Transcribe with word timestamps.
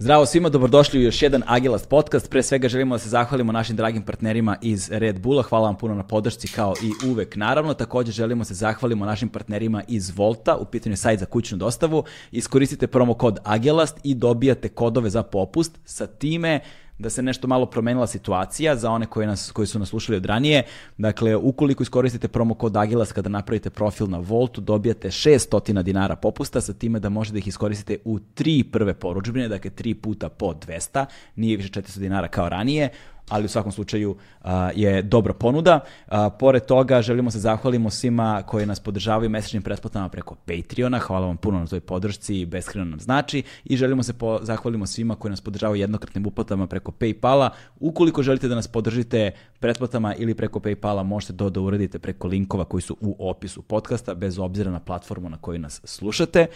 Zdravo 0.00 0.26
svima, 0.26 0.48
dobrodošli 0.48 1.00
u 1.00 1.02
još 1.02 1.22
jedan 1.22 1.42
Agilast 1.46 1.88
podcast. 1.88 2.30
Pre 2.30 2.42
svega 2.42 2.68
želimo 2.68 2.94
da 2.94 2.98
se 2.98 3.08
zahvalimo 3.08 3.52
našim 3.52 3.76
dragim 3.76 4.02
partnerima 4.02 4.56
iz 4.62 4.90
Red 4.92 5.20
Bulla. 5.20 5.42
Hvala 5.42 5.66
vam 5.66 5.76
puno 5.78 5.94
na 5.94 6.02
podršci 6.02 6.48
kao 6.48 6.74
i 6.82 7.08
uvek. 7.10 7.36
Naravno, 7.36 7.74
takođe 7.74 8.12
želimo 8.12 8.40
da 8.40 8.44
se 8.44 8.54
zahvalimo 8.54 9.06
našim 9.06 9.28
partnerima 9.28 9.82
iz 9.88 10.12
Volta, 10.16 10.56
u 10.56 10.64
pitanju 10.64 10.96
sajt 10.96 11.20
za 11.20 11.26
kućnu 11.26 11.58
dostavu. 11.58 12.04
Iskoristite 12.32 12.86
promo 12.86 13.14
kod 13.14 13.38
Agilast 13.44 14.00
i 14.04 14.14
dobijate 14.14 14.68
kodove 14.68 15.10
za 15.10 15.22
popust. 15.22 15.78
Sa 15.84 16.06
time 16.06 16.60
da 16.98 17.10
se 17.10 17.22
nešto 17.22 17.48
malo 17.48 17.66
promenila 17.66 18.06
situacija 18.06 18.76
za 18.76 18.90
one 18.90 19.06
koji, 19.06 19.26
nas, 19.26 19.50
koji 19.50 19.66
su 19.66 19.78
nas 19.78 19.88
slušali 19.88 20.16
od 20.16 20.26
ranije. 20.26 20.62
Dakle, 20.96 21.36
ukoliko 21.36 21.82
iskoristite 21.82 22.28
promo 22.28 22.54
kod 22.54 22.76
Agilas 22.76 23.12
kada 23.12 23.28
napravite 23.28 23.70
profil 23.70 24.06
na 24.10 24.18
Voltu, 24.18 24.60
dobijate 24.60 25.08
600 25.08 25.82
dinara 25.82 26.16
popusta 26.16 26.60
sa 26.60 26.72
time 26.72 27.00
da 27.00 27.08
možete 27.08 27.32
da 27.32 27.38
ih 27.38 27.48
iskoristite 27.48 27.98
u 28.04 28.18
tri 28.18 28.64
prve 28.64 28.94
poručbine, 28.94 29.48
dakle 29.48 29.70
tri 29.70 29.94
puta 29.94 30.28
po 30.28 30.54
200, 30.54 31.04
nije 31.36 31.56
više 31.56 31.68
400 31.68 31.98
dinara 31.98 32.28
kao 32.28 32.48
ranije 32.48 32.90
ali 33.28 33.44
u 33.44 33.48
svakom 33.48 33.72
slučaju 33.72 34.16
a, 34.42 34.70
je 34.74 35.02
dobra 35.02 35.32
ponuda. 35.32 35.80
A, 36.06 36.30
pored 36.30 36.66
toga 36.66 37.02
želimo 37.02 37.30
se 37.30 37.38
zahvalimo 37.38 37.90
svima 37.90 38.42
koji 38.46 38.66
nas 38.66 38.80
podržavaju 38.80 39.30
mesečnim 39.30 39.62
pretplatama 39.62 40.08
preko 40.08 40.34
Patreona. 40.34 40.98
Hvala 40.98 41.26
vam 41.26 41.36
puno 41.36 41.58
na 41.58 41.66
toj 41.66 41.80
podršci, 41.80 42.46
beskreno 42.46 42.84
nam 42.84 43.00
znači. 43.00 43.42
I 43.64 43.76
želimo 43.76 44.02
se 44.02 44.12
po, 44.12 44.38
zahvalimo 44.42 44.86
svima 44.86 45.14
koji 45.14 45.30
nas 45.30 45.40
podržavaju 45.40 45.80
jednokratnim 45.80 46.26
uplatama 46.26 46.66
preko 46.66 46.92
Paypala. 46.92 47.50
Ukoliko 47.80 48.22
želite 48.22 48.48
da 48.48 48.54
nas 48.54 48.68
podržite 48.68 49.30
pretplatama 49.60 50.14
ili 50.14 50.34
preko 50.34 50.60
Paypala, 50.60 51.02
možete 51.02 51.36
to 51.36 51.50
da 51.50 51.60
uradite 51.60 51.98
preko 51.98 52.28
linkova 52.28 52.64
koji 52.64 52.82
su 52.82 52.96
u 53.00 53.30
opisu 53.30 53.62
podcasta, 53.62 54.14
bez 54.14 54.38
obzira 54.38 54.70
na 54.70 54.80
platformu 54.80 55.28
na 55.28 55.36
kojoj 55.36 55.58
nas 55.58 55.80
slušate. 55.84 56.46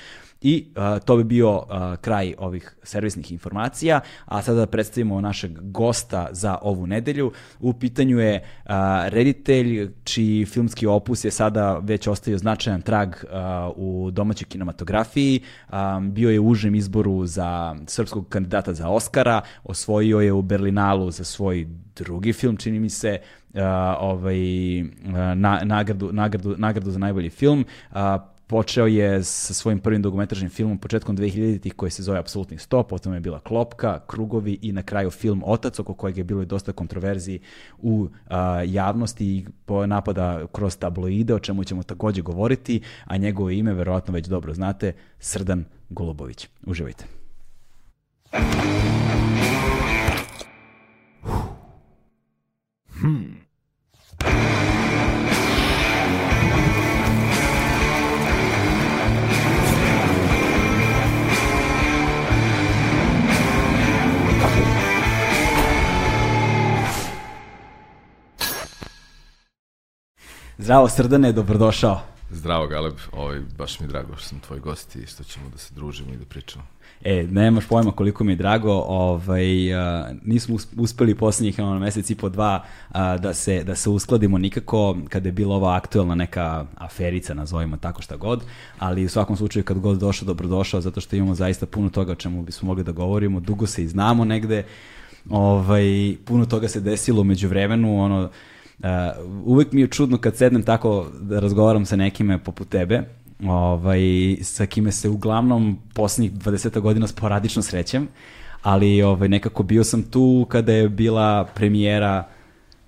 I 0.42 0.66
a, 0.74 0.98
to 0.98 1.16
bi 1.16 1.24
bio 1.24 1.62
a, 1.68 1.96
kraj 1.96 2.34
ovih 2.38 2.76
servisnih 2.82 3.32
informacija. 3.32 4.00
A 4.24 4.42
sada 4.42 4.58
da 4.58 4.66
predstavimo 4.66 5.20
našeg 5.20 5.70
gosta 5.70 6.28
za 6.30 6.58
ovu 6.62 6.86
nedelju. 6.86 7.32
U 7.60 7.72
pitanju 7.72 8.18
je 8.18 8.44
a, 8.64 9.08
reditelj 9.08 9.90
čiji 10.04 10.46
filmski 10.46 10.86
opus 10.86 11.24
je 11.24 11.30
sada 11.30 11.78
već 11.82 12.06
ostavio 12.06 12.38
značajan 12.38 12.82
trag 12.82 13.14
a, 13.30 13.70
u 13.76 14.10
domaćoj 14.10 14.48
kinematografiji. 14.48 15.40
A, 15.68 16.00
bio 16.00 16.30
je 16.30 16.40
u 16.40 16.48
užem 16.48 16.74
izboru 16.74 17.26
za 17.26 17.76
srpskog 17.86 18.28
kandidata 18.28 18.74
za 18.74 18.88
Oscara, 18.88 19.40
osvojio 19.64 20.20
je 20.20 20.32
u 20.32 20.42
Berlinalu 20.42 21.10
za 21.10 21.24
svoj 21.24 21.66
drugi 21.96 22.32
film, 22.32 22.56
čini 22.56 22.80
mi 22.80 22.90
se, 22.90 23.20
uh, 23.54 23.60
ovaj, 23.98 24.38
na, 25.34 25.60
nagradu, 25.64 26.12
nagradu, 26.12 26.54
nagradu 26.58 26.90
za 26.90 26.98
najbolji 26.98 27.30
film. 27.30 27.64
Uh, 27.90 27.98
počeo 28.52 28.86
je 28.86 29.24
sa 29.24 29.54
svojim 29.54 29.78
prvim 29.78 30.02
dokumentarnim 30.02 30.50
filmom 30.50 30.78
početkom 30.78 31.16
2000-ih 31.16 31.74
koji 31.74 31.90
se 31.90 32.02
zove 32.02 32.18
Apsolutni 32.18 32.58
100, 32.58 32.82
potom 32.82 33.14
je 33.14 33.20
bila 33.20 33.40
Klopka, 33.40 34.00
Krugovi 34.06 34.58
i 34.62 34.72
na 34.72 34.82
kraju 34.82 35.10
film 35.10 35.42
Otac, 35.46 35.78
oko 35.78 35.94
kojeg 35.94 36.18
je 36.18 36.24
bilo 36.24 36.42
i 36.42 36.46
dosta 36.46 36.72
kontroverziji 36.72 37.40
u 37.78 38.08
a, 38.28 38.62
javnosti 38.66 39.26
i 39.26 39.44
napada 39.86 40.46
kroz 40.52 40.76
tabloide, 40.76 41.34
o 41.34 41.38
čemu 41.38 41.64
ćemo 41.64 41.82
takođe 41.82 42.22
govoriti, 42.22 42.80
a 43.04 43.16
njegovo 43.16 43.50
ime 43.50 43.74
verovatno 43.74 44.14
već 44.14 44.26
dobro 44.26 44.54
znate, 44.54 44.92
Srdan 45.18 45.64
Golubović. 45.88 46.48
Uživajte. 46.66 47.04
Hmm. 53.00 53.42
Zdravo 70.62 70.88
Srdane, 70.88 71.32
dobrodošao. 71.32 72.00
Zdravo 72.30 72.66
Galeb, 72.66 72.94
ovaj, 73.12 73.40
baš 73.58 73.80
mi 73.80 73.86
je 73.86 73.88
drago 73.88 74.16
što 74.16 74.28
sam 74.28 74.40
tvoj 74.40 74.60
gost 74.60 74.96
i 74.96 75.06
što 75.06 75.24
ćemo 75.24 75.48
da 75.48 75.58
se 75.58 75.74
družimo 75.74 76.12
i 76.12 76.16
da 76.16 76.24
pričamo. 76.24 76.64
E, 77.04 77.26
nemaš 77.30 77.66
pojma 77.66 77.92
koliko 77.92 78.24
mi 78.24 78.32
je 78.32 78.36
drago, 78.36 78.72
ovaj, 78.72 79.74
uh, 79.74 80.06
nismo 80.24 80.56
uspeli 80.76 81.14
poslednjih 81.14 81.58
ono, 81.58 81.78
mesec 81.78 82.10
i 82.10 82.14
po 82.14 82.28
dva 82.28 82.64
uh, 82.90 82.96
da, 83.20 83.34
se, 83.34 83.64
da 83.64 83.74
se 83.74 83.90
uskladimo 83.90 84.38
nikako 84.38 84.96
kada 85.08 85.28
je 85.28 85.32
bila 85.32 85.56
ova 85.56 85.76
aktuelna 85.76 86.14
neka 86.14 86.66
aferica, 86.76 87.34
nazovimo 87.34 87.76
tako 87.76 88.02
šta 88.02 88.16
god, 88.16 88.44
ali 88.78 89.04
u 89.04 89.08
svakom 89.08 89.36
slučaju 89.36 89.64
kad 89.64 89.78
god 89.78 89.98
došao, 89.98 90.26
dobrodošao, 90.26 90.80
zato 90.80 91.00
što 91.00 91.16
imamo 91.16 91.34
zaista 91.34 91.66
puno 91.66 91.90
toga 91.90 92.12
o 92.12 92.14
čemu 92.14 92.42
bismo 92.42 92.66
mogli 92.66 92.84
da 92.84 92.92
govorimo, 92.92 93.40
dugo 93.40 93.66
se 93.66 93.82
i 93.82 93.88
znamo 93.88 94.24
negde, 94.24 94.64
ovaj, 95.30 96.16
puno 96.24 96.46
toga 96.46 96.68
se 96.68 96.80
desilo 96.80 97.24
među 97.24 97.48
vremenu, 97.48 98.02
ono, 98.02 98.30
uvek 99.44 99.72
mi 99.72 99.80
je 99.80 99.86
čudno 99.86 100.18
kad 100.18 100.36
sednem 100.36 100.62
tako 100.62 101.06
da 101.20 101.40
razgovaram 101.40 101.86
sa 101.86 101.96
nekime 101.96 102.38
poput 102.38 102.68
tebe, 102.68 103.02
ovaj, 103.46 104.00
sa 104.42 104.66
kime 104.66 104.92
se 104.92 105.08
uglavnom 105.08 105.78
poslednjih 105.94 106.32
20 106.32 106.80
godina 106.80 107.06
sporadično 107.06 107.62
srećem, 107.62 108.08
ali 108.62 109.02
ovaj, 109.02 109.28
nekako 109.28 109.62
bio 109.62 109.84
sam 109.84 110.02
tu 110.02 110.46
kada 110.48 110.72
je 110.72 110.88
bila 110.88 111.44
premijera 111.54 112.24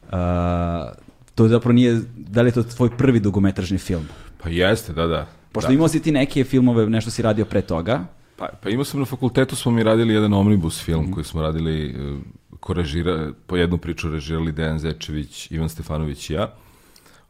uh, 0.03 0.09
to 1.35 1.49
zapravo 1.49 1.73
nije, 1.73 2.01
da 2.17 2.43
li 2.43 2.49
je 2.49 2.53
to 2.53 2.63
tvoj 2.63 2.97
prvi 2.97 3.21
dugometražni 3.21 3.79
film? 3.79 4.09
Pa 4.43 4.49
jeste, 4.49 4.93
da, 4.93 5.07
da. 5.07 5.27
Pošto 5.53 5.69
da. 5.69 5.75
imao 5.75 5.89
si 5.89 6.03
ti 6.03 6.13
neke 6.13 6.45
filmove, 6.45 6.87
nešto 6.87 7.11
si 7.11 7.23
radio 7.23 7.45
pre 7.45 7.63
toga? 7.63 8.05
Pa, 8.37 8.49
pa 8.63 8.71
imao 8.71 8.85
sam 8.85 9.01
na 9.01 9.07
fakultetu, 9.07 9.57
smo 9.57 9.73
mi 9.73 9.83
radili 9.83 10.15
jedan 10.15 10.33
omnibus 10.33 10.83
film 10.83 11.07
mm. 11.07 11.13
koji 11.13 11.25
smo 11.25 11.43
radili 11.43 11.95
uh, 11.95 12.19
ko 12.65 12.73
režira, 12.73 13.33
po 13.47 13.57
jednu 13.57 13.79
priču 13.79 14.09
režirali 14.11 14.53
Dejan 14.53 14.79
Zečević, 14.79 15.51
Ivan 15.51 15.69
Stefanović 15.69 16.31
i 16.31 16.33
ja. 16.33 16.55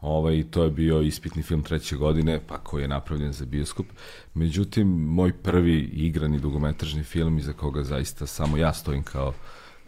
Ovaj, 0.01 0.43
to 0.51 0.63
je 0.63 0.69
bio 0.71 1.01
ispitni 1.01 1.43
film 1.43 1.63
treće 1.63 1.95
godine, 1.95 2.39
pa 2.47 2.57
koji 2.57 2.81
je 2.81 2.87
napravljen 2.87 3.33
za 3.33 3.45
bioskop. 3.45 3.85
Međutim, 4.33 4.87
moj 4.87 5.33
prvi 5.33 5.79
igrani 5.79 6.39
dugometražni 6.39 7.03
film 7.03 7.37
iza 7.37 7.53
koga 7.53 7.83
zaista 7.83 8.25
samo 8.25 8.57
ja 8.57 8.73
stojim 8.73 9.03
kao, 9.03 9.33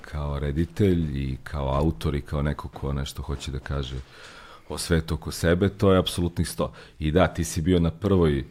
kao 0.02 0.40
reditelj 0.40 1.03
i 1.16 1.38
kao 1.44 1.69
autor 1.69 2.16
i 2.16 2.22
kao 2.22 2.41
neko 2.41 2.68
ko 2.68 2.94
nešto 2.94 3.22
hoće 3.22 3.52
da 3.52 3.59
kaže 3.59 3.96
o 4.69 4.78
svetu 4.78 5.14
oko 5.14 5.31
sebe, 5.31 5.69
to 5.69 5.91
je 5.91 6.00
apsolutnih 6.00 6.50
sto. 6.50 6.74
I 7.00 7.12
da, 7.12 7.28
ti 7.28 7.44
si 7.44 7.62
bio 7.62 7.79
na 7.79 7.91
prvoj 7.91 8.46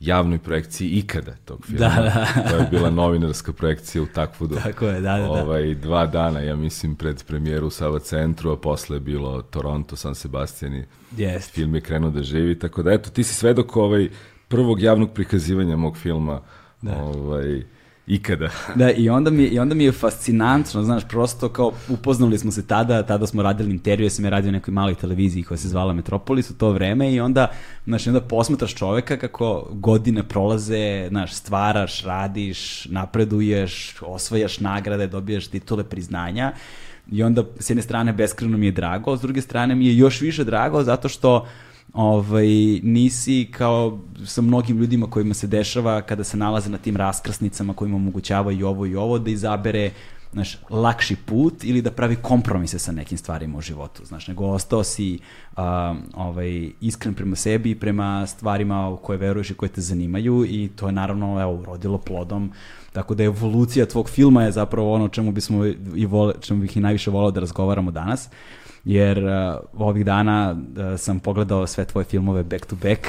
javnoj 0.00 0.38
projekciji 0.38 0.88
ikada 0.88 1.36
tog 1.44 1.66
filma. 1.66 1.88
Da, 1.88 2.02
da. 2.02 2.42
to 2.50 2.56
je 2.56 2.68
bila 2.70 2.90
novinarska 2.90 3.52
projekcija 3.52 4.02
u 4.02 4.06
Takvudu. 4.06 4.54
Tako 4.54 4.86
je, 4.86 5.00
da, 5.00 5.16
da, 5.16 5.22
da. 5.22 5.30
Ovaj, 5.30 5.74
dva 5.74 6.06
dana, 6.06 6.40
ja 6.40 6.56
mislim, 6.56 6.94
pred 6.94 7.24
premijeru 7.24 7.66
u 7.66 7.70
Sava 7.70 7.98
centru, 7.98 8.50
a 8.50 8.56
posle 8.56 8.96
je 8.96 9.00
bilo 9.00 9.42
Toronto, 9.42 9.96
San 9.96 10.14
Sebastian 10.14 10.74
i 10.74 10.84
yes. 11.16 11.50
film 11.50 11.74
je 11.74 11.80
krenuo 11.80 12.10
da 12.10 12.22
živi. 12.22 12.58
Tako 12.58 12.82
da, 12.82 12.92
eto, 12.92 13.10
ti 13.10 13.24
si 13.24 13.34
svedok 13.34 13.76
ovaj 13.76 14.08
prvog 14.48 14.82
javnog 14.82 15.12
prikazivanja 15.12 15.76
mog 15.76 15.96
filma. 15.96 16.40
Da. 16.82 17.02
Ovaj, 17.02 17.62
ikada. 18.10 18.48
da, 18.80 18.90
i 18.90 19.08
onda, 19.08 19.30
mi, 19.30 19.42
i 19.42 19.58
onda 19.58 19.74
mi 19.74 19.84
je 19.84 19.92
fascinantno, 19.92 20.82
znaš, 20.82 21.08
prosto 21.08 21.48
kao 21.48 21.72
upoznali 21.88 22.38
smo 22.38 22.50
se 22.50 22.66
tada, 22.66 23.02
tada 23.02 23.26
smo 23.26 23.42
radili 23.42 23.70
intervju, 23.70 24.06
ja 24.06 24.10
sam 24.10 24.24
je 24.24 24.30
radio 24.30 24.52
nekoj 24.52 24.72
maloj 24.72 24.94
televiziji 24.94 25.42
koja 25.42 25.58
se 25.58 25.68
zvala 25.68 25.92
Metropolis 25.92 26.50
u 26.50 26.54
to 26.54 26.70
vreme 26.70 27.12
i 27.12 27.20
onda, 27.20 27.50
znaš, 27.84 28.06
onda 28.06 28.20
posmetraš 28.20 28.74
čoveka 28.74 29.16
kako 29.16 29.68
godine 29.72 30.22
prolaze, 30.22 31.06
znaš, 31.08 31.34
stvaraš, 31.34 32.04
radiš, 32.04 32.86
napreduješ, 32.90 33.94
osvajaš 34.02 34.60
nagrade, 34.60 35.06
dobijaš 35.06 35.46
titule 35.46 35.84
priznanja 35.84 36.52
i 37.12 37.22
onda 37.22 37.44
s 37.58 37.70
jedne 37.70 37.82
strane 37.82 38.12
beskreno 38.12 38.58
mi 38.58 38.66
je 38.66 38.72
drago, 38.72 39.16
s 39.16 39.20
druge 39.20 39.40
strane 39.40 39.74
mi 39.74 39.86
je 39.86 39.96
još 39.96 40.20
više 40.20 40.44
drago 40.44 40.82
zato 40.82 41.08
što 41.08 41.36
uh, 41.36 41.48
ovaj, 41.92 42.46
nisi 42.82 43.48
kao 43.50 43.98
sa 44.24 44.42
mnogim 44.42 44.78
ljudima 44.78 45.06
kojima 45.06 45.34
se 45.34 45.46
dešava 45.46 46.02
kada 46.02 46.24
se 46.24 46.36
nalaze 46.36 46.70
na 46.70 46.78
tim 46.78 46.96
raskrsnicama 46.96 47.74
kojima 47.74 47.96
omogućava 47.96 48.52
i 48.52 48.62
ovo 48.62 48.86
i 48.86 48.96
ovo 48.96 49.18
da 49.18 49.30
izabere 49.30 49.90
znaš, 50.32 50.58
lakši 50.70 51.16
put 51.16 51.64
ili 51.64 51.82
da 51.82 51.90
pravi 51.90 52.16
kompromise 52.16 52.78
sa 52.78 52.92
nekim 52.92 53.18
stvarima 53.18 53.58
u 53.58 53.60
životu, 53.60 54.04
znaš, 54.04 54.28
nego 54.28 54.46
ostao 54.46 54.84
si 54.84 55.18
uh, 55.56 55.62
ovaj, 56.14 56.70
iskren 56.80 57.14
prema 57.14 57.36
sebi 57.36 57.70
i 57.70 57.74
prema 57.74 58.26
stvarima 58.26 58.88
u 58.88 58.96
koje 58.96 59.18
veruješ 59.18 59.50
i 59.50 59.54
koje 59.54 59.68
te 59.68 59.80
zanimaju 59.80 60.44
i 60.48 60.70
to 60.76 60.86
je 60.86 60.92
naravno 60.92 61.40
evo, 61.42 61.52
urodilo 61.52 61.98
plodom, 61.98 62.52
tako 62.92 63.14
da 63.14 63.24
evolucija 63.24 63.86
tvog 63.86 64.10
filma 64.10 64.42
je 64.42 64.52
zapravo 64.52 64.92
ono 64.92 65.08
čemu 65.08 65.32
bismo 65.32 65.64
i 65.94 66.06
vole, 66.06 66.34
čemu 66.40 66.60
bih 66.60 66.76
i 66.76 66.80
najviše 66.80 67.10
volao 67.10 67.30
da 67.30 67.40
razgovaramo 67.40 67.90
danas. 67.90 68.28
Jer 68.84 69.24
uh, 69.24 69.30
ovih 69.72 70.04
dana 70.04 70.56
uh, 70.56 71.00
sam 71.00 71.20
pogledao 71.20 71.66
sve 71.66 71.84
tvoje 71.84 72.04
filmove 72.04 72.42
back 72.42 72.66
to 72.66 72.76
back 72.76 73.00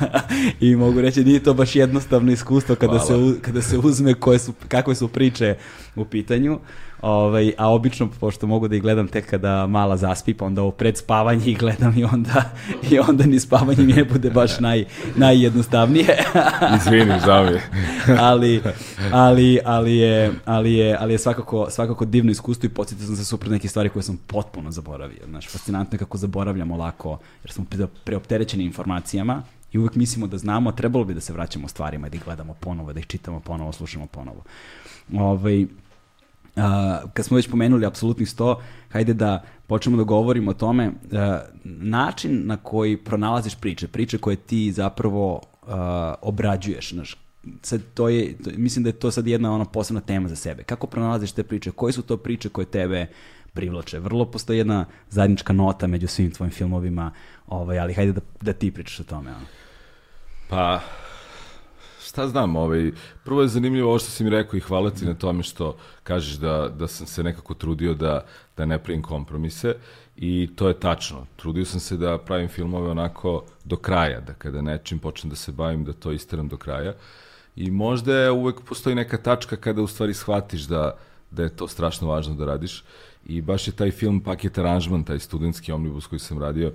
i 0.60 0.76
mogu 0.76 1.00
reći 1.00 1.24
nije 1.24 1.42
to 1.42 1.54
baš 1.54 1.76
jednostavno 1.76 2.32
iskustvo 2.32 2.74
kada, 2.74 2.98
se, 2.98 3.14
u, 3.14 3.34
kada 3.42 3.62
se 3.62 3.78
uzme 3.78 4.14
koje 4.14 4.38
su, 4.38 4.52
kakve 4.68 4.94
su 4.94 5.08
priče 5.08 5.56
u 5.96 6.04
pitanju. 6.04 6.58
Ovaj, 7.04 7.52
a 7.58 7.68
obično, 7.68 8.08
pošto 8.20 8.46
mogu 8.46 8.68
da 8.68 8.76
ih 8.76 8.82
gledam 8.82 9.08
tek 9.08 9.30
kada 9.30 9.66
mala 9.66 9.96
zaspi, 9.96 10.34
pa 10.34 10.44
onda 10.44 10.62
ovo 10.62 10.70
pred 10.70 10.96
spavanje 10.96 11.50
ih 11.50 11.58
gledam 11.58 11.98
i 11.98 12.04
onda, 12.04 12.50
i 12.90 12.98
onda 12.98 13.26
ni 13.26 13.40
spavanje 13.40 13.82
mi 13.82 13.92
ne 13.92 14.04
bude 14.04 14.30
baš 14.30 14.60
naj, 14.60 14.84
najjednostavnije. 15.16 16.16
Izvini, 16.76 17.20
žao 17.26 17.44
mi 17.44 17.58
ali, 18.20 18.62
ali, 19.12 19.60
ali, 19.64 19.96
je, 19.96 20.32
ali, 20.44 20.74
je, 20.74 20.96
ali 21.00 21.14
je 21.14 21.18
svakako, 21.18 21.70
svakako 21.70 22.04
divno 22.04 22.30
iskustvo 22.30 22.66
i 22.66 22.70
podsjetio 22.70 23.06
sam 23.06 23.16
se 23.16 23.24
super 23.24 23.50
neke 23.50 23.68
stvari 23.68 23.88
koje 23.88 24.02
sam 24.02 24.18
potpuno 24.26 24.70
zaboravio. 24.70 25.22
Znaš, 25.28 25.48
fascinantno 25.48 25.94
je 25.94 25.98
kako 25.98 26.18
zaboravljamo 26.18 26.76
lako, 26.76 27.18
jer 27.44 27.52
smo 27.52 27.64
preopterećeni 28.04 28.64
informacijama 28.64 29.42
i 29.72 29.78
uvek 29.78 29.94
mislimo 29.94 30.26
da 30.26 30.38
znamo, 30.38 30.72
trebalo 30.72 31.04
bi 31.04 31.14
da 31.14 31.20
se 31.20 31.32
vraćamo 31.32 31.68
stvarima 31.68 32.06
i 32.06 32.10
da 32.10 32.16
ih 32.16 32.24
gledamo 32.24 32.54
ponovo, 32.60 32.92
da 32.92 32.98
ih 33.00 33.06
čitamo 33.06 33.40
ponovo, 33.40 33.72
slušamo 33.72 34.06
ponovo. 34.06 34.42
Ovaj, 35.12 35.66
Uh, 36.56 36.62
kad 37.12 37.24
smo 37.24 37.36
već 37.36 37.50
pomenuli 37.50 37.86
apsolutnih 37.86 38.28
100, 38.28 38.56
hajde 38.90 39.14
da 39.14 39.42
počnemo 39.66 39.96
da 39.96 40.02
govorimo 40.02 40.50
o 40.50 40.54
tome 40.54 40.88
uh, 40.88 40.92
način 41.64 42.42
na 42.46 42.56
koji 42.56 42.96
pronalaziš 42.96 43.54
priče, 43.54 43.88
priče 43.88 44.18
koje 44.18 44.36
ti 44.36 44.72
zapravo 44.72 45.34
uh, 45.34 45.72
obrađuješ, 46.22 46.92
znaš, 46.92 47.16
sad 47.62 47.80
to 47.94 48.08
je, 48.08 48.38
to, 48.44 48.50
mislim 48.56 48.82
da 48.82 48.88
je 48.88 48.98
to 48.98 49.10
sad 49.10 49.26
jedna 49.26 49.54
ona 49.54 49.64
posebna 49.64 50.00
tema 50.00 50.28
za 50.28 50.36
sebe. 50.36 50.62
Kako 50.62 50.86
pronalaziš 50.86 51.32
te 51.32 51.42
priče? 51.42 51.70
Koje 51.70 51.92
su 51.92 52.02
to 52.02 52.16
priče 52.16 52.48
koje 52.48 52.66
tebe 52.66 53.06
privlače? 53.52 53.98
Vrlo 53.98 54.30
postoji 54.30 54.58
jedna 54.58 54.84
zajednička 55.10 55.52
nota 55.52 55.86
među 55.86 56.08
svim 56.08 56.30
tvojim 56.30 56.52
filmovima, 56.52 57.10
ovaj, 57.46 57.78
ali 57.78 57.94
hajde 57.94 58.12
da, 58.12 58.20
da 58.40 58.52
ti 58.52 58.70
pričaš 58.70 59.00
o 59.00 59.04
tome. 59.04 59.30
Ono. 59.30 59.46
Pa, 60.48 60.80
šta 62.14 62.28
znam, 62.28 62.56
ovaj, 62.56 62.92
prvo 63.24 63.42
je 63.42 63.48
zanimljivo 63.48 63.88
ovo 63.88 63.98
što 63.98 64.10
si 64.10 64.24
mi 64.24 64.30
rekao 64.30 64.56
i 64.56 64.60
hvala 64.60 64.90
ti 64.90 65.04
na 65.04 65.14
tome 65.14 65.42
što 65.42 65.76
kažeš 66.02 66.34
da, 66.34 66.68
da 66.68 66.86
sam 66.88 67.06
se 67.06 67.22
nekako 67.22 67.54
trudio 67.54 67.94
da, 67.94 68.24
da 68.56 68.66
ne 68.66 68.78
pravim 68.78 69.02
kompromise 69.02 69.74
i 70.16 70.50
to 70.56 70.68
je 70.68 70.80
tačno. 70.80 71.26
Trudio 71.36 71.64
sam 71.64 71.80
se 71.80 71.96
da 71.96 72.18
pravim 72.18 72.48
filmove 72.48 72.90
onako 72.90 73.44
do 73.64 73.76
kraja, 73.76 74.20
da 74.20 74.32
kada 74.34 74.62
nečim 74.62 74.98
počnem 74.98 75.30
da 75.30 75.36
se 75.36 75.52
bavim, 75.52 75.84
da 75.84 75.92
to 75.92 76.12
isteram 76.12 76.48
do 76.48 76.56
kraja. 76.56 76.94
I 77.56 77.70
možda 77.70 78.14
je 78.14 78.30
uvek 78.30 78.60
postoji 78.60 78.94
neka 78.94 79.18
tačka 79.18 79.56
kada 79.56 79.82
u 79.82 79.86
stvari 79.86 80.14
shvatiš 80.14 80.62
da, 80.62 80.96
da 81.30 81.42
je 81.42 81.56
to 81.56 81.68
strašno 81.68 82.08
važno 82.08 82.34
da 82.34 82.44
radiš. 82.44 82.84
I 83.26 83.42
baš 83.42 83.68
je 83.68 83.76
taj 83.76 83.90
film 83.90 84.20
Paket 84.20 84.58
aranžman, 84.58 85.04
taj 85.04 85.18
studentski 85.18 85.72
omnibus 85.72 86.06
koji 86.06 86.18
sam 86.18 86.38
radio, 86.38 86.72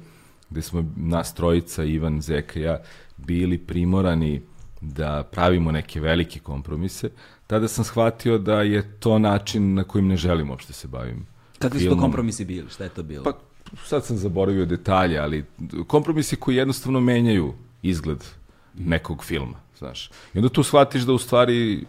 gde 0.49 0.61
smo 0.61 0.85
nas 0.97 1.33
trojica, 1.33 1.83
Ivan, 1.83 2.21
Zeka 2.21 2.59
i 2.59 2.63
ja, 2.63 2.81
bili 3.17 3.57
primorani 3.57 4.41
da 4.81 5.23
pravimo 5.31 5.71
neke 5.71 5.99
velike 5.99 6.39
kompromise, 6.39 7.09
tada 7.47 7.67
sam 7.67 7.83
shvatio 7.83 8.37
da 8.37 8.61
je 8.61 8.99
to 8.99 9.19
način 9.19 9.73
na 9.73 9.83
kojim 9.83 10.07
ne 10.07 10.17
želim 10.17 10.49
uopšte 10.49 10.73
se 10.73 10.87
bavim. 10.87 11.25
Kakvi 11.59 11.79
su 11.79 11.89
to 11.89 11.99
kompromisi 11.99 12.45
bili? 12.45 12.69
Šta 12.69 12.83
je 12.83 12.89
to 12.89 13.03
bilo? 13.03 13.23
Pa, 13.23 13.33
sad 13.85 14.05
sam 14.05 14.17
zaboravio 14.17 14.65
detalje, 14.65 15.17
ali 15.17 15.45
kompromisi 15.87 16.35
koji 16.35 16.55
jednostavno 16.55 16.99
menjaju 16.99 17.53
izgled 17.81 18.23
nekog 18.77 19.23
filma, 19.23 19.57
znaš. 19.77 20.09
I 20.33 20.37
onda 20.37 20.49
tu 20.49 20.63
shvatiš 20.63 21.01
da 21.01 21.13
u 21.13 21.17
stvari, 21.17 21.85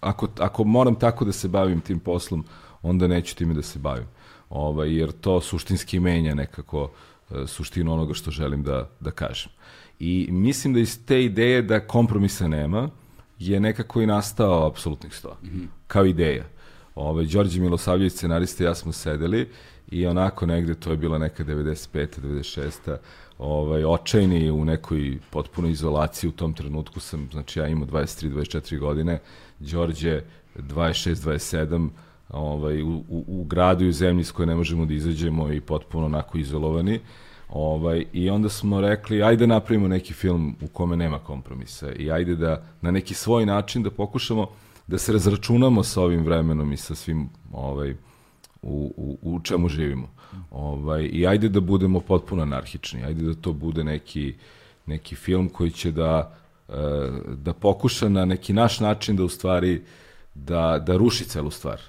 ako, 0.00 0.28
ako 0.38 0.64
moram 0.64 0.94
tako 0.94 1.24
da 1.24 1.32
se 1.32 1.48
bavim 1.48 1.80
tim 1.80 1.98
poslom, 1.98 2.44
onda 2.82 3.06
neću 3.06 3.36
time 3.36 3.54
da 3.54 3.62
se 3.62 3.78
bavim. 3.78 4.06
Ovaj, 4.50 4.96
jer 4.98 5.12
to 5.12 5.40
suštinski 5.40 6.00
menja 6.00 6.34
nekako 6.34 6.90
e, 7.30 7.46
suštinu 7.46 7.92
onoga 7.92 8.14
što 8.14 8.30
želim 8.30 8.62
da, 8.62 8.90
da 9.00 9.10
kažem. 9.10 9.52
I 10.00 10.28
mislim 10.30 10.74
da 10.74 10.80
iz 10.80 11.06
te 11.06 11.24
ideje 11.24 11.62
da 11.62 11.80
kompromisa 11.80 12.48
nema 12.48 12.90
je 13.38 13.60
nekako 13.60 14.02
i 14.02 14.06
nastao 14.06 14.66
apsolutnih 14.66 15.14
sto. 15.14 15.36
Mm 15.42 15.46
-hmm. 15.46 15.66
Kao 15.86 16.06
ideja. 16.06 16.44
Ove, 16.94 17.24
Đorđe 17.24 17.60
Milosavljević, 17.60 18.12
scenariste, 18.12 18.64
ja 18.64 18.74
smo 18.74 18.92
sedeli 18.92 19.48
i 19.90 20.06
onako 20.06 20.46
negde, 20.46 20.74
to 20.74 20.90
je 20.90 20.96
bila 20.96 21.18
neka 21.18 21.44
95. 21.44 22.06
96. 22.20 22.96
Ovaj, 23.38 23.84
očajni 23.84 24.50
u 24.50 24.64
nekoj 24.64 25.18
potpunoj 25.30 25.70
izolaciji 25.70 26.28
u 26.28 26.32
tom 26.32 26.52
trenutku 26.52 27.00
sam, 27.00 27.28
znači 27.32 27.58
ja 27.58 27.68
imao 27.68 27.86
23, 27.86 28.32
24 28.32 28.78
godine, 28.78 29.18
Đorđe 29.58 30.22
26, 30.56 31.14
27, 31.14 31.88
ovaj, 32.28 32.82
u, 32.82 33.04
u, 33.08 33.24
u 33.26 33.44
gradu 33.44 33.84
i 33.84 33.88
u 33.88 33.92
zemlji 33.92 34.24
s 34.24 34.32
koje 34.32 34.46
ne 34.46 34.54
možemo 34.54 34.86
da 34.86 34.94
izađemo 34.94 35.52
i 35.52 35.60
potpuno 35.60 36.06
onako 36.06 36.38
izolovani. 36.38 37.00
Ovaj, 37.52 38.04
I 38.12 38.30
onda 38.30 38.48
smo 38.48 38.80
rekli, 38.80 39.22
ajde 39.22 39.46
napravimo 39.46 39.88
neki 39.88 40.12
film 40.12 40.56
u 40.60 40.66
kome 40.66 40.96
nema 40.96 41.18
kompromisa 41.18 41.92
i 41.92 42.10
ajde 42.10 42.34
da 42.34 42.62
na 42.80 42.90
neki 42.90 43.14
svoj 43.14 43.46
način 43.46 43.82
da 43.82 43.90
pokušamo 43.90 44.46
da 44.86 44.98
se 44.98 45.12
razračunamo 45.12 45.82
sa 45.82 46.02
ovim 46.02 46.24
vremenom 46.24 46.72
i 46.72 46.76
sa 46.76 46.94
svim 46.94 47.28
ovaj, 47.52 47.94
u, 48.62 48.94
u, 48.96 49.18
u 49.22 49.40
čemu 49.40 49.68
živimo. 49.68 50.08
Ovaj, 50.50 51.08
I 51.12 51.26
ajde 51.26 51.48
da 51.48 51.60
budemo 51.60 52.00
potpuno 52.00 52.42
anarhični, 52.42 53.04
ajde 53.04 53.22
da 53.22 53.34
to 53.34 53.52
bude 53.52 53.84
neki, 53.84 54.34
neki 54.86 55.16
film 55.16 55.48
koji 55.48 55.70
će 55.70 55.90
da, 55.90 56.36
eh, 56.68 56.74
da 57.36 57.52
pokuša 57.52 58.08
na 58.08 58.24
neki 58.24 58.52
naš 58.52 58.80
način 58.80 59.16
da 59.16 59.24
u 59.24 59.28
stvari 59.28 59.82
da, 60.34 60.82
da 60.86 60.96
ruši 60.96 61.24
celu 61.24 61.50
stvar. 61.50 61.80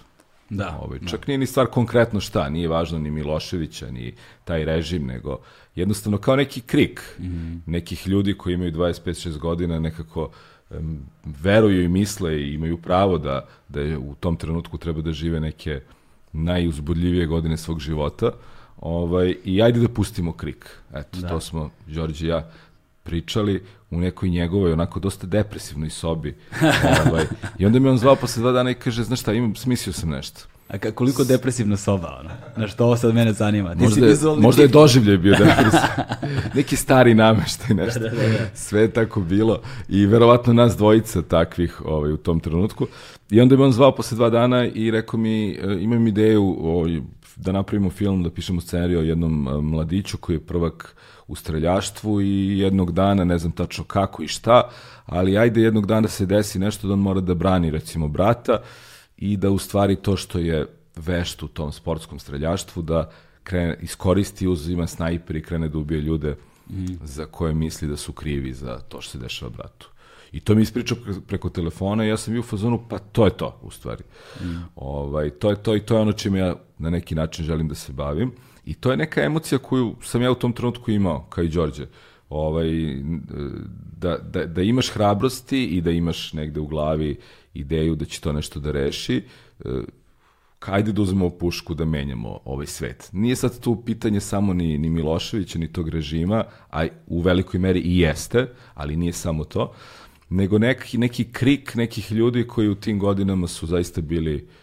Da. 0.52 0.80
Ovaj, 0.82 1.00
čak 1.10 1.20
da. 1.20 1.26
nije 1.28 1.38
ni 1.38 1.46
stvar 1.46 1.68
konkretno 1.68 2.20
šta, 2.20 2.50
nije 2.50 2.68
važno 2.68 3.00
ni 3.00 3.12
Miloševića, 3.12 3.92
ni 3.92 4.14
taj 4.44 4.66
režim, 4.66 5.06
nego 5.06 5.40
jednostavno 5.76 6.18
kao 6.18 6.36
neki 6.36 6.62
krik 6.62 7.02
mm 7.20 7.24
-hmm. 7.24 7.60
nekih 7.66 8.08
ljudi 8.08 8.34
koji 8.38 8.54
imaju 8.54 8.72
25-6 8.72 9.38
godina 9.38 9.80
nekako 9.80 10.30
um, 10.70 11.00
veruju 11.42 11.84
i 11.84 11.88
misle 11.88 12.42
i 12.42 12.54
imaju 12.54 12.78
pravo 12.78 13.18
da, 13.18 13.48
da 13.70 13.82
je 13.82 13.98
u 13.98 14.16
tom 14.20 14.36
trenutku 14.36 14.78
treba 14.78 15.02
da 15.02 15.12
žive 15.12 15.40
neke 15.40 15.82
najuzbudljivije 16.34 17.26
godine 17.26 17.58
svog 17.58 17.80
života. 17.80 18.32
Ovaj, 18.78 19.36
I 19.44 19.62
ajde 19.62 19.80
da 19.80 19.88
pustimo 19.88 20.34
krik. 20.34 20.78
Eto, 20.94 21.20
da. 21.22 21.30
to 21.30 21.40
smo, 21.40 21.70
Đorđe 21.88 22.26
i 22.26 22.30
ja, 22.30 22.52
pričali 23.04 23.64
u 23.92 24.00
nekoj 24.00 24.30
njegovoj 24.30 24.74
onako 24.74 25.00
dosta 25.00 25.28
depresivnoj 25.28 25.90
sobi. 25.90 26.36
ovaj. 27.08 27.26
I 27.60 27.66
onda 27.66 27.80
mi 27.80 27.90
on 27.90 27.98
zvao 27.98 28.16
posle 28.16 28.42
dva 28.42 28.52
dana 28.52 28.72
i 28.72 28.74
kaže, 28.74 29.04
znaš 29.04 29.22
šta, 29.22 29.34
imam, 29.34 29.56
smislio 29.56 29.94
sam 29.94 30.10
nešto. 30.10 30.42
A 30.72 30.78
ka, 30.78 30.92
koliko 30.92 31.24
depresivna 31.24 31.78
soba, 31.78 32.18
ona? 32.20 32.32
Znaš, 32.56 32.76
to 32.76 32.86
ovo 32.86 32.98
sad 32.98 33.14
mene 33.14 33.34
zanima. 33.34 33.76
Ti 33.76 33.84
možda, 33.84 34.06
je, 34.06 34.16
možda 34.38 34.62
je 34.62 34.68
doživljaj 34.68 35.18
bio 35.18 35.32
depresiv. 35.32 35.80
Neki 36.56 36.76
stari 36.76 37.14
nameštaj, 37.14 37.76
nešto. 37.76 38.00
Da, 38.00 38.10
da, 38.10 38.16
da, 38.16 38.28
da. 38.28 38.50
Sve 38.54 38.82
je 38.82 38.92
tako 38.92 39.22
bilo. 39.22 39.62
I 39.90 40.06
verovatno 40.06 40.54
nas 40.54 40.78
dvojica 40.78 41.22
takvih 41.22 41.82
ovaj, 41.86 42.12
u 42.12 42.18
tom 42.18 42.40
trenutku. 42.40 42.88
I 43.30 43.42
onda 43.42 43.56
mi 43.56 43.64
on 43.64 43.72
zvao 43.72 43.96
posle 43.96 44.16
dva 44.16 44.30
dana 44.30 44.66
i 44.66 44.92
rekao 44.92 45.20
mi, 45.20 45.52
e, 45.52 45.78
imam 45.80 46.08
ideju 46.08 46.58
o, 46.60 46.88
da 47.36 47.52
napravimo 47.52 47.90
film, 47.90 48.24
da 48.24 48.30
pišemo 48.30 48.62
scenariju 48.62 49.00
o 49.00 49.04
jednom 49.04 49.48
e, 49.48 49.62
mladiću 49.62 50.18
koji 50.18 50.36
je 50.36 50.40
prvak 50.46 50.96
u 51.32 51.36
streljaštvu 51.36 52.22
i 52.22 52.60
jednog 52.60 52.92
dana, 52.92 53.24
ne 53.24 53.38
znam 53.38 53.52
tačno 53.52 53.84
kako 53.84 54.24
i 54.24 54.28
šta, 54.28 54.70
ali 55.06 55.38
ajde 55.38 55.62
jednog 55.62 55.86
dana 55.86 56.08
se 56.08 56.26
desi 56.26 56.60
nešto 56.60 56.88
da 56.88 56.94
on 56.94 57.00
mora 57.00 57.22
da 57.22 57.34
brani 57.34 57.72
recimo 57.72 58.08
brata 58.08 58.62
i 59.18 59.38
da 59.38 59.50
u 59.50 59.58
stvari 59.58 59.96
to 59.96 60.18
što 60.18 60.40
je 60.40 60.66
vešt 60.96 61.44
u 61.44 61.48
tom 61.48 61.72
sportskom 61.72 62.20
streljaštvu 62.20 62.84
da 62.84 63.12
krene, 63.44 63.78
iskoristi, 63.82 64.48
uzima 64.48 64.88
snajper 64.88 65.36
i 65.36 65.44
krene 65.44 65.70
da 65.70 65.78
ubije 65.78 66.02
ljude 66.02 66.36
mm. 66.70 66.86
za 67.04 67.26
koje 67.26 67.54
misli 67.54 67.88
da 67.88 67.98
su 67.98 68.14
krivi 68.14 68.54
za 68.54 68.80
to 68.80 69.02
što 69.02 69.12
se 69.12 69.18
dešava 69.18 69.52
bratu. 69.52 69.90
I 70.32 70.40
to 70.40 70.56
mi 70.56 70.62
ispričao 70.62 70.98
preko 71.28 71.50
telefona 71.50 72.06
i 72.06 72.10
ja 72.10 72.18
sam 72.18 72.34
bio 72.34 72.40
u 72.40 72.44
fazonu, 72.44 72.84
pa 72.90 73.00
to 73.00 73.26
je 73.26 73.38
to, 73.38 73.60
u 73.62 73.72
stvari. 73.72 74.04
Mm. 74.42 74.64
Ovaj, 74.76 75.30
to 75.30 75.50
je 75.50 75.64
to 75.64 75.76
i 75.76 75.80
to 75.80 75.96
je 75.96 76.02
ono 76.02 76.12
čime 76.12 76.40
ja 76.40 76.56
na 76.78 76.90
neki 76.90 77.16
način 77.16 77.46
želim 77.46 77.68
da 77.68 77.76
se 77.76 77.94
bavim. 77.94 78.32
I 78.66 78.74
to 78.74 78.92
je 78.92 78.98
neka 78.98 79.24
emocija 79.24 79.60
koju 79.60 79.96
sam 80.02 80.22
ja 80.22 80.32
u 80.32 80.36
tom 80.36 80.54
trenutku 80.54 80.92
imao, 80.92 81.26
kao 81.30 81.44
i 81.44 81.50
Đorđe. 81.50 81.86
Ovaj, 82.30 82.70
da, 83.98 84.18
da, 84.18 84.46
da 84.46 84.62
imaš 84.62 84.90
hrabrosti 84.90 85.66
i 85.66 85.82
da 85.82 85.92
imaš 85.92 86.34
negde 86.34 86.60
u 86.60 86.68
glavi 86.68 87.20
ideju 87.54 87.96
da 87.96 88.06
će 88.06 88.22
to 88.22 88.32
nešto 88.32 88.60
da 88.60 88.72
reši, 88.72 89.24
kajde 90.60 90.92
da 90.92 91.02
uzmemo 91.02 91.30
pušku 91.30 91.74
da 91.74 91.86
menjamo 91.86 92.40
ovaj 92.46 92.68
svet. 92.68 93.10
Nije 93.12 93.36
sad 93.36 93.60
tu 93.60 93.84
pitanje 93.86 94.20
samo 94.20 94.54
ni, 94.54 94.78
ni 94.78 94.90
Miloševića, 94.90 95.60
ni 95.60 95.74
tog 95.74 95.90
režima, 95.90 96.44
a 96.70 96.88
u 97.08 97.22
velikoj 97.22 97.60
meri 97.60 97.80
i 97.80 98.00
jeste, 98.00 98.48
ali 98.74 98.96
nije 98.96 99.14
samo 99.14 99.44
to, 99.44 99.74
nego 100.30 100.60
neki, 100.60 100.98
neki 100.98 101.32
krik 101.32 101.76
nekih 101.76 102.12
ljudi 102.12 102.48
koji 102.48 102.70
u 102.70 102.76
tim 102.76 103.00
godinama 103.00 103.48
su 103.48 103.68
zaista 103.68 104.02
bili 104.02 104.36
uh, 104.36 104.61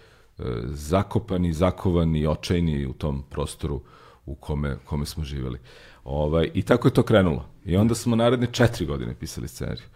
zakopani, 0.64 1.52
zakovani, 1.52 2.26
očajni 2.26 2.86
u 2.86 2.92
tom 2.92 3.22
prostoru 3.30 3.80
u 4.26 4.34
kome, 4.34 4.76
kome 4.84 5.06
smo 5.06 5.24
živeli. 5.24 5.58
Ovaj, 6.04 6.50
I 6.54 6.62
tako 6.62 6.88
je 6.88 6.94
to 6.94 7.02
krenulo. 7.02 7.48
I 7.64 7.76
onda 7.76 7.94
smo 7.94 8.16
naredne 8.16 8.46
četiri 8.46 8.86
godine 8.86 9.14
pisali 9.14 9.48
scenariju. 9.48 9.86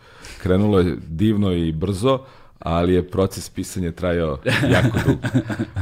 Krenulo 0.42 0.78
je 0.78 0.96
divno 1.08 1.52
i 1.52 1.72
brzo, 1.72 2.18
ali 2.58 2.94
je 2.94 3.08
proces 3.08 3.50
pisanja 3.50 3.92
trajao 3.92 4.38
jako 4.70 4.98
dugo. 5.06 5.28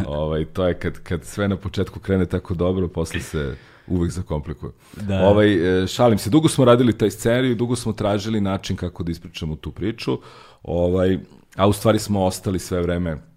ovaj, 0.19 0.45
to 0.45 0.69
je 0.69 0.75
kad, 0.75 0.99
kad 0.99 1.25
sve 1.25 1.49
na 1.49 1.57
početku 1.57 2.01
krene 2.01 2.27
tako 2.27 2.55
dobro, 2.55 2.89
posle 2.89 3.21
se 3.21 3.57
uvek 3.87 4.11
zakomplikuje. 4.11 4.73
Da. 4.97 5.21
Ovaj, 5.21 5.83
e, 5.83 5.87
šalim 5.87 6.19
se, 6.19 6.31
dugo 6.31 6.49
smo 6.49 6.65
radili 6.65 6.99
taj 6.99 7.11
scenarij, 7.11 7.55
dugo 7.55 7.77
smo 7.77 7.93
tražili 7.93 8.41
način 8.41 8.77
kako 8.77 9.03
da 9.03 9.11
ispričamo 9.11 9.57
tu 9.57 9.71
priču, 9.71 10.19
ovaj, 10.63 11.19
a 11.57 11.69
u 11.69 11.73
stvari 11.73 11.99
smo 11.99 12.25
ostali 12.25 12.59
sve 12.59 12.83
vreme 12.83 13.30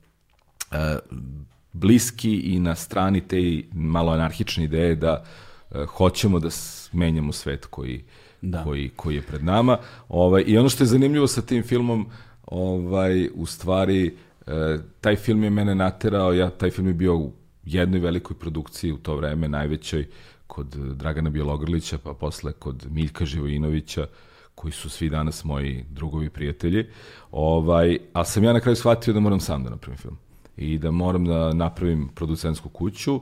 bliski 1.74 2.36
i 2.40 2.60
na 2.60 2.76
strani 2.76 3.22
te 3.22 3.62
malo 3.74 4.12
anarhične 4.12 4.64
ideje 4.64 4.96
da 4.96 5.24
e, 5.72 5.86
hoćemo 5.86 6.40
da 6.40 6.50
menjamo 6.92 7.32
svet 7.32 7.66
koji, 7.66 8.04
Da. 8.42 8.64
koji, 8.64 8.90
koji 8.96 9.16
je 9.16 9.22
pred 9.22 9.44
nama. 9.44 9.78
Ovaj, 10.10 10.44
I 10.48 10.58
ono 10.58 10.70
što 10.70 10.84
je 10.84 10.88
zanimljivo 10.88 11.28
sa 11.28 11.42
tim 11.42 11.64
filmom, 11.64 12.08
ovaj, 12.46 13.30
u 13.36 13.46
stvari, 13.46 14.18
e, 14.48 14.78
taj 15.02 15.16
film 15.16 15.44
je 15.44 15.50
mene 15.50 15.76
naterao, 15.76 16.34
ja, 16.34 16.50
taj 16.50 16.72
film 16.72 16.88
je 16.88 16.94
bio 16.94 17.18
u 17.18 17.32
jednoj 17.66 18.00
velikoj 18.00 18.38
produkciji 18.40 18.92
u 18.92 18.98
to 18.98 19.16
vreme, 19.16 19.48
najvećoj, 19.48 20.08
kod 20.48 20.68
Dragana 20.76 21.30
Bjelogrlića, 21.30 21.98
pa 21.98 22.14
posle 22.14 22.52
kod 22.52 22.86
Miljka 22.92 23.26
Živojinovića, 23.26 24.08
koji 24.56 24.72
su 24.72 24.90
svi 24.90 25.10
danas 25.10 25.44
moji 25.44 25.86
drugovi 25.90 26.30
prijatelji. 26.30 26.86
Ovaj, 27.32 27.98
ali 28.14 28.26
sam 28.26 28.44
ja 28.44 28.54
na 28.54 28.60
kraju 28.60 28.76
shvatio 28.76 29.14
da 29.14 29.20
moram 29.20 29.40
sam 29.40 29.64
da 29.64 29.70
napravim 29.70 29.98
film. 29.98 30.18
I 30.58 30.78
da 30.78 30.92
moram 30.92 31.26
da 31.26 31.54
napravim 31.54 32.10
producentsku 32.16 32.70
kuću 32.70 33.22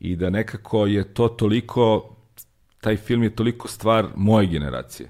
i 0.00 0.16
da 0.16 0.30
nekako 0.30 0.86
je 0.86 1.14
to 1.14 1.28
toliko, 1.28 2.16
taj 2.80 2.96
film 2.96 3.22
je 3.22 3.36
toliko 3.36 3.68
stvar 3.68 4.06
moje 4.16 4.46
generacije. 4.46 5.08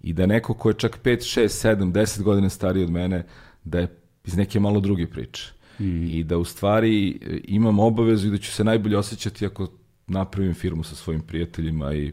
I 0.00 0.12
da 0.12 0.26
neko 0.26 0.54
ko 0.54 0.70
je 0.70 0.74
čak 0.74 0.98
5, 1.04 1.40
6, 1.40 1.76
7, 1.76 1.92
10 1.92 2.22
godina 2.22 2.48
stariji 2.48 2.84
od 2.84 2.90
mene, 2.90 3.26
da 3.64 3.78
je 3.78 3.96
iz 4.24 4.36
neke 4.36 4.60
malo 4.60 4.80
druge 4.80 5.06
priče. 5.06 5.52
Mm. 5.78 6.06
I 6.06 6.24
da 6.24 6.38
u 6.38 6.44
stvari 6.44 7.08
e, 7.10 7.40
imam 7.44 7.78
obavezu 7.78 8.28
i 8.28 8.30
da 8.30 8.38
ću 8.38 8.52
se 8.52 8.64
najbolje 8.64 8.98
osjećati 8.98 9.46
ako 9.46 9.68
napravim 10.06 10.54
firmu 10.54 10.84
sa 10.84 10.94
svojim 10.94 11.20
prijateljima 11.20 11.94
i 11.94 12.12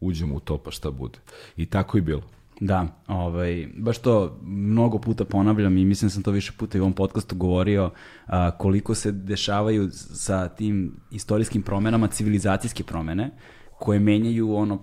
uđemo 0.00 0.34
u 0.34 0.40
to 0.40 0.58
pa 0.58 0.70
šta 0.70 0.90
bude. 0.90 1.18
I 1.56 1.66
tako 1.66 1.98
i 1.98 2.00
bilo. 2.00 2.22
Da, 2.60 2.86
ovaj, 3.06 3.68
baš 3.76 3.98
to 3.98 4.38
mnogo 4.42 4.98
puta 4.98 5.24
ponavljam 5.24 5.78
i 5.78 5.84
mislim 5.84 6.08
da 6.08 6.12
sam 6.12 6.22
to 6.22 6.30
više 6.30 6.52
puta 6.58 6.78
i 6.78 6.80
u 6.80 6.84
ovom 6.84 6.92
podcastu 6.92 7.36
govorio 7.36 7.90
a, 8.26 8.50
koliko 8.50 8.94
se 8.94 9.12
dešavaju 9.12 9.90
sa 9.92 10.48
tim 10.48 10.96
istorijskim 11.10 11.62
promenama 11.62 12.08
civilizacijske 12.08 12.84
promene 12.84 13.30
koje 13.78 14.00
menjaju 14.00 14.54
ono 14.54 14.74
e, 14.74 14.78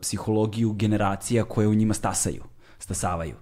psihologiju 0.00 0.72
generacija 0.72 1.44
koje 1.44 1.68
u 1.68 1.74
njima 1.74 1.94
stasaju, 1.94 2.42
stasavaju. 2.78 3.34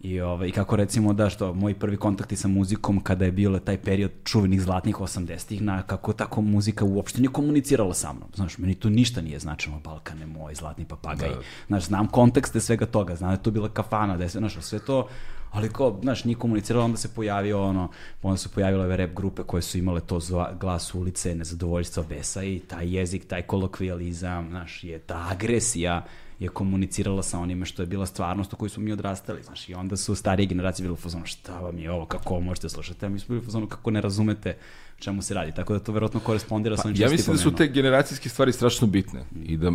I, 0.00 0.20
ovaj, 0.20 0.48
I 0.48 0.52
kako 0.52 0.76
recimo 0.76 1.12
da 1.12 1.30
što 1.30 1.54
moji 1.54 1.74
prvi 1.74 1.96
kontakti 1.96 2.36
sa 2.36 2.48
muzikom 2.48 3.00
kada 3.00 3.24
je 3.24 3.32
bilo 3.32 3.58
taj 3.58 3.78
period 3.78 4.10
čuvenih 4.24 4.62
zlatnih 4.62 4.96
80-ih 4.96 5.62
na 5.62 5.82
kako 5.82 6.12
tako 6.12 6.42
muzika 6.42 6.84
uopšte 6.84 7.20
nije 7.20 7.32
komunicirala 7.32 7.94
sa 7.94 8.12
mnom. 8.12 8.28
Znaš, 8.34 8.58
meni 8.58 8.74
to 8.74 8.90
ništa 8.90 9.20
nije 9.20 9.38
značilo, 9.38 9.80
Balkane 9.84 10.26
moj, 10.26 10.54
zlatni 10.54 10.84
papagaj. 10.84 11.28
Da. 11.28 11.40
Znaš, 11.66 11.84
znam 11.84 12.08
kontekste 12.08 12.60
svega 12.60 12.86
toga, 12.86 13.16
znam 13.16 13.30
da 13.30 13.34
je 13.34 13.42
to 13.42 13.50
bila 13.50 13.68
kafana, 13.68 14.16
da 14.16 14.24
je 14.24 14.28
sve, 14.28 14.38
znaš, 14.38 14.56
sve 14.60 14.78
to 14.78 15.08
ali 15.50 15.68
kao, 15.68 15.98
znaš, 16.02 16.24
nije 16.24 16.36
komuniciralo, 16.36 16.84
onda 16.84 16.96
se 16.96 17.14
pojavio 17.14 17.64
ono, 17.64 17.90
onda 18.22 18.36
su 18.36 18.48
pojavile 18.48 18.84
ove 18.84 18.96
rap 18.96 19.10
grupe 19.14 19.42
koje 19.42 19.62
su 19.62 19.78
imale 19.78 20.00
to 20.00 20.20
zva, 20.20 20.52
glas 20.60 20.94
ulice, 20.94 21.34
nezadovoljstva 21.34 22.02
besa 22.08 22.42
i 22.42 22.58
taj 22.58 22.96
jezik, 22.96 23.26
taj 23.26 23.42
kolokvijalizam, 23.42 24.48
znaš, 24.48 24.84
je 24.84 24.98
ta 24.98 25.26
agresija 25.30 26.04
je 26.40 26.48
komunicirala 26.48 27.22
sa 27.22 27.38
onime 27.38 27.66
što 27.66 27.82
je 27.82 27.86
bila 27.86 28.06
stvarnost 28.06 28.52
u 28.52 28.56
kojoj 28.56 28.70
smo 28.70 28.82
mi 28.82 28.92
odrastali, 28.92 29.42
znaš, 29.42 29.68
i 29.68 29.74
onda 29.74 29.96
su 29.96 30.14
starije 30.14 30.46
generacije 30.46 30.84
bile 30.84 30.92
u 30.92 30.96
fazonu, 30.96 31.26
šta 31.26 31.60
vam 31.60 31.78
je 31.78 31.90
ovo, 31.90 32.06
kako 32.06 32.34
ovo 32.34 32.40
možete 32.40 32.68
slušati, 32.68 33.06
a 33.06 33.08
mi 33.08 33.18
smo 33.18 33.32
bili 33.32 33.42
u 33.42 33.44
fazonu 33.44 33.66
kako 33.66 33.90
ne 33.90 34.00
razumete 34.00 34.56
čemu 34.98 35.22
se 35.22 35.34
radi, 35.34 35.52
tako 35.54 35.72
da 35.72 35.78
to 35.78 35.92
verovatno 35.92 36.20
korespondira 36.20 36.76
Pa, 36.76 36.82
sa 36.82 36.88
onim 36.88 37.00
ja 37.00 37.08
što 37.08 37.08
si 37.08 37.14
mislim 37.14 37.36
da 37.36 37.42
su 37.42 37.54
te 37.54 37.66
generacijske 37.66 38.28
stvari 38.28 38.52
strašno 38.52 38.86
bitne 38.86 39.24
i 39.44 39.56
da, 39.56 39.72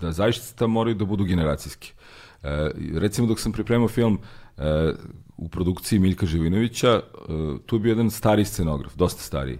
da 0.00 0.12
zaista 0.12 0.66
moraju 0.66 0.94
da 0.94 1.04
budu 1.04 1.24
generacijski. 1.24 1.92
E, 2.42 2.70
recimo 2.94 3.26
dok 3.26 3.40
sam 3.40 3.52
pripremao 3.52 3.88
film 3.88 4.18
e, 4.58 4.92
u 5.36 5.48
produkciji 5.48 5.98
Miljka 5.98 6.26
Živinovića, 6.26 6.90
e, 6.90 7.02
tu 7.66 7.76
je 7.76 7.80
bio 7.80 7.90
jedan 7.90 8.10
stari 8.10 8.44
scenograf, 8.44 8.94
dosta 8.94 9.22
stariji, 9.22 9.58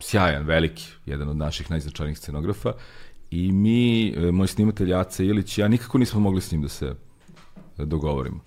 sjajan, 0.00 0.44
veliki, 0.44 0.88
jedan 1.06 1.28
od 1.28 1.36
naših 1.36 1.70
najznačajnijih 1.70 2.18
scenografa 2.18 2.72
i 3.30 3.52
mi, 3.52 4.08
e, 4.08 4.32
moj 4.32 4.46
snimatelj 4.46 4.94
Aca 4.94 5.22
Ilić 5.22 5.58
ja 5.58 5.68
nikako 5.68 5.98
nismo 5.98 6.20
mogli 6.20 6.40
s 6.40 6.52
njim 6.52 6.62
da 6.62 6.68
se 6.68 6.94
dogovorimo. 7.78 8.40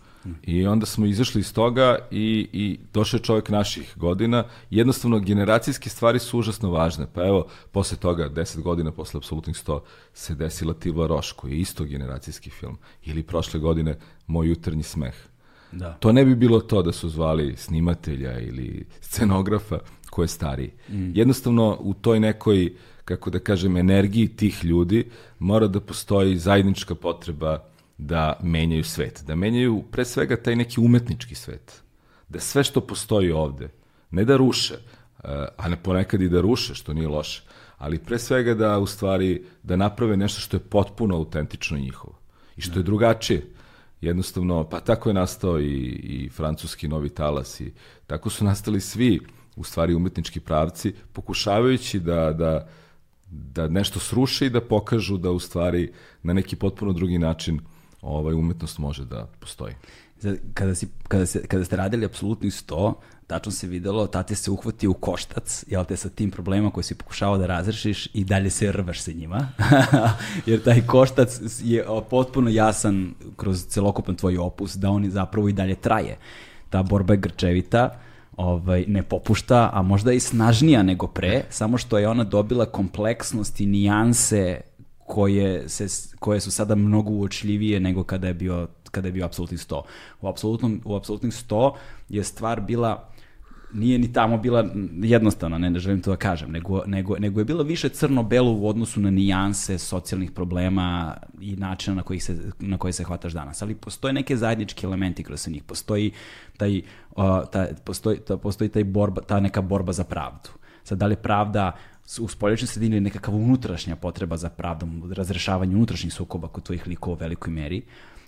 I 0.44 0.68
onda 0.68 0.86
smo 0.86 1.06
izašli 1.06 1.40
iz 1.42 1.54
toga 1.54 1.98
i, 2.12 2.50
i 2.54 2.80
došao 2.94 3.18
je 3.18 3.24
čovjek 3.24 3.50
naših 3.50 3.94
godina. 3.96 4.44
Jednostavno, 4.70 5.20
generacijske 5.20 5.90
stvari 5.90 6.20
su 6.20 6.40
užasno 6.40 6.72
važne. 6.72 7.08
Pa 7.14 7.28
evo, 7.28 7.48
posle 7.72 7.98
toga, 7.98 8.30
deset 8.30 8.62
godina 8.62 8.92
posle 8.92 9.18
Apsolutnih 9.18 9.56
100, 9.56 9.80
se 10.14 10.36
desila 10.36 10.74
Tivla 10.74 11.08
Roš, 11.08 11.32
koji 11.32 11.52
je 11.52 11.60
isto 11.60 11.84
generacijski 11.84 12.50
film. 12.50 12.78
Ili 13.06 13.24
prošle 13.24 13.60
godine 13.60 13.98
Moj 14.28 14.48
jutarnji 14.48 14.84
smeh. 14.84 15.16
Da. 15.72 15.94
To 15.94 16.12
ne 16.12 16.26
bi 16.26 16.36
bilo 16.36 16.60
to 16.60 16.82
da 16.82 16.92
su 16.92 17.10
zvali 17.10 17.56
snimatelja 17.58 18.40
ili 18.40 18.86
scenografa 19.02 19.80
ko 20.10 20.22
je 20.22 20.28
stariji. 20.28 20.72
Mm. 20.90 21.12
Jednostavno, 21.16 21.78
u 21.80 21.94
toj 21.94 22.20
nekoj, 22.20 22.76
kako 23.10 23.30
da 23.30 23.40
kažem, 23.40 23.78
energiji 23.78 24.28
tih 24.28 24.66
ljudi 24.66 25.06
mora 25.40 25.68
da 25.68 25.82
postoji 25.82 26.38
zajednička 26.38 26.96
potreba 26.96 27.58
da 27.98 28.40
menjaju 28.44 28.84
svet, 28.84 29.24
da 29.28 29.36
menjaju 29.36 29.84
pre 29.92 30.06
svega 30.06 30.38
taj 30.38 30.56
neki 30.56 30.80
umetnički 30.80 31.36
svet. 31.36 31.82
Da 32.30 32.40
sve 32.40 32.64
što 32.64 32.82
postoji 32.82 33.32
ovde, 33.32 33.70
ne 34.12 34.26
da 34.26 34.38
ruše, 34.38 34.76
eh, 34.78 35.48
a 35.58 35.70
ne 35.70 35.78
ponekad 35.84 36.22
i 36.22 36.30
da 36.30 36.42
ruše, 36.42 36.76
što 36.76 36.94
nije 36.94 37.08
loše, 37.08 37.42
ali 37.78 38.00
pre 38.00 38.20
svega 38.20 38.54
da 38.54 38.78
u 38.80 38.86
stvari 38.86 39.44
da 39.64 39.76
naprave 39.76 40.18
nešto 40.18 40.42
što 40.42 40.58
je 40.58 40.70
potpuno 40.70 41.16
autentično 41.16 41.78
njihovo 41.78 42.20
i 42.58 42.62
što 42.62 42.80
je 42.80 42.84
drugačije. 42.84 43.46
Jednostavno, 44.02 44.64
pa 44.70 44.80
tako 44.80 45.10
je 45.10 45.14
nastao 45.14 45.60
i, 45.60 45.74
i 46.14 46.30
francuski 46.30 46.88
novi 46.88 47.10
talas 47.10 47.60
i 47.60 47.74
tako 48.08 48.30
su 48.30 48.46
nastali 48.46 48.82
svi 48.82 49.20
u 49.56 49.64
stvari 49.64 49.96
umetnički 49.96 50.40
pravci, 50.40 50.94
pokušavajući 51.14 52.00
da, 52.00 52.34
da, 52.34 52.68
da 53.32 53.68
nešto 53.68 54.00
sruše 54.00 54.46
i 54.46 54.50
da 54.50 54.62
pokažu 54.62 55.18
da 55.18 55.32
u 55.32 55.40
stvari 55.40 55.92
na 56.24 56.34
neki 56.34 56.56
potpuno 56.56 56.94
drugi 56.94 57.18
način 57.18 57.60
ovaj 58.02 58.34
umetnost 58.34 58.78
može 58.78 59.06
da 59.06 59.28
postoji. 59.40 59.74
Kada, 60.54 60.76
si, 60.76 60.88
kada, 61.08 61.26
se, 61.26 61.48
kada 61.48 61.66
ste 61.66 61.76
radili 61.76 62.06
apsolutni 62.06 62.50
100, 62.50 62.94
tačno 63.28 63.52
se 63.52 63.68
videlo, 63.68 64.08
tate 64.08 64.36
se 64.36 64.52
uhvati 64.52 64.88
u 64.88 64.94
koštac, 64.94 65.64
jel 65.68 65.86
te, 65.86 65.98
sa 65.98 66.10
tim 66.10 66.32
problemima 66.32 66.72
koje 66.72 66.84
si 66.84 66.96
pokušavao 66.96 67.38
da 67.38 67.46
razrešiš 67.46 68.08
i 68.14 68.24
dalje 68.24 68.50
se 68.50 68.72
rvaš 68.72 69.02
sa 69.02 69.12
njima. 69.12 69.48
Jer 70.46 70.64
taj 70.64 70.82
koštac 70.88 71.40
je 71.64 71.86
potpuno 72.10 72.50
jasan 72.50 73.14
kroz 73.38 73.66
celokupan 73.66 74.16
tvoj 74.16 74.38
opus, 74.38 74.76
da 74.76 74.90
on 74.90 75.10
zapravo 75.10 75.50
i 75.50 75.54
dalje 75.54 75.76
traje. 75.76 76.18
Ta 76.70 76.84
borba 76.84 77.14
je 77.14 77.20
grčevita, 77.20 78.00
ovaj, 78.40 78.86
ne 78.88 79.04
popušta, 79.04 79.70
a 79.74 79.82
možda 79.82 80.14
i 80.14 80.20
snažnija 80.20 80.84
nego 80.84 81.08
pre, 81.08 81.44
samo 81.50 81.78
što 81.78 81.98
je 81.98 82.08
ona 82.08 82.24
dobila 82.24 82.66
kompleksnost 82.66 83.62
i 83.62 83.66
nijanse 83.66 84.62
koje, 84.98 85.70
se, 85.70 86.16
koje 86.20 86.40
su 86.40 86.52
sada 86.52 86.76
mnogo 86.76 87.12
uočljivije 87.12 87.80
nego 87.80 88.04
kada 88.04 88.28
je 88.28 88.34
bio, 88.34 88.68
kada 88.92 89.08
je 89.08 89.12
bio 89.12 89.26
apsolutni 89.26 89.58
100. 89.58 89.82
U, 90.22 90.28
apsolutnom, 90.28 90.82
u 90.86 90.96
apsolutnih 90.96 91.34
100 91.34 91.74
je 92.10 92.24
stvar 92.24 92.62
bila 92.62 93.10
nije 93.74 94.00
ni 94.00 94.14
tamo 94.14 94.38
bila 94.38 94.66
jednostavna, 95.02 95.58
ne, 95.58 95.70
ne 95.70 95.80
želim 95.80 96.02
to 96.02 96.12
da 96.12 96.18
kažem, 96.18 96.52
nego, 96.52 96.84
nego, 96.86 97.18
nego 97.20 97.40
je 97.40 97.46
bila 97.46 97.64
više 97.64 97.90
crno-belo 97.90 98.54
u 98.54 98.68
odnosu 98.68 99.00
na 99.00 99.12
nijanse 99.12 99.78
socijalnih 99.78 100.32
problema 100.32 101.18
i 101.42 101.56
načina 101.56 101.96
na 101.96 102.04
koji 102.04 102.20
se, 102.20 102.38
na 102.60 102.78
koji 102.78 102.94
se 102.94 103.04
hvataš 103.04 103.34
danas. 103.34 103.62
Ali 103.62 103.76
postoje 103.76 104.14
neke 104.14 104.38
zajednički 104.38 104.86
elementi 104.86 105.24
kroz 105.24 105.48
njih. 105.48 105.64
Postoji 105.64 106.12
taj, 106.58 106.78
uh, 106.78 107.24
ta, 107.52 107.68
postoji, 107.84 108.18
ta, 108.20 108.38
postoji 108.38 108.70
taj 108.70 108.84
borba, 108.84 109.22
ta 109.22 109.40
neka 109.40 109.62
borba 109.62 109.94
za 109.94 110.04
pravdu. 110.04 110.50
Sad, 110.84 110.98
da 110.98 111.06
li 111.06 111.14
je 111.14 111.22
pravda 111.22 111.72
u 112.20 112.28
spoljačnoj 112.28 112.68
sredini 112.68 112.96
ili 112.96 113.04
nekakva 113.04 113.34
unutrašnja 113.34 113.96
potreba 113.96 114.38
za 114.38 114.50
pravdom, 114.50 115.14
razrešavanje 115.16 115.76
unutrašnjih 115.76 116.14
sukoba 116.14 116.48
kod 116.48 116.64
tvojih 116.64 116.88
likova 116.88 117.16
u 117.16 117.20
velikoj 117.20 117.54
meri, 117.54 117.82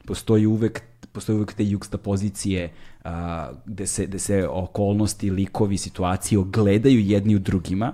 postoji 0.05 0.45
uvek 0.45 0.81
postoji 1.11 1.35
uvek 1.35 1.53
te 1.53 1.65
juksta 1.65 1.97
pozicije 1.97 2.71
a, 3.03 3.51
gde, 3.65 3.87
se, 3.87 4.05
gde 4.05 4.19
se 4.19 4.47
okolnosti, 4.47 5.31
likovi, 5.31 5.77
situacije 5.77 6.39
ogledaju 6.39 6.99
jedni 6.99 7.35
u 7.35 7.39
drugima 7.39 7.93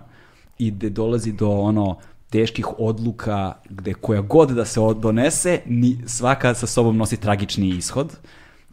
i 0.60 0.72
gde 0.72 0.90
dolazi 0.90 1.32
do 1.32 1.50
ono 1.50 1.98
teških 2.30 2.80
odluka 2.80 3.54
gde 3.70 3.94
koja 3.94 4.22
god 4.22 4.50
da 4.50 4.66
se 4.66 4.80
donese, 5.02 5.62
ni, 5.66 5.98
svaka 6.06 6.54
sa 6.54 6.68
sobom 6.68 6.98
nosi 6.98 7.18
tragični 7.18 7.70
ishod 7.70 8.18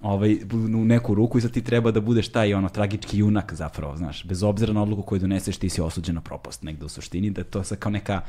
ovaj, 0.02 0.38
u 0.52 0.84
neku 0.84 1.14
ruku 1.14 1.38
i 1.38 1.40
sad 1.40 1.50
ti 1.50 1.62
treba 1.62 1.90
da 1.90 2.00
budeš 2.00 2.28
taj 2.28 2.54
ono 2.54 2.68
tragički 2.68 3.18
junak 3.18 3.54
zapravo, 3.54 3.96
znaš, 3.96 4.24
bez 4.24 4.42
obzira 4.42 4.72
na 4.72 4.82
odluku 4.82 5.02
koju 5.02 5.18
doneseš 5.18 5.56
ti 5.56 5.68
si 5.68 5.80
osuđen 5.80 6.14
na 6.14 6.20
propast 6.20 6.62
negde 6.62 6.84
u 6.84 6.88
suštini, 6.88 7.30
da 7.30 7.44
to 7.44 7.64
sad 7.64 7.78
kao 7.78 7.92
neka 7.92 8.20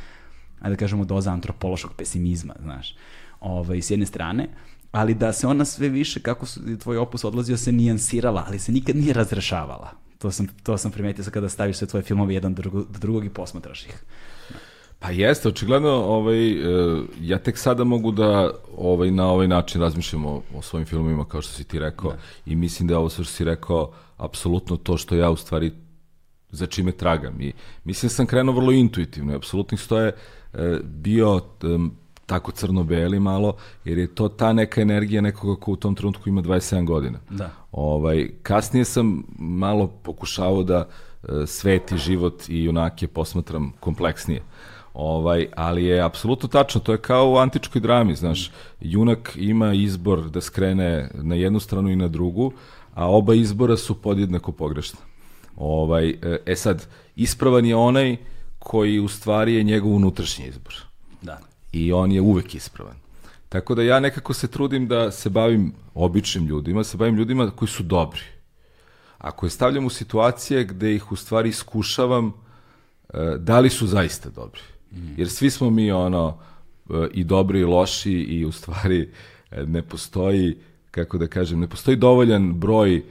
ajde 0.62 0.76
da 0.76 0.80
kažemo 0.80 1.06
doza 1.06 1.32
antropološkog 1.32 1.94
pesimizma, 1.98 2.54
znaš, 2.62 2.96
ovaj, 3.40 3.82
s 3.82 3.92
jedne 3.92 4.06
strane, 4.06 4.48
ali 4.96 5.14
da 5.14 5.34
se 5.34 5.48
ona 5.48 5.66
sve 5.66 5.90
više, 5.90 6.20
kako 6.20 6.46
su, 6.46 6.78
tvoj 6.78 6.98
opus 6.98 7.24
odlazio, 7.24 7.58
se 7.58 7.72
nijansirala, 7.72 8.44
ali 8.48 8.60
se 8.60 8.72
nikad 8.72 8.96
nije 8.96 9.14
razrešavala. 9.14 9.92
To 10.18 10.32
sam, 10.32 10.48
to 10.64 10.78
sam 10.78 10.92
primetio 10.92 11.24
sad 11.24 11.34
kada 11.34 11.50
staviš 11.50 11.78
sve 11.78 11.88
tvoje 11.88 12.04
filmove 12.04 12.34
jedan 12.34 12.54
do 12.54 12.62
drugog, 12.62 12.92
do 12.92 13.00
drugog 13.00 13.25
i 13.25 13.30
posmatraš 13.30 13.86
ih. 13.86 14.04
Pa 15.00 15.10
jeste, 15.12 15.48
očigledno, 15.48 15.90
ovaj, 15.90 16.52
e, 16.52 16.56
ja 17.22 17.40
tek 17.40 17.58
sada 17.58 17.84
mogu 17.84 18.12
da 18.12 18.52
ovaj, 18.78 19.12
na 19.12 19.28
ovaj 19.28 19.48
način 19.48 19.82
razmišljam 19.82 20.25
o, 20.25 20.42
o 20.56 20.62
svojim 20.62 20.86
filmovima, 20.86 21.25
kao 21.25 21.42
što 21.42 21.54
si 21.54 21.64
ti 21.64 21.80
rekao, 21.80 22.12
da. 22.12 22.18
i 22.46 22.56
mislim 22.56 22.88
da 22.88 22.94
je 22.94 22.98
ovo 22.98 23.10
sve 23.10 23.24
što 23.24 23.34
si 23.34 23.44
rekao, 23.44 23.92
apsolutno 24.18 24.78
to 24.78 24.98
što 24.98 25.16
ja 25.16 25.30
u 25.30 25.36
stvari 25.36 25.72
za 26.52 26.66
čime 26.66 26.92
tragam. 26.92 27.42
I 27.42 27.54
mislim 27.84 28.08
da 28.08 28.14
sam 28.14 28.25
krenuo 28.25 28.56
vrlo 28.56 28.72
intuitivno, 28.72 29.36
apsolutno 29.36 29.78
što 29.78 30.00
je 30.00 30.16
e, 30.54 30.80
bio 30.84 31.42
tako 32.25 32.51
crno-beli 32.51 33.20
malo, 33.20 33.55
jer 33.86 33.98
je 33.98 34.15
to 34.15 34.29
ta 34.29 34.53
neka 34.53 34.82
energija 34.82 35.22
nekoga 35.22 35.60
ko 35.60 35.72
u 35.72 35.75
tom 35.75 35.96
trenutku 35.96 36.29
ima 36.29 36.41
27 36.41 36.86
godina. 36.86 37.20
Da. 37.29 37.51
Ovaj, 37.72 38.29
kasnije 38.44 38.86
sam 38.86 39.24
malo 39.39 39.88
pokušavao 39.88 40.63
da 40.63 40.88
e, 41.24 41.48
svet 41.48 41.91
i 41.91 41.98
život 41.98 42.50
i 42.50 42.63
junake 42.63 43.08
posmatram 43.08 43.74
kompleksnije. 43.79 44.41
Ovaj, 44.94 45.48
ali 45.55 45.86
je 45.86 46.01
apsolutno 46.01 46.50
tačno, 46.50 46.82
to 46.82 46.91
je 46.91 46.98
kao 46.98 47.32
u 47.32 47.38
antičkoj 47.38 47.82
drami, 47.82 48.15
znaš, 48.15 48.51
junak 48.79 49.32
ima 49.36 49.74
izbor 49.74 50.29
da 50.29 50.41
skrene 50.41 51.10
na 51.13 51.36
jednu 51.36 51.60
stranu 51.60 51.89
i 51.89 51.96
na 51.96 52.08
drugu, 52.08 52.51
a 52.94 53.10
oba 53.10 53.34
izbora 53.34 53.77
su 53.77 54.01
podjednako 54.01 54.51
pogrešna. 54.51 55.00
Ovaj, 55.58 56.10
e, 56.10 56.38
e 56.46 56.55
sad, 56.55 56.88
ispravan 57.15 57.65
je 57.65 57.75
onaj 57.75 58.17
koji 58.60 59.00
u 59.00 59.08
stvari 59.08 59.55
je 59.55 59.63
njegov 59.63 59.91
unutrašnji 59.91 60.46
izbor. 60.46 60.85
Da. 61.75 61.79
I 61.79 61.94
on 61.94 62.12
je 62.12 62.22
uvek 62.22 62.55
ispravan. 62.55 62.96
Tako 63.50 63.75
da 63.75 63.84
ja 63.84 64.00
nekako 64.00 64.34
se 64.34 64.48
trudim 64.48 64.88
da 64.88 65.12
se 65.12 65.29
bavim 65.29 65.74
običnim 65.94 66.48
ljudima, 66.48 66.84
se 66.84 66.98
bavim 66.98 67.15
ljudima 67.15 67.51
koji 67.51 67.70
su 67.70 67.84
dobri. 67.84 68.22
Ako 69.17 69.46
je 69.46 69.50
stavljam 69.50 69.86
u 69.86 69.89
situacije 69.89 70.63
gde 70.63 70.96
ih 70.96 71.12
u 71.12 71.15
stvari 71.15 71.50
iskušavam 71.50 72.34
e, 73.13 73.38
da 73.38 73.60
li 73.60 73.70
su 73.70 73.88
zaista 73.88 74.29
dobri. 74.29 74.62
Jer 75.17 75.29
svi 75.29 75.50
smo 75.50 75.70
mi 75.70 75.91
ono 75.91 76.38
e, 76.89 77.08
i 77.13 77.24
dobri 77.24 77.60
i 77.60 77.65
loši 77.65 78.12
i 78.12 78.46
u 78.46 78.51
stvari 78.51 79.12
e, 79.51 79.65
ne 79.65 79.82
postoji 79.82 80.58
kako 80.91 81.17
da 81.17 81.27
kažem, 81.27 81.60
ne 81.60 81.67
postoji 81.67 81.98
dovoljan 81.98 82.53
broj 82.53 83.03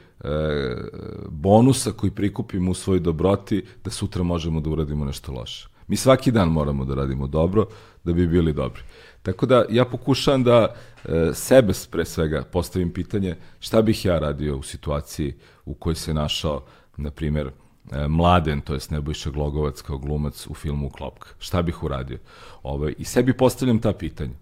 bonusa 1.28 1.92
koji 1.92 2.10
prikupimo 2.10 2.70
u 2.70 2.74
svojoj 2.74 3.00
dobroti 3.00 3.62
da 3.84 3.90
sutra 3.90 4.22
možemo 4.22 4.60
da 4.60 4.70
uradimo 4.70 5.04
nešto 5.04 5.32
loše. 5.32 5.73
Mi 5.88 5.96
svaki 5.96 6.30
dan 6.30 6.48
moramo 6.48 6.84
da 6.84 6.94
radimo 6.94 7.26
dobro 7.26 7.66
da 8.04 8.12
bi 8.12 8.26
bili 8.26 8.52
dobri. 8.52 8.82
Tako 9.22 9.46
da 9.46 9.64
ja 9.70 9.84
pokušavam 9.84 10.44
da 10.44 10.74
e, 11.04 11.30
sebe 11.34 11.72
pre 11.90 12.04
svega 12.04 12.42
postavim 12.52 12.92
pitanje 12.92 13.36
šta 13.60 13.82
bih 13.82 14.04
ja 14.04 14.18
radio 14.18 14.56
u 14.56 14.62
situaciji 14.62 15.34
u 15.64 15.74
kojoj 15.74 15.94
se 15.94 16.14
našao, 16.14 16.62
na 16.96 17.10
primjer, 17.10 17.50
e, 17.92 18.08
Mladen, 18.08 18.60
to 18.60 18.74
jest 18.74 18.90
Nebojša 18.90 19.30
Glogovac 19.30 19.80
kao 19.80 19.98
glumac 19.98 20.46
u 20.46 20.54
filmu 20.54 20.90
Klopka. 20.90 21.28
Šta 21.38 21.62
bih 21.62 21.82
uradio? 21.82 22.18
Ovaj, 22.62 22.94
I 22.98 23.04
sebi 23.04 23.32
postavljam 23.32 23.78
ta 23.78 23.92
pitanja. 23.92 24.34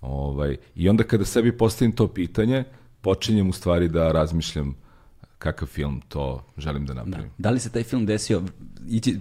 Ovaj, 0.00 0.56
I 0.74 0.88
onda 0.88 1.04
kada 1.04 1.24
sebi 1.24 1.58
postavim 1.58 1.92
to 1.92 2.08
pitanje, 2.08 2.64
počinjem 3.00 3.48
u 3.48 3.52
stvari 3.52 3.88
da 3.88 4.12
razmišljam 4.12 4.74
kakav 5.38 5.68
film 5.68 6.00
to 6.08 6.44
želim 6.58 6.86
da 6.86 6.94
napravim. 6.94 7.28
Da. 7.28 7.48
da 7.48 7.50
li 7.50 7.60
se 7.60 7.70
taj 7.70 7.82
film 7.82 8.06
desio, 8.06 8.42
ići, 8.88 9.18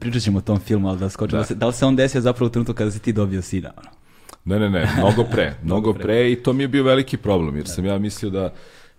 pričat 0.00 0.22
ćemo 0.22 0.38
o 0.38 0.42
tom 0.42 0.60
filmu, 0.60 0.88
ali 0.88 0.98
da 0.98 1.10
skočimo, 1.10 1.42
da. 1.42 1.48
da. 1.48 1.54
da 1.54 1.66
li 1.66 1.72
se 1.72 1.86
on 1.86 1.96
desio 1.96 2.20
zapravo 2.20 2.46
u 2.46 2.50
trenutku 2.50 2.74
kada 2.74 2.90
si 2.90 2.98
ti 2.98 3.12
dobio 3.12 3.42
sina? 3.42 3.72
Ono? 3.76 3.90
Ne, 4.44 4.58
ne, 4.58 4.70
ne, 4.70 4.90
mnogo 4.98 5.24
pre, 5.24 5.54
mnogo 5.64 5.92
pre. 5.92 6.02
pre 6.02 6.32
i 6.32 6.42
to 6.42 6.52
mi 6.52 6.62
je 6.62 6.68
bio 6.68 6.84
veliki 6.84 7.16
problem, 7.16 7.56
jer 7.56 7.64
da. 7.64 7.72
sam 7.72 7.84
ja 7.84 7.98
mislio 7.98 8.30
da 8.30 8.52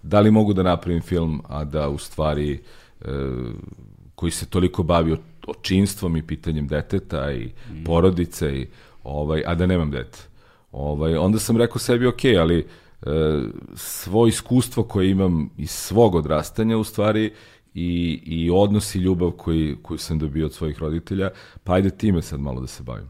da 0.03 0.19
li 0.19 0.31
mogu 0.31 0.53
da 0.53 0.63
napravim 0.63 1.01
film, 1.01 1.41
a 1.47 1.63
da 1.63 1.89
u 1.89 1.97
stvari 1.97 2.59
e, 3.01 3.05
koji 4.15 4.31
se 4.31 4.45
toliko 4.45 4.83
bavi 4.83 5.17
očinstvom 5.47 6.17
i 6.17 6.27
pitanjem 6.27 6.67
deteta 6.67 7.31
i 7.31 7.45
mm. 7.45 7.83
porodice, 7.83 8.59
i, 8.59 8.67
ovaj, 9.03 9.43
a 9.45 9.55
da 9.55 9.65
nemam 9.65 9.91
dete. 9.91 10.19
Ovaj, 10.71 11.17
onda 11.17 11.39
sam 11.39 11.57
rekao 11.57 11.79
sebi, 11.79 12.07
ok, 12.07 12.25
ali 12.39 12.67
e, 13.01 13.09
svo 13.75 14.27
iskustvo 14.27 14.83
koje 14.83 15.11
imam 15.11 15.49
iz 15.57 15.71
svog 15.71 16.15
odrastanja 16.15 16.77
u 16.77 16.83
stvari 16.83 17.33
i, 17.73 18.21
i 18.25 18.49
odnos 18.49 18.95
i 18.95 18.99
ljubav 18.99 19.31
koji, 19.31 19.77
koju 19.81 19.97
sam 19.97 20.19
dobio 20.19 20.45
od 20.45 20.53
svojih 20.53 20.79
roditelja, 20.79 21.29
pa 21.63 21.73
ajde 21.73 21.89
time 21.89 22.21
sad 22.21 22.39
malo 22.39 22.61
da 22.61 22.67
se 22.67 22.83
bavim. 22.83 23.09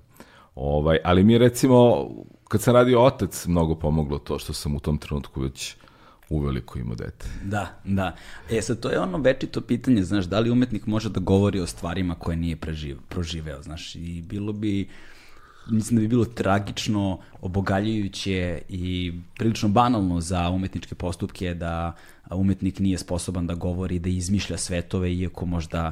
Ovaj, 0.56 0.98
ali 1.04 1.24
mi 1.24 1.34
je 1.34 1.40
recimo, 1.40 2.10
kad 2.48 2.62
sam 2.62 2.74
radio 2.74 3.02
otac, 3.02 3.46
mnogo 3.46 3.76
pomoglo 3.76 4.20
to 4.20 4.40
što 4.40 4.54
sam 4.54 4.76
u 4.76 4.80
tom 4.80 4.98
trenutku 4.98 5.42
već 5.42 5.76
uveliko 6.30 6.80
imao 6.80 6.96
dete. 6.96 7.26
Da, 7.44 7.80
da. 7.84 8.16
E 8.50 8.62
sad, 8.62 8.80
to 8.80 8.90
je 8.90 9.00
ono 9.00 9.18
večito 9.18 9.62
pitanje, 9.62 10.04
znaš, 10.04 10.26
da 10.26 10.40
li 10.40 10.52
umetnik 10.52 10.86
može 10.86 11.10
da 11.10 11.20
govori 11.20 11.60
o 11.60 11.68
stvarima 11.68 12.16
koje 12.16 12.38
nije 12.38 12.56
preživ, 12.56 12.98
proživeo, 13.10 13.62
znaš, 13.62 13.96
i 13.96 14.22
bilo 14.22 14.54
bi 14.54 14.88
mislim 15.68 15.98
da 15.98 16.02
bi 16.02 16.08
bilo 16.08 16.26
tragično, 16.26 17.20
obogaljujuće 17.42 18.62
i 18.70 19.14
prilično 19.38 19.70
banalno 19.70 20.22
za 20.22 20.50
umetničke 20.50 20.96
postupke 20.96 21.54
da 21.54 21.96
umetnik 22.32 22.80
nije 22.80 22.98
sposoban 22.98 23.48
da 23.48 23.54
govori, 23.54 24.00
da 24.00 24.10
izmišlja 24.10 24.58
svetove, 24.58 25.14
iako 25.14 25.46
možda 25.46 25.92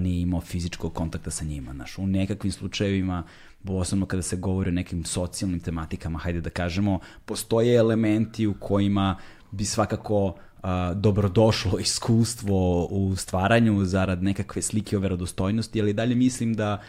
nije 0.00 0.20
imao 0.20 0.40
fizičkog 0.40 0.94
kontakta 0.94 1.30
sa 1.30 1.44
njima. 1.44 1.72
Znaš, 1.72 1.98
u 1.98 2.06
nekakvim 2.06 2.52
slučajevima 2.52 3.22
posebno 3.66 4.06
kada 4.06 4.22
se 4.22 4.36
govori 4.36 4.70
o 4.70 4.72
nekim 4.72 5.04
socijalnim 5.04 5.60
tematikama, 5.60 6.18
hajde 6.18 6.40
da 6.40 6.50
kažemo, 6.50 6.98
postoje 7.24 7.74
elementi 7.74 8.46
u 8.46 8.54
kojima 8.54 9.16
bi 9.50 9.64
svakako 9.64 10.34
a, 10.62 10.94
dobrodošlo 10.94 11.78
iskustvo 11.88 12.84
u 12.84 13.16
stvaranju 13.16 13.84
zarad 13.84 14.22
nekakve 14.22 14.62
slike 14.62 14.96
o 14.96 15.00
verodostojnosti, 15.00 15.80
ali 15.80 15.92
dalje 15.92 16.14
mislim 16.14 16.54
da 16.54 16.82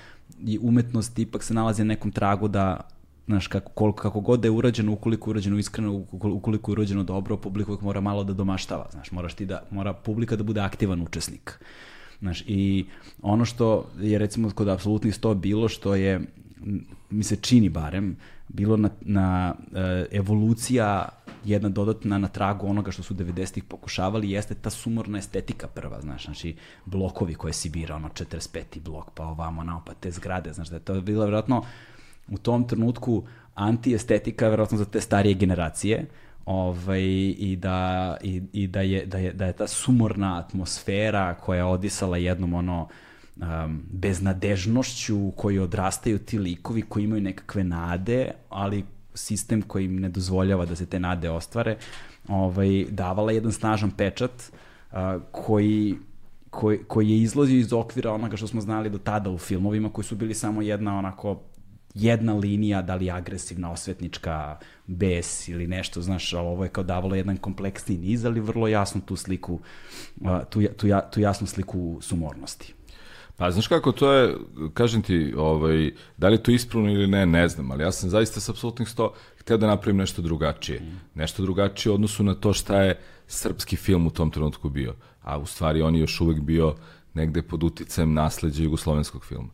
i 0.45 0.59
umetnost 0.61 1.19
ipak 1.19 1.43
se 1.43 1.53
nalazi 1.53 1.83
na 1.83 1.87
nekom 1.87 2.11
tragu 2.11 2.47
da 2.47 2.79
znaš, 3.27 3.47
kako, 3.47 3.71
koliko, 3.71 4.01
kako 4.01 4.19
god 4.19 4.39
da 4.39 4.47
je 4.47 4.51
urađeno, 4.51 4.93
ukoliko 4.93 5.29
je 5.29 5.31
urađeno 5.31 5.57
iskreno, 5.57 6.05
ukoliko 6.11 6.71
je 6.71 6.73
urađeno 6.73 7.03
dobro, 7.03 7.37
publika 7.37 7.71
uvijek 7.71 7.81
mora 7.81 8.01
malo 8.01 8.23
da 8.23 8.33
domaštava, 8.33 8.87
znaš, 8.91 9.11
moraš 9.11 9.33
ti 9.33 9.45
da, 9.45 9.63
mora 9.71 9.93
publika 9.93 10.35
da 10.35 10.43
bude 10.43 10.61
aktivan 10.61 11.01
učesnik. 11.01 11.59
Znaš, 12.19 12.43
i 12.47 12.85
ono 13.21 13.45
što 13.45 13.85
je 13.99 14.17
recimo 14.17 14.49
kod 14.49 14.67
apsolutnih 14.67 15.15
sto 15.15 15.33
bilo 15.33 15.69
što 15.69 15.95
je, 15.95 16.21
mi 17.09 17.23
se 17.23 17.35
čini 17.35 17.69
barem, 17.69 18.15
bilo 18.47 18.77
na, 18.77 18.89
na 19.01 19.55
uh, 19.57 19.77
evolucija 20.11 21.09
jedna 21.45 21.69
dodatna 21.69 22.17
na 22.17 22.27
tragu 22.27 22.67
onoga 22.67 22.91
što 22.91 23.03
su 23.03 23.13
90-ih 23.13 23.63
pokušavali 23.63 24.31
jeste 24.31 24.55
ta 24.55 24.69
sumorna 24.69 25.17
estetika 25.17 25.67
prva, 25.67 26.01
znaš, 26.01 26.25
znači 26.25 26.55
blokovi 26.85 27.35
koje 27.35 27.53
si 27.53 27.69
bira, 27.69 27.95
ono 27.95 28.09
45. 28.09 28.81
blok, 28.81 29.11
pa 29.13 29.25
ovamo, 29.25 29.63
nao, 29.63 29.81
pa 29.85 29.93
te 29.93 30.11
zgrade, 30.11 30.53
znaš, 30.53 30.69
da 30.69 30.75
je 30.75 30.79
to 30.79 31.01
bilo 31.01 31.23
vjerojatno 31.23 31.63
u 32.27 32.37
tom 32.37 32.67
trenutku 32.67 33.23
antiestetika 33.55 34.47
vjerojatno 34.47 34.77
za 34.77 34.85
te 34.85 35.01
starije 35.01 35.33
generacije, 35.33 36.05
ovaj, 36.45 37.03
i, 37.37 37.57
da, 37.61 38.17
i, 38.21 38.41
i 38.53 38.67
da, 38.67 38.81
je, 38.81 39.05
da, 39.05 39.17
je, 39.17 39.33
da 39.33 39.45
je 39.45 39.53
ta 39.53 39.67
sumorna 39.67 40.39
atmosfera 40.39 41.33
koja 41.33 41.57
je 41.57 41.63
odisala 41.63 42.17
jednom 42.17 42.53
ono 42.53 42.87
um, 43.41 43.83
beznadežnošću 43.91 45.17
u 45.17 45.31
kojoj 45.31 45.59
odrastaju 45.59 46.19
ti 46.19 46.39
likovi 46.39 46.81
koji 46.81 47.03
imaju 47.03 47.21
nekakve 47.21 47.63
nade, 47.63 48.31
ali 48.49 48.85
sistem 49.13 49.61
koji 49.61 49.85
im 49.85 49.99
ne 49.99 50.09
dozvoljava 50.09 50.65
da 50.65 50.75
se 50.75 50.85
te 50.85 50.99
nade 50.99 51.29
ostvare, 51.29 51.77
ovaj, 52.27 52.85
davala 52.89 53.31
jedan 53.31 53.51
snažan 53.51 53.91
pečat 53.91 54.31
uh, 54.91 54.97
koji 55.31 55.95
koji, 56.49 56.79
koji 56.87 57.09
je 57.09 57.21
izlazio 57.21 57.59
iz 57.59 57.73
okvira 57.73 58.11
onoga 58.11 58.37
što 58.37 58.47
smo 58.47 58.61
znali 58.61 58.89
do 58.89 58.97
tada 58.97 59.29
u 59.29 59.37
filmovima, 59.37 59.89
koji 59.89 60.05
su 60.05 60.15
bili 60.15 60.33
samo 60.33 60.61
jedna 60.61 60.97
onako 60.97 61.41
jedna 61.93 62.33
linija, 62.33 62.81
da 62.81 62.95
li 62.95 63.11
agresivna, 63.11 63.71
osvetnička, 63.71 64.57
bes 64.87 65.47
ili 65.47 65.67
nešto, 65.67 66.01
znaš, 66.01 66.33
ali 66.33 66.47
ovo 66.47 66.63
je 66.63 66.69
kao 66.69 66.83
davalo 66.83 67.15
jedan 67.15 67.37
kompleksni 67.37 67.97
niz, 67.97 68.25
ali 68.25 68.39
vrlo 68.39 68.67
jasno 68.67 69.01
tu 69.05 69.15
sliku, 69.15 69.59
tu, 70.49 70.61
tu, 70.77 70.87
tu 71.11 71.19
jasnu 71.19 71.47
sliku 71.47 71.97
sumornosti. 72.01 72.73
Pa 73.37 73.51
znaš 73.51 73.67
kako, 73.67 73.91
to 73.91 74.13
je, 74.13 74.35
kažem 74.73 75.01
ti, 75.01 75.33
ovaj, 75.37 75.91
da 76.17 76.27
li 76.27 76.33
je 76.33 76.43
to 76.43 76.51
ispravno 76.51 76.91
ili 76.91 77.07
ne, 77.07 77.25
ne 77.25 77.47
znam, 77.47 77.71
ali 77.71 77.83
ja 77.83 77.91
sam 77.91 78.09
zaista 78.09 78.39
sa 78.39 78.51
apsolutnih 78.51 78.89
sto 78.89 79.13
hteo 79.37 79.57
da 79.57 79.67
napravim 79.67 79.97
nešto 79.97 80.21
drugačije. 80.21 80.81
Nešto 81.15 81.43
drugačije 81.43 81.91
u 81.91 81.95
odnosu 81.95 82.23
na 82.23 82.35
to 82.35 82.53
šta 82.53 82.81
je 82.81 82.99
srpski 83.27 83.75
film 83.75 84.07
u 84.07 84.09
tom 84.09 84.31
trenutku 84.31 84.69
bio. 84.69 84.95
A 85.21 85.37
u 85.37 85.45
stvari 85.45 85.81
on 85.81 85.95
je 85.95 86.01
još 86.01 86.21
uvek 86.21 86.39
bio 86.39 86.75
negde 87.13 87.41
pod 87.41 87.63
uticajem 87.63 88.13
nasledđa 88.13 88.63
jugoslovenskog 88.63 89.25
filma. 89.25 89.49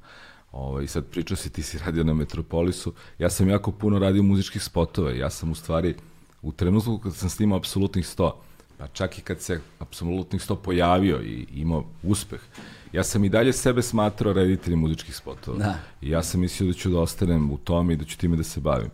Ovaj, 0.52 0.88
sad 0.88 1.06
pričao 1.06 1.38
si, 1.38 1.50
ti 1.50 1.64
si 1.64 1.78
radio 1.78 2.04
na 2.04 2.14
Metropolisu, 2.14 2.94
ja 3.20 3.30
sam 3.30 3.50
jako 3.50 3.72
puno 3.72 4.00
radio 4.00 4.24
muzičkih 4.24 4.64
spotova, 4.64 5.12
ja 5.12 5.30
sam 5.30 5.52
u 5.52 5.56
stvari, 5.56 5.96
u 6.42 6.52
trenutku 6.52 6.98
kad 6.98 7.16
sam 7.16 7.30
snimao 7.30 7.58
apsolutnih 7.58 8.06
100, 8.06 8.32
pa 8.84 8.88
čak 8.88 9.18
i 9.18 9.22
kad 9.22 9.42
se 9.42 9.60
apsolutnih 9.80 10.42
100 10.42 10.56
pojavio 10.56 11.22
i 11.22 11.48
imao 11.54 11.86
uspeh, 12.04 12.40
ja 12.94 13.04
sam 13.04 13.24
i 13.24 13.30
dalje 13.30 13.54
sebe 13.54 13.82
smatrao 13.82 14.34
rediteljem 14.34 14.80
muzičkih 14.80 15.16
spotova. 15.16 15.58
Da. 15.58 15.76
I 16.02 16.10
ja 16.10 16.24
sam 16.24 16.42
mislio 16.42 16.68
da 16.68 16.74
ću 16.74 16.90
da 16.90 17.00
ostanem 17.00 17.52
u 17.52 17.58
tome 17.58 17.94
i 17.94 17.96
da 17.96 18.06
ću 18.06 18.18
time 18.18 18.38
da 18.38 18.44
se 18.44 18.60
bavim. 18.60 18.90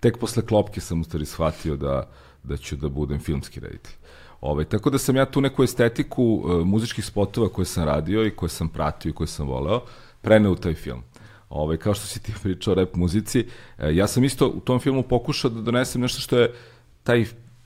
Tek 0.00 0.18
posle 0.18 0.46
klopke 0.46 0.80
sam 0.80 1.00
u 1.00 1.04
stvari 1.04 1.26
shvatio 1.26 1.76
da, 1.76 2.08
da 2.42 2.56
ću 2.56 2.76
da 2.76 2.88
budem 2.88 3.18
filmski 3.18 3.60
reditelj. 3.60 3.94
Ove, 4.40 4.52
ovaj, 4.52 4.64
tako 4.64 4.90
da 4.90 4.98
sam 4.98 5.16
ja 5.16 5.26
tu 5.26 5.40
neku 5.40 5.64
estetiku 5.64 6.24
uh, 6.24 6.66
muzičkih 6.66 7.04
spotova 7.04 7.48
koje 7.48 7.66
sam 7.66 7.84
radio 7.84 8.26
i 8.26 8.30
koje 8.30 8.50
sam 8.50 8.68
pratio 8.68 9.10
i 9.10 9.12
koje 9.12 9.26
sam 9.26 9.48
voleo, 9.48 9.82
preneo 10.20 10.52
u 10.52 10.56
taj 10.56 10.74
film. 10.74 11.02
ovaj, 11.48 11.76
kao 11.76 11.94
što 11.94 12.06
si 12.06 12.22
ti 12.22 12.32
pričao 12.42 12.72
o 12.72 12.74
rap 12.74 12.94
muzici, 12.94 13.46
e, 13.78 13.94
ja 13.94 14.06
sam 14.06 14.24
isto 14.24 14.48
u 14.48 14.60
tom 14.60 14.80
filmu 14.80 15.02
pokušao 15.02 15.50
da 15.50 15.60
donesem 15.60 16.00
nešto 16.00 16.20
što 16.20 16.38
je 16.38 16.54
taj 17.02 17.24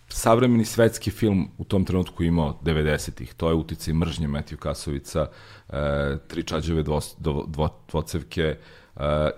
savremeni 0.08 0.64
svetski 0.64 1.10
film 1.10 1.48
u 1.58 1.64
tom 1.64 1.84
trenutku 1.84 2.24
imao 2.24 2.58
90-ih. 2.62 3.34
To 3.34 3.48
je 3.48 3.54
uticaj 3.54 3.94
mržnje 3.94 4.28
Matthew 4.28 4.56
Kasovica, 4.56 5.26
e, 5.68 6.18
tri 6.28 6.42
čađeve 6.42 6.82
dvo, 6.82 7.00
dvo, 7.18 7.44
dvo, 7.48 7.68
dvocevke 7.88 8.42
e, 8.42 8.58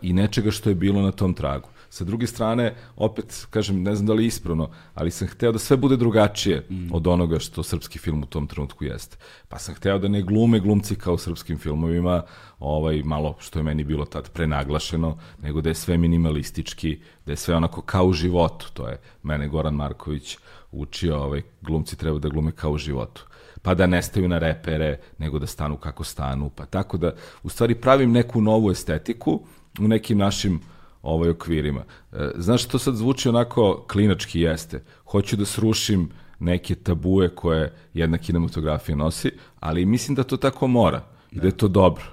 i 0.02 0.12
nečega 0.12 0.50
što 0.50 0.68
je 0.68 0.74
bilo 0.74 1.02
na 1.02 1.12
tom 1.12 1.35
tragu. 1.35 1.68
Sa 1.90 2.04
druge 2.04 2.26
strane, 2.26 2.74
opet, 2.96 3.46
kažem, 3.50 3.83
ne 3.83 3.94
znam 3.94 4.07
da 4.07 4.12
li 4.12 4.24
je 4.24 4.26
ispravno, 4.26 4.70
ali 4.94 5.11
sam 5.11 5.28
hteo 5.28 5.52
da 5.52 5.59
sve 5.59 5.76
bude 5.76 5.96
drugačije 5.96 6.66
mm. 6.70 6.88
od 6.92 7.07
onoga 7.07 7.38
što 7.38 7.62
srpski 7.62 7.98
film 7.98 8.22
u 8.22 8.26
tom 8.26 8.46
trenutku 8.46 8.85
jeste. 8.85 9.16
Pa 9.48 9.59
sam 9.59 9.74
hteo 9.74 9.98
da 9.98 10.09
ne 10.09 10.22
glume 10.22 10.61
glumci 10.61 10.96
kao 10.96 11.14
u 11.14 11.18
srpskim 11.18 11.59
filmovima, 11.59 12.22
ovaj, 12.59 13.02
malo 13.04 13.37
što 13.38 13.59
je 13.59 13.62
meni 13.62 13.85
bilo 13.85 14.04
tad 14.04 14.31
prenaglašeno, 14.31 15.18
nego 15.42 15.61
da 15.61 15.68
je 15.68 15.74
sve 15.74 15.98
minimalistički, 15.98 16.98
da 17.26 17.33
je 17.33 17.37
sve 17.37 17.57
onako 17.57 17.83
kao 17.83 18.07
u 18.07 18.12
životu. 18.12 18.70
To 18.72 18.88
je 18.88 19.00
mene 19.22 19.48
Goran 19.48 19.74
Marković 19.74 20.37
učio, 20.72 21.16
ovaj, 21.16 21.42
glumci 21.61 21.96
treba 21.96 22.18
da 22.18 22.28
glume 22.28 22.52
kao 22.52 22.70
u 22.70 22.78
životu 22.78 23.24
pa 23.62 23.74
da 23.74 23.87
ne 23.87 24.02
staju 24.02 24.28
na 24.28 24.38
repere, 24.38 24.98
nego 25.18 25.38
da 25.38 25.46
stanu 25.46 25.76
kako 25.76 26.04
stanu, 26.04 26.50
pa 26.50 26.66
tako 26.66 26.96
da, 26.96 27.12
u 27.42 27.48
stvari 27.48 27.74
pravim 27.74 28.12
neku 28.12 28.40
novu 28.40 28.70
estetiku 28.70 29.40
u 29.81 29.88
nekim 29.88 30.18
našim 30.18 30.61
ovaj 31.02 31.31
okvirima. 31.31 31.83
E, 32.12 32.31
znaš, 32.37 32.64
to 32.64 32.78
sad 32.78 32.94
zvuči 32.94 33.28
onako 33.28 33.85
klinački 33.92 34.40
jeste. 34.40 34.83
Hoću 35.04 35.37
da 35.37 35.44
srušim 35.44 36.09
neke 36.38 36.74
tabue 36.74 37.28
koje 37.28 37.72
jedna 37.94 38.18
kinematografija 38.18 38.96
nosi, 38.96 39.31
ali 39.61 39.87
mislim 39.87 40.14
da 40.14 40.24
to 40.24 40.37
tako 40.37 40.66
mora 40.66 41.02
i 41.31 41.40
da 41.40 41.46
je 41.46 41.57
to 41.57 41.68
dobro. 41.68 42.04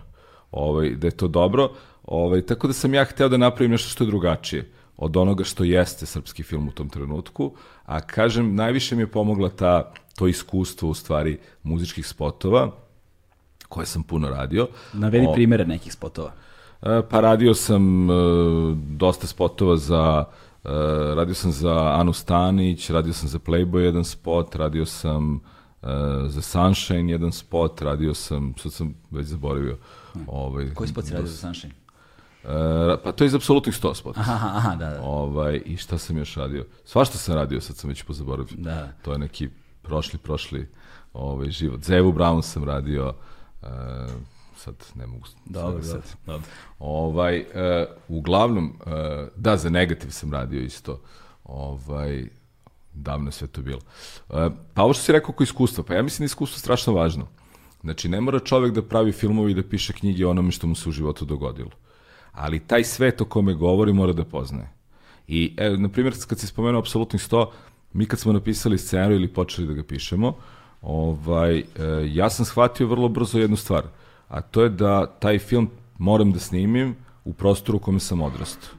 Ovaj, 0.52 0.89
da 0.89 1.08
je 1.08 1.12
to 1.12 1.28
dobro. 1.28 1.72
Ovaj, 2.04 2.41
tako 2.41 2.68
da 2.68 2.74
sam 2.74 2.94
ja 2.94 3.06
hteo 3.06 3.30
da 3.30 3.38
napravim 3.38 3.72
nešto 3.72 3.89
što 3.89 4.04
je 4.04 4.08
drugačije 4.08 4.72
od 4.98 5.18
onoga 5.18 5.44
što 5.44 5.64
jeste 5.64 6.06
srpski 6.06 6.44
film 6.44 6.68
u 6.68 6.72
tom 6.72 6.90
trenutku, 6.90 7.52
a 7.86 8.02
kažem, 8.02 8.56
najviše 8.56 8.96
mi 8.96 9.02
je 9.02 9.12
pomogla 9.12 9.50
ta, 9.50 9.92
to 10.16 10.28
iskustvo 10.28 10.90
u 10.90 10.94
stvari 10.94 11.40
muzičkih 11.64 12.08
spotova, 12.08 12.72
koje 13.70 13.86
sam 13.86 14.04
puno 14.04 14.30
radio. 14.30 14.68
Navedi 14.94 15.28
primere 15.34 15.66
nekih 15.66 15.94
spotova. 15.94 16.32
E, 16.82 17.02
pa 17.10 17.20
radio 17.20 17.54
sam 17.54 18.10
e, 18.10 18.14
dosta 18.76 19.28
spotova 19.28 19.78
za 19.78 20.26
e, 20.64 20.70
radio 21.16 21.34
sam 21.34 21.52
za 21.52 22.00
Anu 22.00 22.14
Stanić, 22.14 22.90
radio 22.90 23.14
sam 23.14 23.30
za 23.30 23.40
Playboy 23.40 23.80
jedan 23.80 24.04
spot, 24.04 24.56
radio 24.56 24.86
sam 24.86 25.40
za 26.28 26.42
Sunshine 26.42 27.12
jedan 27.12 27.32
spot, 27.32 27.82
radio 27.82 28.14
sam, 28.14 28.54
sad 28.58 28.74
sam 28.74 28.96
već 29.12 29.28
zaboravio. 29.28 29.78
Ovaj, 30.28 30.74
Koji 30.74 30.90
spot 30.90 31.06
si 31.06 31.14
radio 31.14 31.28
za 31.28 31.38
Sunshine? 31.38 31.74
Uh, 32.46 33.00
pa 33.04 33.12
to 33.12 33.24
je 33.24 33.26
iz 33.26 33.36
apsolutnih 33.36 33.76
100 33.76 33.96
spot. 33.96 34.18
Aha, 34.18 34.52
aha, 34.58 34.76
da, 34.76 34.90
da. 34.90 35.02
Ovaj, 35.02 35.62
I 35.66 35.78
šta 35.78 35.98
sam 35.98 36.18
još 36.18 36.36
radio? 36.36 36.66
Svašta 36.86 37.18
sam 37.18 37.36
radio, 37.36 37.62
sad 37.62 37.76
sam 37.76 37.88
već 37.90 38.04
pozaboravio. 38.04 38.58
Da. 38.58 38.92
To 39.02 39.12
je 39.12 39.18
neki 39.18 39.50
prošli, 39.82 40.20
prošli 40.20 40.68
ovaj, 41.14 41.50
život. 41.50 41.82
Zevu 41.82 42.14
Brown 42.14 42.42
sam 42.42 42.64
radio, 42.64 43.14
uh, 43.62 43.68
sad 44.58 44.76
ne 44.96 45.08
mogu 45.08 45.26
dobro, 45.46 45.84
sad. 45.84 46.02
Dobro. 46.26 46.48
Ovaj, 46.80 47.40
uh, 47.40 47.46
uglavnom, 48.08 48.74
uh, 48.80 48.92
da, 49.36 49.58
za 49.58 49.70
negativ 49.70 50.10
sam 50.10 50.34
radio 50.34 50.62
isto. 50.62 51.02
Ovaj, 51.44 52.28
davno 52.94 53.32
sve 53.32 53.48
to 53.48 53.62
bilo. 53.62 53.82
Uh, 54.30 54.36
pa 54.74 54.84
ovo 54.84 54.94
što 54.94 55.04
si 55.04 55.12
rekao 55.12 55.30
oko 55.30 55.44
iskustva, 55.44 55.84
pa 55.84 55.94
ja 55.94 56.02
mislim 56.02 56.18
da 56.20 56.24
je 56.24 56.34
iskustvo 56.34 56.60
strašno 56.60 56.94
važno. 56.94 57.28
Znači, 57.82 58.10
ne 58.10 58.22
mora 58.22 58.40
čovek 58.40 58.74
da 58.74 58.82
pravi 58.82 59.12
filmovi 59.12 59.52
i 59.52 59.56
da 59.56 59.64
piše 59.64 59.94
knjige 59.94 60.28
o 60.28 60.30
onome 60.30 60.52
što 60.52 60.68
mu 60.68 60.76
se 60.76 60.90
u 60.90 60.92
životu 60.92 61.26
dogodilo. 61.26 61.70
Ali 62.36 62.60
taj 62.60 62.84
svet 62.84 63.21
o 63.21 63.26
kome 63.26 63.54
govori 63.54 63.93
mora 63.93 64.13
da 64.13 64.26
poznaje. 64.26 64.69
I, 65.28 65.54
evo, 65.58 65.78
na 65.78 65.89
primjer, 65.89 66.13
kad 66.28 66.39
si 66.39 66.48
spomenuo 66.48 66.80
apsolutnih 66.80 67.21
100, 67.21 67.45
mi 67.93 68.06
kad 68.06 68.19
smo 68.19 68.34
napisali 68.34 68.78
scenariju 68.78 69.15
ili 69.15 69.34
počeli 69.34 69.67
da 69.67 69.74
ga 69.74 69.84
pišemo, 69.84 70.34
ovaj, 70.82 71.63
ja 72.06 72.30
sam 72.30 72.45
shvatio 72.45 72.88
vrlo 72.88 73.10
brzo 73.10 73.39
jednu 73.39 73.58
stvar– 73.58 73.84
a 74.28 74.41
to 74.41 74.63
je 74.63 74.69
da 74.69 75.06
taj 75.06 75.39
film 75.39 75.69
moram 75.98 76.32
da 76.32 76.39
snimim 76.39 76.95
u 77.26 77.34
prostoru 77.34 77.78
u 77.78 77.82
kome 77.82 78.00
sam 78.00 78.21
odrastao. 78.21 78.69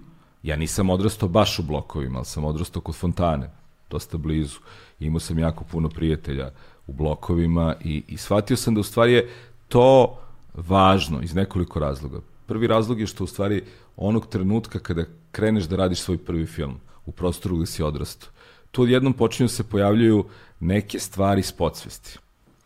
Ja 0.42 0.56
nisam 0.56 0.90
odrastao 0.90 1.28
baš 1.28 1.58
u 1.58 1.62
blokovima, 1.62 2.18
ali 2.18 2.26
sam 2.26 2.44
odrastao 2.44 2.82
kod 2.82 2.94
fontane, 2.94 3.50
dosta 3.90 4.18
blizu. 4.18 4.58
Imao 5.00 5.20
sam 5.20 5.38
jako 5.38 5.64
puno 5.64 5.88
prijatelja 5.88 6.50
u 6.86 6.92
blokovima 6.92 7.74
i, 7.84 8.02
i 8.08 8.16
shvatio 8.16 8.56
sam 8.56 8.74
da 8.74 8.80
u 8.80 8.84
stvari 8.84 9.12
je 9.12 9.30
to 9.68 10.18
važno 10.54 11.22
iz 11.22 11.34
nekoliko 11.34 11.78
razloga. 11.78 12.20
Prvi 12.46 12.66
razlog 12.66 13.00
je 13.00 13.06
što 13.06 13.24
u 13.24 13.26
stvari 13.26 13.62
onog 13.96 14.26
trenutka 14.26 14.78
kada 14.78 15.04
kreneš 15.32 15.64
da 15.64 15.76
radiš 15.76 16.00
svoj 16.00 16.18
prvi 16.18 16.46
film 16.46 16.80
u 17.06 17.12
prostoru 17.12 17.56
gde 17.56 17.66
si 17.66 17.82
odrastao, 17.82 18.30
tu 18.70 18.82
odjednom 18.82 19.12
počinju 19.12 19.44
da 19.44 19.52
se 19.52 19.64
pojavljaju 19.64 20.24
neke 20.60 20.98
stvari 20.98 21.42
s 21.42 21.52
podsvesti. 21.52 22.18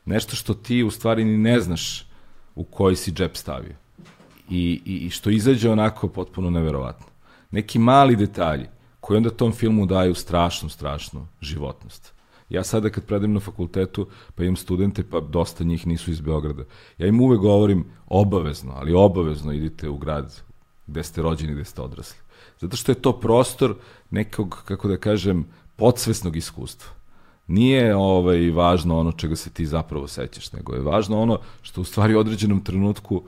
Nešto 0.05 0.37
što 0.37 0.55
ti 0.55 0.83
u 0.83 0.91
stvari 0.91 1.25
ni 1.25 1.39
ne 1.39 1.61
znaš 1.61 2.07
u 2.55 2.65
koji 2.65 2.97
si 2.97 3.13
džep 3.13 3.37
stavio. 3.37 3.75
I, 4.51 4.81
i, 4.85 4.97
i 4.97 5.11
što 5.11 5.31
izađe 5.31 5.71
onako 5.71 6.09
potpuno 6.09 6.51
neverovatno. 6.51 7.07
Neki 7.51 7.79
mali 7.79 8.17
detalji 8.17 8.67
koji 9.01 9.17
onda 9.17 9.31
tom 9.31 9.53
filmu 9.53 9.87
daju 9.87 10.15
strašnu, 10.15 10.69
strašnu 10.69 11.27
životnost. 11.41 12.13
Ja 12.51 12.65
sada 12.65 12.91
kad 12.91 13.05
predajem 13.05 13.33
na 13.33 13.41
fakultetu, 13.41 14.07
pa 14.35 14.45
imam 14.45 14.57
studente, 14.57 15.03
pa 15.11 15.21
dosta 15.21 15.65
njih 15.65 15.87
nisu 15.87 16.11
iz 16.11 16.21
Beograda. 16.21 16.65
Ja 16.99 17.07
im 17.07 17.21
uvek 17.21 17.41
govorim 17.41 17.85
obavezno, 18.07 18.73
ali 18.77 18.95
obavezno 18.95 19.53
idite 19.53 19.89
u 19.89 19.99
grad 19.99 20.43
gde 20.87 21.03
ste 21.03 21.23
rođeni, 21.23 21.55
gde 21.55 21.65
ste 21.65 21.83
odrasli. 21.83 22.19
Zato 22.59 22.77
što 22.77 22.93
je 22.93 23.03
to 23.03 23.13
prostor 23.21 23.75
nekog, 24.11 24.63
kako 24.65 24.89
da 24.89 24.97
kažem, 24.97 25.47
podsvesnog 25.77 26.37
iskustva 26.37 27.01
nije 27.51 27.97
ovaj, 27.97 28.51
važno 28.51 28.99
ono 28.99 29.13
čega 29.13 29.37
se 29.37 29.51
ti 29.51 29.67
zapravo 29.67 30.09
sećaš, 30.09 30.53
nego 30.53 30.75
je 30.75 30.81
važno 30.81 31.23
ono 31.23 31.39
što 31.63 31.81
u 31.81 31.85
stvari 31.85 32.15
u 32.15 32.19
određenom 32.19 32.61
trenutku 32.61 33.23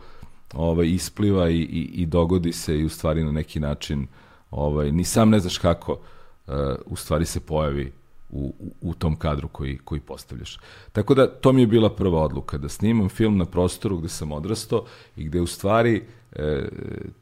ovaj, 0.54 0.86
ispliva 0.86 1.50
i, 1.50 1.56
i, 1.56 1.90
i 1.94 2.06
dogodi 2.06 2.52
se 2.52 2.78
i 2.78 2.84
u 2.84 2.88
stvari 2.88 3.24
na 3.24 3.32
neki 3.32 3.60
način 3.60 4.06
ovaj, 4.50 4.92
ni 4.92 5.04
sam 5.04 5.30
ne 5.30 5.40
znaš 5.40 5.58
kako 5.58 5.92
uh, 5.92 6.54
u 6.86 6.96
stvari 6.96 7.26
se 7.26 7.40
pojavi 7.40 7.92
u, 8.32 8.54
u, 8.80 8.94
tom 8.94 9.16
kadru 9.16 9.48
koji, 9.48 9.78
koji 9.78 10.00
postavljaš. 10.00 10.58
Tako 10.92 11.14
da 11.14 11.26
to 11.26 11.52
mi 11.52 11.60
je 11.60 11.66
bila 11.66 11.90
prva 11.90 12.22
odluka, 12.22 12.58
da 12.58 12.68
snimam 12.68 13.08
film 13.08 13.36
na 13.38 13.44
prostoru 13.44 13.98
gde 13.98 14.08
sam 14.08 14.32
odrastao 14.32 14.84
i 15.16 15.24
gde 15.24 15.40
u 15.40 15.46
stvari 15.46 16.02
e, 16.32 16.68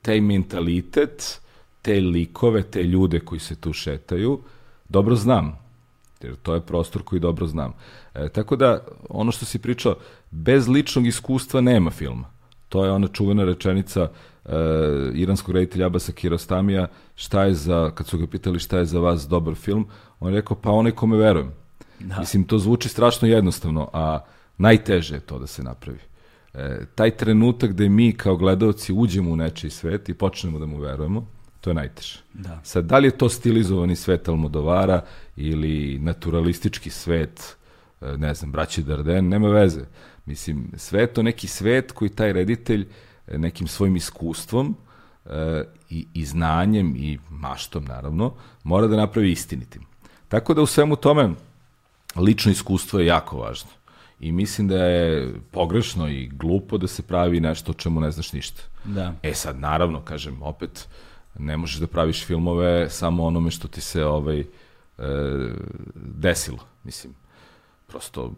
taj 0.03 0.21
mentalitet, 0.21 1.41
te 1.83 2.01
likove, 2.01 2.63
te 2.63 2.83
ljude 2.83 3.21
koji 3.21 3.41
se 3.41 3.57
tu 3.57 3.73
šetaju, 3.73 4.41
dobro 4.89 5.17
znam 5.17 5.59
jer 6.23 6.37
to 6.37 6.55
je 6.55 6.61
prostor 6.61 7.03
koji 7.03 7.21
dobro 7.21 7.47
znam. 7.47 7.73
E, 8.15 8.29
tako 8.29 8.57
da, 8.57 8.85
ono 9.09 9.33
što 9.33 9.45
si 9.45 9.59
pričao, 9.59 9.97
bez 10.31 10.69
ličnog 10.69 11.07
iskustva 11.07 11.61
nema 11.61 11.91
filma. 11.91 12.31
To 12.71 12.85
je 12.85 12.93
ona 12.93 13.09
čuvena 13.09 13.45
rečenica 13.45 14.09
e, 14.45 14.51
iranskog 15.15 15.55
reditelja 15.55 15.87
Abasa 15.87 16.13
Kirostamija, 16.13 16.87
šta 17.15 17.45
je 17.45 17.55
za, 17.55 17.91
kad 17.95 18.07
su 18.07 18.19
ga 18.19 18.27
pitali 18.27 18.59
šta 18.59 18.79
je 18.79 18.85
za 18.85 19.01
vas 19.01 19.29
dobar 19.29 19.55
film, 19.55 19.87
on 20.21 20.33
je 20.33 20.41
rekao, 20.41 20.57
pa 20.57 20.71
onaj 20.71 20.93
kome 20.93 21.17
verujem. 21.17 21.53
Da. 21.99 22.19
Mislim, 22.19 22.45
to 22.45 22.59
zvuči 22.59 22.89
strašno 22.89 23.29
jednostavno, 23.29 23.91
a 23.93 24.21
najteže 24.59 25.15
je 25.15 25.21
to 25.21 25.39
da 25.39 25.47
se 25.47 25.63
napravi. 25.63 25.99
E, 26.55 26.87
taj 26.95 27.11
trenutak 27.11 27.71
gde 27.71 27.89
mi 27.89 28.13
kao 28.13 28.37
gledalci 28.37 28.93
uđemo 28.93 29.31
u 29.31 29.37
nečiji 29.37 29.71
svet 29.71 30.09
i 30.09 30.15
počnemo 30.15 30.59
da 30.59 30.67
mu 30.67 30.79
verujemo, 30.79 31.27
To 31.61 31.71
je 31.71 31.75
najteže. 31.75 32.19
Da. 32.35 32.61
Sad, 32.63 32.85
da 32.85 32.99
li 32.99 33.07
je 33.07 33.19
to 33.19 33.29
stilizovani 33.29 33.97
svet 33.97 34.29
Almodovara 34.29 35.05
ili 35.37 35.99
naturalistički 35.99 36.91
svet, 36.91 37.57
e, 38.01 38.17
ne 38.17 38.35
znam, 38.35 38.53
braći 38.53 38.83
Darden, 38.83 39.29
nema 39.29 39.49
veze. 39.49 39.85
Mislim, 40.31 40.71
sve 40.77 41.07
to 41.07 41.23
neki 41.23 41.47
svet 41.47 41.93
koji 41.93 42.11
taj 42.11 42.33
reditelj 42.33 42.87
e, 43.27 43.39
nekim 43.39 43.67
svojim 43.67 43.97
iskustvom 43.97 44.77
e, 45.27 45.65
i, 45.91 46.07
i 46.15 46.25
znanjem 46.25 46.97
i 46.97 47.19
maštom, 47.31 47.85
naravno, 47.85 48.35
mora 48.63 48.87
da 48.87 48.97
napravi 48.97 49.33
istinitim. 49.33 49.83
Tako 50.29 50.55
da 50.55 50.63
u 50.63 50.67
svemu 50.67 50.97
tome 50.97 51.31
lično 52.17 52.53
iskustvo 52.53 53.01
je 53.01 53.07
jako 53.07 53.39
važno. 53.39 53.71
I 54.21 54.33
mislim 54.33 54.69
da 54.69 54.85
je 54.85 55.35
pogrešno 55.51 56.09
i 56.09 56.29
glupo 56.29 56.79
da 56.79 56.87
se 56.87 57.03
pravi 57.03 57.41
nešto 57.41 57.73
o 57.73 57.75
čemu 57.75 58.01
ne 58.01 58.11
znaš 58.11 58.33
ništa. 58.33 58.63
Da. 58.85 59.15
E 59.23 59.35
sad, 59.35 59.59
naravno, 59.59 60.01
kažem, 60.01 60.43
opet, 60.43 60.89
ne 61.39 61.57
možeš 61.57 61.81
da 61.81 61.87
praviš 61.87 62.25
filmove 62.27 62.91
samo 62.91 63.25
onome 63.25 63.51
što 63.51 63.69
ti 63.69 63.81
se 63.81 64.05
ovaj, 64.05 64.41
e, 64.41 64.45
desilo. 65.95 66.59
Mislim, 66.85 67.15
prosto 67.87 68.33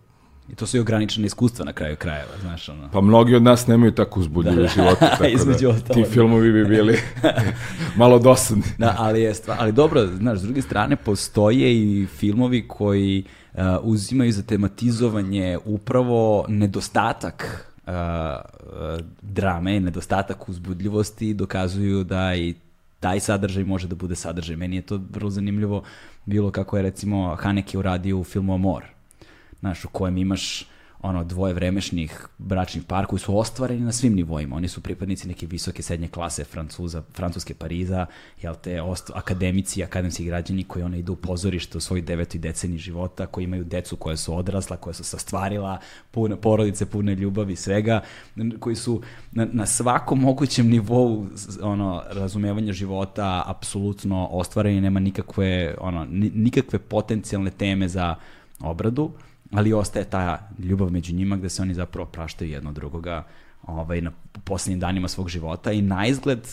I 0.48 0.54
to 0.54 0.66
su 0.66 0.76
i 0.76 0.80
ograničene 0.80 1.26
iskustva 1.26 1.64
na 1.64 1.72
kraju 1.72 1.96
krajeva, 1.96 2.32
znaš, 2.40 2.68
ono. 2.68 2.88
Pa 2.92 3.00
mnogi 3.00 3.34
od 3.34 3.42
nas 3.42 3.66
nemaju 3.66 3.92
tako 3.92 4.20
uzbudljive 4.20 4.56
da, 4.56 4.62
da. 4.62 4.68
živote, 4.68 5.00
tako 5.18 5.44
da 5.44 5.68
ostalo, 5.68 5.94
ti 5.94 6.04
filmovi 6.10 6.52
bi 6.52 6.64
bili 6.64 6.98
malo 7.96 8.18
dosadni. 8.18 8.64
Da, 8.78 8.94
ali, 8.98 9.22
je 9.22 9.34
stva, 9.34 9.56
ali 9.58 9.72
dobro, 9.72 10.06
znaš, 10.06 10.38
s 10.38 10.42
druge 10.42 10.62
strane, 10.62 10.96
postoje 10.96 11.74
i 11.74 12.06
filmovi 12.06 12.68
koji 12.68 13.24
uh, 13.54 13.60
uzimaju 13.82 14.32
za 14.32 14.42
tematizovanje 14.42 15.58
upravo 15.64 16.44
nedostatak 16.48 17.66
uh, 17.86 17.92
uh, 17.92 19.00
drame, 19.22 19.80
nedostatak 19.80 20.48
uzbudljivosti 20.48 21.34
dokazuju 21.34 22.04
da 22.04 22.34
i 22.34 22.54
taj 23.00 23.20
sadržaj 23.20 23.64
može 23.64 23.88
da 23.88 23.94
bude 23.94 24.14
sadržaj. 24.14 24.56
Meni 24.56 24.76
je 24.76 24.82
to 24.82 25.00
vrlo 25.10 25.30
zanimljivo 25.30 25.82
bilo 26.24 26.50
kako 26.50 26.76
je 26.76 26.82
recimo 26.82 27.36
Haneke 27.36 27.78
uradio 27.78 28.18
u 28.18 28.24
filmu 28.24 28.54
Amor, 28.54 28.84
znaš, 29.62 29.84
u 29.84 29.88
kojem 29.88 30.16
imaš 30.18 30.64
ono 31.02 31.24
dvoje 31.24 31.54
vremešnih 31.54 32.26
bračnih 32.38 32.84
par 32.84 33.06
koji 33.06 33.20
su 33.20 33.38
ostvareni 33.38 33.80
na 33.80 33.92
svim 33.92 34.14
nivoima. 34.14 34.56
Oni 34.56 34.68
su 34.68 34.80
pripadnici 34.80 35.28
neke 35.28 35.46
visoke 35.46 35.82
srednje 35.82 36.08
klase 36.08 36.44
Francuza, 36.44 37.02
Francuske 37.14 37.54
Pariza, 37.54 38.06
jel 38.42 38.54
te, 38.62 38.82
ost, 38.82 39.10
akademici, 39.14 39.84
akademski 39.84 40.24
građani 40.24 40.64
koji 40.64 40.82
one 40.82 40.98
idu 40.98 41.12
u 41.12 41.16
pozorište 41.16 41.78
u 41.78 41.80
svojoj 41.80 42.02
devetoj 42.02 42.40
deceni 42.40 42.78
života, 42.78 43.26
koji 43.26 43.44
imaju 43.44 43.64
decu 43.64 43.96
koja 43.96 44.16
su 44.16 44.36
odrasla, 44.36 44.76
koja 44.76 44.94
su 44.94 45.04
se 45.04 45.16
ostvarila, 45.16 45.78
pune 46.10 46.36
porodice, 46.36 46.86
pune 46.86 47.14
ljubavi, 47.14 47.56
svega, 47.56 48.00
koji 48.60 48.76
su 48.76 49.02
na, 49.32 49.46
na 49.52 49.66
svakom 49.66 50.20
mogućem 50.20 50.68
nivou 50.68 51.26
ono, 51.62 52.02
razumevanja 52.10 52.72
života 52.72 53.42
apsolutno 53.46 54.28
ostvareni, 54.30 54.80
nema 54.80 55.00
nikakve, 55.00 55.74
ono, 55.80 56.06
nikakve 56.34 56.78
potencijalne 56.78 57.50
teme 57.50 57.88
za 57.88 58.14
obradu 58.60 59.12
ali 59.52 59.72
ostaje 59.72 60.04
ta 60.04 60.48
ljubav 60.58 60.90
među 60.90 61.14
njima 61.14 61.36
gde 61.36 61.48
se 61.48 61.62
oni 61.62 61.74
zapravo 61.74 62.06
praštaju 62.06 62.50
jedno 62.50 62.72
drugoga 62.72 63.26
ovaj, 63.62 64.00
na 64.00 64.12
poslednjim 64.44 64.80
danima 64.80 65.08
svog 65.08 65.28
života 65.28 65.72
i 65.72 65.82
na 65.82 66.06
izgled 66.06 66.48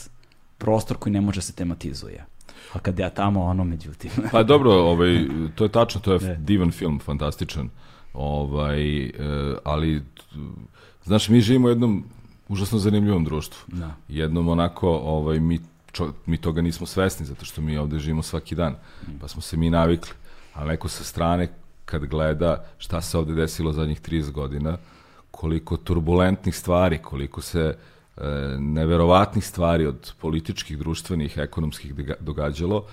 prostor 0.57 0.97
koji 0.97 1.13
ne 1.13 1.21
može 1.21 1.41
se 1.41 1.53
tematizuje. 1.53 2.25
A 2.73 2.79
kad 2.79 2.99
ja 2.99 3.09
tamo, 3.09 3.43
ono, 3.43 3.63
međutim... 3.63 4.12
pa 4.31 4.43
dobro, 4.43 4.71
ovaj, 4.71 5.25
to 5.55 5.63
je 5.63 5.69
tačno, 5.69 6.01
to 6.01 6.13
je 6.13 6.19
ne. 6.19 6.35
divan 6.47 6.71
film, 6.71 6.99
fantastičan. 6.99 7.69
Ovaj, 8.13 9.05
e, 9.05 9.12
ali, 9.63 10.03
znaš, 11.03 11.29
mi 11.29 11.41
živimo 11.41 11.67
u 11.67 11.69
jednom 11.69 12.03
užasno 12.47 12.79
zanimljivom 12.79 13.23
društvu. 13.23 13.59
Da. 13.67 13.95
Jednom 14.07 14.47
onako, 14.47 14.89
ovaj, 14.89 15.39
mi, 15.39 15.59
čo, 15.91 16.13
mi 16.25 16.38
toga 16.38 16.62
nismo 16.62 16.88
svesni, 16.88 17.25
zato 17.25 17.45
što 17.45 17.62
mi 17.62 17.77
ovde 17.77 17.99
živimo 17.99 18.21
svaki 18.21 18.55
dan. 18.55 18.75
Pa 19.21 19.27
smo 19.27 19.41
se 19.41 19.57
mi 19.57 19.69
navikli. 19.69 20.12
A 20.53 20.65
neko 20.65 20.88
sa 20.88 21.03
strane 21.03 21.47
kad 21.89 22.06
gleda 22.06 22.65
šta 22.78 23.02
se 23.02 23.17
ovde 23.17 23.34
desilo 23.34 23.71
zadnjih 23.73 24.02
30 24.02 24.32
godina, 24.32 24.78
koliko 25.32 25.78
turbulentnih 25.78 26.56
stvari, 26.56 26.97
koliko 26.97 27.41
se 27.41 27.60
e, 27.60 27.75
neverovatnih 28.60 29.45
stvari 29.45 29.86
od 29.86 30.13
političkih, 30.21 30.78
društvenih, 30.78 31.38
ekonomskih 31.38 31.93
događalo, 32.19 32.86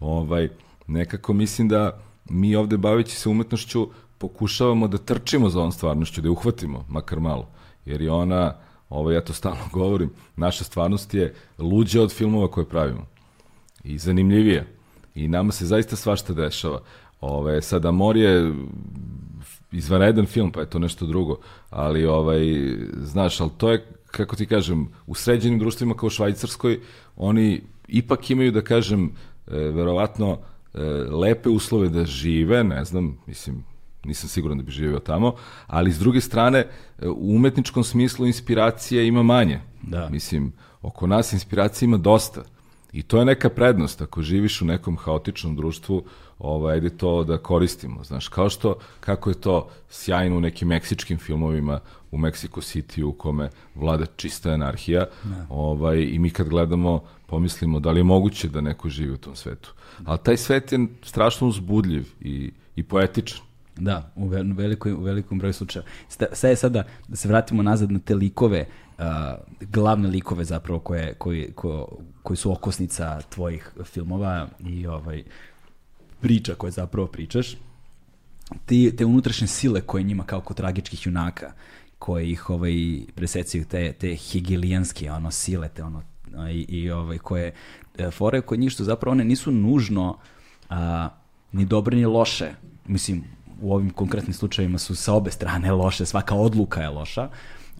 ovaj, 0.00 0.48
nekako 0.86 1.32
mislim 1.32 1.68
da 1.68 1.98
mi 2.30 2.56
ovde 2.56 2.76
baveći 2.76 3.16
se 3.16 3.28
umetnošću 3.28 3.88
pokušavamo 4.18 4.88
da 4.88 4.98
trčimo 4.98 5.50
za 5.50 5.58
ovom 5.58 5.72
stvarnošću, 5.72 6.20
da 6.20 6.28
je 6.28 6.32
uhvatimo, 6.32 6.84
makar 6.88 7.20
malo, 7.20 7.48
jer 7.84 8.02
je 8.02 8.10
ona, 8.10 8.54
ovo 8.88 9.10
ja 9.10 9.20
to 9.20 9.32
stalno 9.32 9.66
govorim, 9.78 10.10
naša 10.36 10.64
stvarnost 10.64 11.14
je 11.14 11.34
luđa 11.58 12.02
od 12.02 12.12
filmova 12.12 12.48
koje 12.48 12.68
pravimo 12.68 13.06
i 13.84 13.98
zanimljivija 13.98 14.64
i 15.14 15.28
nama 15.28 15.52
se 15.52 15.66
zaista 15.66 15.96
svašta 15.96 16.32
dešava. 16.32 16.80
Ove, 17.20 17.62
sada 17.62 17.88
Amor 17.88 18.16
je 18.16 18.52
izvanredan 19.72 20.26
film, 20.26 20.52
pa 20.52 20.60
je 20.60 20.70
to 20.70 20.78
nešto 20.78 21.06
drugo, 21.06 21.36
ali 21.70 22.06
ovaj, 22.06 22.40
znaš, 22.96 23.40
ali 23.40 23.50
to 23.56 23.70
je, 23.70 23.86
kako 24.06 24.36
ti 24.36 24.46
kažem, 24.46 24.88
u 25.06 25.14
sređenim 25.14 25.58
društvima 25.58 25.94
kao 25.94 26.06
u 26.06 26.10
Švajcarskoj, 26.10 26.80
oni 27.16 27.62
ipak 27.88 28.30
imaju, 28.30 28.52
da 28.52 28.60
kažem, 28.60 29.04
e, 29.46 29.56
verovatno 29.56 30.38
e, 30.74 30.80
lepe 31.10 31.48
uslove 31.48 31.88
da 31.88 32.04
žive, 32.04 32.64
ne 32.64 32.84
znam, 32.84 33.18
mislim, 33.26 33.64
nisam 34.04 34.28
siguran 34.28 34.58
da 34.58 34.64
bi 34.64 34.72
živio 34.72 34.98
tamo, 34.98 35.34
ali 35.66 35.92
s 35.92 35.98
druge 35.98 36.20
strane, 36.20 36.58
e, 36.58 37.08
u 37.08 37.36
umetničkom 37.36 37.84
smislu 37.84 38.26
inspiracija 38.26 39.02
ima 39.02 39.22
manje. 39.22 39.60
Da. 39.82 40.08
Mislim, 40.08 40.52
oko 40.82 41.06
nas 41.06 41.32
inspiracija 41.32 41.86
ima 41.86 41.96
dosta. 41.96 42.42
I 42.92 43.02
to 43.02 43.18
je 43.18 43.24
neka 43.24 43.48
prednost, 43.48 44.02
ako 44.02 44.22
živiš 44.22 44.62
u 44.62 44.64
nekom 44.64 44.96
haotičnom 44.96 45.56
društvu, 45.56 46.04
ovaj, 46.38 46.74
ajde 46.74 46.90
to 46.90 47.24
da 47.24 47.38
koristimo, 47.38 48.04
znaš, 48.04 48.28
kao 48.28 48.50
što, 48.50 48.74
kako 49.00 49.30
je 49.30 49.40
to 49.40 49.68
sjajno 49.90 50.36
u 50.36 50.40
nekim 50.40 50.68
meksičkim 50.68 51.18
filmovima 51.18 51.80
u 52.10 52.18
Mexico 52.18 52.60
City 52.60 53.02
u 53.02 53.12
kome 53.12 53.50
vlada 53.74 54.06
čista 54.16 54.50
anarhija, 54.50 55.06
ne. 55.24 55.36
Da. 55.36 55.46
ovaj, 55.48 55.98
i 55.98 56.18
mi 56.18 56.30
kad 56.30 56.48
gledamo 56.48 57.02
pomislimo 57.26 57.80
da 57.80 57.90
li 57.90 58.00
je 58.00 58.04
moguće 58.04 58.48
da 58.48 58.60
neko 58.60 58.88
živi 58.88 59.12
u 59.12 59.16
tom 59.16 59.36
svetu. 59.36 59.72
Ali 60.04 60.18
taj 60.22 60.36
svet 60.36 60.72
je 60.72 60.86
strašno 61.02 61.48
uzbudljiv 61.48 62.08
i, 62.20 62.52
i 62.76 62.82
poetičan. 62.82 63.40
Da, 63.76 64.12
u, 64.16 64.28
velikoj, 64.28 64.92
u 64.92 65.00
velikom 65.00 65.38
broju 65.38 65.52
slučaja. 65.52 65.84
Sve 66.32 66.50
je 66.50 66.56
sada, 66.56 66.84
da 67.08 67.16
se 67.16 67.28
vratimo 67.28 67.62
nazad 67.62 67.92
na 67.92 67.98
te 67.98 68.14
likove, 68.14 68.66
uh, 68.98 69.04
glavne 69.60 70.08
likove 70.08 70.44
zapravo 70.44 70.80
koje, 70.80 71.14
koji, 71.14 71.52
ko, 71.54 71.88
koji 72.22 72.36
su 72.36 72.52
okosnica 72.52 73.20
tvojih 73.20 73.70
filmova 73.84 74.48
i 74.60 74.86
ovaj, 74.86 75.24
priča 76.24 76.54
koje 76.54 76.70
zapravo 76.72 77.06
pričaš, 77.06 77.56
ti, 78.66 78.94
te 78.96 79.04
unutrašnje 79.04 79.46
sile 79.46 79.80
koje 79.80 80.02
njima 80.02 80.24
kao 80.24 80.40
kod 80.40 80.56
tragičkih 80.56 81.06
junaka, 81.06 81.52
koje 81.98 82.30
ih 82.30 82.50
ovaj, 82.50 82.72
presecaju 83.14 83.64
te, 83.64 83.92
te 83.92 84.16
hegelijanske 84.16 85.10
ono, 85.10 85.30
sile, 85.30 85.68
te 85.68 85.82
ono, 85.82 86.02
i, 86.50 86.64
i 86.68 86.90
ovaj, 86.90 87.18
koje 87.18 87.52
e, 87.98 88.10
fore 88.10 88.40
kod 88.40 88.58
njih 88.58 88.72
što 88.72 88.84
zapravo 88.84 89.12
one 89.12 89.24
nisu 89.24 89.52
nužno 89.52 90.18
a, 90.70 91.08
ni 91.52 91.64
dobre 91.64 91.96
ni 91.96 92.06
loše. 92.06 92.54
Mislim, 92.86 93.24
u 93.60 93.74
ovim 93.74 93.90
konkretnim 93.90 94.34
slučajevima 94.34 94.78
su 94.78 94.96
sa 94.96 95.12
obe 95.12 95.30
strane 95.30 95.72
loše, 95.72 96.06
svaka 96.06 96.34
odluka 96.34 96.82
je 96.82 96.88
loša, 96.88 97.28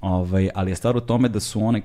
Ovaj, 0.05 0.49
ali 0.55 0.71
je 0.71 0.77
stvar 0.77 0.97
u 0.97 1.01
tome 1.01 1.29
da 1.29 1.41
su 1.41 1.65
one 1.65 1.83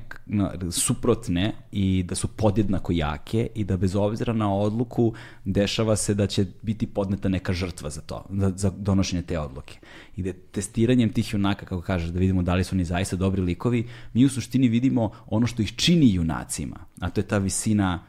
suprotne 0.71 1.53
i 1.71 2.03
da 2.03 2.15
su 2.15 2.27
podjednako 2.27 2.91
jake 2.91 3.47
i 3.55 3.63
da 3.63 3.77
bez 3.77 3.95
obzira 3.95 4.33
na 4.33 4.53
odluku 4.53 5.13
dešava 5.45 5.95
se 5.95 6.13
da 6.13 6.27
će 6.27 6.45
biti 6.61 6.87
podneta 6.87 7.29
neka 7.29 7.53
žrtva 7.53 7.89
za 7.89 8.01
to, 8.01 8.25
za, 8.29 8.51
za 8.55 8.69
donošenje 8.69 9.21
te 9.21 9.39
odluke. 9.39 9.79
I 10.15 10.23
da 10.23 10.33
testiranjem 10.51 11.13
tih 11.13 11.33
junaka, 11.33 11.65
kako 11.65 11.81
kažeš, 11.81 12.09
da 12.09 12.19
vidimo 12.19 12.41
da 12.43 12.55
li 12.55 12.63
su 12.63 12.75
oni 12.75 12.85
zaista 12.85 13.15
dobri 13.15 13.41
likovi, 13.41 13.87
mi 14.13 14.25
u 14.25 14.29
suštini 14.29 14.67
vidimo 14.67 15.11
ono 15.27 15.47
što 15.47 15.61
ih 15.61 15.75
čini 15.75 16.13
junacima, 16.13 16.79
a 16.99 17.09
to 17.09 17.21
je 17.21 17.27
ta 17.27 17.37
visina 17.37 18.03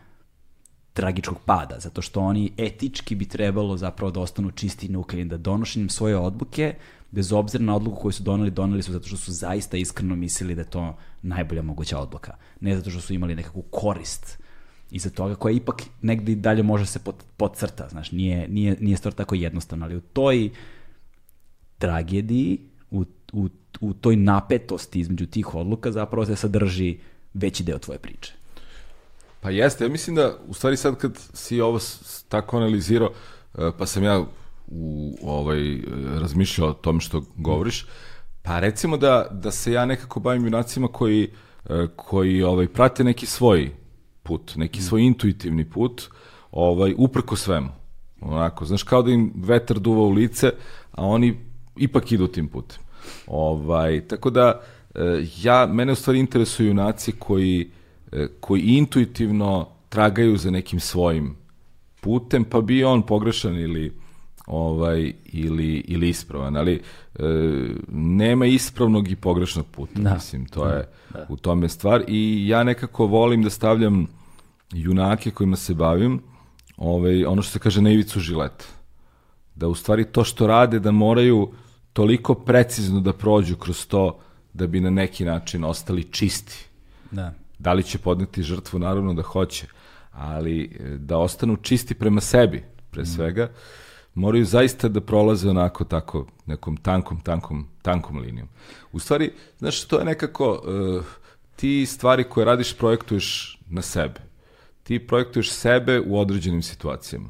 tragičkog 1.01 1.39
pada, 1.47 1.79
zato 1.81 2.03
što 2.03 2.21
oni 2.21 2.53
etički 2.57 3.15
bi 3.15 3.29
trebalo 3.29 3.77
zapravo 3.77 4.11
da 4.11 4.21
ostanu 4.21 4.51
čisti 4.51 4.87
i 4.87 4.93
nukleini, 4.93 5.31
da 5.31 5.37
donošenjem 5.37 5.89
svoje 5.89 6.17
odluke 6.17 6.75
bez 7.11 7.33
obzira 7.33 7.65
na 7.65 7.77
odluku 7.77 8.01
koju 8.03 8.13
su 8.13 8.23
doneli, 8.23 8.51
doneli 8.51 8.83
su 8.83 8.93
zato 8.93 9.09
što 9.09 9.17
su 9.17 9.33
zaista 9.33 9.77
iskreno 9.77 10.17
mislili 10.17 10.55
da 10.55 10.61
je 10.61 10.71
to 10.71 10.97
najbolja 11.23 11.63
moguća 11.63 11.99
odluka. 11.99 12.37
Ne 12.61 12.77
zato 12.77 12.91
što 12.91 13.01
su 13.01 13.15
imali 13.15 13.35
nekakvu 13.35 13.63
korist 13.63 14.39
iza 14.91 15.11
toga, 15.11 15.35
koja 15.35 15.53
ipak 15.53 15.83
negde 16.03 16.35
dalje 16.35 16.63
može 16.63 16.87
se 16.87 16.99
pod, 16.99 17.15
podcrta, 17.37 17.89
znaš, 17.89 18.13
nije, 18.13 18.49
nije, 18.49 18.77
nije 18.81 18.97
stvar 18.97 19.15
tako 19.15 19.35
jednostavna, 19.35 19.87
ali 19.87 19.97
u 19.97 20.01
toj 20.01 20.51
tragediji, 21.79 22.59
u, 22.91 23.05
u, 23.33 23.49
u 23.81 23.95
toj 23.95 24.17
napetosti 24.17 25.01
između 25.01 25.27
tih 25.27 25.55
odluka 25.55 25.93
zapravo 25.93 26.27
se 26.27 26.37
sadrži 26.37 26.99
veći 27.35 27.65
deo 27.65 27.79
tvoje 27.79 27.99
priče. 27.99 28.40
Pa 29.41 29.51
jeste, 29.51 29.85
ja 29.85 29.89
mislim 29.91 30.17
da, 30.17 30.37
u 30.47 30.55
stvari 30.55 30.77
sad 30.77 30.97
kad 30.97 31.19
si 31.35 31.61
ovo 31.61 31.79
tako 32.29 32.57
analizirao, 32.57 33.11
eh, 33.59 33.71
pa 33.79 33.87
sam 33.87 34.05
ja 34.05 34.25
u 34.67 35.17
ovaj 35.23 35.81
razmišljao 36.21 36.69
o 36.69 36.73
tom 36.73 37.01
što 37.01 37.23
govoriš. 37.37 37.87
Pa 38.43 38.61
recimo 38.61 38.97
da 38.97 39.27
da 39.31 39.51
se 39.51 39.73
ja 39.73 39.87
nekako 39.87 40.21
bavim 40.21 40.45
junacima 40.45 40.89
koji 40.89 41.31
e, 41.69 41.87
koji 41.97 42.43
ovaj 42.43 42.69
prate 42.69 43.05
neki 43.05 43.27
svoj 43.27 43.71
put, 44.23 44.53
neki 44.57 44.83
svoj 44.83 45.03
intuitivni 45.03 45.71
put, 45.71 46.03
ovaj 46.53 46.95
uprko 46.99 47.37
svemu. 47.37 47.69
Onako, 48.21 48.65
znaš 48.65 48.83
kao 48.83 49.03
da 49.03 49.11
im 49.11 49.33
vetar 49.37 49.79
duva 49.79 50.03
u 50.03 50.11
lice, 50.11 50.53
a 50.91 51.07
oni 51.07 51.41
ipak 51.77 52.13
idu 52.13 52.27
tim 52.27 52.49
putem. 52.49 52.79
Ovaj 53.27 54.07
tako 54.09 54.31
da 54.31 54.61
e, 54.95 55.01
ja 55.43 55.67
mene 55.67 55.93
u 55.93 55.95
stvari 55.95 56.19
interesuju 56.19 56.69
junaci 56.69 57.13
koji 57.13 57.61
e, 57.61 57.67
koji 58.41 58.61
intuitivno 58.61 59.69
tragaju 59.89 60.37
za 60.37 60.51
nekim 60.51 60.81
svojim 60.81 61.37
putem, 62.01 62.45
pa 62.45 62.61
bio 62.61 62.91
on 62.91 63.03
pogrešan 63.03 63.59
ili 63.59 63.93
ovaj 64.47 65.13
ili 65.25 65.85
ili 65.89 66.09
ispravan, 66.09 66.57
ali 66.57 66.75
e, 66.75 67.23
nema 67.89 68.47
ispravnog 68.47 69.11
i 69.11 69.17
pogrešnog 69.17 69.67
puta, 69.67 70.01
da. 70.01 70.15
mislim, 70.15 70.47
to 70.47 70.69
je 70.69 70.89
da. 71.13 71.27
u 71.29 71.37
tome 71.37 71.69
stvar 71.69 72.05
i 72.09 72.49
ja 72.49 72.65
nekako 72.65 73.07
volim 73.07 73.43
da 73.43 73.51
stavljam 73.51 74.07
junake 74.73 75.31
kojima 75.31 75.57
se 75.57 75.75
bavim, 75.75 76.23
ovaj 76.77 77.25
ono 77.25 77.43
što 77.43 77.53
se 77.53 77.59
kaže 77.59 77.83
na 77.83 77.91
ivicu 77.91 78.21
žileta. 78.21 78.65
Da 79.55 79.69
u 79.69 79.75
stvari 79.75 80.05
to 80.05 80.25
što 80.25 80.47
rade 80.47 80.79
da 80.79 80.91
moraju 80.91 81.53
toliko 81.93 82.35
precizno 82.35 83.01
da 83.01 83.13
prođu 83.13 83.57
kroz 83.57 83.87
to 83.87 84.19
da 84.53 84.67
bi 84.67 84.81
na 84.81 84.91
neki 84.91 85.25
način 85.25 85.65
ostali 85.65 86.05
čisti. 86.05 86.67
Da. 87.11 87.35
Da 87.61 87.73
li 87.73 87.83
će 87.83 87.99
podneti 87.99 88.43
žrtvu? 88.43 88.79
Naravno 88.79 89.15
da 89.15 89.23
hoće, 89.23 89.67
ali 90.13 90.65
e, 90.65 90.99
da 90.99 91.19
ostanu 91.19 91.57
čisti 91.57 91.95
prema 91.95 92.21
sebi, 92.21 92.65
pre 92.91 93.03
mm. 93.03 93.07
svega. 93.07 93.51
moraju 94.15 94.45
zaista 94.45 94.89
da 94.89 95.01
prolaze 95.01 95.51
onako 95.51 95.85
tako 95.85 96.27
nekom 96.47 96.77
tankom, 96.77 97.21
tankom, 97.21 97.67
tankom 97.83 98.19
linijom. 98.19 98.49
U 98.93 98.99
stvari, 98.99 99.33
znaš, 99.59 99.85
to 99.85 99.99
je 99.99 100.05
nekako, 100.05 100.53
uh, 100.53 101.05
ti 101.57 101.87
stvari 101.87 102.25
koje 102.25 102.45
radiš 102.45 102.77
projektuješ 102.77 103.59
na 103.69 103.83
sebe. 103.83 104.21
Ti 104.83 104.99
projektuješ 104.99 105.51
sebe 105.53 106.01
u 106.01 106.19
određenim 106.19 106.63
situacijama. 106.63 107.29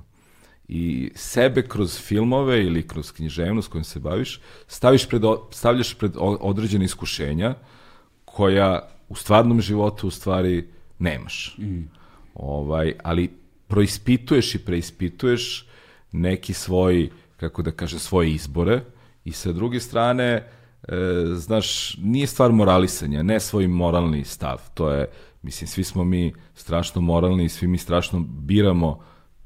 I 0.69 1.13
sebe 1.15 1.63
kroz 1.69 1.99
filmove 1.99 2.65
ili 2.65 2.89
kroz 2.89 3.13
književnost 3.13 3.69
kojim 3.69 3.85
se 3.85 4.01
baviš, 4.01 4.41
staviš 4.67 5.09
pred, 5.09 5.23
stavljaš 5.51 5.95
pred 5.95 6.13
određene 6.21 6.85
iskušenja 6.85 7.55
koja 8.25 8.89
u 9.11 9.15
stvarnom 9.15 9.61
životu 9.61 10.09
u 10.09 10.11
stvari 10.11 10.69
nemaš. 10.99 11.57
Mm. 11.59 11.83
Ovaj, 12.35 12.95
ali 13.05 13.31
proispituješ 13.67 14.55
i 14.55 14.59
preispituješ 14.59 15.67
neki 16.13 16.53
svoj, 16.53 17.11
kako 17.37 17.63
da 17.63 17.71
kaže, 17.71 17.99
svoje 17.99 18.33
izbore 18.33 18.81
i 19.25 19.33
sa 19.33 19.53
druge 19.53 19.81
strane, 19.81 20.25
e, 20.25 20.47
znaš, 21.35 21.97
nije 21.99 22.27
stvar 22.27 22.53
moralisanja, 22.53 23.23
ne 23.23 23.41
svoj 23.41 23.69
moralni 23.69 24.25
stav. 24.25 24.59
To 24.75 24.91
je, 24.91 25.07
mislim, 25.43 25.69
svi 25.69 25.85
smo 25.85 26.05
mi 26.05 26.33
strašno 26.55 27.01
moralni 27.01 27.45
i 27.45 27.49
svi 27.49 27.69
mi 27.69 27.79
strašno 27.79 28.21
biramo 28.29 29.01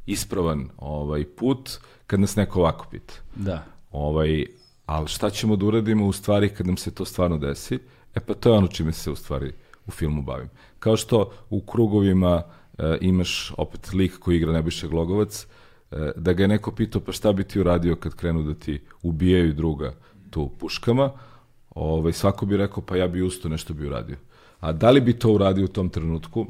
ispravan 0.07 0.69
ovaj 0.77 1.25
put 1.25 1.71
kad 2.07 2.21
nas 2.21 2.37
neko 2.37 2.61
ovako 2.61 2.87
pita. 2.91 3.15
Da. 3.35 3.65
Ovaj, 3.91 4.47
ali 4.87 5.09
šta 5.09 5.31
ćemo 5.31 5.57
da 5.57 5.67
uradimo 5.67 6.07
u 6.07 6.13
stvari 6.13 6.49
kad 6.49 6.67
nam 6.67 6.77
se 6.77 6.95
to 6.95 7.05
stvarno 7.05 7.39
desi? 7.39 7.79
E 8.15 8.21
pa 8.21 8.35
to 8.35 8.49
je 8.49 8.59
ono 8.59 8.67
čime 8.67 8.93
se 8.93 9.11
u 9.11 9.17
stvari 9.17 9.53
u 9.87 9.91
filmu 9.91 10.23
bavim. 10.23 10.49
Kao 10.79 10.97
što 10.97 11.31
u 11.51 11.61
krugovima 11.61 12.43
e, 12.79 12.99
imaš 13.01 13.53
opet 13.57 13.93
lik 13.93 14.19
koji 14.19 14.37
igra 14.37 14.53
Nebojša 14.53 14.87
Glogovac, 14.87 15.47
e, 15.91 16.13
da 16.17 16.33
ga 16.33 16.43
je 16.43 16.49
neko 16.49 16.73
pitao 16.73 17.01
pa 17.01 17.13
šta 17.13 17.33
bi 17.33 17.45
ti 17.45 17.61
uradio 17.61 17.97
kad 17.97 18.15
krenu 18.15 18.43
da 18.43 18.55
ti 18.55 18.81
ubijaju 19.03 19.53
druga 19.53 19.95
tu 20.31 20.51
puškama, 20.59 21.11
ovaj, 21.71 22.13
svako 22.13 22.47
bi 22.47 22.57
rekao 22.57 22.83
pa 22.83 22.97
ja 22.97 23.09
bi 23.09 23.23
usto 23.23 23.49
nešto 23.49 23.75
bi 23.75 23.87
uradio. 23.87 24.17
A 24.61 24.73
da 24.73 24.91
li 24.91 25.01
bi 25.01 25.19
to 25.19 25.33
uradio 25.33 25.65
u 25.65 25.69
tom 25.69 25.89
trenutku, 25.89 26.47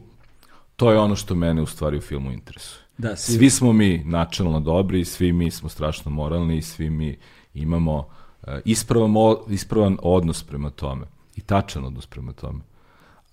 to 0.76 0.92
je 0.92 0.98
ono 0.98 1.16
što 1.16 1.34
mene 1.34 1.62
u 1.62 1.66
stvari 1.66 1.96
u 1.96 2.00
filmu 2.00 2.32
interesuje. 2.32 2.84
Da, 2.98 3.16
svi... 3.16 3.32
svi 3.32 3.50
smo 3.50 3.72
mi 3.72 4.02
načelno 4.04 4.60
dobri, 4.60 5.04
svi 5.04 5.32
mi 5.32 5.50
smo 5.50 5.68
strašno 5.68 6.10
moralni, 6.10 6.62
svi 6.62 6.90
mi 6.90 7.18
imamo 7.54 7.96
uh, 7.98 8.48
ispravan, 8.64 9.14
ispravan 9.48 9.98
odnos 10.02 10.42
prema 10.42 10.70
tome 10.70 11.13
i 11.36 11.40
tačan 11.40 11.84
odnos 11.84 12.06
prema 12.06 12.32
tome. 12.32 12.60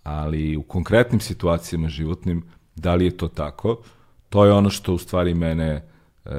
Ali 0.04 0.58
u 0.58 0.64
konkretnim 0.64 1.20
situacijama 1.20 1.90
životnim, 1.90 2.44
da 2.76 2.96
li 2.96 3.06
je 3.06 3.18
to 3.18 3.28
tako, 3.28 3.78
to 4.30 4.46
je 4.46 4.54
ono 4.54 4.70
što 4.70 4.94
u 4.94 4.98
stvari 4.98 5.34
mene 5.34 5.84
e, 6.26 6.32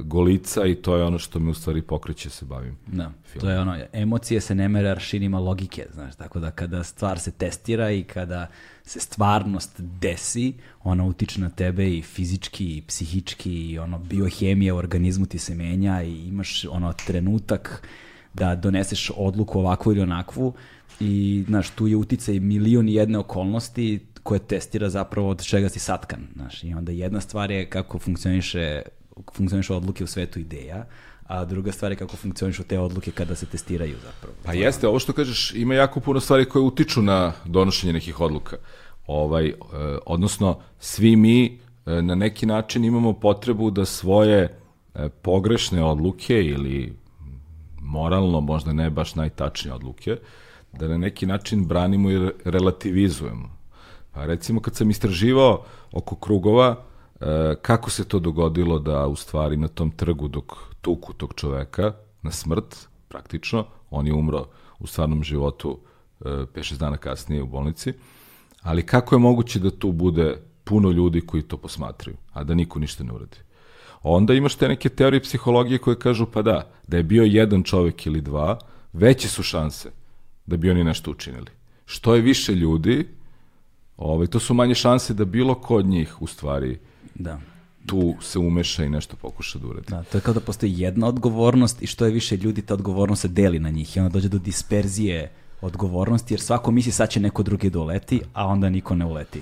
golica 0.00 0.66
i 0.66 0.74
to 0.74 0.96
je 0.96 1.04
ono 1.04 1.18
što 1.18 1.38
me 1.38 1.50
u 1.50 1.54
stvari 1.54 1.82
pokreće 1.82 2.28
da 2.28 2.32
se 2.32 2.44
bavim. 2.44 2.76
Da, 2.86 3.12
filmom. 3.24 3.40
to 3.40 3.50
je 3.50 3.60
ono, 3.60 3.78
emocije 3.92 4.40
se 4.40 4.54
ne 4.54 4.68
mere 4.68 4.90
aršinima 4.90 5.38
logike, 5.38 5.86
znaš, 5.94 6.16
tako 6.16 6.40
da 6.40 6.50
kada 6.50 6.84
stvar 6.84 7.18
se 7.18 7.30
testira 7.30 7.90
i 7.90 8.04
kada 8.04 8.46
se 8.84 9.00
stvarnost 9.00 9.80
desi, 9.80 10.52
ona 10.82 11.04
utiče 11.04 11.40
na 11.40 11.50
tebe 11.50 11.90
i 11.96 12.02
fizički 12.02 12.76
i 12.76 12.82
psihički 12.82 13.70
i 13.70 13.78
ono 13.78 13.98
biohemija 13.98 14.74
u 14.74 14.78
organizmu 14.78 15.26
ti 15.26 15.38
se 15.38 15.54
menja 15.54 16.02
i 16.02 16.28
imaš 16.28 16.64
ono 16.64 16.92
trenutak 16.92 17.82
da 18.34 18.54
doneseš 18.54 19.10
odluku 19.16 19.58
ovakvu 19.58 19.92
ili 19.92 20.00
onakvu 20.00 20.54
i 21.00 21.44
znaš, 21.48 21.70
tu 21.70 21.86
je 21.86 21.96
uticaj 21.96 22.40
milion 22.40 22.88
i 22.88 22.94
jedne 22.94 23.18
okolnosti 23.18 24.06
koje 24.22 24.40
testira 24.40 24.90
zapravo 24.90 25.28
od 25.28 25.44
čega 25.44 25.68
si 25.68 25.78
satkan, 25.78 26.26
znaš, 26.34 26.64
i 26.64 26.74
onda 26.74 26.92
jedna 26.92 27.20
stvar 27.20 27.50
je 27.50 27.70
kako 27.70 27.98
funkcioniše 27.98 28.82
funkcioniše 29.34 29.74
odluke 29.74 30.04
u 30.04 30.06
svetu 30.06 30.38
ideja, 30.38 30.86
a 31.26 31.44
druga 31.44 31.72
stvar 31.72 31.92
je 31.92 31.96
kako 31.96 32.16
funkcionišu 32.16 32.64
te 32.64 32.78
odluke 32.78 33.10
kada 33.10 33.34
se 33.34 33.46
testiraju 33.46 33.96
zapravo. 34.04 34.34
Pa 34.44 34.52
jeste, 34.52 34.88
ovo 34.88 34.98
što 34.98 35.12
kažeš, 35.12 35.54
ima 35.54 35.74
jako 35.74 36.00
puno 36.00 36.20
stvari 36.20 36.44
koje 36.44 36.62
utiču 36.62 37.02
na 37.02 37.32
donošenje 37.44 37.92
nekih 37.92 38.20
odluka. 38.20 38.56
Ovaj, 39.06 39.48
eh, 39.48 39.54
odnosno, 40.06 40.60
svi 40.78 41.16
mi 41.16 41.44
eh, 41.46 42.02
na 42.02 42.14
neki 42.14 42.46
način 42.46 42.84
imamo 42.84 43.12
potrebu 43.12 43.70
da 43.70 43.84
svoje 43.84 44.42
eh, 44.94 45.08
pogrešne 45.22 45.84
odluke 45.84 46.42
ili 46.42 46.96
moralno, 47.80 48.40
možda 48.40 48.72
ne 48.72 48.90
baš 48.90 49.14
najtačnije 49.14 49.74
odluke, 49.74 50.16
da 50.72 50.88
na 50.88 50.98
neki 50.98 51.26
način 51.26 51.66
branimo 51.66 52.10
i 52.10 52.30
relativizujemo. 52.44 53.58
Pa 54.12 54.24
recimo 54.24 54.60
kad 54.60 54.76
sam 54.76 54.90
istraživao 54.90 55.64
oko 55.92 56.16
krugova, 56.16 56.84
e, 57.20 57.54
kako 57.62 57.90
se 57.90 58.04
to 58.04 58.18
dogodilo 58.18 58.78
da 58.78 59.06
u 59.06 59.16
stvari 59.16 59.56
na 59.56 59.68
tom 59.68 59.90
trgu 59.90 60.28
dok 60.28 60.52
tuku 60.80 61.12
tog 61.12 61.34
čoveka 61.36 61.92
na 62.22 62.30
smrt, 62.30 62.88
praktično, 63.08 63.66
on 63.90 64.06
je 64.06 64.14
umro 64.14 64.46
u 64.78 64.86
stvarnom 64.86 65.24
životu 65.24 65.78
5-6 66.20 66.74
e, 66.74 66.76
dana 66.78 66.96
kasnije 66.96 67.42
u 67.42 67.46
bolnici, 67.46 67.92
ali 68.62 68.86
kako 68.86 69.14
je 69.14 69.18
moguće 69.18 69.58
da 69.58 69.70
tu 69.70 69.92
bude 69.92 70.42
puno 70.64 70.90
ljudi 70.90 71.20
koji 71.20 71.42
to 71.42 71.56
posmatraju, 71.56 72.16
a 72.32 72.44
da 72.44 72.54
niko 72.54 72.78
ništa 72.78 73.04
ne 73.04 73.12
uradi? 73.12 73.36
Onda 74.02 74.34
imaš 74.34 74.54
te 74.54 74.68
neke 74.68 74.88
teorije 74.88 75.22
psihologije 75.22 75.78
koje 75.78 75.98
kažu 75.98 76.26
pa 76.26 76.42
da, 76.42 76.70
da 76.86 76.96
je 76.96 77.02
bio 77.02 77.22
jedan 77.22 77.62
čovek 77.62 78.06
ili 78.06 78.20
dva, 78.20 78.58
veće 78.92 79.28
su 79.28 79.42
šanse 79.42 79.90
da 80.48 80.56
bi 80.56 80.70
oni 80.70 80.84
nešto 80.84 81.10
učinili. 81.10 81.50
Što 81.84 82.14
je 82.14 82.20
više 82.20 82.54
ljudi, 82.54 83.06
ovaj, 83.96 84.26
to 84.26 84.40
su 84.40 84.54
manje 84.54 84.74
šanse 84.74 85.14
da 85.14 85.24
bilo 85.24 85.54
ko 85.54 85.76
od 85.76 85.86
njih 85.86 86.22
u 86.22 86.26
stvari 86.26 86.78
da. 87.14 87.40
tu 87.86 88.14
se 88.20 88.38
umeša 88.38 88.84
i 88.84 88.88
nešto 88.88 89.16
pokuša 89.16 89.58
da 89.58 89.66
uradi. 89.66 89.86
Da, 89.88 90.02
to 90.02 90.18
je 90.18 90.22
kao 90.22 90.34
da 90.34 90.40
postoji 90.40 90.80
jedna 90.80 91.06
odgovornost 91.06 91.82
i 91.82 91.86
što 91.86 92.04
je 92.04 92.12
više 92.12 92.36
ljudi, 92.36 92.62
ta 92.62 92.74
odgovornost 92.74 93.22
se 93.22 93.28
deli 93.28 93.58
na 93.58 93.70
njih 93.70 93.96
i 93.96 94.00
onda 94.00 94.12
dođe 94.12 94.28
do 94.28 94.38
disperzije 94.38 95.30
odgovornosti, 95.60 96.34
jer 96.34 96.40
svako 96.40 96.70
misli 96.70 96.92
sad 96.92 97.10
će 97.10 97.20
neko 97.20 97.42
drugi 97.42 97.70
doleti, 97.70 98.20
a 98.32 98.46
onda 98.46 98.70
niko 98.70 98.94
ne 98.94 99.04
uleti. 99.04 99.40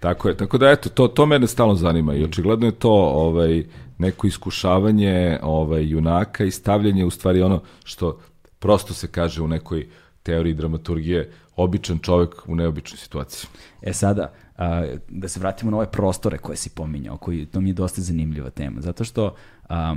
Tako 0.00 0.28
je, 0.28 0.36
tako 0.36 0.58
da 0.58 0.70
eto, 0.70 0.88
to, 0.88 1.08
to 1.08 1.26
mene 1.26 1.46
stalno 1.46 1.74
zanima 1.74 2.14
i 2.14 2.24
očigledno 2.24 2.66
je 2.66 2.72
to 2.72 2.92
ovaj, 2.92 3.64
neko 3.98 4.26
iskušavanje 4.26 5.38
ovaj, 5.42 5.88
junaka 5.88 6.44
i 6.44 6.50
stavljanje 6.50 7.04
u 7.04 7.10
stvari 7.10 7.42
ono 7.42 7.62
što 7.84 8.18
prosto 8.58 8.94
se 8.94 9.08
kaže 9.08 9.42
u 9.42 9.48
nekoj 9.48 9.86
teoriji 10.26 10.54
dramaturgije 10.54 11.30
običan 11.56 11.98
čovek 11.98 12.48
u 12.48 12.54
neobičnoj 12.54 12.98
situaciji. 12.98 13.48
E 13.82 13.92
sada, 13.92 14.32
a, 14.56 14.86
da 15.08 15.28
se 15.28 15.40
vratimo 15.40 15.70
na 15.70 15.76
ove 15.76 15.90
prostore 15.90 16.38
koje 16.38 16.56
si 16.56 16.70
pominjao, 16.70 17.16
koji, 17.16 17.46
to 17.46 17.60
mi 17.60 17.70
je 17.70 17.74
dosta 17.74 18.02
zanimljiva 18.02 18.50
tema, 18.50 18.80
zato 18.80 19.04
što 19.04 19.34
a, 19.68 19.96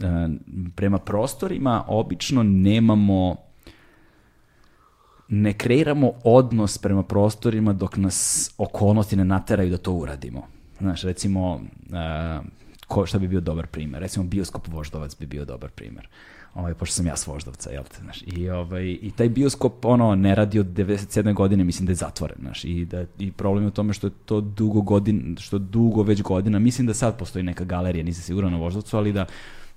a, 0.00 0.28
prema 0.76 0.98
prostorima 0.98 1.84
obično 1.88 2.42
nemamo 2.42 3.36
ne 5.28 5.52
kreiramo 5.52 6.12
odnos 6.24 6.78
prema 6.78 7.02
prostorima 7.02 7.72
dok 7.72 7.96
nas 7.96 8.50
okolnosti 8.58 9.16
ne 9.16 9.24
nateraju 9.24 9.70
da 9.70 9.78
to 9.78 9.92
uradimo. 9.92 10.46
Znaš, 10.78 11.02
recimo, 11.02 11.54
uh, 11.54 12.44
ko, 12.86 13.06
šta 13.06 13.18
bi 13.18 13.28
bio 13.28 13.40
dobar 13.40 13.66
primer? 13.66 14.02
Recimo, 14.02 14.24
bioskop 14.24 14.68
Voždovac 14.68 15.16
bi 15.18 15.26
bio 15.26 15.44
dobar 15.44 15.70
primer. 15.70 16.08
Ovaj, 16.54 16.74
pošto 16.74 16.94
sam 16.94 17.06
ja 17.06 17.16
s 17.16 17.26
Voždovca, 17.26 17.70
jel 17.70 17.84
te, 17.84 17.96
znaš. 18.02 18.22
I, 18.26 18.50
ovaj, 18.50 18.98
I 19.02 19.12
taj 19.16 19.28
bioskop, 19.28 19.84
ono, 19.84 20.14
ne 20.14 20.34
radi 20.34 20.58
od 20.58 20.66
97. 20.66 21.34
godine, 21.34 21.64
mislim 21.64 21.86
da 21.86 21.92
je 21.92 21.96
zatvoren, 21.96 22.36
znaš. 22.40 22.64
I, 22.64 22.84
da, 22.84 23.04
I 23.18 23.32
problem 23.32 23.64
je 23.64 23.68
u 23.68 23.70
tome 23.70 23.92
što 23.92 24.06
je 24.06 24.10
to 24.24 24.40
dugo 24.40 24.80
godin, 24.80 25.36
što 25.40 25.58
dugo 25.58 26.02
već 26.02 26.22
godina, 26.22 26.58
mislim 26.58 26.86
da 26.86 26.94
sad 26.94 27.18
postoji 27.18 27.42
neka 27.42 27.64
galerija, 27.64 28.04
nisam 28.04 28.22
siguran 28.22 28.52
na 28.52 28.58
Voždovcu, 28.58 28.96
ali 28.96 29.12
da 29.12 29.26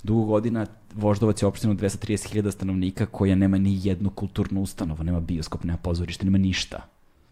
dugo 0.04 0.26
godina 0.26 0.66
Voždovac 0.96 1.42
je 1.42 1.48
opština 1.48 1.72
od 1.72 1.80
230.000 1.80 2.52
stanovnika 2.52 3.06
koja 3.06 3.36
nema 3.36 3.58
ni 3.58 3.80
jednu 3.84 4.10
kulturnu 4.10 4.62
ustanovu, 4.62 5.04
nema 5.04 5.20
bioskop, 5.20 5.64
nema 5.64 5.78
pozorište, 5.78 6.26
nema 6.26 6.38
ništa. 6.38 6.88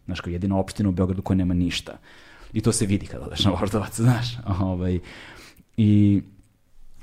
Znaš, 0.06 0.22
kao 0.22 0.32
jedina 0.32 0.58
opština 0.58 0.90
u 0.90 0.92
Beogradu 0.92 1.22
koja 1.22 1.38
nema 1.38 1.54
ništa. 1.54 1.98
I 2.54 2.62
to 2.62 2.72
se 2.72 2.86
vidi 2.86 3.06
kada 3.06 3.26
odeš 3.26 3.46
na 3.46 3.52
Voždovac, 3.52 3.96
znaš. 3.96 4.38
Ovaj, 4.60 5.00
I 5.78 6.22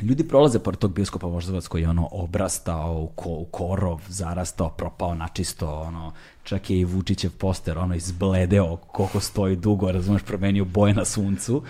ljudi 0.02 0.28
prolaze 0.28 0.58
pored 0.58 0.78
tog 0.78 0.94
bioskopa 0.94 1.26
Voždovac 1.26 1.66
koji 1.66 1.82
je 1.82 1.88
ono 1.88 2.08
obrastao 2.12 3.08
ko, 3.14 3.28
u 3.28 3.44
korov, 3.44 4.00
zarastao, 4.08 4.70
propao 4.70 5.14
načisto, 5.14 5.80
ono, 5.80 6.12
čak 6.42 6.70
je 6.70 6.80
i 6.80 6.84
Vučićev 6.84 7.30
poster 7.38 7.78
ono 7.78 7.94
izbledeo 7.94 8.76
koliko 8.76 9.20
stoji 9.20 9.56
dugo, 9.56 9.92
razumeš, 9.92 10.22
promenio 10.22 10.64
boje 10.64 10.94
na 10.94 11.04
suncu. 11.04 11.62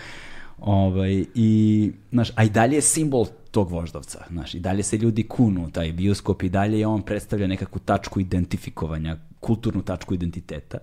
Ovaj, 0.61 1.25
i, 1.35 1.93
znaš, 2.13 2.31
a 2.37 2.45
i 2.45 2.51
dalje 2.51 2.75
je 2.75 2.81
simbol 2.81 3.27
tog 3.51 3.71
voždovca, 3.71 4.25
znaš, 4.31 4.55
i 4.55 4.61
dalje 4.61 4.83
se 4.83 4.97
ljudi 4.97 5.29
kunu 5.29 5.71
taj 5.71 5.93
bioskop 5.93 6.43
i 6.43 6.49
dalje 6.49 6.81
je 6.81 6.87
on 6.87 7.03
predstavlja 7.03 7.47
nekakvu 7.47 7.79
tačku 7.79 8.21
identifikovanja, 8.21 9.17
kulturnu 9.41 9.83
tačku 9.83 10.15
identiteta. 10.15 10.79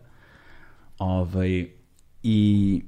Ovaj, 0.99 1.67
I 2.23 2.81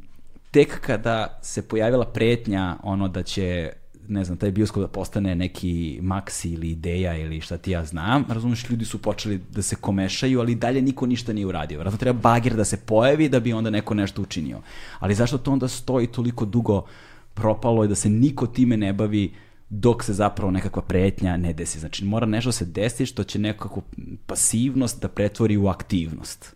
tek 0.52 0.80
kada 0.82 1.40
se 1.42 1.68
pojavila 1.68 2.06
pretnja 2.06 2.78
ono 2.84 3.08
da 3.08 3.24
će 3.24 3.72
ne 4.10 4.24
znam, 4.24 4.38
taj 4.38 4.52
bioskop 4.52 4.82
da 4.82 4.88
postane 4.88 5.36
neki 5.36 6.00
maksi 6.02 6.50
ili 6.50 6.70
ideja 6.70 7.18
ili 7.18 7.42
šta 7.42 7.58
ti 7.58 7.72
ja 7.72 7.86
znam, 7.86 8.26
razumeš, 8.30 8.70
ljudi 8.70 8.86
su 8.86 9.02
počeli 9.02 9.42
da 9.52 9.62
se 9.62 9.76
komešaju, 9.76 10.40
ali 10.40 10.56
dalje 10.56 10.82
niko 10.82 11.06
ništa 11.06 11.34
nije 11.34 11.46
uradio. 11.46 11.80
Vratno 11.80 11.98
treba 11.98 12.20
bager 12.20 12.56
da 12.56 12.66
se 12.66 12.78
pojavi 12.78 13.30
da 13.30 13.40
bi 13.40 13.54
onda 13.54 13.70
neko 13.70 13.94
nešto 13.94 14.22
učinio. 14.22 14.62
Ali 15.00 15.16
zašto 15.16 15.38
to 15.38 15.52
onda 15.52 15.68
stoji 15.68 16.08
toliko 16.08 16.46
dugo 16.46 16.86
propalo 17.34 17.84
i 17.84 17.88
da 17.88 17.96
se 17.96 18.10
niko 18.10 18.48
time 18.48 18.78
ne 18.78 18.94
bavi 18.94 19.34
dok 19.70 20.04
se 20.04 20.14
zapravo 20.14 20.52
nekakva 20.52 20.82
pretnja 20.82 21.38
ne 21.38 21.54
desi. 21.54 21.80
Znači 21.80 22.06
mora 22.06 22.26
nešto 22.26 22.52
se 22.52 22.66
desiti 22.66 23.06
što 23.06 23.24
će 23.24 23.40
nekakvu 23.40 23.84
pasivnost 24.26 25.02
da 25.02 25.08
pretvori 25.08 25.58
u 25.58 25.68
aktivnost. 25.68 26.56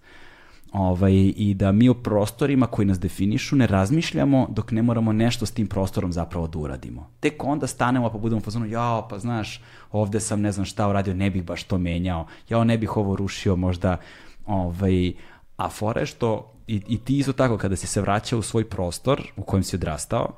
Ovaj, 0.73 1.13
I 1.35 1.53
da 1.53 1.71
mi 1.71 1.89
o 1.89 1.93
prostorima 1.93 2.67
koji 2.67 2.85
nas 2.85 2.99
definišu 2.99 3.55
ne 3.55 3.67
razmišljamo 3.67 4.47
dok 4.49 4.71
ne 4.71 4.81
moramo 4.81 5.13
nešto 5.13 5.45
s 5.45 5.51
tim 5.51 5.67
prostorom 5.67 6.13
zapravo 6.13 6.47
da 6.47 6.59
uradimo. 6.59 7.09
Tek 7.19 7.43
onda 7.43 7.67
stanemo 7.67 8.09
pa 8.09 8.17
budemo 8.17 8.41
fazonu, 8.41 8.65
jao, 8.65 9.07
pa 9.07 9.19
znaš, 9.19 9.61
ovde 9.91 10.19
sam 10.19 10.41
ne 10.41 10.51
znam 10.51 10.65
šta 10.65 10.89
uradio, 10.89 11.13
ne 11.13 11.29
bih 11.29 11.43
baš 11.43 11.63
to 11.63 11.77
menjao, 11.77 12.27
jao, 12.49 12.63
ne 12.63 12.77
bih 12.77 12.97
ovo 12.97 13.15
rušio, 13.15 13.55
možda, 13.55 13.97
ovaj, 14.45 15.13
a 15.57 15.69
fora 15.69 15.99
je 16.01 16.05
što 16.05 16.53
i, 16.67 16.81
i 16.87 16.97
ti 16.97 17.17
isto 17.17 17.33
tako 17.33 17.57
kada 17.57 17.75
si 17.75 17.87
se 17.87 18.01
vraćao 18.01 18.39
u 18.39 18.41
svoj 18.41 18.69
prostor 18.69 19.21
u 19.37 19.43
kojem 19.43 19.63
si 19.63 19.75
odrastao, 19.75 20.33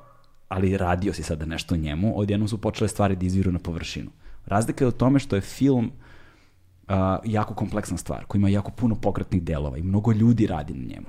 ali 0.48 0.78
radio 0.78 1.14
si 1.14 1.24
sada 1.24 1.46
nešto 1.46 1.76
njemu, 1.76 2.20
odjednom 2.20 2.48
su 2.48 2.62
počele 2.62 2.88
stvari 2.88 3.16
da 3.16 3.26
izviru 3.26 3.52
na 3.52 3.60
površinu. 3.60 4.12
Razlika 4.46 4.84
je 4.84 4.90
u 4.90 4.92
tome 4.92 5.20
što 5.20 5.36
je 5.36 5.42
film 5.42 5.92
uh, 6.90 6.96
jako 7.26 7.54
kompleksna 7.54 7.98
stvar, 7.98 8.26
koja 8.26 8.40
ima 8.40 8.50
jako 8.50 8.72
puno 8.72 8.96
pokretnih 8.96 9.44
delova 9.44 9.78
i 9.78 9.84
mnogo 9.84 10.12
ljudi 10.12 10.48
radi 10.48 10.74
na 10.74 10.86
njemu. 10.86 11.08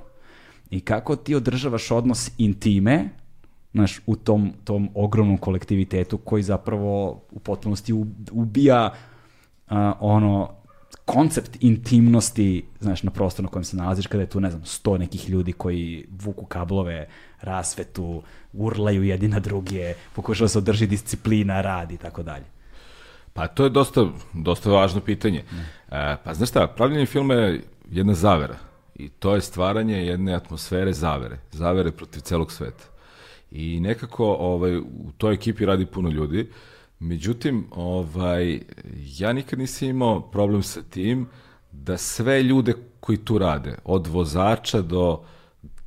I 0.69 0.79
kako 0.79 1.15
ti 1.15 1.35
održavaš 1.35 1.91
odnos 1.91 2.31
intime, 2.37 3.09
znaš, 3.73 3.99
u 4.05 4.15
tom, 4.15 4.53
tom 4.63 4.89
ogromnom 4.95 5.37
kolektivitetu 5.37 6.17
koji 6.17 6.43
zapravo 6.43 7.21
u 7.31 7.39
potpunosti 7.39 7.93
ubija 8.31 8.91
uh, 9.69 9.77
ono 9.99 10.57
koncept 11.05 11.57
intimnosti, 11.59 12.65
znaš, 12.79 13.03
na 13.03 13.11
prostoru 13.11 13.43
na 13.43 13.51
kojem 13.51 13.63
se 13.63 13.77
nalaziš, 13.77 14.07
kada 14.07 14.23
je 14.23 14.29
tu, 14.29 14.39
ne 14.39 14.51
znam, 14.51 14.65
sto 14.65 14.97
nekih 14.97 15.29
ljudi 15.29 15.53
koji 15.53 16.05
vuku 16.21 16.45
kablove, 16.45 17.07
rasvetu, 17.41 18.21
urlaju 18.53 19.03
jedni 19.03 19.27
na 19.27 19.39
druge, 19.39 19.93
pokušava 20.15 20.47
se 20.47 20.57
održi 20.57 20.87
disciplina, 20.87 21.61
rad 21.61 21.91
i 21.91 21.97
tako 21.97 22.23
dalje. 22.23 22.45
Pa 23.37 23.47
to 23.47 23.63
je 23.63 23.69
dosta, 23.69 24.07
dosta 24.33 24.69
važno 24.69 25.01
pitanje. 25.01 25.43
E, 25.91 26.15
pa 26.23 26.33
znaš 26.33 26.49
šta, 26.49 26.67
pravljenje 26.67 27.05
filma 27.05 27.33
je 27.33 27.63
jedna 27.91 28.13
zavera. 28.13 28.55
I 28.95 29.09
to 29.09 29.35
je 29.35 29.41
stvaranje 29.41 30.05
jedne 30.05 30.33
atmosfere 30.33 30.93
zavere. 30.93 31.37
Zavere 31.51 31.91
protiv 31.91 32.19
celog 32.19 32.51
sveta. 32.51 32.83
I 33.51 33.79
nekako 33.79 34.25
ovaj, 34.25 34.77
u 34.77 35.11
toj 35.17 35.33
ekipi 35.33 35.65
radi 35.65 35.85
puno 35.85 36.09
ljudi. 36.09 36.49
Međutim, 36.99 37.65
ovaj, 37.71 38.59
ja 39.17 39.33
nikad 39.33 39.59
nisam 39.59 39.89
imao 39.89 40.21
problem 40.21 40.63
sa 40.63 40.81
tim 40.81 41.27
da 41.71 41.97
sve 41.97 42.43
ljude 42.43 42.73
koji 42.99 43.17
tu 43.17 43.37
rade, 43.37 43.75
od 43.83 44.07
vozača 44.07 44.81
do 44.81 45.21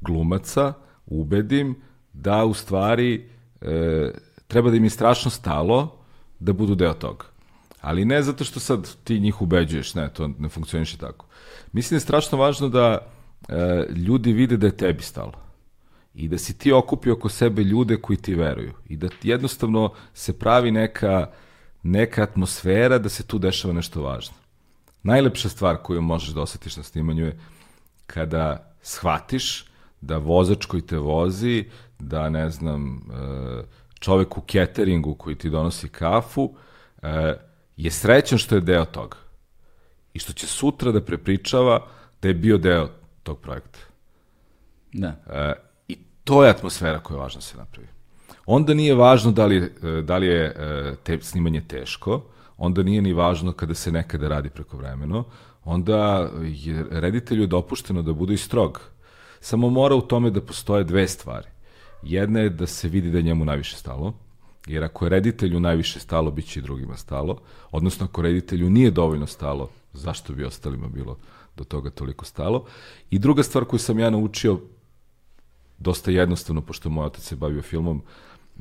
glumaca, 0.01 0.72
ubedim 1.07 1.74
da 2.12 2.44
u 2.44 2.55
stvari 2.55 3.28
e, 3.61 4.11
treba 4.46 4.70
da 4.70 4.76
im 4.76 4.84
je 4.84 4.90
strašno 4.90 5.30
stalo 5.30 5.96
da 6.38 6.53
budu 6.53 6.74
deo 6.74 6.94
toga. 6.94 7.30
Ali 7.81 8.05
ne 8.05 8.22
zato 8.22 8.45
što 8.45 8.61
sad 8.61 8.97
ti 9.05 9.20
njih 9.20 9.43
ubeđuješ, 9.43 9.95
ne, 9.95 10.12
to 10.12 10.31
ne 10.39 10.49
funkcioniše 10.49 10.97
tako. 10.97 11.26
Mislim 11.72 11.97
da 11.97 11.97
je 11.97 12.01
strašno 12.01 12.39
važno 12.39 12.68
da 12.68 12.99
e, 13.49 13.87
ljudi 13.97 14.33
vide 14.33 14.57
da 14.57 14.66
je 14.66 14.76
tebi 14.76 15.03
stalo. 15.03 15.33
I 16.14 16.28
da 16.28 16.39
si 16.39 16.59
ti 16.59 16.72
okupio 16.72 17.12
oko 17.12 17.28
sebe 17.28 17.62
ljude 17.62 17.97
koji 17.97 18.16
ti 18.16 18.35
veruju. 18.35 18.72
I 18.89 18.97
da 18.97 19.09
jednostavno 19.22 19.93
se 20.14 20.39
pravi 20.39 20.70
neka, 20.70 21.31
neka 21.83 22.22
atmosfera 22.22 22.99
da 22.99 23.09
se 23.09 23.26
tu 23.26 23.39
dešava 23.39 23.74
nešto 23.74 24.03
važno. 24.03 24.35
Najlepša 25.03 25.49
stvar 25.49 25.76
koju 25.76 26.03
možeš 26.03 26.28
da 26.28 26.43
osetiš 26.43 26.76
na 26.76 26.83
snimanju 26.83 27.26
je 27.26 27.39
kada 28.07 28.74
shvatiš 28.83 29.64
da 30.01 30.18
vozač 30.18 30.64
koji 30.64 30.83
te 30.83 30.99
vozi, 30.99 31.64
da 31.99 32.28
ne 32.28 32.51
znam, 32.51 32.97
e, 32.97 33.62
čovek 34.01 34.39
u 34.39 34.41
cateringu 34.41 35.14
koji 35.14 35.37
ti 35.37 35.51
donosi 35.51 35.89
kafu, 35.89 36.55
e, 37.03 37.35
je 37.85 37.91
srećan 37.91 38.39
što 38.39 38.55
je 38.55 38.61
deo 38.61 38.85
toga. 38.85 39.16
I 40.14 40.18
što 40.18 40.33
će 40.33 40.47
sutra 40.47 40.93
da 40.93 41.01
prepričava 41.01 41.87
da 42.22 42.28
je 42.28 42.35
bio 42.35 42.59
deo 42.59 42.89
tog 43.22 43.41
projekta. 43.41 43.78
Da. 44.93 45.09
E, 45.26 45.53
I 45.89 45.99
to 46.24 46.45
je 46.45 46.51
atmosfera 46.51 46.99
koja 46.99 47.16
je 47.16 47.20
važno 47.20 47.39
da 47.39 47.43
se 47.43 47.57
napravi. 47.57 47.89
Onda 48.47 48.74
nije 48.74 48.95
važno 48.95 49.33
da 49.33 49.47
li, 49.47 49.72
da 50.05 50.16
li 50.18 50.26
je 50.26 50.55
te, 51.03 51.18
snimanje 51.20 51.61
teško, 51.61 52.24
onda 52.57 52.83
nije 52.83 53.03
ni 53.03 53.12
važno 53.12 53.53
kada 53.53 53.74
se 53.74 53.93
nekada 53.93 54.28
radi 54.28 54.51
preko 54.51 54.76
vremeno, 54.76 55.24
onda 55.64 56.31
je 56.43 56.85
reditelju 56.91 57.47
dopušteno 57.47 58.03
da 58.03 58.12
bude 58.12 58.35
i 58.35 58.37
strog. 58.37 58.81
Samo 59.41 59.70
mora 59.70 59.95
u 59.95 60.01
tome 60.01 60.31
da 60.31 60.41
postoje 60.41 60.85
dve 60.85 61.09
stvari. 61.09 61.49
Jedna 62.03 62.41
je 62.41 62.51
da 62.51 62.66
se 62.66 62.89
vidi 62.89 63.11
da 63.11 63.18
je 63.18 63.22
njemu 63.22 63.45
najviše 63.45 63.76
stalo, 63.76 64.14
jer 64.67 64.85
ako 64.85 65.05
je 65.05 65.09
reditelju 65.09 65.61
najviše 65.61 66.01
stalo, 66.01 66.31
bit 66.31 66.47
će 66.47 66.61
i 66.61 66.63
drugima 66.63 66.97
stalo, 66.97 67.39
odnosno 67.71 68.07
ako 68.07 68.23
reditelju 68.23 68.71
nije 68.71 68.91
dovoljno 68.91 69.27
stalo, 69.27 69.71
zašto 69.93 70.33
bi 70.33 70.45
ostalima 70.45 70.89
bilo 70.89 71.17
do 71.57 71.65
toga 71.65 71.91
toliko 71.91 72.25
stalo. 72.25 72.65
I 73.11 73.19
druga 73.19 73.43
stvar 73.43 73.65
koju 73.65 73.81
sam 73.81 73.99
ja 73.99 74.11
naučio, 74.11 74.61
dosta 75.79 76.11
jednostavno, 76.11 76.61
pošto 76.61 76.91
moj 76.91 77.07
otac 77.07 77.23
se 77.25 77.37
bavio 77.37 77.63
filmom, 77.63 78.03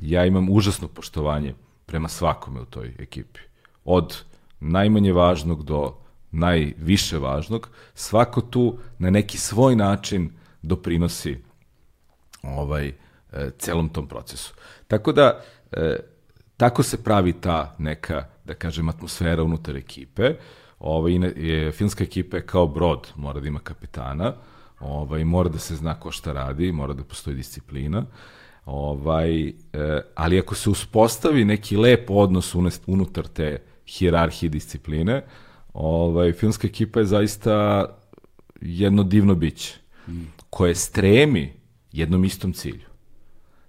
ja 0.00 0.26
imam 0.26 0.48
užasno 0.50 0.88
poštovanje 0.88 1.54
prema 1.86 2.08
svakome 2.08 2.60
u 2.60 2.64
toj 2.64 2.94
ekipi. 2.98 3.40
Od 3.84 4.16
najmanje 4.60 5.12
važnog 5.12 5.64
do 5.64 5.96
najviše 6.30 7.18
važnog, 7.18 7.68
svako 7.94 8.40
tu 8.40 8.78
na 8.98 9.10
neki 9.10 9.38
svoj 9.38 9.76
način 9.76 10.30
doprinosi 10.62 11.36
ovaj, 12.42 12.88
e, 12.88 13.50
celom 13.58 13.88
tom 13.88 14.06
procesu. 14.06 14.54
Tako 14.88 15.12
da, 15.12 15.42
e, 15.72 15.96
tako 16.56 16.82
se 16.82 17.02
pravi 17.04 17.32
ta 17.32 17.74
neka, 17.78 18.24
da 18.44 18.54
kažem, 18.54 18.88
atmosfera 18.88 19.42
unutar 19.42 19.76
ekipe. 19.76 20.34
Ovaj, 20.78 21.12
je, 21.36 21.72
filmska 21.72 22.04
ekipa 22.04 22.36
je 22.36 22.46
kao 22.46 22.66
brod, 22.66 23.12
mora 23.16 23.40
da 23.40 23.48
ima 23.48 23.60
kapitana, 23.60 24.34
ovaj, 24.80 25.24
mora 25.24 25.48
da 25.48 25.58
se 25.58 25.76
zna 25.76 25.94
ko 26.00 26.10
šta 26.10 26.32
radi, 26.32 26.72
mora 26.72 26.94
da 26.94 27.04
postoji 27.04 27.36
disciplina. 27.36 28.04
Ovaj, 28.64 29.48
e, 29.48 29.52
ali 30.14 30.38
ako 30.38 30.54
se 30.54 30.70
uspostavi 30.70 31.44
neki 31.44 31.76
lep 31.76 32.10
odnos 32.10 32.54
unutar 32.86 33.26
te 33.26 33.62
hijerarhije 33.86 34.50
discipline, 34.50 35.22
ovaj, 35.72 36.32
filmska 36.32 36.66
ekipa 36.66 37.00
je 37.00 37.06
zaista 37.06 37.84
jedno 38.60 39.02
divno 39.02 39.34
biće 39.34 39.74
koje 40.50 40.74
stremi 40.74 41.52
jednom 41.92 42.24
istom 42.24 42.52
cilju. 42.52 42.89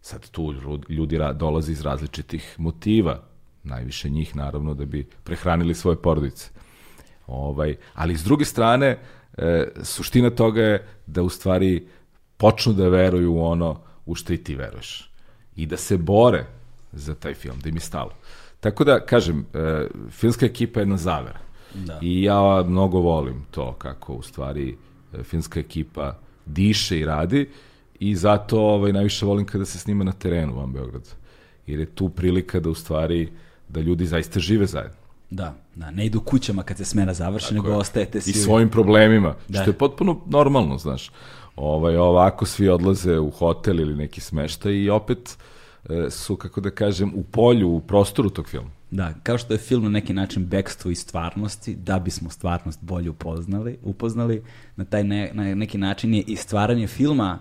Sad 0.02 0.30
tu 0.30 0.54
ljudi 0.89 1.20
dolaze 1.36 1.72
iz 1.72 1.82
različitih 1.82 2.56
motiva, 2.58 3.24
najviše 3.64 4.10
njih 4.10 4.36
naravno 4.36 4.74
da 4.74 4.86
bi 4.86 5.08
prehranili 5.24 5.76
svoje 5.76 5.97
porodice. 5.97 6.49
Ovaj, 7.28 7.76
ali 7.93 8.18
s 8.18 8.24
druge 8.24 8.45
strane, 8.45 8.99
e, 9.38 9.68
suština 9.84 10.30
toga 10.30 10.62
je 10.62 10.88
da 11.06 11.24
u 11.24 11.30
stvari 11.30 11.88
počnu 12.38 12.74
da 12.74 12.89
veruju 12.89 13.34
u 13.34 13.43
ono 13.43 13.82
u 14.06 14.16
što 14.16 14.34
i 14.34 14.38
ti 14.38 14.56
veruješ. 14.56 15.12
I 15.56 15.66
da 15.66 15.78
se 15.78 15.97
bore 15.97 16.45
za 16.91 17.16
taj 17.16 17.34
film, 17.34 17.60
da 17.60 17.70
im 17.70 17.76
je 17.76 17.82
stalo. 17.82 18.12
Tako 18.60 18.84
da, 18.84 18.99
kažem, 19.06 19.45
e, 19.54 19.88
filmska 20.10 20.45
ekipa 20.45 20.80
je 20.80 20.82
jedna 20.82 20.97
zavera. 20.97 21.39
Da. 21.74 21.99
I 22.02 22.24
ja 22.24 22.64
mnogo 22.68 22.99
volim 22.99 23.45
to 23.52 23.74
kako 23.74 24.14
u 24.14 24.22
stvari 24.22 24.78
e, 25.14 25.24
filmska 25.24 25.60
ekipa 25.60 26.18
diše 26.45 26.99
i 26.99 27.06
radi 27.06 27.49
i 28.02 28.16
zato 28.16 28.60
ovaj, 28.60 28.93
najviše 28.93 29.26
volim 29.26 29.45
kada 29.45 29.66
se 29.66 29.80
snima 29.80 30.04
na 30.04 30.12
terenu 30.12 30.56
van 30.56 30.72
Beograda. 30.72 31.10
Jer 31.68 31.80
je 31.80 31.86
tu 31.86 32.10
prilika 32.10 32.60
da 32.60 32.70
u 32.70 32.74
stvari 32.76 33.30
da 33.70 33.82
ljudi 33.82 34.06
zaista 34.06 34.39
žive 34.39 34.66
zajedno. 34.66 34.97
Da, 35.30 35.56
da, 35.76 35.91
ne 35.91 36.06
idu 36.06 36.20
kućama 36.20 36.64
kad 36.64 36.78
se 36.78 36.86
smena 36.86 37.14
završi, 37.14 37.54
nego 37.54 37.70
je. 37.70 37.76
ostajete 37.76 38.22
svi. 38.22 38.32
I 38.32 38.34
svojim 38.34 38.70
problemima, 38.70 39.36
da. 39.47 39.62
što 39.62 39.70
je 39.70 39.78
potpuno 39.78 40.22
normalno, 40.26 40.78
znaš. 40.78 41.12
Ovaj, 41.56 41.97
ovako 41.97 42.45
svi 42.45 42.70
odlaze 42.70 43.20
u 43.20 43.30
hotel 43.30 43.80
ili 43.80 43.95
neki 43.95 44.22
smeštaj 44.22 44.74
i 44.74 44.89
opet 44.89 45.38
e, 45.89 46.10
su, 46.10 46.36
kako 46.36 46.62
da 46.62 46.70
kažem, 46.70 47.12
u 47.16 47.24
polju, 47.24 47.70
u 47.70 47.80
prostoru 47.80 48.30
tog 48.30 48.49
filma. 48.49 48.70
Da, 48.91 49.14
kao 49.24 49.38
što 49.38 49.54
je 49.54 49.58
film 49.58 49.84
na 49.84 49.89
neki 49.89 50.14
način 50.14 50.45
bekstvo 50.45 50.91
iz 50.91 50.99
stvarnosti, 50.99 51.76
da 51.76 51.99
bismo 51.99 52.30
stvarnost 52.30 52.80
bolje 52.82 53.10
upoznali, 53.10 53.78
upoznali, 53.84 54.43
na 54.76 54.86
taj 54.86 55.04
ne, 55.04 55.32
na 55.34 55.56
neki 55.56 55.78
način 55.78 56.14
je 56.14 56.24
i 56.28 56.36
stvaranje 56.36 56.88
filma 56.88 57.39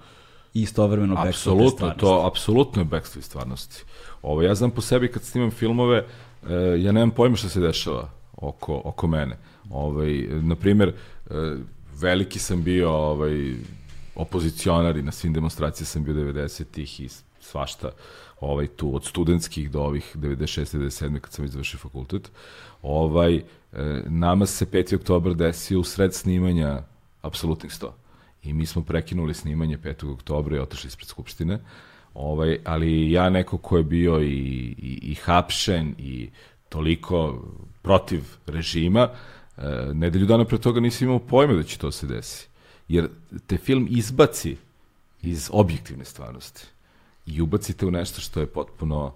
istovremeno 0.54 1.24
bekstvo 1.24 1.62
iz 1.64 1.72
stvarnosti. 1.72 2.00
To 2.00 2.26
apsolutno 2.26 2.82
je 2.82 3.02
iz 3.18 3.24
stvarnosti. 3.24 3.84
Ovo, 4.22 4.42
ja 4.42 4.54
znam 4.54 4.70
po 4.70 4.80
sebi 4.80 5.12
kad 5.12 5.22
snimam 5.22 5.50
filmove, 5.50 6.06
e, 6.48 6.54
ja 6.78 6.92
nemam 6.92 7.10
pojma 7.10 7.36
šta 7.36 7.48
se 7.48 7.60
dešava 7.60 8.10
oko, 8.36 8.82
oko 8.84 9.06
mene. 9.06 9.36
Ovaj, 9.70 10.28
naprimer, 10.42 10.88
e, 10.88 11.56
veliki 12.00 12.38
sam 12.38 12.62
bio 12.62 12.90
ovaj, 12.90 13.54
opozicionar 14.14 14.96
i 14.96 15.02
na 15.02 15.12
svim 15.12 15.32
demonstracijama 15.32 15.86
sam 15.86 16.04
bio 16.04 16.14
90-ih 16.14 17.00
i 17.00 17.08
svašta 17.40 17.90
ovaj, 18.40 18.66
tu, 18.66 18.96
od 18.96 19.04
studentskih 19.04 19.70
do 19.70 19.80
ovih 19.80 20.16
96. 20.16 20.78
97. 20.78 21.20
kad 21.20 21.32
sam 21.32 21.44
izvršio 21.44 21.78
fakultet, 21.78 22.30
ovaj, 22.82 23.36
e, 23.36 23.42
nama 24.06 24.46
se 24.46 24.66
5. 24.66 24.96
oktober 24.96 25.34
desio 25.34 25.80
u 25.80 25.84
sred 25.84 26.14
snimanja 26.14 26.82
apsolutnih 27.22 27.72
100. 27.72 27.90
I 28.42 28.52
mi 28.52 28.66
smo 28.66 28.82
prekinuli 28.82 29.34
snimanje 29.34 29.78
5. 29.78 30.12
oktobra 30.12 30.56
i 30.56 30.60
otišli 30.60 30.88
ispred 30.88 31.08
Skupštine. 31.08 31.58
Ovaj, 32.14 32.58
ali 32.64 33.12
ja 33.12 33.30
neko 33.30 33.58
ko 33.58 33.76
je 33.76 33.84
bio 33.84 34.22
i, 34.22 34.26
i, 34.78 34.98
i 35.02 35.14
hapšen 35.14 35.94
i 35.98 36.30
toliko 36.68 37.44
protiv 37.82 38.22
režima, 38.46 39.08
e, 39.56 39.62
nedelju 39.94 40.26
dana 40.26 40.44
pre 40.44 40.58
toga 40.58 40.80
nisi 40.80 41.04
imao 41.04 41.18
pojma 41.18 41.54
da 41.54 41.62
će 41.62 41.78
to 41.78 41.92
se 41.92 42.06
desi. 42.06 42.48
Jer 42.88 43.08
te 43.46 43.56
film 43.56 43.86
izbaci 43.90 44.56
iz 45.22 45.50
objektivne 45.52 46.04
stvarnosti 46.04 46.66
i 47.26 47.40
ubacite 47.40 47.86
u 47.86 47.90
nešto 47.90 48.20
što 48.20 48.40
je 48.40 48.46
potpuno 48.46 49.12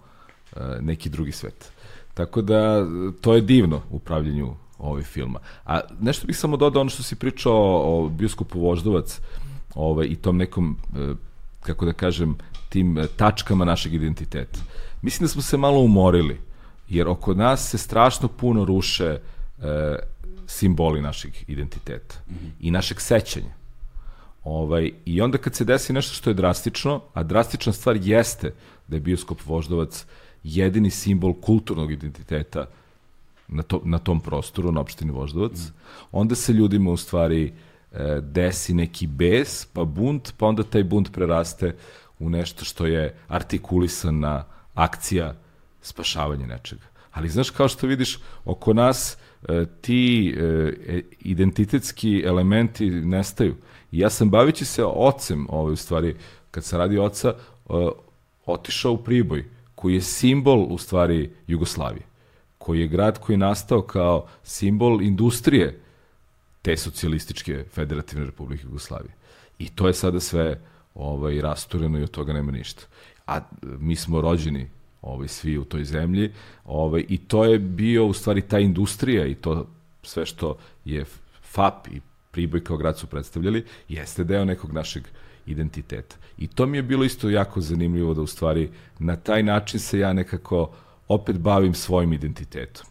e, 0.56 0.60
neki 0.80 1.08
drugi 1.08 1.32
svet. 1.32 1.72
Tako 2.14 2.42
da, 2.42 2.86
to 3.20 3.34
je 3.34 3.40
divno 3.40 3.82
u 3.90 3.98
ovaj 4.78 5.02
filma. 5.02 5.38
A 5.64 5.80
nešto 6.00 6.26
bih 6.26 6.36
samo 6.36 6.56
dodao 6.56 6.80
ono 6.80 6.90
što 6.90 7.02
si 7.02 7.16
pričao 7.16 7.54
o 7.84 8.08
bioskopu 8.08 8.60
Voždovac 8.60 9.20
ovaj, 9.74 10.06
i 10.06 10.16
tom 10.16 10.36
nekom, 10.36 10.76
e, 10.96 11.14
kako 11.60 11.84
da 11.84 11.92
kažem, 11.92 12.36
tim 12.68 12.98
e, 12.98 13.06
tačkama 13.06 13.64
našeg 13.64 13.94
identiteta. 13.94 14.58
Mislim 15.02 15.24
da 15.24 15.28
smo 15.28 15.42
se 15.42 15.56
malo 15.56 15.80
umorili, 15.80 16.40
jer 16.88 17.08
oko 17.08 17.34
nas 17.34 17.70
se 17.70 17.78
strašno 17.78 18.28
puno 18.28 18.64
ruše 18.64 19.04
e, 19.04 19.96
simboli 20.46 21.02
našeg 21.02 21.32
identiteta 21.48 22.14
mm 22.28 22.32
-hmm. 22.32 22.50
i 22.60 22.70
našeg 22.70 23.00
sećanja. 23.00 23.54
Ovaj, 24.44 24.90
I 25.04 25.20
onda 25.20 25.38
kad 25.38 25.54
se 25.54 25.64
desi 25.64 25.92
nešto 25.92 26.14
što 26.14 26.30
je 26.30 26.34
drastično, 26.34 27.00
a 27.14 27.22
drastična 27.22 27.72
stvar 27.72 27.96
jeste 27.96 28.54
da 28.88 28.96
je 28.96 29.00
bioskop 29.00 29.46
Voždovac 29.46 30.06
jedini 30.42 30.90
simbol 30.90 31.34
kulturnog 31.40 31.92
identiteta 31.92 32.66
na, 33.48 33.62
to, 33.62 33.80
na 33.84 33.98
tom 33.98 34.20
prostoru, 34.20 34.72
na 34.72 34.80
opštini 34.80 35.10
Voždovac, 35.10 35.52
mm. 35.52 35.72
onda 36.12 36.34
se 36.34 36.52
ljudima 36.52 36.90
u 36.90 36.96
stvari 36.96 37.52
e, 37.92 38.20
desi 38.20 38.74
neki 38.74 39.06
bes, 39.06 39.64
pa 39.64 39.84
bunt, 39.84 40.32
pa 40.38 40.46
onda 40.46 40.62
taj 40.62 40.84
bunt 40.84 41.12
preraste 41.12 41.76
u 42.18 42.30
nešto 42.30 42.64
što 42.64 42.86
je 42.86 43.16
artikulisana 43.28 44.44
akcija 44.74 45.34
spašavanja 45.82 46.46
nečega. 46.46 46.82
Ali 47.12 47.28
znaš, 47.28 47.50
kao 47.50 47.68
što 47.68 47.86
vidiš, 47.86 48.18
oko 48.44 48.72
nas 48.72 49.16
e, 49.48 49.66
ti 49.80 50.34
e, 50.38 51.02
identitetski 51.20 52.22
elementi 52.26 52.90
nestaju. 52.90 53.56
I 53.92 53.98
ja 53.98 54.10
sam 54.10 54.30
bavići 54.30 54.64
se 54.64 54.84
ocem, 54.84 55.46
ovaj, 55.50 55.72
u 55.72 55.76
stvari, 55.76 56.16
kad 56.50 56.64
sam 56.64 56.78
radio 56.78 57.04
oca, 57.04 57.28
e, 57.28 57.72
otišao 58.46 58.92
u 58.92 59.04
Priboj, 59.04 59.44
koji 59.74 59.94
je 59.94 60.00
simbol, 60.00 60.66
u 60.70 60.78
stvari, 60.78 61.30
Jugoslavije 61.46 62.13
koji 62.64 62.80
je 62.80 62.88
grad 62.88 63.18
koji 63.18 63.34
je 63.34 63.38
nastao 63.38 63.82
kao 63.82 64.26
simbol 64.42 65.02
industrije 65.02 65.80
te 66.62 66.76
socijalističke 66.76 67.64
federativne 67.72 68.24
republike 68.24 68.62
Jugoslavije. 68.64 69.12
I 69.58 69.68
to 69.68 69.86
je 69.86 69.94
sada 69.94 70.20
sve 70.20 70.60
ovaj, 70.94 71.40
rastureno 71.40 71.98
i 71.98 72.02
od 72.02 72.10
toga 72.10 72.32
nema 72.32 72.52
ništa. 72.52 72.86
A 73.26 73.40
mi 73.62 73.96
smo 73.96 74.20
rođeni 74.20 74.68
ovaj, 75.02 75.28
svi 75.28 75.58
u 75.58 75.64
toj 75.64 75.84
zemlji 75.84 76.32
ovaj, 76.64 77.04
i 77.08 77.18
to 77.18 77.44
je 77.44 77.58
bio 77.58 78.06
u 78.06 78.12
stvari 78.12 78.40
ta 78.40 78.58
industrija 78.58 79.26
i 79.26 79.34
to 79.34 79.66
sve 80.02 80.26
što 80.26 80.56
je 80.84 81.04
FAP 81.42 81.88
i 81.88 82.00
Priboj 82.30 82.64
kao 82.64 82.76
grad 82.76 82.98
su 82.98 83.06
predstavljali, 83.06 83.64
jeste 83.88 84.24
deo 84.24 84.44
nekog 84.44 84.72
našeg 84.72 85.04
identiteta. 85.46 86.16
I 86.38 86.46
to 86.46 86.66
mi 86.66 86.78
je 86.78 86.82
bilo 86.82 87.04
isto 87.04 87.30
jako 87.30 87.60
zanimljivo 87.60 88.14
da 88.14 88.22
u 88.22 88.26
stvari 88.26 88.70
na 88.98 89.16
taj 89.16 89.42
način 89.42 89.80
se 89.80 89.98
ja 89.98 90.12
nekako 90.12 90.70
opet 91.08 91.38
bavim 91.38 91.74
svojim 91.74 92.12
identitetom, 92.12 92.86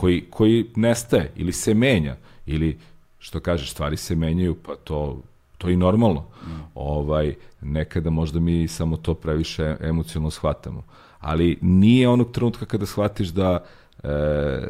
koji, 0.00 0.24
koji 0.30 0.70
nestaje 0.76 1.32
ili 1.36 1.52
se 1.52 1.74
menja, 1.74 2.16
ili 2.46 2.78
što 3.18 3.40
kažeš, 3.40 3.70
stvari 3.70 3.96
se 3.96 4.14
menjaju, 4.14 4.54
pa 4.54 4.74
to, 4.74 5.22
to 5.58 5.68
je 5.68 5.74
i 5.74 5.76
normalno. 5.76 6.20
Mm. 6.20 6.50
Ovaj, 6.74 7.34
nekada 7.60 8.10
možda 8.10 8.40
mi 8.40 8.68
samo 8.68 8.96
to 8.96 9.14
previše 9.14 9.76
emocionalno 9.80 10.30
shvatamo. 10.30 10.82
Ali 11.18 11.58
nije 11.60 12.08
onog 12.08 12.32
trenutka 12.32 12.66
kada 12.66 12.86
shvatiš 12.86 13.28
da 13.28 13.64
e, 14.02 14.08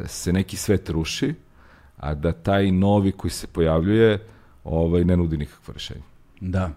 se 0.05 0.33
neki 0.33 0.57
svet 0.57 0.89
ruši, 0.89 1.33
a 1.97 2.13
da 2.13 2.31
taj 2.31 2.71
novi 2.71 3.11
koji 3.11 3.31
se 3.31 3.47
pojavljuje 3.47 4.27
ovaj, 4.63 5.03
ne 5.03 5.17
nudi 5.17 5.37
nikakvo 5.37 5.73
rešenje. 5.73 6.01
Da. 6.41 6.71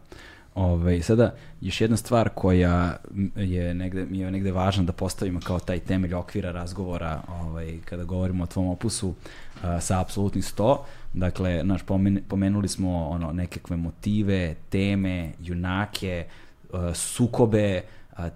Ove, 0.61 0.73
ovaj, 0.73 1.03
sada, 1.03 1.35
još 1.61 1.81
jedna 1.81 1.97
stvar 1.97 2.29
koja 2.29 2.97
je 3.37 3.75
negde, 3.75 4.07
mi 4.07 4.19
je 4.19 4.31
negde 4.31 4.53
važna 4.53 4.83
da 4.85 4.93
postavimo 4.93 5.41
kao 5.41 5.59
taj 5.59 5.79
temelj 5.79 6.15
okvira 6.15 6.53
razgovora 6.53 7.23
ovaj, 7.29 7.79
kada 7.85 8.05
govorimo 8.05 8.45
o 8.45 8.47
tvom 8.47 8.69
opusu 8.69 9.15
a, 9.63 9.81
sa 9.81 10.01
apsolutni 10.01 10.43
100. 10.43 10.77
Dakle, 11.13 11.65
naš, 11.65 11.83
pomen, 11.83 12.21
pomenuli 12.29 12.69
smo 12.69 13.09
ono, 13.09 13.33
nekakve 13.33 13.77
motive, 13.77 14.55
teme, 14.69 15.33
junake, 15.41 16.27
a, 16.73 16.95
sukobe, 16.95 17.83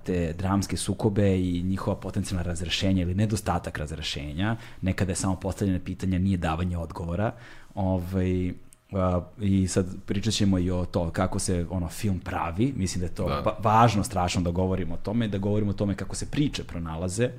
te 0.05 0.33
dramske 0.33 0.77
sukobe 0.77 1.41
i 1.41 1.63
njihova 1.63 1.97
potencijalna 1.97 2.43
razrešenja 2.43 3.03
ili 3.03 3.15
nedostatak 3.15 3.79
razrešenja. 3.79 4.57
Nekada 4.81 5.13
je 5.13 5.17
samo 5.17 5.37
postavljene 5.37 5.85
pitanja, 5.85 6.19
nije 6.19 6.37
davanje 6.37 6.79
odgovora. 6.79 7.33
Ovaj, 7.75 8.53
Uh, 8.95 9.23
I 9.41 9.69
sad 9.69 9.87
pričat 10.07 10.35
ćemo 10.35 10.59
i 10.59 10.71
o 10.71 10.85
to 10.85 11.11
kako 11.11 11.39
se 11.39 11.67
ono 11.71 11.89
film 11.89 12.21
pravi, 12.21 12.73
mislim 12.77 13.01
da 13.01 13.07
je 13.07 13.15
to 13.15 13.29
da. 13.29 13.59
važno 13.63 14.05
strašno 14.05 14.43
da 14.43 14.51
govorimo 14.51 14.95
o 14.95 14.99
tome, 15.03 15.29
da 15.29 15.39
govorimo 15.39 15.71
o 15.71 15.75
tome 15.75 15.95
kako 15.95 16.17
se 16.17 16.31
priče 16.31 16.65
pronalaze 16.65 17.31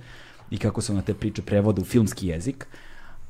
i 0.52 0.58
kako 0.58 0.82
se 0.82 0.94
na 0.94 1.02
te 1.02 1.14
priče 1.14 1.42
prevode 1.42 1.82
u 1.82 1.86
filmski 1.86 2.28
jezik, 2.28 2.68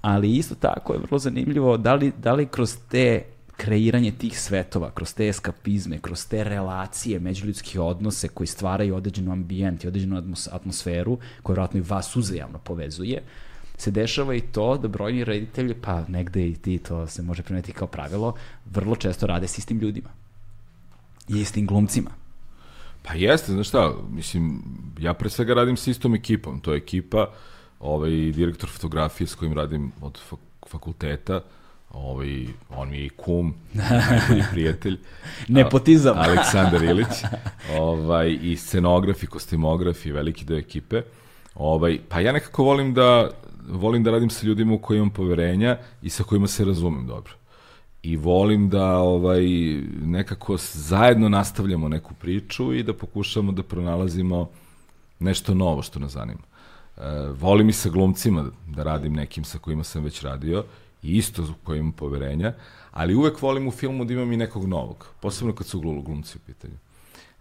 ali 0.02 0.36
isto 0.36 0.56
tako 0.56 0.94
je 0.94 1.00
vrlo 1.00 1.20
zanimljivo 1.20 1.78
da 1.78 1.94
li, 1.94 2.12
da 2.18 2.34
li 2.34 2.46
kroz 2.46 2.78
te 2.90 3.24
kreiranje 3.58 4.12
tih 4.12 4.40
svetova, 4.40 4.92
kroz 4.92 5.14
te 5.14 5.28
eskapizme, 5.28 6.00
kroz 6.00 6.28
te 6.28 6.44
relacije, 6.44 7.20
međuljudske 7.20 7.80
odnose 7.80 8.28
koji 8.28 8.48
stvaraju 8.48 8.96
određenu 8.96 9.32
ambijent 9.32 9.84
i 9.84 9.88
određenu 9.88 10.24
atmosferu, 10.52 11.18
koja 11.44 11.54
vjerojatno 11.54 11.80
i 11.80 11.84
vas 11.84 12.16
uzajamno 12.16 12.60
povezuje, 12.60 13.22
uh, 13.22 13.55
se 13.78 13.92
dešava 13.92 14.36
i 14.36 14.42
to 14.42 14.78
da 14.78 14.88
brojni 14.88 15.24
reditelji, 15.24 15.74
pa 15.74 16.04
negde 16.08 16.48
i 16.48 16.56
ti 16.56 16.78
to 16.78 17.08
se 17.08 17.22
može 17.22 17.44
primetiti 17.44 17.78
kao 17.78 17.88
pravilo, 17.88 18.34
vrlo 18.66 18.96
često 18.96 19.28
rade 19.28 19.48
s 19.48 19.58
istim 19.58 19.80
ljudima. 19.80 20.10
I 21.30 21.40
istim 21.42 21.68
glumcima. 21.68 22.12
Pa 23.04 23.14
jeste, 23.14 23.52
znaš 23.52 23.68
šta, 23.68 23.94
mislim, 24.10 24.64
ja 25.00 25.14
pre 25.14 25.30
svega 25.30 25.54
radim 25.54 25.78
s 25.78 25.88
istom 25.88 26.16
ekipom. 26.16 26.60
To 26.60 26.74
je 26.74 26.78
ekipa, 26.78 27.30
ovaj, 27.80 28.10
direktor 28.12 28.70
fotografije 28.70 29.28
s 29.28 29.36
kojim 29.36 29.54
radim 29.54 29.92
od 30.02 30.20
fakulteta, 30.68 31.42
ovaj, 31.90 32.46
on 32.70 32.90
mi 32.90 32.98
je 32.98 33.06
i 33.06 33.10
kum, 33.10 33.54
najbolji 33.74 34.44
prijatelj. 34.52 35.00
Nepotizam. 35.48 36.18
Aleksandar 36.18 36.84
Ilić, 36.84 37.24
ovaj, 37.78 38.38
i 38.42 38.58
scenograf 38.58 39.24
i 39.24 39.28
kostimograf 39.28 40.06
i 40.06 40.12
veliki 40.12 40.46
deo 40.46 40.58
ekipe. 40.58 41.02
Ovaj, 41.56 42.00
pa 42.10 42.20
ja 42.20 42.32
nekako 42.32 42.64
volim 42.64 42.94
da 42.94 43.30
volim 43.70 44.04
da 44.04 44.12
radim 44.12 44.30
sa 44.30 44.48
ljudima 44.48 44.74
u 44.74 44.78
koji 44.78 44.98
imam 44.98 45.10
poverenja 45.10 45.78
i 46.02 46.10
sa 46.10 46.24
kojima 46.24 46.48
se 46.48 46.66
razumem 46.66 47.08
dobro. 47.08 47.34
I 48.04 48.18
volim 48.18 48.70
da 48.70 48.98
ovaj 48.98 49.44
nekako 50.02 50.58
zajedno 50.74 51.30
nastavljamo 51.30 51.88
neku 51.88 52.14
priču 52.14 52.74
i 52.74 52.84
da 52.84 52.94
pokušamo 52.94 53.52
da 53.52 53.64
pronalazimo 53.64 54.50
nešto 55.20 55.54
novo 55.54 55.82
što 55.82 56.00
nas 56.00 56.12
zanima. 56.12 56.42
E, 56.98 57.02
volim 57.40 57.70
i 57.70 57.74
sa 57.74 57.90
glumcima 57.90 58.46
da 58.68 58.84
radim 58.84 59.14
nekim 59.14 59.44
sa 59.44 59.58
kojima 59.58 59.84
sam 59.84 60.04
već 60.04 60.22
radio 60.22 60.64
i 61.04 61.18
isto 61.18 61.44
u 61.44 61.66
kojima 61.66 61.82
imam 61.82 61.92
poverenja, 61.92 62.54
ali 62.92 63.16
uvek 63.16 63.42
volim 63.42 63.68
u 63.68 63.72
filmu 63.72 64.06
da 64.06 64.14
imam 64.14 64.32
i 64.32 64.38
nekog 64.38 64.68
novog, 64.68 65.08
posebno 65.22 65.54
kad 65.54 65.68
su 65.68 65.80
glumci 65.80 66.38
u 66.38 66.42
pitanju. 66.46 66.78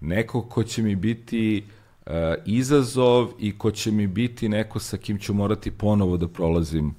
Neko 0.00 0.42
ko 0.42 0.62
će 0.62 0.82
mi 0.82 0.96
biti 0.96 1.64
e, 2.06 2.34
izazov 2.46 3.28
i 3.38 3.58
ko 3.58 3.70
će 3.70 3.90
mi 3.90 4.06
biti 4.06 4.48
neko 4.48 4.78
sa 4.78 4.96
kim 4.96 5.18
ću 5.18 5.34
morati 5.34 5.70
ponovo 5.70 6.16
da 6.16 6.28
prolazim 6.28 6.94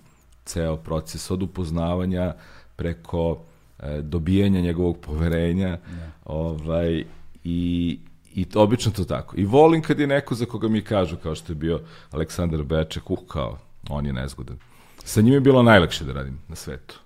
ceo 0.46 0.78
proces 0.78 1.32
od 1.32 1.44
upoznavanja 1.44 2.34
preko 2.76 3.38
e, 3.80 4.02
dobijanja 4.02 4.62
njegovog 4.62 4.98
poverenja 4.98 5.68
yeah. 5.68 6.10
ovaj, 6.26 7.04
i, 7.44 8.00
i 8.34 8.46
to, 8.46 8.62
obično 8.62 8.92
to 8.92 9.04
tako. 9.04 9.36
I 9.38 9.46
volim 9.46 9.82
kad 9.82 10.00
je 10.00 10.08
neko 10.08 10.36
za 10.36 10.46
koga 10.46 10.68
mi 10.68 10.82
kažu, 10.82 11.18
kao 11.18 11.36
što 11.36 11.52
je 11.52 11.56
bio 11.56 11.82
Aleksandar 12.12 12.64
Beček, 12.64 13.12
uh, 13.12 13.20
kao, 13.28 13.58
on 13.90 14.06
je 14.06 14.14
nezgodan. 14.14 14.58
Sa 15.04 15.22
njim 15.22 15.34
je 15.34 15.40
bilo 15.40 15.64
najlakše 15.64 16.06
da 16.06 16.14
radim 16.14 16.40
na 16.48 16.56
svetu. 16.56 17.00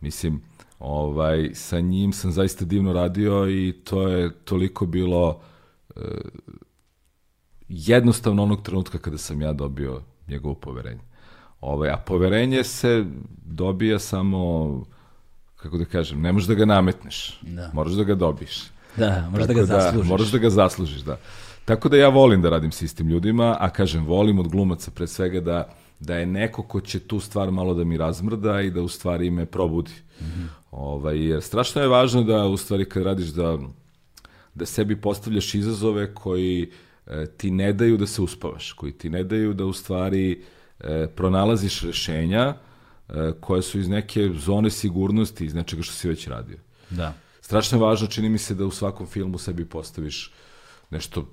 Mislim, 0.00 0.40
ovaj, 0.78 1.50
sa 1.54 1.80
njim 1.80 2.12
sam 2.12 2.32
zaista 2.32 2.64
divno 2.64 2.92
radio 2.92 3.50
i 3.50 3.72
to 3.84 4.08
je 4.08 4.30
toliko 4.44 4.86
bilo 4.86 5.40
e, 5.96 6.00
jednostavno 7.68 8.42
onog 8.42 8.62
trenutka 8.62 8.98
kada 8.98 9.18
sam 9.18 9.42
ja 9.42 9.52
dobio 9.52 10.02
njegovo 10.28 10.54
poverenje. 10.54 11.00
Ovaj, 11.60 11.90
a 11.90 11.96
poverenje 11.96 12.64
se 12.64 13.04
dobija 13.44 13.98
samo, 13.98 14.84
kako 15.56 15.78
da 15.78 15.84
kažem, 15.84 16.20
ne 16.20 16.32
možeš 16.32 16.48
da 16.48 16.54
ga 16.54 16.64
nametneš. 16.64 17.40
Da. 17.42 17.70
Moraš 17.72 17.92
da 17.92 18.04
ga 18.04 18.14
dobiš. 18.14 18.62
Da, 18.96 19.28
moraš 19.30 19.46
da 19.46 19.54
ga 19.54 19.60
da, 19.60 19.66
zaslužiš. 19.66 20.08
Moraš 20.08 20.30
da 20.30 20.38
ga 20.38 20.50
zaslužiš, 20.50 21.00
da. 21.00 21.18
Tako 21.64 21.88
da 21.88 21.96
ja 21.96 22.08
volim 22.08 22.42
da 22.42 22.50
radim 22.50 22.72
s 22.72 22.82
istim 22.82 23.08
ljudima, 23.08 23.56
a 23.60 23.70
kažem, 23.70 24.06
volim 24.06 24.38
od 24.38 24.48
glumaca 24.48 24.90
pre 24.90 25.06
svega 25.06 25.40
da, 25.40 25.68
da 26.00 26.16
je 26.16 26.26
neko 26.26 26.62
ko 26.62 26.80
će 26.80 27.00
tu 27.00 27.20
stvar 27.20 27.50
malo 27.50 27.74
da 27.74 27.84
mi 27.84 27.96
razmrda 27.96 28.60
i 28.60 28.70
da 28.70 28.82
u 28.82 28.88
stvari 28.88 29.30
me 29.30 29.46
probudi. 29.46 29.92
Mm 30.20 30.24
-hmm. 30.24 30.46
ovaj, 30.70 31.26
jer 31.28 31.42
strašno 31.42 31.82
je 31.82 31.88
važno 31.88 32.22
da 32.22 32.46
u 32.46 32.56
stvari 32.56 32.84
kad 32.84 33.02
radiš 33.02 33.28
da, 33.28 33.58
da 34.54 34.66
sebi 34.66 35.00
postavljaš 35.00 35.54
izazove 35.54 36.14
koji 36.14 36.62
e, 36.62 36.66
ti 37.36 37.50
ne 37.50 37.72
daju 37.72 37.96
da 37.96 38.06
se 38.06 38.22
uspavaš, 38.22 38.72
koji 38.72 38.92
ti 38.92 39.10
ne 39.10 39.24
daju 39.24 39.54
da 39.54 39.64
u 39.64 39.72
stvari 39.72 40.42
e, 40.80 41.06
pronalaziš 41.16 41.82
rešenja 41.82 42.54
e, 43.08 43.32
koje 43.40 43.62
su 43.62 43.78
iz 43.78 43.88
neke 43.88 44.30
zone 44.38 44.70
sigurnosti, 44.70 45.44
iz 45.44 45.54
nečega 45.54 45.82
što 45.82 45.92
si 45.92 46.08
već 46.08 46.28
radio. 46.28 46.58
Da. 46.90 47.14
Strašno 47.40 47.78
je 47.78 47.82
važno, 47.82 48.06
čini 48.06 48.28
mi 48.28 48.38
se 48.38 48.54
da 48.54 48.64
u 48.64 48.70
svakom 48.70 49.06
filmu 49.06 49.38
sebi 49.38 49.64
postaviš 49.64 50.32
nešto 50.90 51.28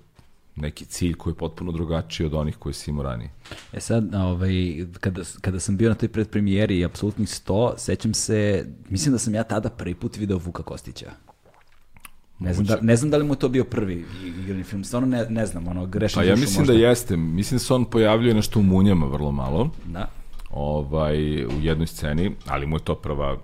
neki 0.56 0.86
cilj 0.86 1.14
koji 1.14 1.32
je 1.32 1.38
potpuno 1.38 1.72
drugačiji 1.72 2.26
od 2.26 2.34
onih 2.34 2.58
koje 2.58 2.74
si 2.74 2.92
imao 2.92 3.04
ranije. 3.04 3.30
E 3.74 3.80
sad, 3.80 4.16
ovaj, 4.16 4.86
kada, 5.00 5.22
kada 5.42 5.60
sam 5.60 5.78
bio 5.78 5.90
na 5.90 5.96
toj 5.96 6.10
predpremijeri 6.10 6.86
apsolutnih 6.86 7.28
100, 7.28 7.78
sećam 7.78 8.14
se, 8.14 8.66
mislim 8.90 9.12
da 9.12 9.20
sam 9.20 9.36
ja 9.36 9.44
tada 9.44 9.70
prvi 9.70 9.96
put 9.96 10.18
video 10.18 10.38
Vuka 10.38 10.64
Kostića. 10.64 11.12
Ne 12.42 12.54
znam, 12.54 12.66
da, 12.66 12.78
ne 12.82 12.96
znam 12.96 13.12
da 13.12 13.18
li 13.18 13.24
mu 13.24 13.34
je 13.34 13.40
to 13.40 13.50
bio 13.50 13.64
prvi 13.64 14.06
igrani 14.44 14.64
film, 14.64 14.84
stvarno 14.84 15.08
ne, 15.08 15.26
ne 15.30 15.46
znam, 15.46 15.68
ono, 15.68 15.86
grešno 15.86 16.22
Pa 16.22 16.24
ja 16.24 16.36
mislim 16.36 16.62
možda. 16.62 16.74
da 16.74 16.80
jeste, 16.80 17.18
mislim 17.18 17.56
da 17.56 17.64
se 17.64 17.74
on 17.74 17.86
pojavljuje 17.86 18.34
nešto 18.34 18.60
u 18.60 18.64
Munjama 18.64 19.06
vrlo 19.06 19.32
malo, 19.32 19.70
Da. 19.86 20.10
ovaj, 20.50 21.46
u 21.46 21.62
jednoj 21.62 21.88
sceni, 21.88 22.36
ali 22.48 22.66
mu 22.66 22.76
je 22.76 22.80
to 22.84 22.96
prva 22.96 23.38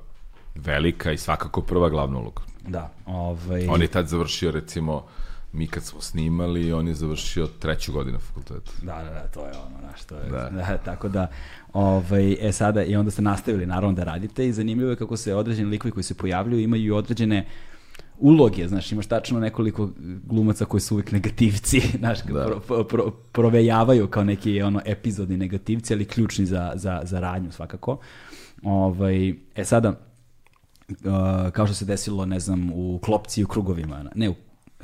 velika 0.56 1.12
i 1.12 1.18
svakako 1.18 1.62
prva 1.62 1.90
glavna 1.90 2.20
uloga. 2.20 2.42
Da, 2.68 2.92
ovaj... 3.06 3.68
On 3.68 3.82
je 3.82 3.88
tad 3.88 4.08
završio, 4.08 4.52
recimo, 4.52 5.04
mi 5.54 5.68
kad 5.68 5.84
smo 5.84 6.02
snimali, 6.02 6.74
on 6.74 6.88
je 6.88 6.94
završio 6.94 7.48
treću 7.48 7.94
godinu 7.94 8.20
fakulteta. 8.20 8.72
Da, 8.82 9.04
da, 9.04 9.10
da, 9.10 9.28
to 9.34 9.40
je 9.46 9.52
ono, 9.52 9.80
znaš, 9.80 10.04
to 10.04 10.16
je, 10.16 10.30
da. 10.30 10.50
da. 10.58 10.78
tako 10.78 11.10
da, 11.10 11.28
ovaj, 11.74 12.38
e 12.42 12.52
sada, 12.52 12.84
i 12.84 12.96
onda 12.96 13.12
ste 13.12 13.22
nastavili 13.22 13.66
naravno 13.66 13.96
da 13.96 14.04
radite 14.04 14.48
i 14.48 14.54
zanimljivo 14.54 14.90
je 14.90 14.96
kako 14.96 15.18
se 15.18 15.36
određeni 15.36 15.70
likovi 15.70 15.92
koji 15.92 16.04
se 16.04 16.14
pojavljuju 16.14 16.64
imaju 16.64 16.96
određene 16.96 17.46
uloge, 18.20 18.68
znaš, 18.68 18.92
imaš 18.92 19.08
tačno 19.08 19.40
nekoliko 19.40 19.90
glumaca 20.26 20.66
koji 20.66 20.82
su 20.82 20.96
uvijek 20.96 21.12
negativci, 21.12 21.82
znaš, 22.00 22.24
da. 22.24 22.46
pro, 22.46 22.60
pro, 22.60 22.84
pro, 22.84 23.12
provejavaju 23.32 24.08
kao 24.08 24.24
neki 24.24 24.62
ono 24.62 24.82
epizodni 24.86 25.38
negativci, 25.38 25.94
ali 25.94 26.06
ključni 26.06 26.46
za, 26.46 26.72
za, 26.76 27.02
za 27.04 27.20
radnju 27.20 27.52
svakako. 27.52 27.98
Ovaj, 28.64 29.30
e 29.56 29.64
sada, 29.64 29.90
uh, 29.90 31.52
kao 31.52 31.66
što 31.66 31.76
se 31.76 31.86
desilo, 31.86 32.26
ne 32.26 32.40
znam, 32.40 32.72
u 32.74 33.00
klopci 33.04 33.42
i 33.42 33.44
u 33.44 33.48
krugovima, 33.48 34.06
ne 34.16 34.30
u 34.30 34.36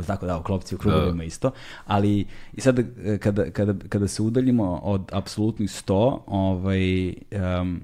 tako 0.08 0.26
da, 0.26 0.38
u 0.38 0.44
klopci 0.44 0.76
u 0.76 0.78
krugovima 0.78 1.18
da. 1.18 1.24
isto, 1.24 1.52
ali 1.86 2.26
i 2.54 2.62
sad 2.62 2.80
kada, 3.20 3.52
kada, 3.52 3.74
kada 3.90 4.08
se 4.08 4.22
udaljimo 4.22 4.80
od 4.84 5.10
apsolutnih 5.12 5.70
100, 5.70 6.20
ovaj, 6.26 7.14
um, 7.62 7.82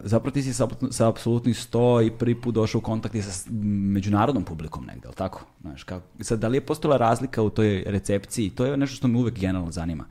zapravo 0.00 0.30
ti 0.30 0.42
si 0.42 0.54
sa, 0.54 0.68
sa 0.90 1.08
apsolutnih 1.08 1.56
100 1.56 2.06
i 2.06 2.10
prvi 2.10 2.40
put 2.40 2.54
došao 2.54 2.78
u 2.78 2.82
kontakt 2.82 3.14
i 3.14 3.22
sa 3.22 3.50
međunarodnom 3.52 4.44
publikom 4.44 4.84
negde, 4.84 5.02
ali 5.06 5.14
tako? 5.14 5.44
Znaš, 5.60 5.84
kako, 5.84 6.06
sad, 6.20 6.38
da 6.38 6.48
li 6.48 6.56
je 6.56 6.66
postojala 6.66 6.96
razlika 6.96 7.42
u 7.42 7.50
toj 7.50 7.84
recepciji? 7.86 8.50
To 8.50 8.64
je 8.64 8.76
nešto 8.76 8.96
što 8.96 9.08
me 9.08 9.18
uvek 9.18 9.38
generalno 9.38 9.72
zanima. 9.72 10.04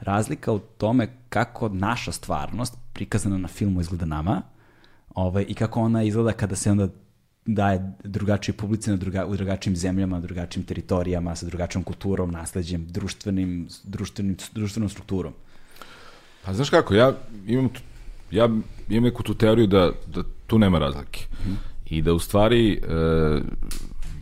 Razlika 0.00 0.52
u 0.52 0.58
tome 0.58 1.08
kako 1.28 1.68
naša 1.68 2.12
stvarnost 2.12 2.78
prikazana 2.92 3.38
na 3.38 3.48
filmu 3.48 3.80
izgleda 3.80 4.06
nama 4.06 4.42
ovaj, 5.14 5.44
i 5.48 5.54
kako 5.54 5.80
ona 5.80 6.02
izgleda 6.02 6.32
kada 6.32 6.56
se 6.56 6.70
onda 6.70 6.88
daje 7.46 7.92
drugačije 8.04 8.56
publici 8.56 8.90
na 8.90 8.96
druga, 8.96 9.26
u 9.26 9.36
drugačijim 9.36 9.76
zemljama, 9.76 10.20
drugačijim 10.20 10.66
teritorijama, 10.66 11.36
sa 11.36 11.46
drugačijom 11.46 11.84
kulturom, 11.84 12.30
nasledđem, 12.30 12.86
društvenim, 12.86 13.68
društvenim, 13.84 14.36
društvenom 14.52 14.88
strukturom. 14.88 15.32
Pa 16.44 16.52
znaš 16.52 16.70
kako, 16.70 16.94
ja 16.94 17.12
imam, 17.46 17.68
ja 18.30 18.48
imam 18.96 19.04
neku 19.04 19.22
tu 19.22 19.34
teoriju 19.34 19.66
da, 19.66 19.90
da 20.06 20.22
tu 20.46 20.58
nema 20.58 20.78
razlike. 20.78 21.26
Mm. 21.46 21.52
I 21.86 22.02
da 22.02 22.12
u 22.12 22.18
stvari 22.18 22.72
e, 22.72 22.78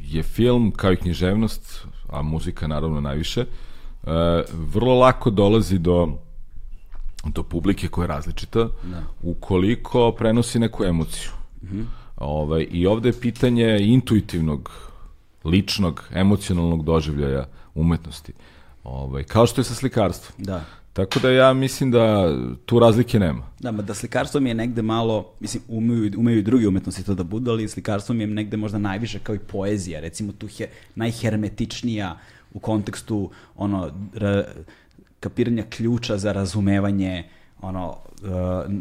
je 0.02 0.22
film, 0.22 0.72
kao 0.76 0.92
i 0.92 0.96
književnost, 0.96 1.86
a 2.08 2.22
muzika 2.22 2.66
naravno 2.66 3.00
najviše, 3.00 3.40
e, 3.40 3.46
vrlo 4.52 4.94
lako 4.94 5.30
dolazi 5.30 5.78
do 5.78 6.08
do 7.24 7.42
publike 7.42 7.88
koja 7.88 8.04
je 8.04 8.08
različita, 8.08 8.68
da. 8.82 9.02
ukoliko 9.22 10.12
prenosi 10.12 10.58
neku 10.58 10.84
emociju. 10.84 11.30
Mm 11.62 11.66
-hmm 11.66 11.84
Ovaj, 12.20 12.66
I 12.70 12.86
ovde 12.86 13.08
je 13.08 13.20
pitanje 13.20 13.78
intuitivnog, 13.80 14.70
ličnog, 15.44 16.04
emocionalnog 16.12 16.84
doživljaja 16.84 17.46
umetnosti. 17.74 18.32
Ovaj, 18.84 19.24
kao 19.24 19.46
što 19.46 19.60
je 19.60 19.64
sa 19.64 19.74
slikarstvom. 19.74 20.44
Da. 20.44 20.64
Tako 20.92 21.20
da 21.20 21.30
ja 21.30 21.52
mislim 21.52 21.90
da 21.90 22.34
tu 22.66 22.78
razlike 22.78 23.18
nema. 23.18 23.46
Da, 23.60 23.72
ma 23.72 23.82
da 23.82 23.94
slikarstvo 23.94 24.40
mi 24.40 24.50
je 24.50 24.54
negde 24.54 24.82
malo, 24.82 25.32
mislim, 25.40 25.62
umeju, 25.68 26.12
umeju 26.16 26.38
i 26.38 26.42
drugi 26.42 26.66
umetnosti 26.66 27.04
to 27.04 27.14
da 27.14 27.22
budu, 27.24 27.50
ali 27.50 27.68
slikarstvo 27.68 28.14
mi 28.14 28.22
je 28.22 28.26
negde 28.26 28.56
možda 28.56 28.78
najviše 28.78 29.18
kao 29.18 29.34
i 29.34 29.38
poezija, 29.38 30.00
recimo 30.00 30.32
tu 30.32 30.46
he, 30.46 30.66
najhermetičnija 30.94 32.18
u 32.54 32.58
kontekstu 32.58 33.30
ono, 33.56 33.90
ra, 34.14 34.44
kapiranja 35.20 35.64
ključa 35.70 36.18
za 36.18 36.32
razumevanje 36.32 37.24
ono, 37.62 37.88
uh, 37.88 38.28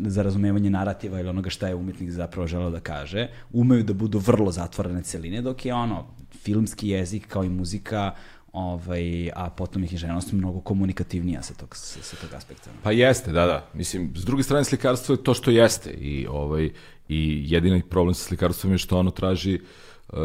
za 0.07 0.23
razumevanje 0.23 0.69
narativa 0.69 1.19
ili 1.19 1.29
onoga 1.29 1.49
šta 1.49 1.67
je 1.67 1.75
umetnik 1.75 2.09
zapravo 2.09 2.47
želeo 2.47 2.69
da 2.69 2.79
kaže, 2.79 3.27
umeju 3.53 3.83
da 3.83 3.93
budu 3.93 4.19
vrlo 4.19 4.51
zatvorene 4.51 5.03
celine, 5.03 5.41
dok 5.41 5.65
je 5.65 5.73
ono, 5.73 6.05
filmski 6.43 6.89
jezik 6.89 7.27
kao 7.27 7.43
i 7.43 7.49
muzika, 7.49 8.11
ovaj, 8.53 9.29
a 9.35 9.49
potom 9.49 9.83
ih 9.83 9.91
je 9.91 9.97
ženost 9.97 10.31
mnogo 10.31 10.61
komunikativnija 10.61 11.43
sa 11.43 11.53
tog, 11.53 11.75
sa, 11.75 12.03
sa 12.03 12.15
tog 12.15 12.33
aspekta. 12.33 12.69
Pa 12.83 12.91
jeste, 12.91 13.31
da, 13.31 13.45
da. 13.45 13.69
Mislim, 13.73 14.13
s 14.15 14.25
druge 14.25 14.43
strane 14.43 14.63
slikarstvo 14.63 15.13
je 15.13 15.23
to 15.23 15.33
što 15.33 15.51
jeste 15.51 15.91
i, 15.91 16.27
ovaj, 16.29 16.69
i 17.09 17.43
jedini 17.45 17.83
problem 17.89 18.13
sa 18.13 18.23
slikarstvom 18.23 18.71
je 18.71 18.77
što 18.77 18.99
ono 18.99 19.11
traži 19.11 19.59
uh, 20.09 20.17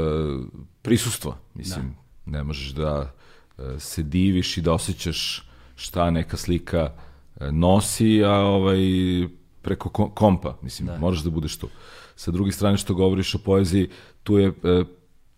prisustvo. 0.83 1.37
Mislim, 1.55 1.97
da. 2.27 2.39
ne 2.39 2.45
možeš 2.45 2.71
da 2.71 3.13
uh, 3.59 3.65
se 3.79 4.03
diviš 4.03 4.59
i 4.59 4.61
da 4.61 4.73
osjećaš 4.73 5.49
šta 5.77 6.11
neka 6.11 6.37
slika 6.37 6.93
nosi, 7.41 8.25
a 8.25 8.33
ovaj, 8.33 8.79
preko 9.63 9.89
kompa, 10.09 10.57
mislim, 10.63 10.87
da. 10.87 10.99
moraš 10.99 11.19
da 11.19 11.31
budeš 11.31 11.57
tu. 11.57 11.69
Sa 12.17 12.31
druge 12.31 12.53
strane 12.53 12.77
što 12.77 12.95
govoriš 12.95 13.35
o 13.35 13.39
poeziji, 13.39 13.89
tu 14.23 14.39
je 14.39 14.49
e, 14.49 14.85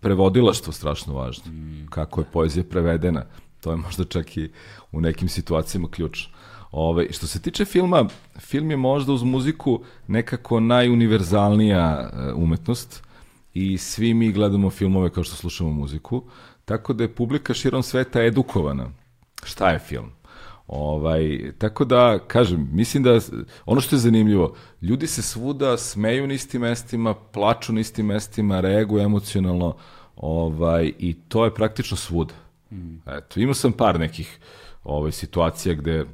prevodilaštvo 0.07 0.73
strašno 0.73 1.15
važno. 1.15 1.53
Mm. 1.53 1.87
Kako 1.91 2.21
je 2.21 2.27
poezija 2.33 2.65
prevedena, 2.71 3.25
to 3.61 3.71
je 3.71 3.77
možda 3.77 4.05
čak 4.05 4.37
i 4.37 4.51
u 4.93 5.01
nekim 5.01 5.29
situacijama 5.29 5.89
ključno. 5.91 6.33
Ove, 6.71 7.13
što 7.13 7.27
se 7.27 7.43
tiče 7.43 7.65
filma, 7.65 8.09
film 8.39 8.71
je 8.71 8.77
možda 8.77 9.13
uz 9.13 9.23
muziku 9.23 9.81
nekako 10.07 10.61
najuniverzalnija 10.61 12.11
e, 12.13 12.33
umetnost 12.33 13.03
i 13.55 13.79
svi 13.79 14.15
mi 14.15 14.33
gledamo 14.33 14.71
filmove 14.71 15.11
kao 15.11 15.25
što 15.25 15.37
slušamo 15.37 15.73
muziku, 15.73 16.23
tako 16.65 16.93
da 16.93 17.05
je 17.05 17.15
publika 17.15 17.55
širom 17.55 17.83
sveta 17.83 18.23
edukovana. 18.23 18.91
Šta 19.45 19.71
je 19.71 19.79
film? 19.79 20.11
Ovaj, 20.67 21.53
tako 21.59 21.85
da, 21.85 22.19
kažem, 22.27 22.69
mislim 22.73 23.03
da 23.03 23.19
ono 23.65 23.81
što 23.81 23.97
je 23.97 24.01
zanimljivo, 24.01 24.55
ljudi 24.83 25.07
se 25.07 25.23
svuda 25.23 25.77
smeju 25.77 26.27
na 26.27 26.35
istim 26.35 26.61
mestima, 26.61 27.15
plaču 27.15 27.73
na 27.73 27.81
istim 27.81 28.07
mestima, 28.07 28.61
reaguju 28.61 29.03
emocionalno 29.03 29.77
ovaj, 30.17 30.93
i 30.99 31.14
to 31.29 31.45
je 31.45 31.55
praktično 31.55 31.97
svuda. 31.97 32.35
Mm. 32.71 32.97
Eto, 33.07 33.41
imao 33.41 33.55
sam 33.55 33.73
par 33.73 34.01
nekih 34.01 34.39
ovaj, 34.85 35.12
situacija 35.12 35.75
gde 35.75 36.05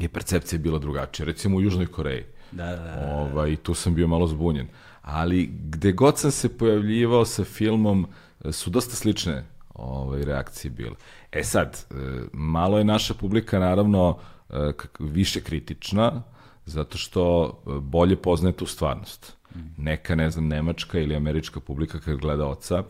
je 0.00 0.08
percepcija 0.08 0.58
bila 0.58 0.78
drugačija. 0.78 1.26
Recimo 1.26 1.56
u 1.56 1.60
Južnoj 1.60 1.86
Koreji. 1.86 2.24
Da, 2.52 2.66
da, 2.66 2.76
da. 2.76 3.14
Ovaj, 3.14 3.56
tu 3.56 3.74
sam 3.74 3.94
bio 3.94 4.06
malo 4.06 4.26
zbunjen. 4.26 4.68
Ali 5.02 5.46
gde 5.46 5.92
god 5.92 6.18
sam 6.18 6.30
se 6.30 6.58
pojavljivao 6.58 7.24
sa 7.24 7.44
filmom, 7.44 8.06
su 8.50 8.70
dosta 8.70 8.96
slične 8.96 9.44
ovaj, 9.74 10.24
reakcije 10.24 10.70
bile. 10.70 10.96
E 11.32 11.44
sad, 11.44 11.86
e, 11.90 11.94
malo 12.32 12.78
je 12.78 12.84
naša 12.84 13.14
publika 13.14 13.58
naravno 13.58 14.18
e, 14.50 14.72
više 14.98 15.40
kritična, 15.40 16.22
zato 16.66 16.98
što 16.98 17.46
e, 17.46 17.70
bolje 17.80 18.16
poznaje 18.16 18.56
tu 18.56 18.66
stvarnost. 18.66 19.36
Neka, 19.76 20.14
ne 20.14 20.30
znam, 20.30 20.48
nemačka 20.48 20.98
ili 20.98 21.16
američka 21.16 21.60
publika 21.60 22.00
kad 22.00 22.16
gleda 22.16 22.46
oca, 22.46 22.82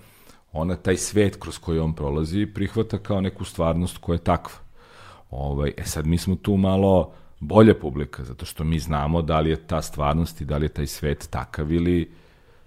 ona 0.53 0.77
taj 0.77 0.97
svet 0.97 1.37
kroz 1.37 1.59
koji 1.59 1.79
on 1.79 1.95
prolazi 1.95 2.47
prihvata 2.47 2.99
kao 2.99 3.21
neku 3.21 3.45
stvarnost 3.45 3.99
koja 3.99 4.15
je 4.15 4.25
takva. 4.25 4.55
Ovaj, 5.31 5.73
e 5.77 5.85
sad, 5.85 6.07
mi 6.07 6.19
smo 6.19 6.35
tu 6.35 6.57
malo 6.57 7.13
bolje 7.41 7.81
publika, 7.81 8.25
zato 8.25 8.47
što 8.47 8.65
mi 8.65 8.79
znamo 8.79 9.23
da 9.23 9.41
li 9.41 9.51
je 9.51 9.57
ta 9.57 9.83
stvarnost 9.83 10.41
i 10.41 10.45
da 10.45 10.57
li 10.57 10.65
je 10.65 10.69
taj 10.69 10.87
svet 10.87 11.29
takav 11.31 11.73
ili 11.73 12.11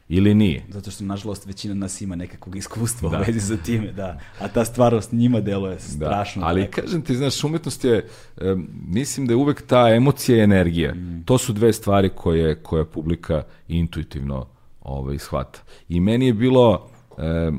ili 0.09 0.33
nije. 0.33 0.65
Zato 0.69 0.91
što, 0.91 1.03
nažalost, 1.03 1.45
većina 1.45 1.75
nas 1.75 2.01
ima 2.01 2.15
nekakvog 2.15 2.55
iskustva 2.55 3.09
da. 3.09 3.17
u 3.17 3.21
vezi 3.27 3.39
sa 3.39 3.57
time, 3.57 3.91
da. 3.91 4.19
A 4.39 4.47
ta 4.47 4.65
stvarnost 4.65 5.11
njima 5.11 5.39
deluje 5.41 5.75
da. 5.75 5.79
strašno. 5.79 6.41
Da. 6.41 6.47
Ali, 6.47 6.61
daleko. 6.61 6.81
kažem 6.81 7.01
ti, 7.01 7.15
znaš, 7.15 7.43
umetnost 7.43 7.83
je, 7.83 8.07
e, 8.38 8.55
mislim 8.88 9.27
da 9.27 9.33
je 9.33 9.38
uvek 9.38 9.61
ta 9.61 9.89
emocija 9.89 10.38
i 10.38 10.41
energija. 10.41 10.93
Mm. 10.93 11.23
To 11.25 11.38
su 11.38 11.53
dve 11.53 11.73
stvari 11.73 12.09
koje, 12.15 12.63
koje 12.63 12.86
publika 12.86 13.43
intuitivno 13.67 14.47
ovaj, 14.81 15.17
shvata. 15.17 15.59
I 15.89 15.99
meni 15.99 16.25
je 16.25 16.33
bilo 16.33 16.89
e, 17.18 17.51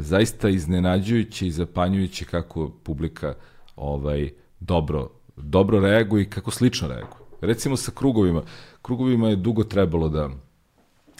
zaista 0.00 0.48
iznenađujuće 0.48 1.46
i 1.46 1.50
zapanjujuće 1.50 2.24
kako 2.24 2.70
publika 2.82 3.34
ovaj, 3.76 4.30
dobro, 4.60 5.10
dobro 5.36 5.80
reaguje 5.80 6.22
i 6.22 6.30
kako 6.30 6.50
slično 6.50 6.88
reaguje. 6.88 7.28
Recimo 7.40 7.76
sa 7.76 7.92
krugovima. 7.94 8.42
Krugovima 8.82 9.28
je 9.28 9.36
dugo 9.36 9.64
trebalo 9.64 10.08
da 10.08 10.30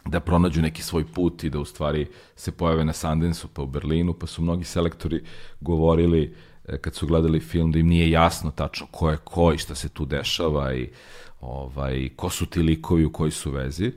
da 0.08 0.20
pronađu 0.20 0.62
neki 0.62 0.82
svoj 0.82 1.04
put 1.14 1.44
i 1.44 1.50
da 1.50 1.58
u 1.58 1.64
stvari 1.64 2.06
se 2.36 2.52
pojave 2.52 2.84
na 2.84 2.92
Sundance-u 2.92 3.48
pa 3.48 3.62
u 3.62 3.66
Berlinu, 3.66 4.14
pa 4.14 4.26
su 4.26 4.42
mnogi 4.42 4.64
selektori 4.64 5.24
govorili 5.60 6.34
e, 6.68 6.78
kad 6.78 6.94
su 6.94 7.06
gledali 7.06 7.40
film 7.40 7.72
da 7.72 7.78
im 7.78 7.86
nije 7.86 8.10
jasno 8.10 8.50
tačno 8.50 8.86
ko 8.90 9.10
je 9.10 9.16
ko 9.16 9.52
i 9.52 9.58
šta 9.58 9.74
se 9.74 9.88
tu 9.88 10.04
dešava 10.04 10.74
i 10.74 10.88
ovaj, 11.40 12.08
ko 12.16 12.30
su 12.30 12.46
ti 12.46 12.62
likovi 12.62 13.04
u 13.04 13.12
koji 13.12 13.30
su 13.30 13.50
vezi. 13.50 13.92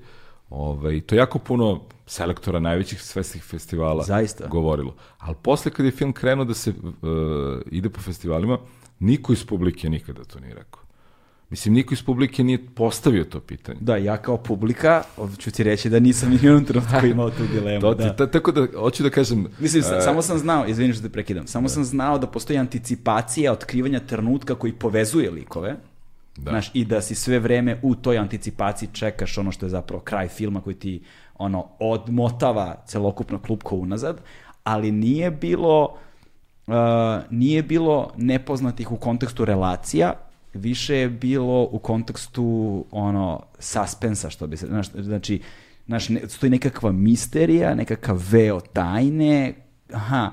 Ovaj, 0.50 1.02
to 1.02 1.16
jako 1.16 1.40
puno 1.40 1.82
selektora 2.12 2.59
najvećih 2.59 3.01
svetskih 3.01 3.43
festivala 3.43 4.03
Zaista. 4.03 4.47
govorilo. 4.47 4.95
Ali 5.18 5.36
posle 5.41 5.72
kad 5.72 5.86
je 5.86 5.91
film 5.91 6.14
krenuo 6.14 6.45
da 6.45 6.53
se 6.53 6.70
uh, 6.70 6.76
ide 7.72 7.89
po 7.89 8.01
festivalima, 8.01 8.57
niko 8.99 9.34
iz 9.34 9.45
publike 9.45 9.89
nikada 9.89 10.24
to 10.24 10.39
nije 10.39 10.53
rekao. 10.53 10.82
Mislim, 11.49 11.74
niko 11.74 11.93
iz 11.93 12.03
publike 12.03 12.43
nije 12.43 12.66
postavio 12.76 13.24
to 13.24 13.39
pitanje. 13.39 13.78
Da, 13.82 13.97
ja 13.97 14.18
kao 14.18 14.38
publika, 14.38 15.03
ću 15.38 15.51
ti 15.51 15.64
reći 15.64 15.89
da 15.89 15.99
nisam 15.99 16.30
ni 16.30 16.36
u 16.36 16.39
jednom 16.43 16.66
trenutku 16.66 17.05
imao 17.05 17.30
tu 17.30 17.47
dilemu. 17.53 17.82
To 17.82 17.93
da. 17.93 18.16
ta, 18.16 18.28
tako 18.28 18.51
da, 18.51 18.68
hoću 18.80 19.03
da 19.03 19.09
kažem... 19.09 19.47
Mislim, 19.59 19.84
e, 19.84 20.01
samo 20.01 20.22
sam 20.22 20.38
znao, 20.38 20.68
izvini 20.68 20.93
što 20.93 21.03
te 21.03 21.09
prekidam, 21.09 21.47
samo 21.47 21.70
sam 21.70 21.84
znao 21.84 22.18
da 22.18 22.28
postoji 22.28 22.59
anticipacija 22.59 23.51
otkrivanja 23.51 23.99
trenutka 23.99 24.55
koji 24.55 24.74
povezuje 24.74 25.32
likove, 25.32 25.76
Da. 26.38 26.51
Znaš, 26.51 26.72
i 26.74 26.86
da 26.86 27.01
si 27.01 27.16
sve 27.16 27.39
vreme 27.39 27.80
u 27.82 27.95
toj 27.95 28.18
anticipaciji 28.18 28.89
čekaš 28.93 29.38
ono 29.38 29.51
što 29.51 29.66
je 29.66 29.70
zapravo 29.70 30.01
kraj 30.01 30.28
filma 30.28 30.62
koji 30.62 30.76
ti 30.76 31.01
ono 31.42 31.68
odmotava 31.80 32.76
celokupno 32.86 33.39
klupko 33.39 33.76
unazad, 33.76 34.22
ali 34.64 34.92
nije 34.92 35.32
bilo 35.32 35.98
uh, 36.68 36.74
nije 37.30 37.64
bilo 37.64 38.12
nepoznatih 38.18 38.92
u 38.92 38.98
kontekstu 38.98 39.46
relacija, 39.46 40.14
više 40.54 40.96
je 40.96 41.10
bilo 41.10 41.64
u 41.72 41.80
kontekstu 41.80 42.86
ono 42.92 43.42
suspensa 43.60 44.30
što 44.30 44.48
bi 44.48 44.58
se 44.58 44.68
znaš, 44.68 44.88
znači 44.92 45.42
znaš, 45.88 46.10
ne, 46.10 46.22
stoji 46.28 46.50
nekakva 46.50 46.92
misterija, 46.92 47.76
nekakav 47.76 48.22
veo 48.32 48.60
tajne, 48.60 49.54
aha, 49.94 50.32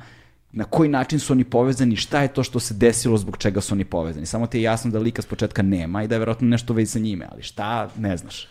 na 0.52 0.64
koji 0.64 0.88
način 0.88 1.18
su 1.18 1.32
oni 1.32 1.44
povezani, 1.44 1.96
šta 1.96 2.22
je 2.22 2.28
to 2.28 2.42
što 2.42 2.60
se 2.60 2.74
desilo, 2.74 3.16
zbog 3.16 3.36
čega 3.36 3.60
su 3.60 3.74
oni 3.74 3.84
povezani. 3.84 4.26
Samo 4.26 4.46
ti 4.46 4.58
je 4.58 4.62
jasno 4.62 4.90
da 4.90 4.98
lika 4.98 5.22
s 5.22 5.26
početka 5.26 5.62
nema 5.62 6.02
i 6.02 6.08
da 6.08 6.14
je 6.14 6.18
verovatno 6.18 6.48
nešto 6.48 6.74
vezi 6.74 6.92
sa 6.92 6.98
njime, 6.98 7.26
ali 7.32 7.42
šta, 7.42 7.88
ne 7.98 8.16
znaš. 8.16 8.48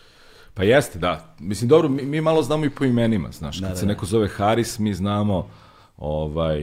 Pa 0.58 0.64
jeste, 0.64 0.98
da. 0.98 1.34
Mislim, 1.38 1.68
dobro, 1.68 1.88
mi, 1.88 2.02
mi 2.02 2.20
malo 2.20 2.42
znamo 2.42 2.64
i 2.64 2.70
po 2.70 2.84
imenima, 2.84 3.32
znaš. 3.32 3.60
Kad 3.60 3.68
da, 3.68 3.76
se 3.76 3.86
da. 3.86 3.92
neko 3.92 4.06
zove 4.06 4.28
Haris, 4.28 4.78
mi 4.78 4.94
znamo 4.94 5.48
ovaj, 5.96 6.60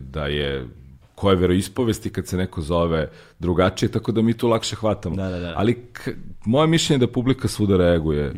da 0.00 0.26
je 0.26 0.66
ko 1.14 1.30
je 1.30 1.36
veroispovesti 1.36 2.10
kad 2.10 2.26
se 2.26 2.36
neko 2.36 2.60
zove 2.60 3.10
drugačije, 3.38 3.92
tako 3.92 4.12
da 4.12 4.22
mi 4.22 4.34
tu 4.34 4.48
lakše 4.48 4.76
hvatamo. 4.76 5.16
Da, 5.16 5.28
da, 5.28 5.38
da. 5.38 5.52
Ali 5.56 5.74
k, 5.92 6.10
moje 6.44 6.66
mišljenje 6.66 7.02
je 7.02 7.06
da 7.06 7.12
publika 7.12 7.48
svuda 7.48 7.76
reaguje 7.76 8.34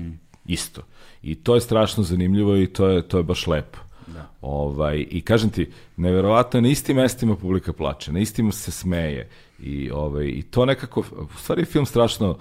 isto. 0.47 0.83
I 1.23 1.35
to 1.35 1.55
je 1.55 1.61
strašno 1.61 2.03
zanimljivo 2.03 2.57
i 2.57 2.67
to 2.67 2.89
je, 2.89 3.03
to 3.03 3.17
je 3.17 3.23
baš 3.23 3.47
lepo. 3.47 3.79
Da. 4.07 4.31
Ovaj, 4.41 5.07
I 5.11 5.21
kažem 5.21 5.51
ti, 5.51 5.71
neverovatno 5.97 6.59
je 6.59 6.63
na 6.63 6.69
istim 6.69 6.97
mestima 6.97 7.37
publika 7.37 7.73
plače, 7.73 8.13
na 8.13 8.19
istim 8.19 8.53
se 8.53 8.71
smeje. 8.71 9.29
I, 9.59 9.91
ovaj, 9.91 10.27
I 10.27 10.43
to 10.43 10.65
nekako, 10.65 11.01
u 11.01 11.39
stvari 11.39 11.63
je 11.63 11.67
film 11.67 11.87
strašno 11.87 12.31
uh, 12.31 12.37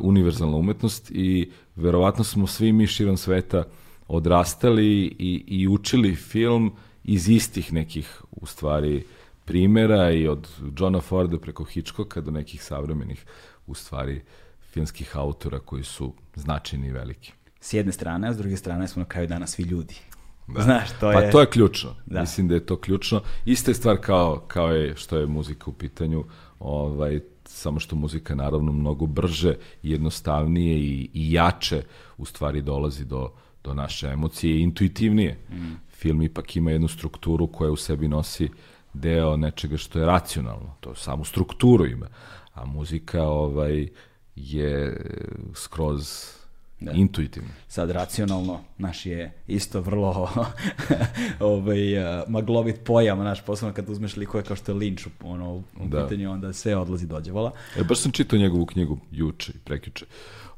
univerzalna 0.00 0.56
umetnost 0.56 1.10
i 1.10 1.50
verovatno 1.76 2.24
smo 2.24 2.46
svi 2.46 2.72
mi 2.72 2.86
širom 2.86 3.16
sveta 3.16 3.64
odrastali 4.08 5.16
i, 5.18 5.44
i 5.46 5.68
učili 5.68 6.14
film 6.14 6.72
iz 7.04 7.28
istih 7.28 7.72
nekih, 7.72 8.22
u 8.30 8.46
stvari, 8.46 9.04
primera 9.44 10.10
i 10.10 10.28
od 10.28 10.48
Johna 10.78 11.00
Forda 11.00 11.38
preko 11.38 11.64
Hitchcocka 11.64 12.20
do 12.20 12.30
nekih 12.30 12.64
savremenih, 12.64 13.24
u 13.66 13.74
stvari, 13.74 14.20
filmskih 14.70 15.16
autora 15.16 15.58
koji 15.58 15.84
su 15.84 16.12
značajni 16.34 16.88
i 16.88 16.92
veliki. 16.92 17.32
S 17.60 17.72
jedne 17.72 17.92
strane, 17.92 18.28
a 18.28 18.32
s 18.32 18.36
druge 18.36 18.56
strane 18.56 18.88
smo 18.88 19.00
na 19.00 19.08
kraju 19.08 19.26
dana 19.26 19.46
svi 19.46 19.62
ljudi. 19.64 19.94
Da. 20.46 20.62
Znaš, 20.62 20.90
to 20.90 21.10
pa 21.12 21.20
je... 21.20 21.30
to 21.30 21.40
je 21.40 21.46
ključno. 21.46 21.94
Da. 22.06 22.20
Mislim 22.20 22.48
da 22.48 22.54
je 22.54 22.66
to 22.66 22.76
ključno. 22.76 23.20
Ista 23.44 23.70
je 23.70 23.74
stvar 23.74 23.96
kao, 24.00 24.44
kao 24.48 24.68
je 24.68 24.96
što 24.96 25.18
je 25.18 25.26
muzika 25.26 25.64
u 25.70 25.72
pitanju, 25.72 26.24
ovaj, 26.58 27.20
samo 27.48 27.80
što 27.80 27.96
muzika 27.96 28.34
naravno 28.34 28.72
mnogo 28.72 29.06
brže 29.06 29.54
jednostavnije 29.82 30.78
i, 30.78 31.10
i 31.14 31.32
jače 31.32 31.82
u 32.18 32.24
stvari 32.24 32.62
dolazi 32.62 33.04
do, 33.04 33.32
do 33.64 33.74
naše 33.74 34.06
emocije 34.06 34.56
i 34.56 34.62
intuitivnije. 34.62 35.38
Mm. 35.50 35.72
Film 35.90 36.22
ipak 36.22 36.56
ima 36.56 36.70
jednu 36.70 36.88
strukturu 36.88 37.46
koja 37.46 37.70
u 37.70 37.76
sebi 37.76 38.08
nosi 38.08 38.48
deo 38.92 39.36
nečega 39.36 39.76
što 39.76 39.98
je 39.98 40.06
racionalno. 40.06 40.74
To 40.80 40.94
samu 40.94 41.24
strukturu 41.24 41.86
ima. 41.86 42.06
A 42.54 42.64
muzika 42.64 43.22
ovaj, 43.22 43.88
je 44.36 44.96
skroz 45.54 46.37
da. 46.80 46.92
intuitivno. 46.92 47.48
Sad 47.68 47.90
racionalno, 47.90 48.60
naš 48.78 49.06
je 49.06 49.32
isto 49.46 49.80
vrlo 49.80 50.30
ovaj, 51.40 51.98
uh, 51.98 52.28
maglovit 52.28 52.76
pojam, 52.84 53.18
naš, 53.18 53.44
posebno 53.44 53.74
kad 53.74 53.88
uzmeš 53.88 54.16
likove 54.16 54.44
kao 54.44 54.56
što 54.56 54.72
je 54.72 54.76
Lynch 54.78 55.06
u, 55.06 55.30
ono, 55.30 55.54
u 55.56 55.62
Da. 55.88 56.02
pitanju, 56.02 56.30
onda 56.30 56.52
sve 56.52 56.76
odlazi 56.76 57.06
dođe 57.06 57.32
vola. 57.32 57.52
E, 57.76 57.84
baš 57.84 57.98
sam 57.98 58.12
čitao 58.12 58.38
njegovu 58.38 58.66
knjigu 58.66 58.98
juče 59.10 59.52
i 59.54 59.58
prekjuče, 59.58 60.06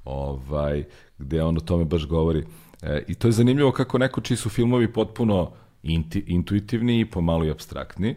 ovaj, 0.05 0.85
gde 1.19 1.43
on 1.43 1.57
o 1.57 1.61
tome 1.61 1.85
baš 1.85 2.07
govori. 2.07 2.45
E, 2.83 3.05
I 3.09 3.15
to 3.15 3.29
je 3.29 3.33
zanimljivo 3.33 3.73
kako 3.73 3.99
neko 3.99 4.21
čiji 4.21 4.37
su 4.37 4.49
filmovi 4.49 4.93
potpuno 4.93 5.53
inti, 5.83 6.25
intuitivni 6.27 7.01
i 7.01 7.05
pomalo 7.11 7.45
i 7.45 7.51
abstraktni, 7.51 8.17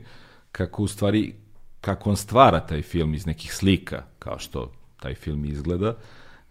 kako 0.51 0.83
u 0.83 0.87
stvari, 0.87 1.33
kako 1.81 2.09
on 2.09 2.17
stvara 2.17 2.59
taj 2.59 2.81
film 2.81 3.13
iz 3.13 3.25
nekih 3.25 3.53
slika, 3.53 4.03
kao 4.19 4.39
što 4.39 4.71
taj 4.99 5.15
film 5.15 5.45
izgleda, 5.45 5.95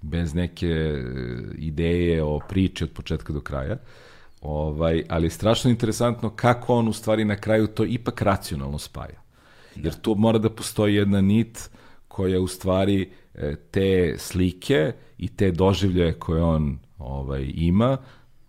bez 0.02 0.34
neke 0.34 0.66
e, 0.66 1.04
ideje 1.58 2.22
o 2.22 2.40
priči 2.48 2.84
od 2.84 2.90
početka 2.90 3.32
do 3.32 3.40
kraja. 3.40 3.76
Ovaj, 4.40 5.04
ali 5.08 5.26
je 5.26 5.30
strašno 5.30 5.70
interesantno 5.70 6.30
kako 6.30 6.74
on 6.74 6.88
u 6.88 6.92
stvari 6.92 7.24
na 7.24 7.36
kraju 7.36 7.66
to 7.66 7.84
ipak 7.84 8.22
racionalno 8.22 8.78
spaja. 8.78 9.22
Jer 9.76 9.94
tu 9.94 10.14
mora 10.14 10.38
da 10.38 10.50
postoji 10.50 10.94
jedna 10.94 11.20
nit 11.20 11.70
koja 12.08 12.40
u 12.40 12.46
stvari 12.46 13.10
e, 13.34 13.56
te 13.70 14.14
slike 14.18 14.92
i 15.18 15.28
te 15.28 15.50
doživljaje 15.50 16.12
koje 16.12 16.42
on 16.42 16.78
ovaj, 16.98 17.50
ima 17.54 17.96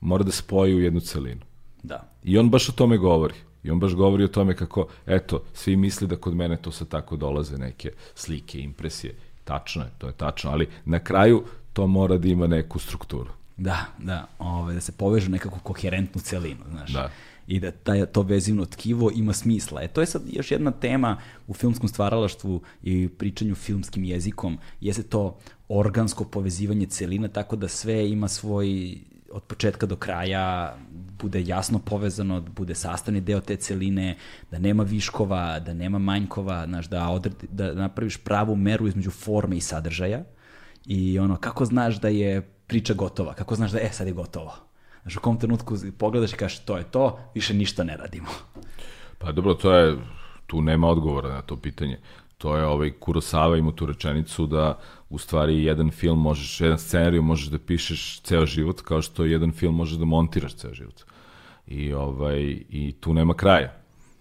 mora 0.01 0.24
da 0.24 0.32
spoji 0.32 0.76
u 0.76 0.82
jednu 0.82 0.99
celinu. 0.99 1.41
Da. 1.84 2.14
I 2.24 2.38
on 2.38 2.49
baš 2.49 2.70
o 2.70 2.72
tome 2.72 2.97
govori. 2.97 3.34
I 3.64 3.72
on 3.72 3.80
baš 3.80 3.93
govori 3.93 4.24
o 4.24 4.28
tome 4.28 4.56
kako, 4.56 4.88
eto, 5.06 5.43
svi 5.54 5.76
misle 5.76 6.08
da 6.08 6.16
kod 6.16 6.36
mene 6.36 6.58
to 6.58 6.72
sad 6.72 6.88
tako 6.88 7.16
dolaze 7.16 7.58
neke 7.58 7.91
slike, 8.16 8.60
impresije. 8.60 9.16
Tačno 9.43 9.83
je, 9.83 9.89
to 9.97 10.07
je 10.07 10.13
tačno, 10.13 10.51
ali 10.51 10.67
na 10.85 10.99
kraju 10.99 11.43
to 11.73 11.87
mora 11.87 12.17
da 12.17 12.27
ima 12.27 12.47
neku 12.47 12.79
strukturu. 12.79 13.31
Da, 13.57 13.85
da, 13.97 14.27
ovaj, 14.39 14.75
da 14.75 14.81
se 14.81 14.91
povežu 14.91 15.31
nekako 15.31 15.59
koherentnu 15.59 16.21
celinu, 16.21 16.63
znaš. 16.69 16.93
Da. 16.93 17.09
I 17.47 17.59
da 17.59 17.71
taj, 17.71 18.05
to 18.05 18.21
vezivno 18.21 18.65
tkivo 18.65 19.11
ima 19.15 19.33
smisla. 19.33 19.81
E, 19.81 19.87
to 19.87 20.01
je 20.01 20.07
sad 20.07 20.21
još 20.31 20.51
jedna 20.51 20.71
tema 20.71 21.17
u 21.47 21.53
filmskom 21.53 21.89
stvaralaštvu 21.89 22.61
i 22.83 23.07
pričanju 23.07 23.55
filmskim 23.55 24.03
jezikom, 24.03 24.57
jeste 24.81 25.03
to 25.03 25.37
organsko 25.69 26.25
povezivanje 26.25 26.85
celina, 26.85 27.27
tako 27.27 27.55
da 27.55 27.67
sve 27.67 28.09
ima 28.09 28.27
svoj 28.27 28.97
od 29.34 29.43
početka 29.43 29.86
do 29.86 29.95
kraja 29.95 30.75
bude 31.19 31.43
jasno 31.45 31.79
povezano, 31.79 32.41
bude 32.41 32.75
sastavni 32.75 33.21
deo 33.21 33.39
te 33.41 33.55
celine, 33.55 34.17
da 34.51 34.59
nema 34.59 34.84
viškova, 34.84 35.59
da 35.59 35.73
nema 35.73 35.99
manjkova, 35.99 36.65
znaš, 36.65 36.89
da, 36.89 37.09
odredi, 37.09 37.47
da 37.51 37.73
napraviš 37.73 38.17
pravu 38.17 38.55
meru 38.55 38.88
između 38.88 39.11
forme 39.11 39.57
i 39.57 39.61
sadržaja 39.61 40.23
i 40.86 41.19
ono, 41.19 41.38
kako 41.38 41.65
znaš 41.65 41.99
da 41.99 42.07
je 42.07 42.41
priča 42.67 42.93
gotova, 42.93 43.34
kako 43.34 43.55
znaš 43.55 43.71
da 43.71 43.79
e, 43.79 43.89
sad 43.91 44.07
je 44.07 44.13
gotovo. 44.13 44.53
Znaš, 45.01 45.17
u 45.17 45.21
kom 45.21 45.39
trenutku 45.39 45.75
pogledaš 45.97 46.34
i 46.34 46.38
kažeš 46.38 46.59
to 46.59 46.77
je 46.77 46.84
to, 46.84 47.19
više 47.36 47.53
ništa 47.53 47.84
ne 47.84 47.97
radimo. 47.97 48.27
Pa 49.17 49.31
dobro, 49.31 49.53
to 49.53 49.75
je, 49.75 49.97
tu 50.47 50.61
nema 50.61 50.88
odgovora 50.88 51.29
na 51.29 51.41
to 51.41 51.57
pitanje. 51.57 51.99
To 52.38 52.57
je 52.57 52.65
ovaj 52.65 52.91
Kurosawa 52.99 53.57
ima 53.57 53.71
tu 53.71 53.86
rečenicu 53.86 54.45
da 54.45 54.79
u 55.14 55.18
stvari 55.18 55.64
jedan 55.64 55.91
film 55.91 56.22
možeš, 56.22 56.61
jedan 56.61 56.80
scenariju 56.80 57.22
možeš 57.22 57.47
da 57.47 57.59
pišeš 57.59 58.22
ceo 58.22 58.45
život, 58.45 58.82
kao 58.82 59.01
što 59.01 59.26
jedan 59.26 59.51
film 59.51 59.76
možeš 59.76 59.97
da 59.97 60.05
montiraš 60.05 60.55
ceo 60.55 60.74
život. 60.74 61.03
I, 61.68 61.93
ovaj, 61.93 62.41
i 62.70 62.95
tu 62.99 63.14
nema 63.14 63.34
kraja. 63.34 63.74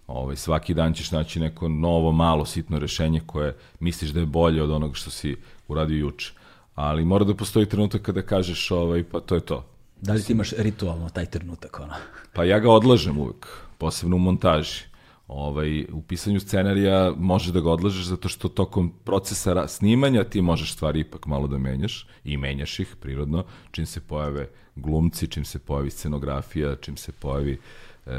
Ovaj, 0.06 0.36
svaki 0.36 0.74
dan 0.74 0.94
ćeš 0.94 1.10
naći 1.10 1.40
neko 1.40 1.68
novo, 1.68 2.12
malo, 2.12 2.44
sitno 2.44 2.78
rešenje 2.78 3.20
koje 3.26 3.56
misliš 3.80 4.10
da 4.10 4.20
je 4.20 4.26
bolje 4.26 4.62
od 4.62 4.70
onoga 4.70 4.94
što 4.94 5.10
si 5.10 5.36
uradio 5.68 5.98
juče. 5.98 6.32
Ali 6.74 7.04
mora 7.04 7.24
da 7.24 7.34
postoji 7.34 7.66
trenutak 7.66 8.02
kada 8.02 8.22
kažeš, 8.22 8.70
ovaj, 8.70 9.04
pa 9.04 9.20
to 9.20 9.34
je 9.34 9.40
to. 9.40 9.64
Da 10.00 10.12
li 10.12 10.22
ti 10.22 10.32
imaš 10.32 10.52
ritualno 10.52 11.08
taj 11.08 11.26
trenutak, 11.26 11.80
ono? 11.80 11.94
Pa 12.32 12.44
ja 12.44 12.58
ga 12.58 12.70
odlažem 12.70 13.18
uvek, 13.18 13.46
posebno 13.78 14.16
u 14.16 14.18
montaži. 14.18 14.91
Ovaj, 15.28 15.84
u 15.92 16.02
pisanju 16.02 16.40
scenarija 16.40 17.12
možeš 17.16 17.52
da 17.52 17.60
ga 17.60 17.70
odlažeš 17.70 18.04
zato 18.04 18.28
što 18.28 18.48
tokom 18.48 18.92
procesa 19.04 19.68
snimanja 19.68 20.24
ti 20.24 20.40
možeš 20.40 20.72
stvari 20.72 21.00
ipak 21.00 21.26
malo 21.26 21.46
da 21.46 21.58
menjaš 21.58 22.06
i 22.24 22.36
menjaš 22.36 22.80
ih 22.80 22.96
prirodno 23.00 23.44
čim 23.70 23.86
se 23.86 24.00
pojave 24.00 24.48
glumci, 24.76 25.26
čim 25.26 25.44
se 25.44 25.58
pojavi 25.58 25.90
scenografija, 25.90 26.76
čim 26.76 26.96
se 26.96 27.12
pojavi 27.12 27.58
e, 28.06 28.10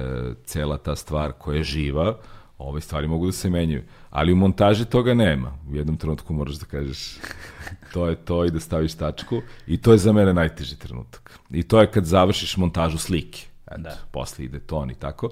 cela 0.46 0.78
ta 0.78 0.96
stvar 0.96 1.32
koja 1.32 1.58
je 1.58 1.64
živa, 1.64 2.18
ove 2.58 2.82
stvari 2.82 3.08
mogu 3.08 3.26
da 3.26 3.32
se 3.32 3.50
menjaju. 3.50 3.84
Ali 4.10 4.34
u 4.34 4.36
montaži 4.36 4.86
toga 4.86 5.14
nema. 5.14 5.58
U 5.70 5.76
jednom 5.76 5.98
trenutku 5.98 6.34
moraš 6.34 6.56
da 6.56 6.66
kažeš 6.66 7.18
to 7.94 8.08
je 8.08 8.16
to 8.16 8.46
i 8.46 8.52
da 8.52 8.60
staviš 8.60 8.94
tačku 8.94 9.42
i 9.68 9.78
to 9.78 9.92
je 9.92 9.98
za 9.98 10.14
mene 10.14 10.34
najteži 10.34 10.80
trenutak. 10.80 11.40
I 11.52 11.64
to 11.64 11.82
je 11.82 11.92
kad 11.92 12.06
završiš 12.06 12.58
montažu 12.58 12.98
slike. 12.98 13.46
Eto, 13.68 13.82
Da. 13.82 13.98
posle 14.12 14.46
ide 14.46 14.60
ton 14.60 14.92
i 14.92 14.96
tako. 14.96 15.30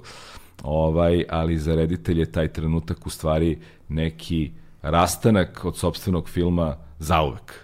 Ovaj, 0.62 1.24
ali 1.28 1.58
za 1.58 1.74
reditelj 1.74 2.20
je 2.20 2.32
taj 2.32 2.48
trenutak 2.48 3.06
u 3.06 3.10
stvari 3.10 3.58
neki 3.88 4.52
rastanak 4.82 5.64
od 5.64 5.76
sobstvenog 5.76 6.28
filma 6.28 6.76
zauvek. 6.98 7.54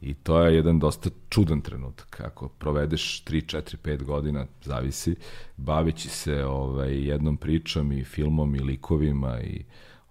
I 0.00 0.14
to 0.14 0.42
je 0.42 0.54
jedan 0.54 0.78
dosta 0.78 1.10
čudan 1.28 1.60
trenutak. 1.60 2.20
Ako 2.20 2.48
provedeš 2.48 3.24
3, 3.24 3.56
4, 3.56 3.76
5 3.84 4.02
godina, 4.02 4.46
zavisi, 4.62 5.16
baveći 5.56 6.08
se 6.08 6.44
ovaj, 6.44 7.06
jednom 7.08 7.36
pričom 7.36 7.92
i 7.92 8.04
filmom 8.04 8.54
i 8.54 8.60
likovima 8.60 9.40
i 9.40 9.64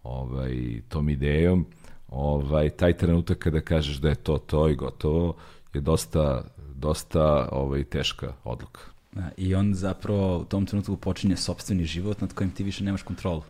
ovaj, 0.03 0.81
tom 0.89 1.09
idejom, 1.09 1.65
ovaj, 2.09 2.69
taj 2.69 2.97
trenutak 2.97 3.37
kada 3.37 3.61
kažeš 3.61 3.97
da 3.97 4.09
je 4.09 4.15
to 4.15 4.37
to 4.37 4.69
i 4.69 4.75
gotovo, 4.75 5.35
je 5.73 5.81
dosta, 5.81 6.43
dosta 6.75 7.49
ovaj, 7.51 7.83
teška 7.83 8.33
odluka. 8.43 8.94
I 9.37 9.55
on 9.55 9.73
zapravo 9.73 10.37
u 10.37 10.45
tom 10.45 10.65
trenutku 10.65 10.97
počinje 10.97 11.37
sobstveni 11.37 11.85
život 11.85 12.21
nad 12.21 12.33
kojim 12.33 12.51
ti 12.51 12.63
više 12.63 12.83
nemaš 12.83 13.01
kontrolu. 13.01 13.43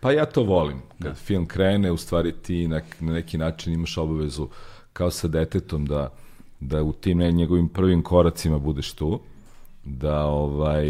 Pa 0.00 0.12
ja 0.12 0.26
to 0.26 0.42
volim. 0.42 0.78
Kad 1.02 1.12
da. 1.12 1.14
film 1.14 1.46
krene, 1.46 1.90
u 1.90 1.96
stvari 1.96 2.32
ti 2.32 2.68
na, 2.68 2.80
na 3.00 3.12
neki 3.12 3.38
način 3.38 3.72
imaš 3.72 3.98
obavezu 3.98 4.48
kao 4.92 5.10
sa 5.10 5.28
detetom 5.28 5.86
da, 5.86 6.12
da 6.60 6.82
u 6.82 6.92
tim 6.92 7.18
njegovim 7.18 7.68
prvim 7.68 8.02
koracima 8.02 8.58
budeš 8.58 8.92
tu, 8.92 9.20
da 9.84 10.24
ovaj, 10.24 10.86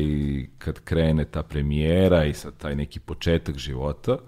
kad 0.59 0.81
krene 0.81 1.25
ta 1.25 1.43
premijera 1.43 2.25
i 2.25 2.35
sa 2.35 2.51
taj 2.51 2.75
neki 2.75 3.01
početak 3.01 3.59
života, 3.59 4.19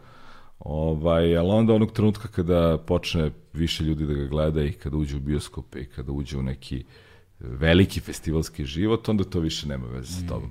ovaj, 0.58 1.36
ali 1.36 1.50
onda 1.50 1.74
onog 1.74 1.92
trenutka 1.92 2.28
kada 2.28 2.78
počne 2.86 3.30
više 3.52 3.84
ljudi 3.84 4.06
da 4.06 4.14
ga 4.14 4.26
gleda 4.26 4.62
i 4.62 4.72
kada 4.72 4.96
uđe 4.96 5.16
u 5.16 5.20
bioskope 5.20 5.80
i 5.80 5.86
kada 5.86 6.12
uđe 6.12 6.38
u 6.38 6.42
neki 6.42 6.84
veliki 7.40 8.00
festivalski 8.00 8.64
život, 8.64 9.08
onda 9.08 9.24
to 9.24 9.40
više 9.40 9.68
nema 9.68 9.86
veze 9.86 10.12
sa 10.12 10.26
tobom. 10.28 10.50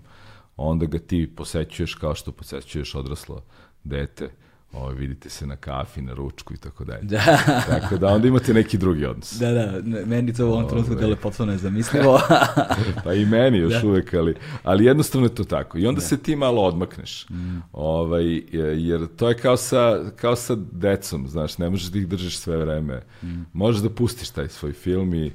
Onda 0.58 0.86
ga 0.86 1.00
ti 1.00 1.34
posećuješ 1.36 1.94
kao 1.94 2.16
što 2.16 2.32
posećuješ 2.32 2.96
odraslo 2.96 3.44
dete 3.84 4.30
ovaj, 4.74 4.96
vidite 4.96 5.30
se 5.30 5.48
na 5.48 5.56
kafi, 5.56 6.02
na 6.02 6.14
ručku 6.14 6.54
i 6.54 6.58
tako 6.58 6.86
dalje. 6.86 7.04
Da. 7.04 7.20
tako 7.68 7.98
da 7.98 8.08
onda 8.08 8.28
imate 8.28 8.54
neki 8.54 8.78
drugi 8.78 9.06
odnos. 9.06 9.40
Da, 9.40 9.52
da, 9.52 9.82
meni 10.06 10.34
to 10.34 10.48
u 10.48 10.52
ovom 10.52 10.70
trenutku 10.70 10.96
dele 10.96 11.16
potpuno 11.16 11.52
nezamislivo. 11.52 12.20
pa 13.04 13.14
i 13.14 13.26
meni 13.26 13.58
još 13.58 13.82
da. 13.82 13.88
uvek, 13.88 14.14
ali, 14.14 14.36
ali 14.64 14.86
jednostavno 14.86 15.28
je 15.28 15.36
to 15.36 15.44
tako. 15.44 15.78
I 15.78 15.88
onda 15.88 16.00
da. 16.00 16.06
se 16.06 16.18
ti 16.18 16.36
malo 16.36 16.62
odmakneš. 16.62 17.30
Mm. 17.30 17.58
Ovaj, 17.72 18.44
jer 18.78 19.08
to 19.16 19.30
je 19.30 19.38
kao 19.38 19.58
sa, 19.58 20.12
kao 20.16 20.36
sa 20.36 20.56
decom, 20.72 21.28
znaš, 21.28 21.58
ne 21.58 21.70
možeš 21.70 21.88
da 21.88 22.00
ih 22.00 22.08
držiš 22.08 22.38
sve 22.38 22.58
vreme. 22.58 23.02
Mm. 23.24 23.42
Možeš 23.54 23.82
da 23.82 23.90
pustiš 23.90 24.30
taj 24.30 24.48
svoj 24.48 24.74
film 24.74 25.14
i 25.14 25.32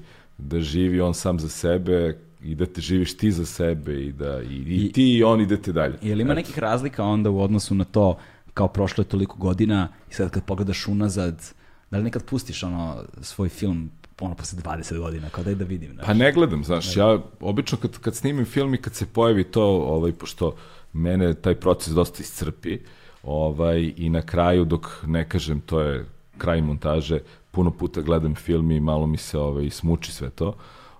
da 0.48 0.60
živi 0.60 1.00
on 1.00 1.14
sam 1.14 1.40
za 1.40 1.48
sebe, 1.48 2.18
i 2.44 2.54
da 2.54 2.66
te 2.66 2.80
živiš 2.80 3.16
ti 3.16 3.30
za 3.32 3.46
sebe 3.46 3.94
i 4.02 4.12
da 4.12 4.42
i, 4.42 4.46
i, 4.46 4.86
I 4.86 4.92
ti 4.92 5.14
i 5.14 5.22
on 5.24 5.40
idete 5.40 5.72
dalje. 5.72 5.98
Je 6.02 6.14
li 6.14 6.22
ima 6.22 6.34
nekih 6.34 6.58
razlika 6.58 7.04
onda 7.04 7.30
u 7.30 7.40
odnosu 7.40 7.74
na 7.74 7.84
to 7.84 8.18
kao 8.54 8.68
prošlo 8.68 9.02
je 9.02 9.08
toliko 9.08 9.36
godina 9.36 9.88
i 10.10 10.14
sad 10.14 10.30
kad 10.30 10.44
pogledaš 10.44 10.86
unazad, 10.86 11.52
da 11.90 11.98
li 11.98 12.04
nekad 12.04 12.24
pustiš 12.24 12.62
ono 12.62 13.04
svoj 13.20 13.48
film 13.48 13.90
ono 14.20 14.34
posle 14.34 14.58
20 14.58 14.98
godina, 14.98 15.28
kao 15.30 15.44
daj 15.44 15.54
da 15.54 15.64
vidim. 15.64 15.92
Znaš. 15.92 16.06
Pa 16.06 16.14
ne 16.14 16.32
gledam, 16.32 16.64
znaš, 16.64 16.96
ja 16.96 17.18
obično 17.40 17.78
kad, 17.78 17.98
kad 17.98 18.14
snimim 18.14 18.44
film 18.44 18.74
i 18.74 18.78
kad 18.78 18.94
se 18.94 19.06
pojavi 19.06 19.44
to, 19.44 19.64
ovaj, 19.64 20.12
pošto 20.12 20.54
mene 20.92 21.34
taj 21.34 21.54
proces 21.54 21.94
dosta 21.94 22.22
iscrpi, 22.22 22.78
ovaj, 23.22 23.92
i 23.96 24.10
na 24.10 24.22
kraju 24.22 24.64
dok 24.64 24.86
ne 25.06 25.28
kažem 25.28 25.60
to 25.60 25.80
je 25.80 26.06
kraj 26.38 26.62
montaže, 26.62 27.18
puno 27.52 27.70
puta 27.70 28.00
gledam 28.00 28.34
film 28.34 28.70
i 28.70 28.80
malo 28.80 29.06
mi 29.06 29.16
se 29.16 29.38
ovaj, 29.38 29.70
smuči 29.70 30.12
sve 30.12 30.30
to. 30.30 30.54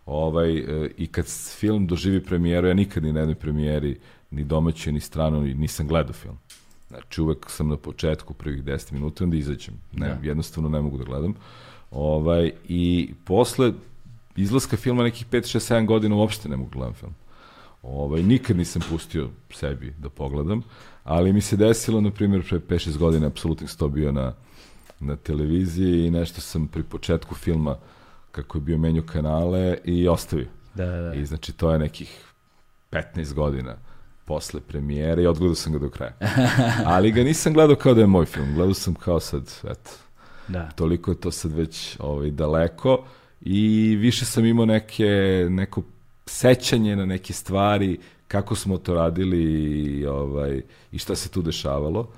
Ovaj, 0.06 0.58
e, 0.58 0.90
I 0.96 1.06
kad 1.06 1.26
film 1.58 1.86
doživi 1.86 2.24
premijeru, 2.24 2.68
ja 2.68 2.74
nikad 2.74 3.02
ni 3.02 3.12
na 3.12 3.20
jednoj 3.20 3.34
premijeri, 3.34 3.98
ni 4.30 4.44
domaćoj, 4.44 4.92
ni 4.92 5.00
strano, 5.00 5.40
nisam 5.40 5.88
gledao 5.88 6.12
film. 6.12 6.38
Znači, 6.88 7.22
uvek 7.22 7.50
sam 7.50 7.68
na 7.68 7.76
početku 7.76 8.34
prvih 8.34 8.64
10 8.64 8.92
minuta, 8.92 9.24
onda 9.24 9.36
izađem. 9.36 9.74
Ne, 9.92 10.06
ja. 10.06 10.14
Da. 10.14 10.28
Jednostavno 10.28 10.68
ne 10.68 10.80
mogu 10.80 10.98
da 10.98 11.04
gledam. 11.04 11.34
Ovaj, 11.90 12.52
I 12.68 13.10
posle 13.24 13.72
izlaska 14.36 14.76
filma 14.76 15.02
nekih 15.02 15.26
5, 15.26 15.58
6, 15.58 15.74
7 15.74 15.86
godina 15.86 16.16
uopšte 16.16 16.48
ne 16.48 16.56
mogu 16.56 16.70
da 16.70 16.76
gledam 16.76 16.94
film. 16.94 17.14
Ovaj, 17.82 18.22
nikad 18.22 18.56
nisam 18.56 18.82
pustio 18.90 19.28
sebi 19.50 19.94
da 19.98 20.08
pogledam, 20.08 20.62
ali 21.04 21.32
mi 21.32 21.40
se 21.40 21.56
desilo, 21.56 22.00
na 22.00 22.10
primjer, 22.10 22.48
pre 22.48 22.58
5-6 22.58 22.98
godina, 22.98 23.26
apsolutno 23.26 23.68
sam 23.68 23.78
to 23.78 23.88
bio 23.88 24.12
na, 24.12 24.34
na 25.02 25.16
televiziji 25.16 26.06
i 26.06 26.10
nešto 26.10 26.40
sam 26.40 26.68
pri 26.68 26.82
početku 26.82 27.34
filma, 27.34 27.76
kako 28.32 28.58
je 28.58 28.62
bio 28.62 28.78
menju 28.78 29.02
kanale, 29.06 29.76
i 29.84 30.08
ostavio. 30.08 30.46
Da, 30.74 30.86
da, 30.86 31.00
da. 31.00 31.14
I 31.14 31.26
znači, 31.26 31.52
to 31.52 31.72
je 31.72 31.78
nekih 31.78 32.24
15 32.90 33.34
godina 33.34 33.76
posle 34.24 34.60
premijere 34.60 35.22
i 35.22 35.26
odgledao 35.26 35.54
sam 35.54 35.72
ga 35.72 35.78
do 35.78 35.90
kraja. 35.90 36.12
Ali 36.94 37.12
ga 37.12 37.22
nisam 37.22 37.52
gledao 37.52 37.76
kao 37.76 37.94
da 37.94 38.00
je 38.00 38.06
moj 38.06 38.26
film, 38.26 38.54
gledao 38.54 38.74
sam 38.74 38.94
kao 38.94 39.20
sad, 39.20 39.50
eto, 39.64 39.90
da. 40.48 40.70
toliko 40.70 41.10
je 41.10 41.20
to 41.20 41.30
sad 41.30 41.52
već 41.52 41.96
ovaj, 42.00 42.30
daleko 42.30 43.04
i 43.40 43.96
više 43.96 44.24
sam 44.24 44.44
imao 44.44 44.66
neke, 44.66 45.46
neko 45.50 45.82
sećanje 46.26 46.96
na 46.96 47.06
neke 47.06 47.32
stvari, 47.32 47.98
kako 48.28 48.54
smo 48.54 48.78
to 48.78 48.94
radili 48.94 49.42
i, 49.42 50.06
ovaj, 50.06 50.62
i 50.92 50.98
šta 50.98 51.16
se 51.16 51.28
tu 51.28 51.42
dešavalo. 51.42 52.08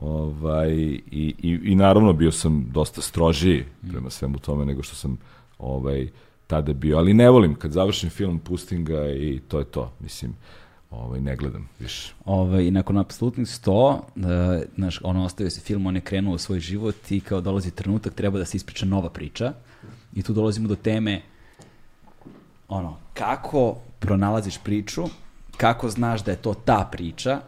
Ovaj, 0.00 0.70
i, 0.70 1.34
i, 1.38 1.60
I 1.62 1.74
naravno 1.74 2.12
bio 2.12 2.32
sam 2.32 2.66
dosta 2.70 3.00
strožiji 3.00 3.64
prema 3.90 4.10
svemu 4.10 4.38
tome 4.38 4.64
nego 4.64 4.82
što 4.82 4.96
sam 4.96 5.18
ovaj, 5.58 6.08
tada 6.46 6.72
bio, 6.72 6.98
ali 6.98 7.14
ne 7.14 7.30
volim, 7.30 7.54
kad 7.54 7.72
završim 7.72 8.10
film, 8.10 8.38
pustim 8.38 8.84
ga 8.84 9.10
i 9.10 9.40
to 9.48 9.58
je 9.58 9.64
to, 9.64 9.92
mislim, 10.00 10.34
ovaj, 10.90 11.20
ne 11.20 11.36
gledam 11.36 11.68
više. 11.78 12.14
Ovaj, 12.24 12.64
I 12.64 12.70
nakon 12.70 12.98
apsolutnih 12.98 13.46
100, 13.46 13.98
da, 14.14 14.62
znaš, 14.74 15.00
ono 15.02 15.24
ostavio 15.24 15.50
se 15.50 15.60
film, 15.60 15.86
on 15.86 15.94
je 15.94 16.00
krenuo 16.00 16.34
u 16.34 16.38
svoj 16.38 16.60
život 16.60 17.10
i 17.10 17.20
kao 17.20 17.40
dolazi 17.40 17.70
trenutak, 17.70 18.14
treba 18.14 18.38
da 18.38 18.44
se 18.44 18.56
ispriča 18.56 18.86
nova 18.86 19.10
priča. 19.10 19.52
I 20.14 20.22
tu 20.22 20.32
dolazimo 20.32 20.68
do 20.68 20.76
teme 20.76 21.22
ono, 22.68 22.96
kako 23.14 23.76
pronalaziš 23.98 24.58
priču, 24.64 25.04
kako 25.56 25.88
znaš 25.88 26.24
da 26.24 26.30
je 26.30 26.36
to 26.36 26.54
ta 26.54 26.88
priča 26.92 27.40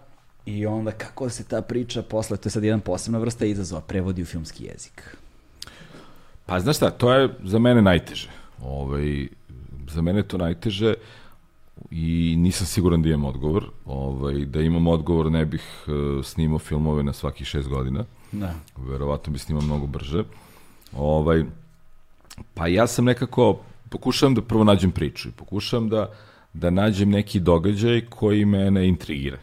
i 0.46 0.66
onda 0.66 0.90
kako 0.90 1.28
se 1.28 1.44
ta 1.44 1.62
priča 1.62 2.02
posle, 2.02 2.36
to 2.36 2.46
je 2.46 2.50
sad 2.50 2.64
jedan 2.64 2.80
posebna 2.80 3.18
vrsta 3.18 3.46
izazova, 3.46 3.80
prevodi 3.80 4.22
u 4.22 4.26
filmski 4.26 4.64
jezik. 4.64 5.16
Pa 6.46 6.60
znaš 6.60 6.76
šta, 6.76 6.90
to 6.90 7.12
je 7.12 7.28
za 7.44 7.58
mene 7.58 7.82
najteže. 7.82 8.28
Ovaj, 8.62 9.28
za 9.88 10.02
mene 10.02 10.18
je 10.18 10.28
to 10.28 10.38
najteže 10.38 10.94
i 11.90 12.34
nisam 12.38 12.66
siguran 12.66 13.02
da 13.02 13.08
imam 13.08 13.24
odgovor. 13.24 13.64
Ovaj, 13.86 14.44
da 14.44 14.60
imam 14.60 14.86
odgovor 14.86 15.30
ne 15.32 15.44
bih 15.46 15.62
uh, 15.86 16.24
snimao 16.24 16.58
filmove 16.58 17.02
na 17.02 17.12
svakih 17.12 17.46
šest 17.46 17.68
godina. 17.68 18.04
Da. 18.32 18.54
Verovatno 18.76 19.32
bi 19.32 19.38
snimao 19.38 19.62
mnogo 19.62 19.86
brže. 19.86 20.24
Ovaj, 20.96 21.44
pa 22.54 22.66
ja 22.66 22.86
sam 22.86 23.04
nekako, 23.04 23.60
pokušavam 23.88 24.34
da 24.34 24.42
prvo 24.42 24.64
nađem 24.64 24.90
priču 24.90 25.28
i 25.28 25.32
pokušavam 25.32 25.88
da, 25.88 26.12
da 26.52 26.70
nađem 26.70 27.10
neki 27.10 27.40
događaj 27.40 28.00
koji 28.08 28.44
mene 28.44 28.88
intrigira. 28.88 29.38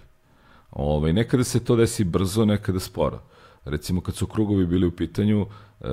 Ovaj, 0.72 1.14
nekada 1.14 1.44
se 1.44 1.64
to 1.64 1.76
desi 1.76 2.04
brzo, 2.04 2.46
nekada 2.46 2.80
sporo. 2.80 3.22
Recimo 3.66 4.02
kad 4.02 4.16
su 4.16 4.28
krugovi 4.28 4.66
bili 4.66 4.88
u 4.88 4.92
pitanju, 4.92 5.46
e, 5.82 5.86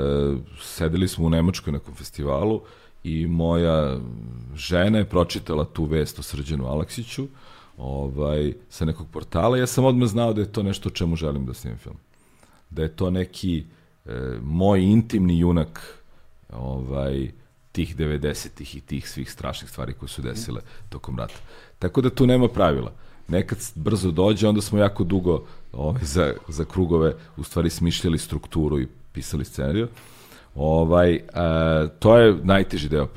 sedeli 0.60 1.08
smo 1.08 1.26
u 1.26 1.30
Nemačkoj 1.30 1.72
na 1.72 1.78
festivalu 1.96 2.60
i 3.04 3.26
moja 3.26 3.98
žena 4.54 4.98
je 4.98 5.04
pročitala 5.04 5.64
tu 5.64 5.84
vest 5.84 6.18
o 6.18 6.22
Srđanu 6.22 6.66
Aleksiću 6.66 7.26
ovaj, 7.78 8.52
sa 8.68 8.84
nekog 8.84 9.06
portala. 9.10 9.58
Ja 9.58 9.66
sam 9.66 9.84
odmah 9.84 10.08
znao 10.08 10.32
da 10.32 10.40
je 10.40 10.52
to 10.52 10.62
nešto 10.62 10.88
o 10.88 10.92
čemu 10.92 11.16
želim 11.16 11.46
da 11.46 11.54
snimim 11.54 11.78
film. 11.78 11.96
Da 12.70 12.82
je 12.82 12.96
to 12.96 13.10
neki 13.10 13.64
e, 14.06 14.38
moj 14.42 14.82
intimni 14.82 15.38
junak 15.38 16.02
ovaj, 16.52 17.30
tih 17.72 17.96
90-ih 17.96 18.76
i 18.76 18.80
tih 18.80 19.10
svih 19.10 19.32
strašnih 19.32 19.70
stvari 19.70 19.92
koje 19.92 20.08
su 20.08 20.22
desile 20.22 20.60
tokom 20.88 21.18
rata. 21.18 21.34
Tako 21.78 22.00
da 22.00 22.10
tu 22.10 22.26
nema 22.26 22.48
pravila. 22.48 22.92
Nekad 23.28 23.58
brzo 23.74 24.10
dođe, 24.10 24.48
onda 24.48 24.60
smo 24.60 24.78
jako 24.78 25.04
dugo 25.04 25.42
ovaj, 25.72 26.02
za, 26.04 26.34
za 26.48 26.64
krugove 26.64 27.14
u 27.36 27.44
stvari 27.44 27.70
smišljali 27.70 28.18
strukturu 28.18 28.80
i 28.80 28.88
pisali 29.12 29.44
scenariju. 29.44 29.88
Ovaj, 30.54 31.14
e, 31.14 31.22
to 31.98 32.18
je 32.18 32.36
najteži 32.42 32.88
deo 32.88 33.08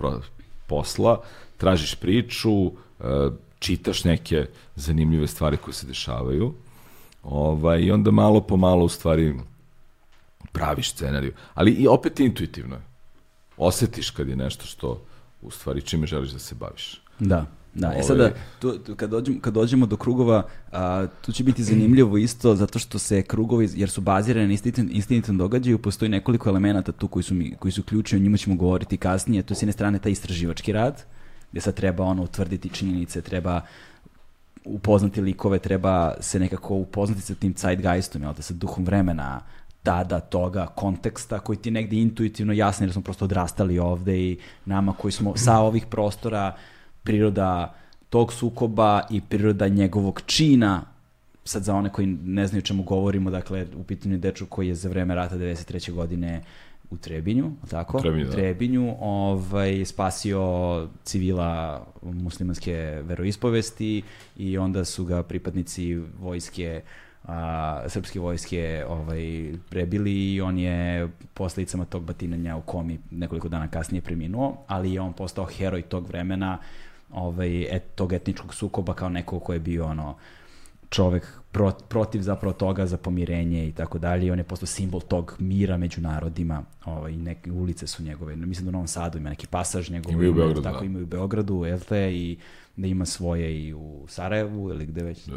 posla. 0.68 1.22
Tražiš 1.58 1.96
priču, 1.96 2.66
e, 2.66 2.72
čitaš 3.60 4.04
neke 4.04 4.46
zanimljive 4.76 5.28
stvari 5.28 5.58
koje 5.58 5.74
se 5.74 5.88
dešavaju. 5.88 6.54
Ovaj, 7.24 7.82
I 7.82 7.92
onda 7.92 8.12
malo 8.12 8.42
po 8.42 8.58
malo 8.58 8.86
u 8.86 8.90
stvari 8.90 9.36
praviš 10.52 10.92
scenariju. 10.92 11.34
Ali 11.54 11.72
i 11.72 11.88
opet 11.88 12.20
intuitivno 12.20 12.76
je. 12.76 12.82
Osetiš 13.58 14.10
kad 14.10 14.28
je 14.28 14.36
nešto 14.36 14.66
što 14.66 15.02
u 15.42 15.52
stvari 15.52 15.82
čime 15.82 16.08
želiš 16.08 16.30
da 16.30 16.40
se 16.40 16.56
baviš. 16.56 17.02
Da. 17.20 17.46
Da, 17.78 17.94
e 17.98 18.04
sada, 18.04 18.32
tu, 18.60 18.78
tu, 18.78 18.96
kad, 18.96 19.10
dođemo, 19.10 19.40
kad 19.42 19.54
dođemo 19.54 19.86
do 19.86 19.98
krugova, 19.98 20.44
a, 20.72 21.08
tu 21.22 21.32
će 21.32 21.44
biti 21.44 21.64
zanimljivo 21.64 22.18
isto, 22.18 22.56
zato 22.56 22.80
što 22.80 23.00
se 23.00 23.22
krugovi, 23.22 23.70
jer 23.76 23.90
su 23.90 24.02
bazirane 24.02 24.48
na 24.48 24.54
istinitom 24.92 25.38
događaju, 25.38 25.78
postoji 25.78 26.10
nekoliko 26.10 26.50
elemenata 26.50 26.92
tu 26.92 27.08
koji 27.08 27.24
su, 27.24 27.34
mi, 27.34 27.56
koji 27.60 27.72
su 27.72 27.84
ključni, 27.84 28.18
o 28.18 28.22
njima 28.22 28.38
ćemo 28.38 28.56
govoriti 28.56 28.98
kasnije. 28.98 29.44
To 29.44 29.52
je 29.52 29.56
s 29.56 29.62
jedne 29.62 29.74
strane 29.74 30.00
taj 30.00 30.12
istraživački 30.12 30.72
rad, 30.72 31.04
gde 31.52 31.62
sad 31.62 31.74
treba 31.74 32.04
ono 32.04 32.24
utvrditi 32.24 32.70
činjenice, 32.70 33.22
treba 33.22 33.62
upoznati 34.66 35.22
likove, 35.22 35.60
treba 35.60 36.14
se 36.20 36.40
nekako 36.40 36.76
upoznati 36.76 37.22
sa 37.22 37.36
tim 37.36 37.54
zeitgeistom, 37.58 38.24
jel 38.24 38.34
te, 38.34 38.42
sa 38.42 38.54
duhom 38.54 38.86
vremena, 38.86 39.42
tada, 39.84 40.20
toga, 40.20 40.66
konteksta 40.66 41.40
koji 41.40 41.58
ti 41.58 41.72
negde 41.72 41.96
intuitivno 41.96 42.54
jasni 42.54 42.86
jer 42.86 42.94
smo 42.94 43.02
prosto 43.02 43.26
odrastali 43.26 43.80
ovde 43.80 44.18
i 44.18 44.38
nama 44.66 44.94
koji 44.94 45.12
smo 45.12 45.38
sa 45.38 45.60
ovih 45.60 45.86
prostora, 45.86 46.56
priroda 47.08 47.74
tog 48.10 48.34
sukoba 48.34 49.02
i 49.10 49.22
priroda 49.22 49.68
njegovog 49.68 50.22
čina 50.26 50.82
sad 51.44 51.64
za 51.64 51.76
one 51.76 51.90
koji 51.90 52.08
ne 52.08 52.48
znaju 52.48 52.62
čemu 52.62 52.84
govorimo, 52.84 53.30
dakle, 53.32 53.66
u 53.76 53.84
pitanju 53.84 54.16
je 54.16 54.20
deču 54.20 54.46
koji 54.46 54.68
je 54.68 54.76
za 54.76 54.90
vreme 54.90 55.16
rata 55.16 55.38
93. 55.38 55.92
godine 55.92 56.42
u 56.90 56.98
Trebinju, 56.98 57.52
tako? 57.70 58.00
Trebinju, 58.00 58.26
da. 58.26 58.32
Trebinju, 58.32 58.96
ovaj, 59.00 59.86
spasio 59.86 60.88
civila 61.04 61.86
muslimanske 62.02 63.02
veroispovesti 63.04 64.02
i 64.38 64.58
onda 64.58 64.86
su 64.86 65.06
ga 65.06 65.24
pripadnici 65.24 65.96
vojske 66.20 66.82
a, 67.24 67.84
srpske 67.88 68.20
vojske 68.20 68.86
ovaj, 68.88 69.54
prebili 69.70 70.34
i 70.34 70.42
on 70.42 70.58
je 70.58 71.10
posledicama 71.34 71.86
tog 71.86 72.04
batinanja 72.04 72.56
u 72.56 72.62
komi 72.62 73.00
nekoliko 73.12 73.50
dana 73.50 73.68
kasnije 73.68 74.02
preminuo, 74.02 74.58
ali 74.68 74.94
je 74.94 75.02
on 75.02 75.14
postao 75.14 75.46
heroj 75.46 75.82
tog 75.82 76.08
vremena 76.08 76.58
ovaj, 77.12 77.76
et, 77.76 77.84
tog 77.96 78.14
etničkog 78.14 78.54
sukoba 78.54 78.94
kao 78.94 79.10
neko 79.10 79.40
ko 79.40 79.54
je 79.54 79.60
bio 79.60 79.86
ono, 79.86 80.16
čovek 80.90 81.40
pro, 81.52 81.72
protiv 81.72 82.22
zapravo 82.22 82.54
toga 82.54 82.86
za 82.86 82.98
pomirenje 82.98 83.68
i 83.68 83.72
tako 83.72 83.98
dalje 83.98 84.26
i 84.26 84.32
on 84.32 84.38
je 84.38 84.44
postao 84.44 84.68
simbol 84.68 85.02
tog 85.02 85.36
mira 85.40 85.78
među 85.78 86.02
narodima 86.02 86.64
ovaj, 86.86 87.18
neke 87.18 87.52
ulice 87.52 87.88
su 87.88 88.04
njegove, 88.04 88.36
mislim 88.36 88.66
da 88.66 88.70
u 88.70 88.72
Novom 88.72 88.88
Sadu 88.88 89.18
ima 89.18 89.30
neki 89.30 89.48
pasaž 89.48 89.90
njegov, 89.90 90.12
Ima 90.12 90.20
u 90.20 90.34
Beogradu, 90.34 90.62
tako 90.62 90.80
da. 90.80 90.86
ima 90.86 91.00
i 91.00 91.04
u 91.04 91.06
Beogradu, 91.06 91.66
jel 91.66 91.80
te, 91.80 92.16
i 92.16 92.38
da 92.76 92.88
ima 92.88 93.06
svoje 93.06 93.68
i 93.68 93.74
u 93.74 94.06
Sarajevu 94.08 94.70
ili 94.70 94.86
gde 94.86 95.04
već. 95.04 95.28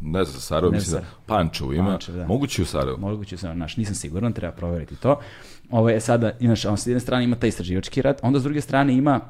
Ne 0.00 0.24
znam, 0.24 0.40
Sarajevo, 0.40 0.70
Ne 0.70 0.78
mislim 0.78 1.00
da. 1.00 1.06
Pančevo 1.26 1.72
ima, 1.72 1.90
Pančevo, 1.90 2.18
da. 2.18 2.26
moguće 2.26 2.62
u 2.62 2.64
Sarajevu. 2.64 2.98
Moguće 2.98 3.36
sam, 3.36 3.58
naš, 3.58 3.76
nisam 3.76 3.94
siguran, 3.94 4.32
treba 4.32 4.52
proveriti 4.52 4.96
to. 4.96 5.20
Ovo 5.70 5.90
je 5.90 6.00
sada, 6.00 6.32
inaš, 6.40 6.64
on 6.64 6.76
s 6.76 6.86
jedne 6.86 7.00
strane 7.00 7.24
ima 7.24 7.36
taj 7.36 7.48
istraživački 7.48 8.02
rad, 8.02 8.18
onda 8.22 8.40
s 8.40 8.42
druge 8.42 8.60
strane 8.60 8.94
ima 8.94 9.20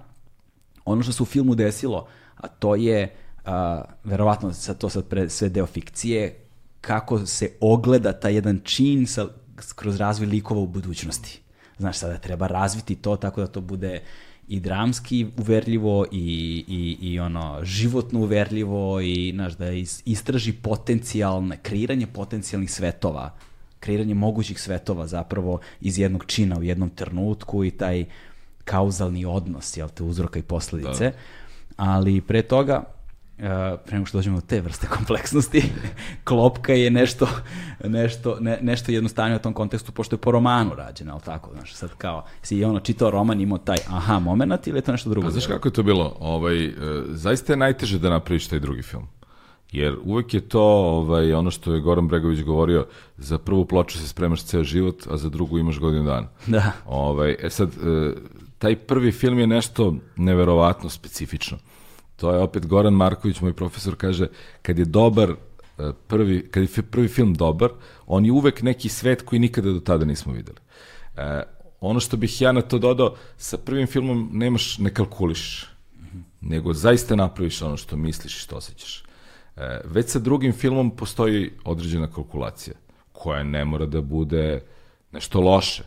ono 0.87 1.03
što 1.03 1.13
se 1.13 1.23
u 1.23 1.27
filmu 1.27 1.55
desilo, 1.55 2.07
a 2.37 2.49
to 2.49 2.75
je, 2.75 3.15
a, 3.45 3.83
verovatno 4.05 4.53
sad 4.53 4.79
to 4.79 4.89
sad 4.89 5.05
pre, 5.05 5.29
sve 5.29 5.49
deo 5.49 5.67
fikcije, 5.67 6.41
kako 6.81 7.27
se 7.27 7.53
ogleda 7.61 8.13
taj 8.13 8.35
jedan 8.35 8.61
čin 8.65 9.07
sa, 9.07 9.27
kroz 9.75 9.97
razvoj 9.97 10.27
likova 10.27 10.61
u 10.61 10.67
budućnosti. 10.67 11.41
Znaš, 11.79 11.99
sada 11.99 12.19
treba 12.19 12.47
razviti 12.47 12.95
to 12.95 13.17
tako 13.17 13.41
da 13.41 13.47
to 13.47 13.61
bude 13.61 14.03
i 14.49 14.61
dramski 14.61 15.27
uverljivo 15.37 16.07
i, 16.13 16.65
i, 16.69 17.09
i 17.11 17.21
ono 17.21 17.65
životno 17.65 18.21
uverljivo 18.21 19.01
i 19.01 19.33
znaš, 19.35 19.57
da 19.57 19.71
is, 19.71 20.03
istraži 20.05 20.53
potencijalne, 20.53 21.59
kreiranje 21.63 22.07
potencijalnih 22.07 22.73
svetova, 22.73 23.35
kreiranje 23.81 24.15
mogućih 24.15 24.61
svetova 24.61 25.07
zapravo 25.07 25.61
iz 25.81 25.99
jednog 25.99 26.25
čina 26.27 26.59
u 26.59 26.63
jednom 26.63 26.91
trenutku 26.91 27.65
i 27.65 27.71
taj 27.71 28.05
kauzalni 28.67 29.25
odnos, 29.25 29.77
jel 29.77 29.89
te, 29.89 30.03
uzroka 30.03 30.39
i 30.39 30.43
posledice. 30.43 31.05
Da. 31.05 31.17
Ali 31.77 32.21
pre 32.21 32.43
toga, 32.43 32.85
Uh, 33.39 33.43
pre 33.87 33.95
nego 33.95 34.07
što 34.07 34.19
dođemo 34.19 34.41
do 34.41 34.47
te 34.47 34.61
vrste 34.61 34.87
kompleksnosti, 34.97 35.63
klopka 36.25 36.73
je 36.73 36.91
nešto, 36.91 37.29
nešto, 37.85 38.37
ne, 38.41 38.59
nešto 38.63 38.93
jednostavnije 38.93 39.37
u 39.37 39.43
tom 39.43 39.53
kontekstu, 39.53 39.93
pošto 39.93 40.15
je 40.15 40.21
po 40.21 40.31
romanu 40.31 40.75
rađena, 40.75 41.13
ali 41.13 41.23
tako, 41.23 41.51
znaš, 41.53 41.75
sad 41.75 41.91
kao, 41.99 42.25
si 42.43 42.65
ono 42.65 42.81
čitao 42.81 43.11
roman, 43.11 43.41
imao 43.41 43.59
taj 43.59 43.77
aha 43.89 44.19
moment 44.19 44.67
ili 44.67 44.79
je 44.79 44.83
to 44.83 44.93
nešto 44.93 45.11
drugo? 45.11 45.27
Pa 45.27 45.31
znaš 45.31 45.47
kako 45.47 45.69
je 45.69 45.73
to 45.73 45.83
bilo? 45.83 46.17
Ovaj, 46.21 46.65
e, 46.65 46.73
zaista 47.09 47.53
je 47.53 47.57
najteže 47.57 47.99
da 47.99 48.11
napraviš 48.11 48.47
taj 48.49 48.59
drugi 48.59 48.83
film. 48.83 49.07
Jer 49.73 49.97
uvek 50.05 50.35
je 50.35 50.41
to 50.41 50.63
ovaj, 50.63 51.33
ono 51.33 51.51
što 51.51 51.75
je 51.75 51.81
Goran 51.81 52.09
Bregović 52.09 52.43
govorio, 52.43 52.87
za 53.17 53.39
prvu 53.39 53.65
ploču 53.65 53.99
se 53.99 54.09
spremaš 54.09 54.45
ceo 54.45 54.65
život, 54.65 55.07
a 55.11 55.17
za 55.17 55.29
drugu 55.29 55.59
imaš 55.59 55.79
godinu 55.79 56.05
dana. 56.05 56.29
Da. 56.47 56.73
Ovaj, 56.87 57.37
e 57.41 57.51
sad, 57.51 57.69
e, 57.69 58.13
taj 58.59 58.77
prvi 58.77 59.13
film 59.13 59.39
je 59.39 59.47
nešto 59.47 59.95
neverovatno 60.17 60.91
specifično. 60.91 61.59
To 62.17 62.33
je 62.33 62.39
opet 62.39 62.67
Goran 62.67 62.95
Marković, 62.95 63.41
moj 63.41 63.53
profesor, 63.53 63.97
kaže, 63.97 64.29
kad 64.63 64.79
je 64.79 64.85
dobar 64.85 65.31
e, 65.31 65.37
prvi, 66.07 66.49
kad 66.51 66.63
je 66.63 66.83
prvi 66.83 67.09
film 67.09 67.35
dobar, 67.35 67.71
on 68.07 68.25
je 68.25 68.33
uvek 68.33 68.63
neki 68.63 68.89
svet 68.89 69.23
koji 69.23 69.39
nikada 69.39 69.73
do 69.73 69.81
tada 69.81 70.05
nismo 70.05 70.33
videli. 70.33 70.59
E, 71.17 71.43
ono 71.81 72.01
što 72.01 72.17
bih 72.17 72.41
ja 72.41 72.53
na 72.53 72.63
to 72.63 72.79
dodao, 72.79 73.15
sa 73.37 73.59
prvim 73.59 73.87
filmom 73.87 74.31
nemaš, 74.33 74.79
ne 74.79 74.95
kalkuliš, 74.95 75.67
nego 76.41 76.73
zaista 76.73 77.17
napraviš 77.17 77.63
ono 77.63 77.77
što 77.77 77.97
misliš 77.97 78.37
i 78.37 78.41
što 78.41 78.57
osjećaš. 78.57 79.05
E, 79.57 79.81
već 79.85 80.09
sa 80.11 80.19
drugim 80.19 80.53
filmom 80.53 80.91
postoji 80.91 81.51
određena 81.65 82.07
kalkulacija, 82.07 82.75
koja 83.13 83.43
ne 83.43 83.65
mora 83.65 83.87
da 83.87 84.01
bude 84.01 84.63
nešto 85.13 85.41
loše. 85.41 85.83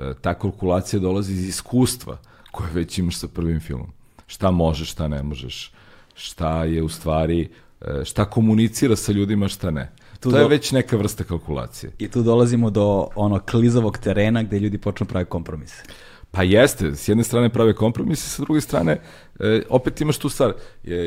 E, 0.00 0.14
ta 0.20 0.34
kalkulacija 0.34 1.00
dolazi 1.00 1.32
iz 1.32 1.48
iskustva 1.48 2.18
koje 2.50 2.70
već 2.72 2.98
imaš 2.98 3.16
sa 3.16 3.28
prvim 3.28 3.60
filmom. 3.60 3.92
Šta 4.26 4.50
možeš, 4.50 4.90
šta 4.90 5.08
ne 5.08 5.22
možeš, 5.22 5.72
šta 6.14 6.64
je 6.64 6.82
u 6.82 6.88
stvari, 6.88 7.48
e, 7.80 8.04
šta 8.04 8.24
komunicira 8.24 8.96
sa 8.96 9.12
ljudima, 9.12 9.48
šta 9.48 9.70
ne. 9.70 9.92
Tu 10.20 10.30
to 10.30 10.36
je 10.36 10.42
do- 10.42 10.48
već 10.48 10.72
neka 10.72 10.96
vrsta 10.96 11.24
kalkulacije. 11.24 11.92
I 11.98 12.08
tu 12.08 12.22
dolazimo 12.22 12.70
do 12.70 13.08
ono 13.14 13.38
klizavog 13.38 13.98
terena 13.98 14.42
gde 14.42 14.58
ljudi 14.58 14.78
počnu 14.78 15.06
praviti 15.06 15.30
kompromise. 15.30 15.82
Pa 16.30 16.42
jeste, 16.42 16.94
s 16.94 17.08
jedne 17.08 17.24
strane 17.24 17.48
prave 17.48 17.74
kompromise, 17.74 18.28
sa 18.28 18.42
druge 18.42 18.60
strane 18.60 19.00
e, 19.40 19.62
opet 19.68 20.00
imaš 20.00 20.18
tu 20.18 20.28
stvar. 20.28 20.50
E, 20.50 20.54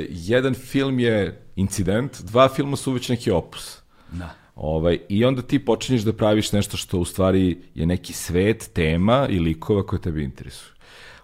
jedan 0.09 0.53
film 0.53 0.99
je 0.99 1.41
incident, 1.55 2.21
dva 2.21 2.49
filma 2.49 2.75
su 2.75 2.91
već 2.91 3.09
neki 3.09 3.31
opus. 3.31 3.77
Da. 4.11 4.35
Ovaj, 4.55 4.99
I 5.09 5.25
onda 5.25 5.41
ti 5.41 5.65
počinješ 5.65 6.01
da 6.01 6.13
praviš 6.13 6.51
nešto 6.51 6.77
što 6.77 6.99
u 6.99 7.05
stvari 7.05 7.57
je 7.75 7.85
neki 7.85 8.13
svet, 8.13 8.69
tema 8.73 9.27
i 9.29 9.39
likova 9.39 9.83
koje 9.83 10.01
tebe 10.01 10.23
interesuju. 10.23 10.73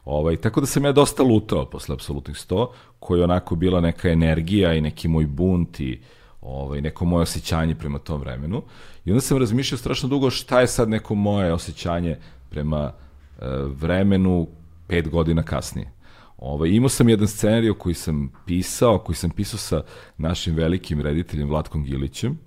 Ovaj, 0.05 0.37
tako 0.37 0.61
da 0.61 0.67
sam 0.67 0.85
ja 0.85 0.91
dosta 0.91 1.23
lutao 1.23 1.65
posle 1.65 1.93
Apsolutnih 1.93 2.35
100, 2.35 2.67
koji 2.99 3.19
je 3.19 3.23
onako 3.23 3.55
bila 3.55 3.81
neka 3.81 4.09
energija 4.09 4.73
i 4.73 4.81
neki 4.81 5.07
moj 5.07 5.25
bunt 5.25 5.79
i 5.79 5.99
ovaj, 6.41 6.81
neko 6.81 7.05
moje 7.05 7.21
osjećanje 7.21 7.75
prema 7.75 7.99
tom 7.99 8.19
vremenu. 8.19 8.61
I 9.05 9.11
onda 9.11 9.21
sam 9.21 9.37
razmišljao 9.37 9.77
strašno 9.77 10.09
dugo 10.09 10.29
šta 10.29 10.61
je 10.61 10.67
sad 10.67 10.89
neko 10.89 11.15
moje 11.15 11.53
osjećanje 11.53 12.17
prema 12.49 12.91
e, 12.91 13.45
vremenu 13.65 14.47
pet 14.87 15.09
godina 15.09 15.43
kasnije. 15.43 15.91
Ovaj, 16.37 16.69
imao 16.69 16.89
sam 16.89 17.09
jedan 17.09 17.27
scenariju 17.27 17.73
koji 17.75 17.95
sam 17.95 18.31
pisao, 18.45 18.99
koji 18.99 19.15
sam 19.15 19.29
pisao 19.29 19.57
sa 19.57 19.83
našim 20.17 20.55
velikim 20.55 21.01
rediteljem 21.01 21.49
Vlatkom 21.49 21.83
Gilićem, 21.83 22.39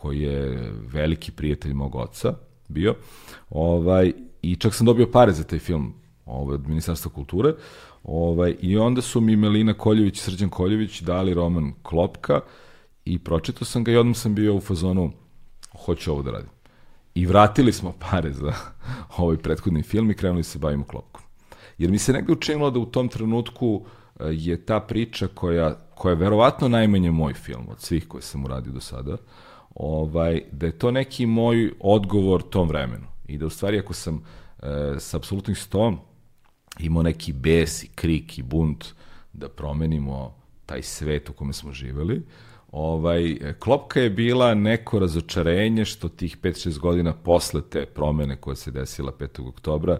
koji 0.00 0.20
je 0.20 0.72
veliki 0.92 1.32
prijatelj 1.32 1.72
mog 1.72 1.94
oca 1.94 2.34
bio. 2.68 2.94
Ovaj, 3.50 4.12
I 4.42 4.56
čak 4.56 4.74
sam 4.74 4.86
dobio 4.86 5.10
pare 5.12 5.32
za 5.32 5.44
taj 5.44 5.58
film 5.58 5.94
ovaj, 6.26 6.54
od 6.54 6.68
Ministarstva 6.68 7.10
kulture. 7.12 7.54
Ovaj, 8.04 8.56
I 8.60 8.76
onda 8.78 9.02
su 9.02 9.20
mi 9.20 9.36
Melina 9.36 9.74
Koljević 9.74 10.18
i 10.18 10.22
Srđan 10.22 10.48
Koljević 10.48 11.00
dali 11.00 11.34
roman 11.34 11.72
Klopka 11.82 12.40
i 13.04 13.18
pročitao 13.18 13.64
sam 13.64 13.84
ga 13.84 13.92
i 13.92 13.96
odmah 13.96 14.16
sam 14.16 14.34
bio 14.34 14.54
u 14.54 14.60
fazonu 14.60 15.12
hoću 15.84 16.12
ovo 16.12 16.22
da 16.22 16.30
radim. 16.30 16.50
I 17.14 17.26
vratili 17.26 17.72
smo 17.72 17.92
pare 18.10 18.32
za 18.32 18.52
ovaj 19.18 19.36
prethodni 19.36 19.82
film 19.82 20.10
i 20.10 20.14
krenuli 20.14 20.42
se 20.42 20.58
bavimo 20.58 20.84
Klopkom. 20.84 21.22
Jer 21.78 21.90
mi 21.90 21.98
se 21.98 22.12
negde 22.12 22.32
učinilo 22.32 22.70
da 22.70 22.78
u 22.78 22.86
tom 22.86 23.08
trenutku 23.08 23.84
e, 24.20 24.24
je 24.30 24.66
ta 24.66 24.80
priča 24.80 25.28
koja, 25.28 25.74
koja 25.94 26.10
je 26.10 26.16
verovatno 26.16 26.68
najmanje 26.68 27.10
moj 27.10 27.34
film 27.34 27.68
od 27.68 27.80
svih 27.80 28.08
koje 28.08 28.22
sam 28.22 28.44
uradio 28.44 28.72
do 28.72 28.80
sada, 28.80 29.16
ovaj, 29.74 30.42
da 30.52 30.66
je 30.66 30.78
to 30.78 30.90
neki 30.90 31.26
moj 31.26 31.72
odgovor 31.80 32.42
tom 32.42 32.68
vremenu. 32.68 33.06
I 33.28 33.38
da 33.38 33.46
u 33.46 33.50
stvari 33.50 33.78
ako 33.78 33.92
sam 33.94 34.22
e, 34.62 34.94
sa 34.98 35.16
apsolutnih 35.16 35.56
100 35.56 35.96
imao 36.78 37.02
neki 37.02 37.32
bes 37.32 37.82
i 37.82 37.88
krik 37.88 38.38
i 38.38 38.42
bunt 38.42 38.84
da 39.32 39.48
promenimo 39.48 40.34
taj 40.66 40.82
svet 40.82 41.28
u 41.28 41.32
kome 41.32 41.52
smo 41.52 41.72
živeli, 41.72 42.22
ovaj, 42.72 43.36
klopka 43.58 44.00
je 44.00 44.10
bila 44.10 44.54
neko 44.54 44.98
razočarenje 44.98 45.84
što 45.84 46.08
tih 46.08 46.38
5-6 46.42 46.78
godina 46.78 47.12
posle 47.12 47.62
te 47.70 47.86
promene 47.86 48.36
koja 48.36 48.56
se 48.56 48.70
desila 48.70 49.12
5. 49.12 49.48
oktobra, 49.48 49.98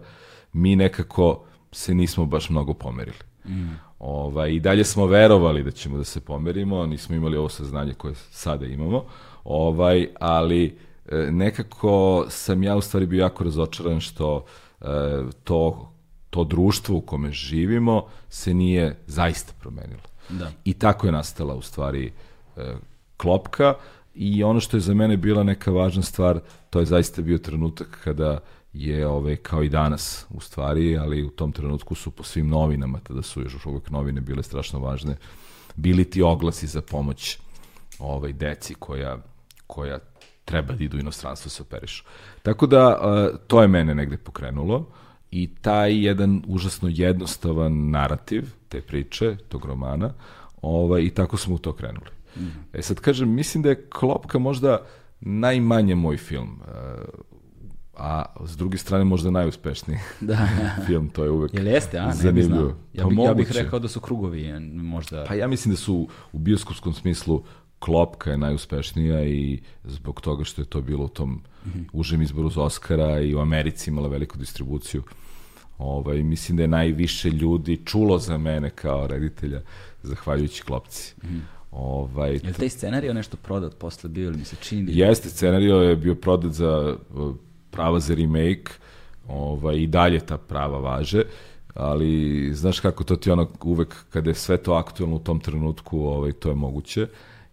mi 0.53 0.77
nekako 0.77 1.45
se 1.73 1.95
nismo 1.95 2.27
baš 2.27 2.51
mnogo 2.51 2.75
pomerili. 2.75 3.18
Mm. 3.45 3.68
Ovaj, 3.99 4.53
I 4.53 4.61
dalje 4.61 4.85
smo 4.85 5.07
verovali 5.07 5.64
da 5.64 5.71
ćemo 5.71 5.97
da 5.97 6.05
se 6.05 6.21
pomerimo, 6.21 6.87
nismo 6.87 7.16
imali 7.16 7.37
ovo 7.37 7.49
saznanje 7.49 7.95
koje 7.95 8.14
sada 8.14 8.66
imamo, 8.66 9.05
ovaj, 9.45 10.09
ali 10.20 10.78
e, 11.11 11.16
nekako 11.16 12.26
sam 12.28 12.62
ja 12.62 12.76
u 12.76 12.80
stvari 12.80 13.07
bio 13.07 13.20
jako 13.20 13.45
razočaran 13.45 14.01
što 14.01 14.45
e, 14.80 14.84
to, 15.45 15.93
to 16.30 16.45
društvo 16.45 16.97
u 16.97 17.01
kome 17.01 17.32
živimo 17.32 18.07
se 18.28 18.55
nije 18.55 18.97
zaista 19.07 19.53
promenilo. 19.61 20.03
Da. 20.28 20.51
I 20.64 20.74
tako 20.74 21.07
je 21.07 21.12
nastala 21.12 21.55
u 21.55 21.62
stvari 21.62 22.12
e, 22.57 22.74
klopka 23.16 23.74
i 24.14 24.45
ono 24.45 24.61
što 24.61 24.76
je 24.76 24.80
za 24.80 24.95
mene 24.95 25.16
bila 25.16 25.43
neka 25.43 25.70
važna 25.70 26.03
stvar, 26.03 26.41
to 26.70 26.80
je 26.80 26.86
zaista 26.86 27.22
bio 27.22 27.38
trenutak 27.38 27.99
kada 28.05 28.38
je 28.72 29.07
ove, 29.07 29.36
kao 29.36 29.62
i 29.62 29.68
danas 29.68 30.26
u 30.30 30.41
stvari, 30.41 30.99
ali 30.99 31.24
u 31.24 31.30
tom 31.30 31.53
trenutku 31.53 31.95
su 31.95 32.11
po 32.11 32.22
svim 32.22 32.49
novinama, 32.49 33.01
tada 33.01 33.22
su 33.22 33.43
još 33.43 33.66
uvek 33.66 33.91
novine 33.91 34.20
bile 34.20 34.43
strašno 34.43 34.78
važne, 34.78 35.16
bili 35.76 36.05
ti 36.05 36.22
oglasi 36.22 36.66
za 36.66 36.82
pomoć 36.82 37.38
ovaj, 37.99 38.32
deci 38.32 38.74
koja, 38.74 39.18
koja 39.71 39.99
treba 40.45 40.75
da 40.75 40.85
idu 40.85 40.97
u 40.97 41.01
inostranstvo 41.01 41.51
se 41.51 41.62
operišu. 41.62 42.05
Tako 42.43 42.66
da, 42.66 42.89
uh, 42.89 43.39
to 43.47 43.62
je 43.62 43.68
mene 43.68 43.95
negde 43.95 44.16
pokrenulo 44.16 44.87
i 45.31 45.55
taj 45.55 46.05
jedan 46.05 46.43
užasno 46.47 46.89
jednostavan 46.93 47.91
narativ 47.91 48.51
te 48.68 48.81
priče, 48.81 49.37
tog 49.49 49.64
romana, 49.64 50.12
ovaj, 50.62 51.03
i 51.03 51.11
tako 51.11 51.37
smo 51.37 51.55
u 51.55 51.59
to 51.59 51.73
krenuli. 51.73 52.11
Mm. 52.37 52.49
E 52.73 52.83
sad 52.83 53.01
kažem, 53.01 53.35
mislim 53.35 53.62
da 53.62 53.68
je 53.68 53.89
Klopka 53.89 54.39
možda 54.39 54.79
najmanje 55.21 55.95
moj 55.95 56.16
film. 56.16 56.61
Uh, 56.61 57.31
a 57.97 58.25
s 58.45 58.57
druge 58.57 58.79
strane 58.79 59.05
možda 59.05 59.31
najuspešniji 59.31 59.99
da. 60.21 60.49
film, 60.87 61.09
to 61.09 61.25
je 61.25 61.31
uvek 61.31 61.55
Jel 61.55 61.66
jeste, 61.66 61.99
a? 61.99 62.12
zanimljivo. 62.12 62.75
Ja, 62.93 63.07
bi, 63.07 63.16
pa 63.16 63.23
ja 63.23 63.35
bih 63.35 63.53
rekao 63.53 63.79
da 63.79 63.89
su 63.89 64.01
krugovi 64.01 64.61
možda... 64.75 65.25
Pa 65.29 65.35
ja 65.35 65.47
mislim 65.47 65.75
da 65.75 65.77
su 65.77 66.09
u 66.33 66.39
bioskopskom 66.39 66.93
smislu 66.93 67.43
Klopka 67.81 68.31
je 68.31 68.39
najuspešnija 68.39 69.24
i 69.24 69.61
zbog 69.85 70.20
toga 70.20 70.45
što 70.45 70.62
je 70.62 70.66
to 70.66 70.81
bilo 70.81 71.05
u 71.05 71.09
tom 71.09 71.31
mm 71.31 71.43
-hmm. 71.64 71.85
užem 71.93 72.22
izboru 72.22 72.51
za 72.51 72.62
Oscara 72.62 73.20
i 73.20 73.35
u 73.35 73.41
Americi 73.41 73.91
imala 73.91 74.09
veliku 74.09 74.39
distribuciju. 74.39 75.03
Ovaj, 75.78 76.22
mislim 76.22 76.57
da 76.57 76.62
je 76.62 76.68
najviše 76.68 77.31
ljudi 77.31 77.81
čulo 77.85 78.18
za 78.18 78.39
mene 78.39 78.70
kao 78.70 79.07
reditelja 79.07 79.61
zahvaljujući 80.03 80.62
Klopci. 80.62 81.14
Mm 81.22 81.26
-hmm. 81.26 81.41
Ovaj, 81.70 82.33
je 82.33 82.41
li 82.45 82.53
taj 82.53 82.68
scenarij 82.68 83.14
nešto 83.14 83.37
prodat 83.37 83.74
posle 83.78 84.11
bio 84.11 84.26
ili 84.26 84.39
mi 84.39 84.45
se 84.45 84.57
čini? 84.61 84.99
Jeste, 84.99 85.28
scenarij 85.28 85.89
je 85.89 85.97
bio 85.97 86.14
prodat 86.14 86.53
za 86.53 86.97
prava 87.70 88.01
za 88.01 88.14
remake, 88.14 88.72
ovaj, 89.28 89.76
i 89.76 89.87
dalje 89.87 90.20
ta 90.20 90.39
prava 90.39 90.78
važe, 90.78 91.22
ali 91.74 92.51
znaš 92.55 92.81
kako 92.81 93.05
to 93.05 93.16
ti 93.16 93.31
ono 93.31 93.49
uvek 93.64 93.97
kada 94.11 94.31
je 94.31 94.35
sve 94.35 94.57
to 94.57 94.72
aktuelno 94.72 95.16
u 95.16 95.18
tom 95.18 95.41
trenutku, 95.41 96.01
ovaj, 96.01 96.33
to 96.33 96.49
je 96.49 96.55
moguće. 96.55 97.07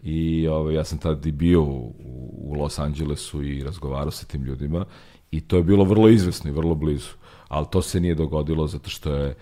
I 0.04 0.48
ovaj, 0.48 0.76
ja 0.76 0.84
sam 0.84 0.98
tad 0.98 1.26
i 1.26 1.32
bio 1.32 1.64
u, 1.64 1.94
u 2.32 2.54
Los 2.54 2.80
Angelesu 2.80 3.44
i 3.44 3.64
razgovarao 3.64 4.12
sa 4.12 4.26
tim 4.26 4.44
ljudima 4.44 4.86
i 5.32 5.42
to 5.42 5.58
je 5.58 5.64
bilo 5.64 5.84
vrlo 5.84 6.10
izvesno 6.10 6.50
i 6.50 6.54
vrlo 6.54 6.76
blizu. 6.76 7.10
Ali 7.48 7.66
to 7.72 7.82
se 7.82 8.00
nije 8.00 8.16
dogodilo 8.16 8.68
zato 8.68 8.90
što 8.90 9.14
je 9.14 9.36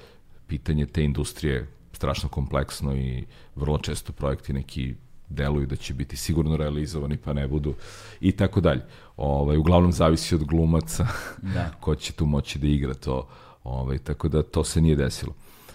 pitanje 0.47 0.86
te 0.86 1.03
industrije 1.03 1.68
strašno 1.91 2.30
kompleksno 2.30 2.95
i 2.95 3.24
vrlo 3.56 3.78
često 3.78 4.14
projekti 4.14 4.53
neki 4.53 4.95
deluju 5.30 5.66
da 5.66 5.76
će 5.76 5.93
biti 5.93 6.18
sigurno 6.18 6.58
realizovani 6.58 7.18
pa 7.18 7.34
ne 7.34 7.47
budu 7.47 7.74
i 8.22 8.32
tako 8.32 8.62
dalje. 8.62 8.82
Ovaj 9.18 9.58
uglavnom 9.58 9.91
zavisi 9.91 10.36
od 10.36 10.43
glumaca 10.43 11.08
da. 11.56 11.72
ko 11.80 11.95
će 11.95 12.14
tu 12.14 12.26
moći 12.26 12.60
da 12.60 12.68
igra 12.68 12.93
to. 12.93 13.28
Ovaj 13.64 13.97
tako 13.97 14.28
da 14.28 14.43
to 14.43 14.64
se 14.64 14.82
nije 14.82 14.95
desilo. 14.95 15.34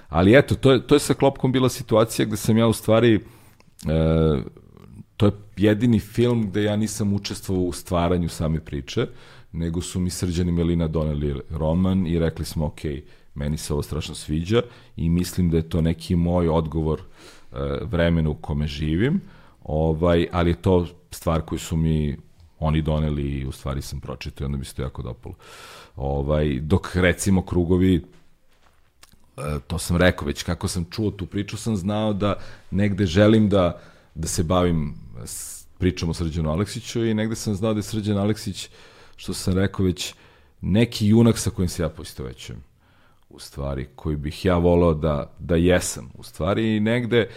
Ali 0.09 0.39
eto, 0.39 0.55
to 0.55 0.73
je, 0.73 0.87
to 0.87 0.95
je 0.95 0.99
sa 0.99 1.15
Klopkom 1.15 1.53
bila 1.53 1.69
situacija 1.69 2.27
gde 2.27 2.37
sam 2.37 2.59
ja 2.59 2.67
u 2.67 2.73
stvari 2.73 3.15
e, 3.15 3.21
jedini 5.63 6.01
film 6.01 6.51
gde 6.51 6.63
ja 6.63 6.77
nisam 6.77 7.13
učestvovao 7.13 7.65
u 7.65 7.73
stvaranju 7.73 8.29
same 8.29 8.61
priče, 8.61 9.07
nego 9.53 9.81
su 9.81 10.01
mi 10.01 10.11
Srđan 10.11 10.49
i 10.49 10.53
Melina 10.53 10.89
doneli 10.89 11.41
roman 11.51 12.07
i 12.07 12.19
rekli 12.19 12.45
smo, 12.45 12.67
ok, 12.67 12.81
meni 13.35 13.57
se 13.57 13.73
ovo 13.73 13.83
strašno 13.83 14.15
sviđa 14.15 14.63
i 14.97 15.09
mislim 15.09 15.51
da 15.51 15.57
je 15.57 15.69
to 15.69 15.81
neki 15.81 16.17
moj 16.17 16.49
odgovor 16.49 17.01
e, 17.01 17.57
vremenu 17.83 18.31
u 18.31 18.35
kome 18.35 18.67
živim, 18.67 19.21
ovaj, 19.65 20.29
ali 20.33 20.51
je 20.51 20.63
to 20.63 20.87
stvar 21.11 21.41
koju 21.43 21.59
su 21.59 21.77
mi 21.77 22.17
oni 22.59 22.83
doneli 22.83 23.23
i 23.23 23.47
u 23.47 23.53
stvari 23.53 23.83
sam 23.83 24.01
pročitao 24.01 24.45
i 24.45 24.47
onda 24.47 24.59
mi 24.59 24.65
se 24.65 24.75
to 24.75 24.83
jako 24.83 25.03
dopalo. 25.03 25.35
Ovaj, 25.97 26.61
dok 26.61 26.97
recimo 26.97 27.43
krugovi 27.43 27.95
e, 27.95 28.01
to 29.67 29.79
sam 29.79 29.97
rekao 29.97 30.27
već 30.27 30.43
kako 30.43 30.69
sam 30.69 30.85
čuo 30.91 31.11
tu 31.11 31.27
priču 31.27 31.57
sam 31.57 31.77
znao 31.77 32.13
da 32.13 32.35
negde 32.71 33.07
želim 33.07 33.49
da 33.49 33.81
da 34.15 34.29
se 34.29 34.43
bavim 34.43 34.95
s 35.25 35.67
pričom 35.79 36.11
o 36.11 36.15
Srđanu 36.15 36.51
Aleksiću 36.51 37.05
i 37.07 37.15
negde 37.15 37.37
sam 37.37 37.55
znao 37.55 37.75
da 37.75 37.79
je 37.79 37.83
Srđan 37.83 38.19
Aleksić 38.19 38.69
što 39.17 39.35
sam 39.35 39.55
rekao 39.55 39.87
već 39.87 40.15
neki 40.61 41.07
junak 41.07 41.39
sa 41.39 41.51
kojim 41.51 41.69
se 41.69 41.83
ja 41.83 41.89
poistovećujem 41.89 42.63
u 43.31 43.39
stvari, 43.39 43.89
koji 43.95 44.17
bih 44.17 44.45
ja 44.45 44.57
volao 44.57 44.95
da, 44.95 45.33
da 45.39 45.57
jesam, 45.57 46.11
u 46.15 46.23
stvari, 46.23 46.77
i 46.77 46.81
negde, 46.81 47.19
e, 47.19 47.29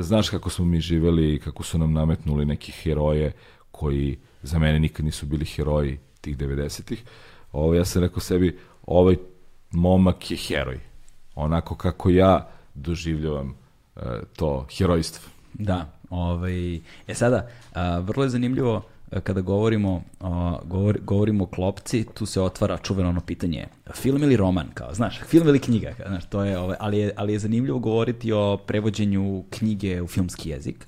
znaš 0.00 0.28
kako 0.30 0.50
smo 0.50 0.64
mi 0.64 0.80
živeli 0.80 1.34
i 1.34 1.38
kako 1.38 1.62
su 1.62 1.78
nam 1.78 1.92
nametnuli 1.92 2.44
neki 2.44 2.72
heroje 2.72 3.32
koji 3.70 4.18
za 4.42 4.58
mene 4.58 4.78
nikad 4.80 5.04
nisu 5.04 5.26
bili 5.26 5.44
heroji 5.44 5.98
tih 6.20 6.38
90-ih. 6.38 7.04
Ovo, 7.52 7.74
ja 7.74 7.84
sam 7.84 8.02
rekao 8.02 8.20
sebi, 8.20 8.58
ovaj 8.86 9.16
momak 9.70 10.30
je 10.30 10.36
heroj. 10.36 10.80
Onako 11.34 11.74
kako 11.74 12.10
ja 12.10 12.50
doživljavam 12.74 13.54
e, 13.96 14.00
to 14.36 14.66
herojstvo. 14.78 15.30
Da, 15.54 15.97
ovaj, 16.10 16.76
e 17.06 17.14
sada, 17.14 17.48
a, 17.74 17.98
vrlo 17.98 18.24
je 18.24 18.30
zanimljivo 18.30 18.82
kada 19.22 19.40
govorimo, 19.40 20.02
o, 20.20 20.58
govor, 20.64 20.98
govorimo 21.02 21.44
o 21.44 21.46
klopci, 21.46 22.06
tu 22.14 22.26
se 22.26 22.40
otvara 22.40 22.78
čuveno 22.78 23.08
ono 23.08 23.20
pitanje, 23.20 23.66
film 23.94 24.22
ili 24.22 24.36
roman, 24.36 24.66
kao, 24.74 24.94
znaš, 24.94 25.20
film 25.26 25.48
ili 25.48 25.58
knjiga, 25.58 25.94
znaš, 26.06 26.24
to 26.24 26.44
je, 26.44 26.58
ovaj, 26.58 26.76
ali, 26.80 26.98
je, 26.98 27.12
ali 27.16 27.32
je 27.32 27.38
zanimljivo 27.38 27.78
govoriti 27.78 28.32
o 28.32 28.56
prevođenju 28.66 29.44
knjige 29.50 30.02
u 30.02 30.06
filmski 30.06 30.50
jezik. 30.50 30.86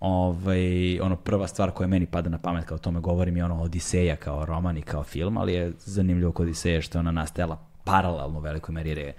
Ovaj, 0.00 1.00
ono 1.00 1.16
prva 1.16 1.46
stvar 1.48 1.70
koja 1.70 1.86
meni 1.86 2.06
pada 2.06 2.30
na 2.30 2.38
pamet 2.38 2.64
kao 2.64 2.74
o 2.74 2.78
tome 2.78 3.00
govorim 3.00 3.36
je 3.36 3.44
ono 3.44 3.62
Odiseja 3.62 4.16
kao 4.16 4.44
roman 4.44 4.76
i 4.76 4.82
kao 4.82 5.04
film, 5.04 5.36
ali 5.36 5.52
je 5.52 5.72
zanimljivo 5.78 6.32
kod 6.32 6.46
Odiseja 6.46 6.80
što 6.80 6.98
je 6.98 7.00
ona 7.00 7.10
nastajala 7.10 7.58
paralelno 7.84 8.38
u 8.38 8.42
velikoj 8.42 8.72
meri 8.72 8.90
je 8.90 9.14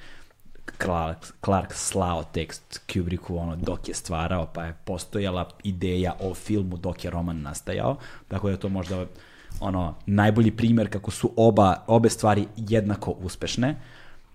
Clark, 0.84 1.18
Clark 1.46 1.74
slao 1.74 2.24
tekst 2.24 2.82
Kubricku 2.94 3.38
ono, 3.38 3.56
dok 3.56 3.88
je 3.88 3.94
stvarao, 3.94 4.46
pa 4.54 4.64
je 4.64 4.76
postojala 4.86 5.50
ideja 5.64 6.16
o 6.20 6.34
filmu 6.34 6.78
dok 6.78 7.06
je 7.06 7.12
roman 7.12 7.42
nastajao, 7.42 7.98
tako 8.28 8.48
da 8.48 8.52
je 8.52 8.60
to 8.60 8.70
možda 8.70 9.06
ono 9.60 9.96
najbolji 10.06 10.52
primer 10.52 10.90
kako 10.90 11.12
su 11.12 11.32
oba 11.36 11.84
obe 11.88 12.10
stvari 12.10 12.48
jednako 12.58 13.12
uspešne 13.12 13.76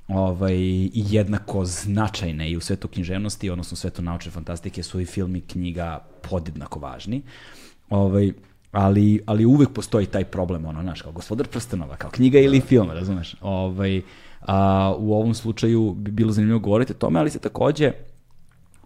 ovaj, 0.09 0.55
i 0.55 0.91
jednako 0.95 1.65
značajne 1.65 2.51
i 2.51 2.57
u 2.57 2.61
svetu 2.61 2.89
književnosti, 2.89 3.51
odnosno 3.51 3.75
u 3.75 3.77
svetu 3.77 4.03
naučne 4.03 4.31
fantastike 4.31 4.83
su 4.83 5.01
i 5.01 5.05
film 5.07 5.37
i 5.37 5.41
knjiga 5.41 6.05
podjednako 6.31 6.79
važni. 6.79 7.23
Ovaj, 7.91 8.33
ali, 8.73 9.23
ali 9.27 9.45
uvek 9.45 9.69
postoji 9.73 10.07
taj 10.07 10.25
problem, 10.25 10.65
ono, 10.65 10.83
znaš, 10.83 11.03
kao 11.03 11.13
gospodar 11.13 11.47
prstenova, 11.47 11.97
kao 11.97 12.11
knjiga 12.11 12.39
ili 12.39 12.61
film, 12.61 12.91
razumeš? 12.91 13.35
Ovaj, 13.41 14.03
A, 14.49 14.95
u 14.99 15.15
ovom 15.15 15.35
slučaju 15.35 15.95
bi 15.95 16.11
bilo 16.11 16.33
zanimljivo 16.33 16.59
govoriti 16.59 16.93
o 16.93 16.97
tome, 16.97 17.21
ali 17.21 17.31
se 17.31 17.39
takođe 17.39 17.93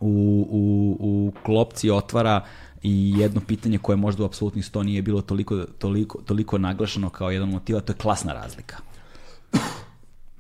u, 0.00 0.46
u, 0.50 0.96
u 1.00 1.32
klopci 1.44 1.90
otvara 1.90 2.44
i 2.82 3.14
jedno 3.18 3.40
pitanje 3.46 3.78
koje 3.78 3.96
možda 3.96 4.22
u 4.22 4.26
apsolutnih 4.26 4.66
sto 4.66 4.82
nije 4.82 5.02
bilo 5.02 5.20
toliko, 5.22 5.64
toliko, 5.78 6.18
toliko 6.22 6.58
naglašeno 6.58 7.10
kao 7.10 7.30
jedan 7.30 7.48
motiva, 7.48 7.80
to 7.80 7.92
je 7.92 7.96
klasna 7.96 8.32
razlika. 8.32 8.76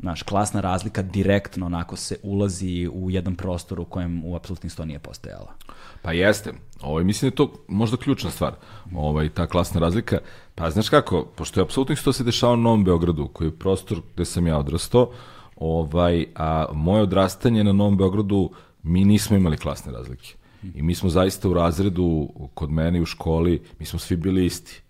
Znaš, 0.00 0.22
klasna 0.22 0.60
razlika 0.60 1.02
direktno 1.02 1.66
onako 1.66 1.96
se 1.96 2.16
ulazi 2.22 2.88
u 2.92 3.10
jedan 3.10 3.36
prostor 3.36 3.80
u 3.80 3.84
kojem 3.84 4.24
u 4.24 4.36
apsolutnih 4.36 4.72
sto 4.72 4.84
nije 4.84 4.98
postojala. 4.98 5.54
Pa 6.02 6.12
jeste. 6.12 6.52
Ovaj, 6.82 7.04
mislim 7.04 7.30
da 7.30 7.32
je 7.32 7.36
to 7.36 7.52
možda 7.68 7.96
ključna 7.96 8.30
stvar, 8.30 8.54
ovaj, 8.94 9.28
ta 9.28 9.46
klasna 9.46 9.80
razlika. 9.80 10.18
Pa 10.54 10.70
znaš 10.70 10.88
kako, 10.88 11.24
pošto 11.24 11.60
je 11.60 11.62
apsolutno 11.62 11.96
što 11.96 12.12
se 12.12 12.24
dešava 12.24 12.52
u 12.52 12.56
Novom 12.56 12.84
Beogradu, 12.84 13.28
koji 13.28 13.48
je 13.48 13.58
prostor 13.58 14.00
gde 14.14 14.24
sam 14.24 14.46
ja 14.46 14.58
odrastao, 14.58 15.10
ovaj, 15.56 16.26
a 16.34 16.66
moje 16.72 17.02
odrastanje 17.02 17.64
na 17.64 17.72
Novom 17.72 17.96
Beogradu, 17.96 18.50
mi 18.82 19.04
nismo 19.04 19.36
imali 19.36 19.56
klasne 19.56 19.92
razlike. 19.92 20.34
I 20.74 20.82
mi 20.82 20.94
smo 20.94 21.08
zaista 21.08 21.48
u 21.48 21.54
razredu, 21.54 22.28
kod 22.54 22.70
mene 22.70 23.00
u 23.00 23.06
školi, 23.06 23.62
mi 23.78 23.86
smo 23.86 23.98
svi 23.98 24.16
bili 24.16 24.46
isti. 24.46 24.82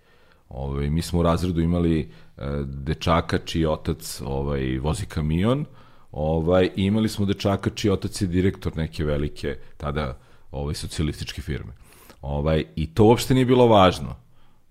Ovaj, 0.48 0.90
mi 0.90 1.02
smo 1.02 1.18
u 1.18 1.22
razredu 1.22 1.60
imali 1.60 2.00
e, 2.00 2.08
dečaka 2.64 3.38
čiji 3.38 3.66
otac 3.66 4.22
ovaj, 4.24 4.78
vozi 4.78 5.06
kamion, 5.06 5.64
ovaj, 6.12 6.70
imali 6.76 7.08
smo 7.08 7.26
dečaka 7.26 7.70
čiji 7.70 7.90
otac 7.90 8.22
je 8.22 8.28
direktor 8.28 8.76
neke 8.76 9.04
velike, 9.04 9.56
tada 9.76 10.18
ovaj, 10.52 10.74
socijalističke 10.74 11.42
firme. 11.42 11.72
Ovaj, 12.22 12.64
I 12.76 12.86
to 12.86 13.04
uopšte 13.04 13.34
nije 13.34 13.46
bilo 13.46 13.66
važno. 13.66 14.16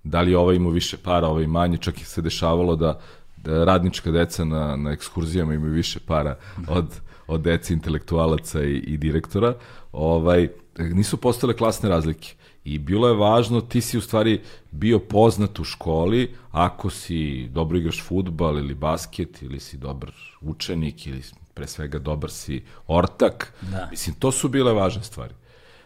Da 0.03 0.22
li 0.22 0.36
ovaj 0.36 0.56
ima 0.56 0.70
više 0.70 0.98
para, 0.98 1.28
ovaj 1.28 1.48
manje, 1.48 1.78
čak 1.78 2.02
i 2.02 2.06
se 2.06 2.22
dešavalo 2.22 2.76
da, 2.76 2.99
da 3.38 3.64
radnička 3.64 4.12
deca 4.12 4.45
na, 4.45 4.76
na 4.76 4.91
ekskurzijama 4.91 5.53
imaju 5.53 5.74
više 5.74 5.99
para 5.99 6.36
od, 6.68 6.99
od 7.28 7.41
dece 7.41 7.74
intelektualaca 7.74 8.64
i, 8.64 8.78
i 8.78 8.98
direktora. 8.98 9.56
Ovaj, 9.91 10.48
nisu 10.78 11.18
postale 11.18 11.53
klasne 11.53 11.90
razlike. 11.90 12.34
I 12.64 12.78
bilo 12.78 13.08
je 13.08 13.14
važno, 13.14 13.62
ti 13.62 13.82
si 13.82 13.98
u 13.98 14.02
stvari 14.02 14.41
bio 14.72 14.99
poznat 14.99 15.60
u 15.60 15.64
školi 15.64 16.36
ako 16.52 16.90
si 16.90 17.48
dobro 17.48 17.78
igraš 17.78 18.03
futbal 18.03 18.60
ili 18.60 18.76
basket 18.76 19.41
ili 19.41 19.60
si 19.60 19.78
dobar 19.78 20.12
učenik 20.41 21.08
ili 21.08 21.22
pre 21.53 21.68
svega 21.68 21.99
dobar 21.99 22.32
si 22.32 22.64
ortak. 22.88 23.53
Da. 23.62 23.88
Mislim, 23.91 24.16
to 24.16 24.32
su 24.32 24.49
bile 24.49 24.74
važne 24.74 25.03
stvari. 25.03 25.34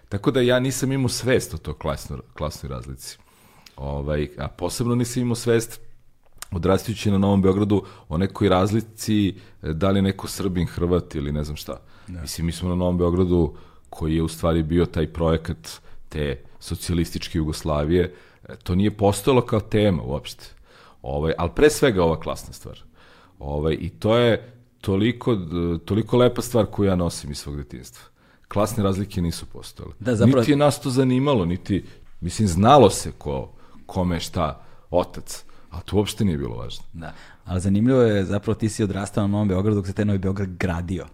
Tako 0.09 0.31
da 0.31 0.41
ja 0.41 0.59
nisam 0.59 0.91
imao 0.91 1.09
svest 1.09 1.53
o 1.53 1.57
to 1.57 1.73
klasnoj, 1.73 2.19
klasnoj 2.33 2.69
razlici. 2.69 3.17
Ovaj, 3.75 4.29
a 4.37 4.47
posebno 4.47 4.95
nisam 4.95 5.21
imao 5.21 5.35
svest 5.35 5.81
odrastajući 6.51 7.11
na 7.11 7.17
Novom 7.17 7.41
Beogradu 7.41 7.83
o 8.09 8.17
nekoj 8.17 8.49
razlici 8.49 9.29
e, 9.29 9.73
da 9.73 9.89
li 9.89 10.01
neko 10.01 10.27
Srbin, 10.27 10.67
Hrvat 10.67 11.15
ili 11.15 11.31
ne 11.31 11.43
znam 11.43 11.55
šta. 11.55 11.81
Da. 12.07 12.21
Mislim, 12.21 12.45
mi 12.45 12.51
smo 12.51 12.69
na 12.69 12.75
Novom 12.75 12.97
Beogradu 12.97 13.55
koji 13.89 14.15
je 14.15 14.23
u 14.23 14.27
stvari 14.27 14.63
bio 14.63 14.85
taj 14.85 15.13
projekat 15.13 15.81
te 16.09 16.43
socijalističke 16.59 17.37
Jugoslavije, 17.37 18.13
e, 18.43 18.55
to 18.55 18.75
nije 18.75 18.97
postojalo 18.97 19.41
kao 19.41 19.59
tema 19.59 20.03
uopšte. 20.03 20.45
Ovaj, 21.01 21.33
ali 21.37 21.51
pre 21.55 21.69
svega 21.69 22.03
ova 22.03 22.19
klasna 22.19 22.53
stvar. 22.53 22.83
Ovaj, 23.39 23.77
I 23.79 23.89
to 23.89 24.17
je 24.17 24.53
toliko, 24.81 25.37
toliko 25.85 26.17
lepa 26.17 26.41
stvar 26.41 26.65
koju 26.65 26.87
ja 26.87 26.95
nosim 26.95 27.31
iz 27.31 27.37
svog 27.37 27.57
detinstva. 27.57 28.14
Klasne 28.47 28.83
razlike 28.83 29.21
nisu 29.21 29.45
postojale. 29.45 29.93
Da, 29.99 30.15
zapravo... 30.15 30.39
Niti 30.39 30.51
je 30.51 30.57
nas 30.57 30.81
to 30.81 30.89
zanimalo, 30.89 31.45
niti, 31.45 31.85
mislim, 32.21 32.47
znalo 32.47 32.89
se 32.89 33.11
ko, 33.11 33.51
kome 33.85 34.19
šta 34.19 34.61
otac, 34.89 35.43
a 35.69 35.81
to 35.81 35.97
uopšte 35.97 36.25
nije 36.25 36.37
bilo 36.37 36.55
važno. 36.55 36.83
Da, 36.93 37.13
ali 37.45 37.61
zanimljivo 37.61 38.01
je, 38.01 38.25
zapravo 38.25 38.55
ti 38.55 38.69
si 38.69 38.83
odrastao 38.83 39.21
na 39.23 39.27
Novom 39.27 39.47
Beogradu 39.47 39.75
dok 39.75 39.87
se 39.87 39.93
taj 39.93 40.05
Novi 40.05 40.19
Beograd 40.19 40.49
gradio. 40.49 41.05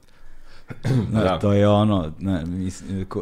da. 1.13 1.39
To 1.39 1.53
je 1.53 1.67
ono, 1.67 2.11
na, 2.19 2.43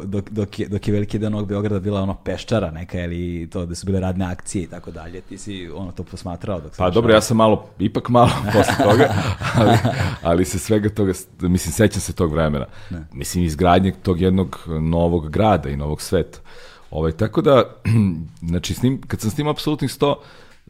dok, 0.04 0.30
dok, 0.30 0.58
je, 0.58 0.68
dok 0.68 0.88
je 0.88 0.94
veliki 0.94 1.18
deo 1.18 1.30
Novog 1.30 1.48
Beograda 1.48 1.80
bila 1.80 2.02
ono 2.02 2.14
peščara 2.14 2.70
neka 2.70 3.00
ili 3.00 3.50
to 3.50 3.66
da 3.66 3.74
su 3.74 3.86
bile 3.86 4.00
radne 4.00 4.24
akcije 4.24 4.62
i 4.62 4.66
tako 4.66 4.90
dalje, 4.90 5.20
ti 5.20 5.38
si 5.38 5.70
ono 5.74 5.92
to 5.92 6.02
posmatrao 6.02 6.60
dok 6.60 6.76
Pa 6.76 6.90
dobro, 6.90 7.14
ja 7.14 7.20
sam 7.20 7.36
malo, 7.36 7.68
ipak 7.78 8.08
malo 8.08 8.30
posle 8.54 8.84
toga, 8.84 9.14
ali, 9.54 9.78
ali 10.22 10.44
se 10.44 10.58
svega 10.58 10.88
toga, 10.88 11.12
mislim, 11.40 11.72
sećam 11.72 12.00
se 12.00 12.12
tog 12.12 12.32
vremena. 12.32 12.66
Ne. 12.90 13.04
Mislim, 13.12 13.44
izgradnje 13.44 13.92
tog 14.02 14.20
jednog 14.20 14.58
novog 14.80 15.30
grada 15.30 15.68
i 15.68 15.76
novog 15.76 16.02
sveta. 16.02 16.38
Ovaj, 16.90 17.12
tako 17.12 17.42
da, 17.42 17.64
znači, 18.50 18.74
s 18.74 18.82
njim, 18.82 19.00
kad 19.06 19.20
sam 19.20 19.30
s 19.30 19.38
njim 19.38 19.48
apsolutnih 19.48 19.90
100, 19.90 20.14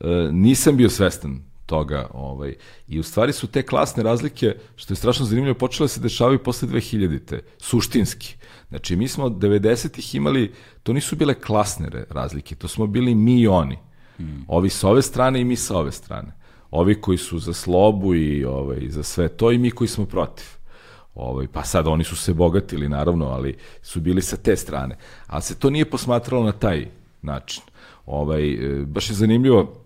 eh, 0.01 0.07
nisam 0.33 0.77
bio 0.77 0.89
svestan 0.91 1.50
toga. 1.71 2.09
Ovaj. 2.15 2.55
I 2.89 2.99
u 2.99 3.03
stvari 3.03 3.33
su 3.33 3.47
te 3.47 3.63
klasne 3.63 4.03
razlike, 4.03 4.55
što 4.77 4.93
je 4.93 4.97
strašno 4.97 5.27
zanimljivo, 5.27 5.59
počele 5.59 5.89
se 5.89 6.01
dešavaju 6.01 6.43
posle 6.43 6.69
2000-te, 6.69 7.43
suštinski. 7.59 8.35
Znači, 8.69 8.97
mi 8.97 9.09
smo 9.09 9.25
od 9.25 9.33
90-ih 9.33 10.15
imali, 10.15 10.53
to 10.83 10.93
nisu 10.93 11.17
bile 11.17 11.35
klasne 11.35 11.91
razlike, 12.11 12.55
to 12.55 12.69
smo 12.69 12.87
bili 12.87 13.15
mi 13.15 13.41
i 13.41 13.47
oni. 13.47 13.79
Hmm. 14.17 14.45
Ovi 14.49 14.71
sa 14.71 14.89
ove 14.89 15.03
strane 15.03 15.41
i 15.41 15.45
mi 15.45 15.57
sa 15.57 15.79
ove 15.79 15.93
strane. 15.93 16.33
Ovi 16.71 17.01
koji 17.01 17.19
su 17.19 17.39
za 17.39 17.53
slobu 17.53 18.15
i 18.15 18.45
ovaj, 18.45 18.89
za 18.89 19.03
sve 19.03 19.29
to 19.29 19.53
i 19.53 19.59
mi 19.59 19.71
koji 19.71 19.89
smo 19.89 20.07
protiv. 20.07 20.47
Ovaj, 21.15 21.47
pa 21.53 21.65
sad 21.65 21.87
oni 21.87 22.05
su 22.05 22.17
se 22.17 22.35
bogatili, 22.35 22.89
naravno, 22.89 23.27
ali 23.27 23.57
su 23.83 24.01
bili 24.01 24.23
sa 24.23 24.37
te 24.37 24.57
strane. 24.57 24.97
Ali 25.27 25.43
se 25.43 25.59
to 25.59 25.71
nije 25.71 25.91
posmatralo 25.91 26.45
na 26.45 26.53
taj 26.53 26.87
način. 27.23 27.63
Ovaj, 28.07 28.51
e, 28.51 28.85
baš 28.85 29.11
je 29.11 29.15
zanimljivo, 29.15 29.81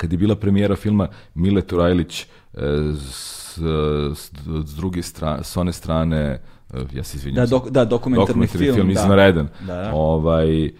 kad 0.00 0.12
je 0.12 0.18
bila 0.18 0.36
premijera 0.36 0.76
filma 0.76 1.08
Mile 1.34 1.62
Turajlić 1.62 2.22
e, 2.22 2.26
s, 3.00 3.58
s, 4.14 4.30
s 4.64 4.74
druge 4.76 5.02
strane, 5.02 5.44
s 5.44 5.56
one 5.56 5.72
strane, 5.72 6.40
e, 6.74 6.84
ja 6.92 7.04
se 7.04 7.16
izvinjam. 7.16 7.44
Da, 7.44 7.46
dok, 7.46 7.68
da 7.68 7.84
dokumentarni, 7.84 8.26
dokumentarni 8.26 8.66
film, 8.66 8.74
film 8.74 8.86
da. 8.86 8.92
izvanredan. 8.92 9.48
Da, 9.60 9.74
da. 9.74 9.94
Ovaj, 9.94 10.64
e, 10.66 10.72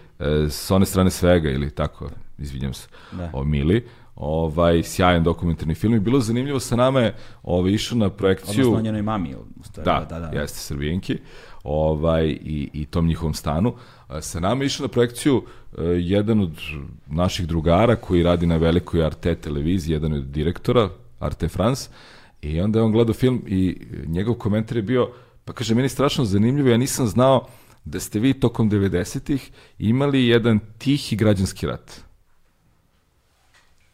s 0.49 0.71
one 0.71 0.87
strane 0.87 1.11
svega, 1.11 1.51
ili 1.51 1.71
tako, 1.71 2.09
izvinjam 2.39 2.75
se, 2.75 2.89
da. 3.13 3.31
o 3.33 3.45
Mili 3.45 3.87
ovaj 4.17 4.83
sjajan 4.83 5.25
dokumentarni 5.25 5.75
film 5.75 5.95
i 5.95 6.01
bilo 6.01 6.21
zanimljivo 6.21 6.61
sa 6.61 6.77
nama 6.77 7.01
je 7.01 7.15
ovaj 7.43 7.73
išao 7.73 7.99
na 7.99 8.11
projekciju 8.11 8.67
odnosno 8.67 8.83
njenoj 8.83 9.03
mami 9.03 9.35
stvari, 9.65 9.85
da, 9.85 10.07
da, 10.11 10.27
da, 10.27 10.41
jeste 10.41 10.59
Srbijenki 10.59 11.19
ovaj 11.65 12.27
i 12.27 12.71
i 12.73 12.87
tom 12.87 13.07
njihovom 13.07 13.35
stanu 13.35 13.75
sa 14.21 14.41
nama 14.41 14.63
je 14.63 14.67
išao 14.67 14.85
na 14.85 14.89
projekciju 14.89 15.37
uh, 15.37 15.45
jedan 15.99 16.41
od 16.41 16.59
naših 17.07 17.47
drugara 17.47 17.97
koji 17.97 18.23
radi 18.23 18.47
na 18.47 18.57
velikoj 18.57 19.05
Arte 19.05 19.35
televiziji 19.35 19.93
jedan 19.93 20.13
od 20.13 20.25
direktora 20.25 20.91
Arte 21.19 21.49
France 21.49 21.91
i 22.43 22.61
onda 22.61 22.79
je 22.79 22.83
on 22.83 22.93
gledao 22.93 23.15
film 23.15 23.43
i 23.47 23.87
njegov 24.07 24.35
komentar 24.35 24.77
je 24.77 24.83
bio 24.83 25.11
pa 25.45 25.53
kaže 25.53 25.75
meni 25.75 25.89
strašno 25.89 26.25
zanimljivo 26.25 26.69
ja 26.69 26.77
nisam 26.77 27.07
znao 27.07 27.47
da 27.85 28.01
ste 28.01 28.19
vi 28.19 28.35
tokom 28.35 28.71
90-ih 28.71 29.51
imali 29.79 30.27
jedan 30.27 30.61
tihi 30.79 31.17
građanski 31.17 31.67
rat 31.67 32.11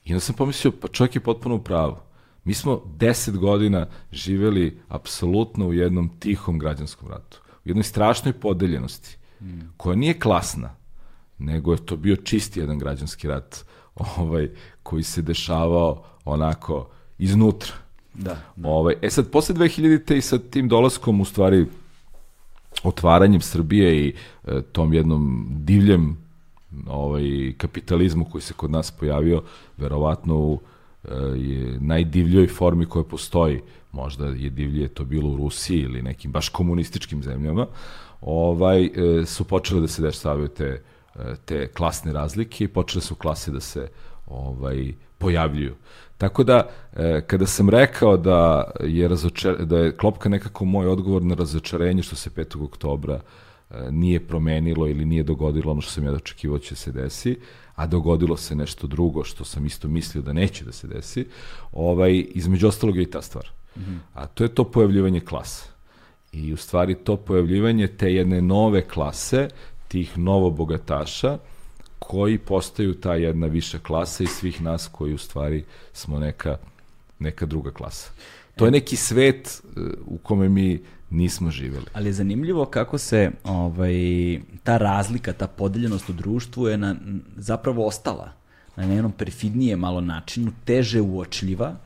I 0.07 0.13
onda 0.13 0.21
sam 0.21 0.35
pomislio, 0.35 0.73
pa 0.81 0.89
čovjek 0.89 1.15
je 1.15 1.21
potpuno 1.21 1.55
u 1.55 1.63
pravu. 1.63 1.97
Mi 2.45 2.55
smo 2.55 2.83
deset 2.97 3.37
godina 3.37 3.87
živeli 4.13 4.81
apsolutno 4.89 5.67
u 5.67 5.73
jednom 5.73 6.09
tihom 6.19 6.59
građanskom 6.59 7.09
ratu. 7.09 7.41
U 7.65 7.69
jednoj 7.69 7.83
strašnoj 7.83 8.33
podeljenosti, 8.33 9.17
mm. 9.41 9.61
koja 9.77 9.97
nije 9.97 10.21
klasna, 10.21 10.75
nego 11.39 11.73
je 11.73 11.87
to 11.87 11.97
bio 11.97 12.17
čisti 12.17 12.61
jedan 12.61 12.79
građanski 12.79 13.29
rat 13.29 13.65
ovaj, 14.17 14.51
koji 14.83 15.03
se 15.03 15.23
dešavao 15.23 16.05
onako 16.25 16.89
iznutra. 17.19 17.73
Da, 18.15 18.43
da. 18.57 18.69
Ovaj, 18.69 18.95
e 19.03 19.11
sad, 19.11 19.31
posle 19.31 19.55
2000-te 19.55 20.19
i 20.19 20.21
sa 20.21 20.39
tim 20.39 20.69
dolaskom, 20.69 21.21
u 21.21 21.25
stvari, 21.25 21.67
otvaranjem 22.83 23.41
Srbije 23.41 24.07
i 24.07 24.15
e, 24.45 24.63
tom 24.73 24.95
jednom 24.95 25.49
divljem 25.51 26.17
ovaj, 26.87 27.53
kapitalizmu 27.57 28.25
koji 28.25 28.43
se 28.43 28.55
kod 28.55 28.71
nas 28.71 28.91
pojavio, 28.91 29.43
verovatno 29.77 30.37
u 30.37 30.61
e, 31.05 31.15
je 31.37 31.79
najdivljoj 31.81 32.47
formi 32.47 32.87
koja 32.87 33.05
postoji. 33.05 33.61
Možda 33.93 34.27
je 34.27 34.51
divlje 34.51 34.89
to 34.89 35.05
bilo 35.05 35.31
u 35.31 35.37
Rusiji 35.37 35.81
ili 35.81 36.03
nekim 36.03 36.33
baš 36.33 36.49
komunističkim 36.49 37.23
zemljama. 37.23 37.67
Ovaj, 38.21 38.85
e, 38.85 39.27
su 39.27 39.45
počele 39.45 39.81
da 39.81 39.89
se 39.89 40.03
dešavaju 40.03 40.49
te, 40.49 40.83
te 41.45 41.67
klasne 41.67 42.13
razlike 42.13 42.65
i 42.65 42.69
počele 42.69 43.03
su 43.03 43.15
klase 43.15 43.51
da 43.51 43.61
se 43.61 43.89
ovaj 44.27 44.93
pojavljuju. 45.19 45.75
Tako 46.19 46.45
da, 46.45 46.69
kada 47.27 47.47
sam 47.47 47.71
rekao 47.71 48.17
da 48.17 48.71
je, 48.85 49.09
razočar, 49.09 49.65
da 49.65 49.79
je 49.79 49.97
klopka 49.97 50.29
nekako 50.29 50.65
moj 50.65 50.87
odgovor 50.87 51.23
na 51.23 51.35
razočarenje 51.35 52.03
što 52.03 52.17
se 52.17 52.31
5. 52.31 52.65
oktobra 52.65 53.21
E, 53.71 53.91
nije 53.91 54.27
promenilo 54.27 54.89
ili 54.89 55.05
nije 55.05 55.23
dogodilo 55.23 55.73
ono 55.73 55.81
što 55.81 55.93
sam 55.93 56.05
ja 56.05 56.13
očekivao 56.13 56.59
će 56.59 56.75
se 56.75 56.93
desi, 56.93 57.39
a 57.75 57.87
dogodilo 57.87 58.37
se 58.37 58.55
nešto 58.55 58.87
drugo 58.87 59.25
što 59.25 59.45
sam 59.45 59.67
isto 59.67 59.89
mislio 59.89 60.23
da 60.23 60.33
neće 60.33 60.65
da 60.65 60.73
se 60.73 60.87
desi, 60.87 61.27
ovaj, 61.73 62.25
između 62.35 62.69
ostalog 62.69 62.97
je 62.97 63.03
i 63.03 63.11
ta 63.11 63.23
stvar. 63.23 63.51
Mm 63.77 63.81
-hmm. 63.81 63.99
A 64.15 64.27
to 64.27 64.45
je 64.45 64.55
to 64.55 64.65
pojavljivanje 64.65 65.21
klasa. 65.21 65.67
I 66.33 66.53
u 66.53 66.57
stvari 66.57 66.95
to 66.95 67.17
pojavljivanje 67.17 67.87
te 67.87 68.13
jedne 68.13 68.43
nove 68.43 68.89
klase, 68.89 69.49
tih 69.97 70.19
novobogataša, 70.19 71.39
koji 71.99 72.39
postaju 72.39 72.95
ta 72.95 73.15
jedna 73.15 73.47
viša 73.47 73.79
klasa 73.79 74.25
i 74.25 74.27
svih 74.27 74.63
nas 74.63 74.89
koji 74.93 75.15
u 75.15 75.19
stvari 75.19 75.65
smo 75.93 76.19
neka, 76.19 76.57
neka 77.19 77.47
druga 77.47 77.71
klasa. 77.71 78.11
To 78.57 78.65
je 78.65 78.71
neki 78.71 78.97
svet 78.97 79.49
e, 79.49 79.81
u 80.07 80.19
kome 80.19 80.49
mi 80.49 80.83
nismo 81.11 81.51
živeli. 81.51 81.87
Ali 81.93 82.09
je 82.09 82.13
zanimljivo 82.13 82.67
kako 82.67 82.99
se 82.99 83.31
ovaj, 83.45 83.97
ta 84.65 84.77
razlika, 84.77 85.33
ta 85.33 85.47
podeljenost 85.47 86.09
u 86.09 86.13
društvu 86.13 86.69
je 86.69 86.77
na, 86.77 86.97
zapravo 87.37 87.87
ostala 87.87 88.33
na 88.77 88.85
jednom 88.85 89.13
perfidnije 89.13 89.77
malo 89.77 90.01
načinu, 90.01 90.53
teže 90.65 91.01
uočljiva, 91.01 91.77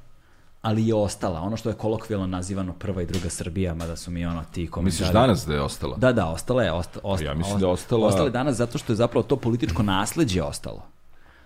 ali 0.62 0.86
je 0.88 0.94
ostala. 0.94 1.40
Ono 1.40 1.56
što 1.56 1.68
je 1.68 1.74
kolokvijalno 1.74 2.26
nazivano 2.26 2.72
prva 2.72 3.02
i 3.02 3.06
druga 3.06 3.30
Srbija, 3.30 3.74
mada 3.74 3.96
su 3.96 4.10
mi 4.10 4.26
ono 4.26 4.44
ti 4.52 4.66
komentari... 4.66 4.92
Misliš 4.92 5.12
danas 5.12 5.46
da 5.46 5.54
je 5.54 5.60
ostala? 5.60 5.96
Da, 5.96 6.12
da, 6.12 6.26
ostala 6.26 6.62
je. 6.62 6.72
Osta, 6.72 7.00
osta, 7.02 7.24
ja 7.24 7.34
mislim 7.34 7.60
da 7.60 7.66
je 7.66 7.72
ostala... 7.72 8.06
Ostala 8.06 8.26
je 8.26 8.30
danas 8.30 8.56
zato 8.56 8.78
što 8.78 8.92
je 8.92 8.96
zapravo 8.96 9.22
to 9.22 9.36
političko 9.36 9.82
nasledđe 9.82 10.42
ostalo. 10.42 10.82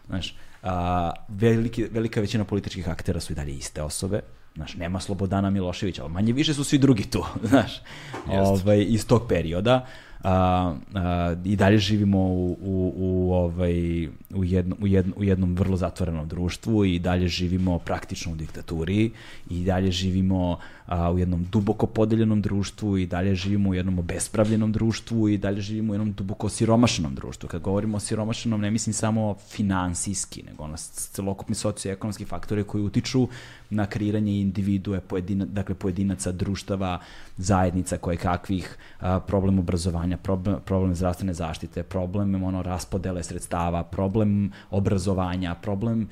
Znaš, 0.06 0.36
a, 0.62 1.12
veliki, 1.28 1.84
velika 1.84 2.20
većina 2.20 2.44
političkih 2.44 2.88
aktera 2.88 3.20
su 3.20 3.32
i 3.32 3.36
dalje 3.36 3.52
iste 3.52 3.82
osobe, 3.82 4.20
Znaš, 4.56 4.74
nema 4.74 5.00
Slobodana 5.00 5.50
Miloševića, 5.50 6.02
ali 6.02 6.12
manje 6.12 6.32
više 6.32 6.54
su 6.54 6.64
svi 6.64 6.78
drugi 6.78 7.02
tu, 7.10 7.24
znaš, 7.50 7.82
ovaj, 8.28 8.84
iz 8.88 9.06
tog 9.06 9.26
perioda 9.28 9.86
a, 10.24 10.74
a, 10.94 11.34
i 11.44 11.56
dalje 11.56 11.78
živimo 11.78 12.18
u, 12.18 12.58
u, 12.60 12.92
u, 12.96 13.32
ovaj, 13.34 14.08
u, 14.34 14.44
jedno, 14.44 14.76
u, 14.80 14.86
jedno, 14.86 15.14
u 15.16 15.24
jednom 15.24 15.54
vrlo 15.54 15.76
zatvorenom 15.76 16.28
društvu 16.28 16.84
i 16.84 16.98
dalje 16.98 17.28
živimo 17.28 17.78
praktično 17.78 18.32
u 18.32 18.36
diktaturi 18.36 19.10
i 19.50 19.64
dalje 19.64 19.90
živimo 19.90 20.58
a, 20.86 21.12
u 21.12 21.18
jednom 21.18 21.46
duboko 21.52 21.86
podeljenom 21.86 22.42
društvu 22.42 22.98
i 22.98 23.06
dalje 23.06 23.34
živimo 23.34 23.70
u 23.70 23.74
jednom 23.74 23.98
obespravljenom 23.98 24.72
društvu 24.72 25.28
i 25.28 25.38
dalje 25.38 25.60
živimo 25.60 25.92
u 25.92 25.94
jednom 25.94 26.12
duboko 26.12 26.48
siromašenom 26.48 27.14
društvu. 27.14 27.48
Kad 27.48 27.62
govorimo 27.62 27.96
o 27.96 28.00
siromašenom, 28.00 28.60
ne 28.60 28.70
mislim 28.70 28.94
samo 28.94 29.34
finansijski, 29.48 30.42
nego 30.42 30.64
ono 30.64 30.76
celokupni 30.76 31.54
socioekonomski 31.54 32.24
faktori 32.24 32.64
koji 32.64 32.84
utiču 32.84 33.28
na 33.70 33.86
kreiranje 33.86 34.40
individue, 34.40 35.00
pojedina, 35.00 35.44
dakle 35.44 35.74
pojedinaca, 35.74 36.32
društava, 36.32 37.00
zajednica 37.36 37.96
koje 37.96 38.16
kakvih, 38.16 38.76
a, 39.00 39.20
problem 39.20 39.58
obrazovanja, 39.58 40.16
problem, 40.16 40.56
problem 40.64 40.94
zdravstvene 40.94 41.34
zaštite, 41.34 41.82
problem 41.82 42.42
ono, 42.42 42.62
raspodele 42.62 43.22
sredstava, 43.22 43.82
problem 43.82 44.23
obrazovanja, 44.70 45.54
problem 45.54 46.08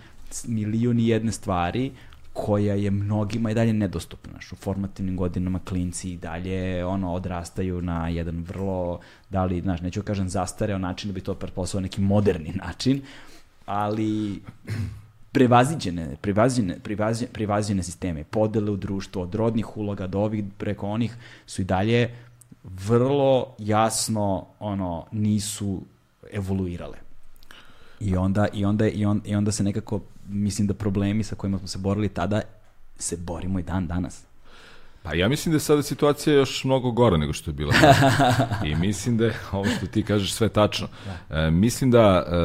milion 0.47 1.01
i 1.01 1.09
jedne 1.09 1.33
stvari 1.33 1.93
koja 2.33 2.75
je 2.75 2.91
mnogima 2.91 3.51
i 3.51 3.55
dalje 3.55 3.73
nedostupna. 3.73 4.39
U 4.53 4.57
formativnim 4.57 5.17
godinama 5.17 5.61
klinci 5.65 6.13
i 6.13 6.17
dalje 6.17 6.85
ono, 6.85 7.13
odrastaju 7.13 7.83
na 7.83 8.09
jedan 8.09 8.45
vrlo, 8.49 9.01
da 9.31 9.45
li, 9.45 9.61
znaš, 9.61 9.81
neću 9.81 10.01
da 10.01 10.07
kažem 10.07 10.29
zastareo 10.29 10.79
način, 10.79 11.11
da 11.11 11.15
bi 11.15 11.21
to 11.21 11.35
pretpostavio 11.35 11.83
neki 11.83 12.01
moderni 12.01 12.53
način, 12.65 13.03
ali 13.67 14.43
prevaziđene, 15.33 16.17
prevaziđene, 16.21 16.79
prevaziđene, 16.79 17.33
prevaziđene 17.33 17.83
sisteme, 17.83 18.25
podele 18.25 18.71
u 18.71 18.77
društvu, 18.77 19.23
od 19.23 19.35
rodnih 19.35 19.77
uloga 19.77 20.07
do 20.07 20.21
ovih 20.21 20.45
preko 20.59 20.89
onih 20.89 21.17
su 21.47 21.63
i 21.63 21.65
dalje 21.65 22.17
vrlo 22.65 23.55
jasno 23.59 24.47
ono 24.61 25.07
nisu 25.13 25.83
evoluirale. 26.33 27.02
I 28.05 28.17
onda, 28.17 28.49
i, 28.53 28.65
onda, 28.65 28.89
i, 28.89 29.05
on, 29.05 29.21
I 29.25 29.37
onda 29.37 29.53
se 29.53 29.65
nekako, 29.65 30.01
mislim 30.29 30.67
da 30.67 30.75
problemi 30.75 31.25
sa 31.25 31.35
kojima 31.35 31.59
smo 31.59 31.69
se 31.69 31.79
borili 31.79 32.09
tada, 32.09 32.41
se 32.99 33.17
borimo 33.17 33.59
i 33.59 33.63
dan 33.63 33.87
danas. 33.87 34.25
Pa 35.03 35.15
ja 35.15 35.29
mislim 35.29 35.53
da 35.53 35.57
je 35.57 35.61
sada 35.61 35.83
situacija 35.83 36.37
još 36.37 36.65
mnogo 36.65 36.91
gora 36.91 37.17
nego 37.17 37.33
što 37.33 37.51
je 37.51 37.55
bila. 37.55 37.73
I 38.67 38.75
mislim 38.75 39.17
da 39.17 39.25
je, 39.25 39.35
ovo 39.53 39.67
što 39.77 39.87
ti 39.87 40.03
kažeš, 40.03 40.33
sve 40.33 40.49
tačno. 40.49 40.89
Da. 41.29 41.39
E, 41.39 41.51
mislim 41.51 41.91
da 41.91 42.27
e, 42.27 42.37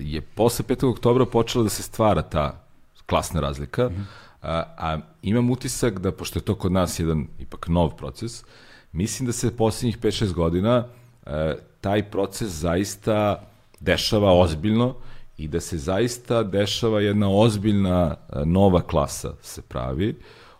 je 0.00 0.20
posle 0.20 0.64
5. 0.68 0.90
oktobra 0.90 1.26
počela 1.26 1.64
da 1.64 1.70
se 1.70 1.82
stvara 1.82 2.22
ta 2.22 2.62
klasna 3.06 3.40
razlika, 3.40 3.88
mm 3.88 3.92
-hmm. 3.92 4.04
a, 4.42 4.64
a 4.78 4.98
imam 5.22 5.50
utisak 5.50 5.98
da, 5.98 6.12
pošto 6.12 6.38
je 6.38 6.44
to 6.44 6.54
kod 6.54 6.72
nas 6.72 7.00
jedan 7.00 7.26
ipak 7.38 7.68
nov 7.68 7.96
proces, 7.96 8.44
mislim 8.92 9.26
da 9.26 9.32
se 9.32 9.56
poslednjih 9.56 9.98
5-6 9.98 10.32
godina 10.32 10.86
e, 11.26 11.56
taj 11.80 12.10
proces 12.10 12.48
zaista 12.48 13.46
dešava 13.86 14.32
ozbiljno 14.32 14.94
i 15.38 15.48
da 15.48 15.60
se 15.60 15.78
zaista 15.78 16.42
dešava 16.42 17.00
jedna 17.00 17.30
ozbiljna 17.30 18.14
e, 18.14 18.44
nova 18.44 18.80
klasa 18.80 19.34
se 19.42 19.62
pravi 19.62 20.14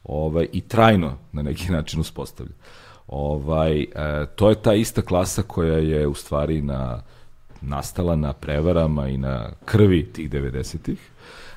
ovaj, 0.04 0.48
i 0.52 0.60
trajno 0.60 1.18
na 1.32 1.42
neki 1.42 1.72
način 1.72 2.00
uspostavlja. 2.00 2.52
Ovaj, 3.06 3.80
e, 3.80 3.86
to 4.36 4.50
je 4.50 4.62
ta 4.62 4.74
ista 4.74 5.02
klasa 5.02 5.42
koja 5.42 5.78
je 5.78 6.06
u 6.06 6.14
stvari 6.14 6.62
na, 6.62 7.02
nastala 7.60 8.16
na 8.16 8.32
prevarama 8.32 9.08
i 9.08 9.18
na 9.18 9.50
krvi 9.64 10.12
tih 10.12 10.30
90-ih, 10.30 11.10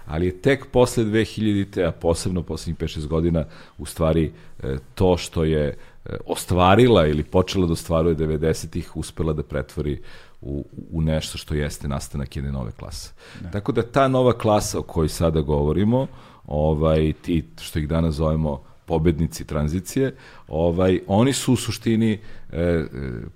ali 0.08 0.26
je 0.26 0.42
tek 0.42 0.66
posle 0.72 1.04
2000-te, 1.04 1.86
a 1.86 1.92
posebno 1.92 2.44
poslednjih 2.44 2.78
5-6 2.78 3.08
godina, 3.08 3.46
u 3.78 3.86
stvari 3.86 4.32
e, 4.64 4.78
to 4.96 5.18
što 5.18 5.44
je 5.44 5.78
ostvarila 6.26 7.08
ili 7.08 7.24
počela 7.24 7.68
da 7.68 7.74
ostvaruje 7.74 8.16
90-ih, 8.16 8.98
uspela 8.98 9.34
da 9.34 9.44
pretvori 9.44 10.02
u, 10.42 10.66
u 10.92 11.02
nešto 11.02 11.38
što 11.38 11.54
jeste 11.54 11.88
nastanak 11.88 12.36
jedne 12.36 12.52
nove 12.52 12.72
klase. 12.72 13.12
Da. 13.42 13.52
Tako 13.52 13.72
da 13.72 13.82
ta 13.82 14.08
nova 14.08 14.34
klasa 14.34 14.80
o 14.80 14.84
kojoj 14.84 15.10
sada 15.10 15.42
govorimo, 15.42 16.08
ovaj, 16.48 17.14
ti 17.22 17.46
što 17.62 17.80
ih 17.80 17.88
danas 17.88 18.16
zovemo 18.16 18.62
pobednici 18.86 19.46
tranzicije, 19.46 20.16
ovaj, 20.48 21.00
oni 21.08 21.34
su 21.34 21.54
u 21.54 21.56
suštini 21.56 22.20
e, 22.52 22.62
e 22.62 22.86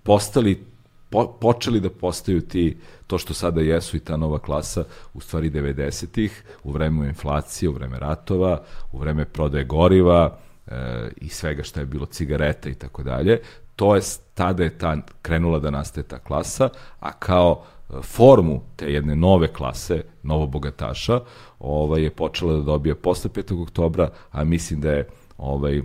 postali 0.04 0.74
po, 1.14 1.28
počeli 1.42 1.80
da 1.80 1.90
postaju 1.90 2.42
ti, 2.42 2.78
to 3.08 3.18
što 3.18 3.34
sada 3.34 3.62
jesu 3.62 3.98
i 3.98 4.00
ta 4.00 4.18
nova 4.18 4.40
klasa, 4.40 4.84
u 5.14 5.22
stvari 5.22 5.50
90-ih, 5.50 6.44
u 6.64 6.72
vreme 6.72 7.08
inflacije, 7.08 7.70
u 7.70 7.74
vreme 7.74 8.00
ratova, 8.00 8.64
u 8.92 9.00
vreme 9.00 9.26
prodaje 9.26 9.66
goriva 9.66 10.38
e, 10.68 11.10
i 11.18 11.30
svega 11.30 11.64
što 11.64 11.80
je 11.80 11.86
bilo 11.86 12.06
cigareta 12.06 12.70
i 12.70 12.74
tako 12.74 13.04
dalje, 13.04 13.40
to 13.76 13.96
je, 13.96 14.02
tada 14.34 14.64
je 14.64 14.78
ta, 14.78 14.98
krenula 15.22 15.60
da 15.60 15.72
nastaje 15.72 16.04
ta 16.04 16.20
klasa, 16.20 16.70
a 17.00 17.12
kao 17.12 17.62
e, 17.90 18.02
formu 18.02 18.62
te 18.76 18.94
jedne 18.94 19.16
nove 19.16 19.54
klase, 19.54 20.04
novo 20.24 20.48
bogataša, 20.48 21.20
ovaj, 21.60 22.02
je 22.04 22.12
počela 22.12 22.54
da 22.54 22.62
dobije 22.62 22.96
posle 22.96 23.30
5. 23.30 23.62
oktobra, 23.64 24.10
a 24.32 24.44
mislim 24.44 24.82
da 24.82 24.92
je 24.92 25.08
ovaj, 25.38 25.82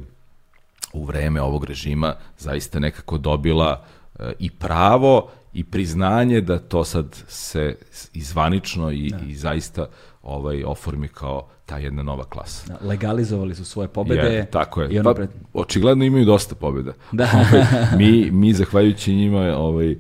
u 0.93 1.05
vreme 1.05 1.43
ovog 1.43 1.65
režima 1.65 2.15
zaista 2.39 2.79
nekako 2.79 3.19
dobila 3.19 3.85
e, 4.19 4.33
i 4.39 4.51
pravo 4.51 5.31
i 5.53 5.65
priznanje 5.65 6.41
da 6.41 6.59
to 6.59 6.85
sad 6.85 7.17
se 7.29 7.77
izvanično 8.13 8.91
i, 8.91 9.11
da. 9.11 9.19
i 9.27 9.35
zaista 9.35 9.87
ovaj 10.29 10.65
oformi 10.65 11.09
kao 11.09 11.49
ta 11.67 11.79
jedna 11.79 12.03
nova 12.03 12.25
klasa. 12.25 12.73
Da, 12.73 12.89
legalizovali 12.89 13.55
su 13.55 13.65
svoje 13.65 13.89
pobede. 13.89 14.21
Je, 14.21 14.51
tako 14.51 14.83
je. 14.83 14.89
I 14.91 14.99
ono 14.99 15.11
pa, 15.11 15.15
pred... 15.15 15.31
Očigledno 15.53 16.05
imaju 16.05 16.25
dosta 16.25 16.55
pobeda. 16.55 16.93
Da. 17.13 17.31
ovaj, 17.35 17.65
mi, 17.97 18.31
mi, 18.31 18.53
zahvaljujući 18.53 19.15
njima, 19.15 19.57
ovaj, 19.57 19.91
e, 19.91 19.97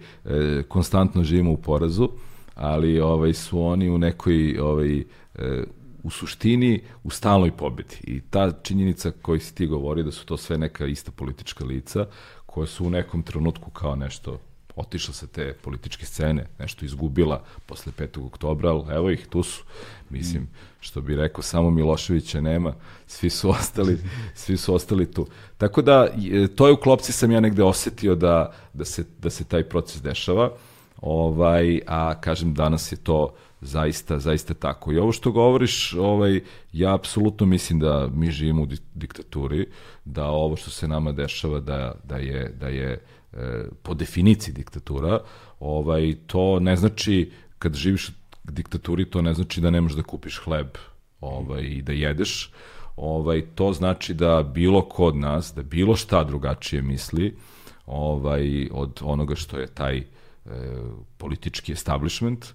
konstantno 0.69 1.25
živimo 1.25 1.53
u 1.53 1.57
porazu, 1.57 2.09
ali 2.55 3.01
ovaj, 3.01 3.33
su 3.33 3.63
oni 3.63 3.91
u 3.91 3.99
nekoj 3.99 4.59
ovaj, 4.59 4.99
e, 4.99 5.05
u 6.03 6.11
suštini 6.11 6.81
u 7.05 7.11
stalnoj 7.11 7.51
pobedi. 7.53 7.97
I 8.03 8.21
ta 8.21 8.53
činjenica 8.63 9.11
koju 9.23 9.41
si 9.41 9.55
ti 9.55 9.67
govori 9.67 10.03
da 10.03 10.11
su 10.11 10.27
to 10.27 10.37
sve 10.37 10.59
neka 10.59 10.87
ista 10.87 11.11
politička 11.11 11.65
lica 11.65 12.07
koja 12.47 12.67
su 12.67 12.87
u 12.87 12.91
nekom 12.91 13.23
trenutku 13.23 13.71
kao 13.71 13.97
nešto 13.97 14.39
otišla 14.79 15.15
sa 15.15 15.27
te 15.27 15.53
političke 15.63 16.07
scene, 16.07 16.47
nešto 16.59 16.85
izgubila 16.85 17.45
posle 17.67 17.93
5. 17.99 18.27
oktobra, 18.27 18.71
ali 18.71 18.95
evo 18.95 19.11
ih, 19.11 19.27
tu 19.27 19.43
su. 19.43 19.65
Mislim, 20.11 20.49
što 20.81 21.01
bi 21.01 21.17
rekao, 21.17 21.43
samo 21.43 21.71
Miloševića 21.71 22.41
nema, 22.41 22.75
svi 23.07 23.31
su 23.31 23.51
ostali, 23.51 23.99
svi 24.43 24.57
su 24.57 24.75
ostali 24.75 25.13
tu. 25.13 25.27
Tako 25.59 25.83
da, 25.83 26.09
to 26.55 26.67
je 26.67 26.73
u 26.73 26.81
klopci 26.81 27.13
sam 27.13 27.31
ja 27.31 27.41
negde 27.41 27.63
osetio 27.63 28.15
da, 28.15 28.53
da, 28.73 28.85
se, 28.85 29.05
da 29.19 29.31
se 29.31 29.45
taj 29.45 29.65
proces 29.65 30.03
dešava, 30.03 30.53
ovaj, 31.01 31.81
a 31.87 32.21
kažem, 32.21 32.55
danas 32.55 32.93
je 32.93 32.97
to 32.97 33.35
zaista, 33.61 34.19
zaista 34.19 34.55
tako. 34.55 34.93
I 34.93 34.99
ovo 34.99 35.13
što 35.13 35.33
govoriš, 35.33 35.95
ovaj, 35.95 36.41
ja 36.73 36.95
apsolutno 36.95 37.47
mislim 37.47 37.81
da 37.81 38.09
mi 38.15 38.31
živimo 38.31 38.63
u 38.63 38.69
diktaturi, 38.95 39.67
da 40.05 40.27
ovo 40.27 40.57
što 40.57 40.71
se 40.71 40.89
nama 40.89 41.13
dešava, 41.13 41.61
da, 41.61 41.95
da 42.05 42.17
je, 42.17 42.55
da 42.61 42.69
je 42.69 43.01
po 43.83 43.95
definiciji 43.95 44.55
diktatura, 44.55 45.21
ovaj, 45.61 46.17
to 46.27 46.61
ne 46.61 46.77
znači, 46.77 47.31
kad 47.59 47.75
živiš 47.75 48.09
u 48.09 48.13
diktaturi, 48.45 49.11
to 49.11 49.23
ne 49.23 49.35
znači 49.35 49.61
da 49.61 49.71
ne 49.71 49.81
možeš 49.81 49.97
da 49.97 50.03
kupiš 50.03 50.39
hleb 50.39 50.69
ovaj, 51.21 51.63
i 51.63 51.83
da 51.83 51.93
jedeš, 51.93 52.53
ovaj, 52.97 53.47
to 53.55 53.73
znači 53.73 54.15
da 54.15 54.43
bilo 54.43 54.83
ko 54.83 55.05
od 55.05 55.17
nas, 55.17 55.53
da 55.55 55.63
bilo 55.63 55.97
šta 55.97 56.25
drugačije 56.25 56.83
misli 56.83 57.37
ovaj, 57.87 58.69
od 58.73 59.01
onoga 59.03 59.35
što 59.35 59.59
je 59.59 59.67
taj 59.67 59.99
e, 59.99 60.05
politički 61.17 61.73
establishment, 61.73 62.47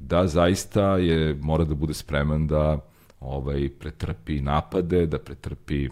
da 0.00 0.26
zaista 0.26 0.96
je, 0.96 1.34
mora 1.40 1.64
da 1.64 1.74
bude 1.74 1.94
spreman 1.94 2.46
da 2.46 2.78
ovaj 3.20 3.68
pretrpi 3.68 4.40
napade, 4.40 5.06
da 5.06 5.18
pretrpi 5.18 5.88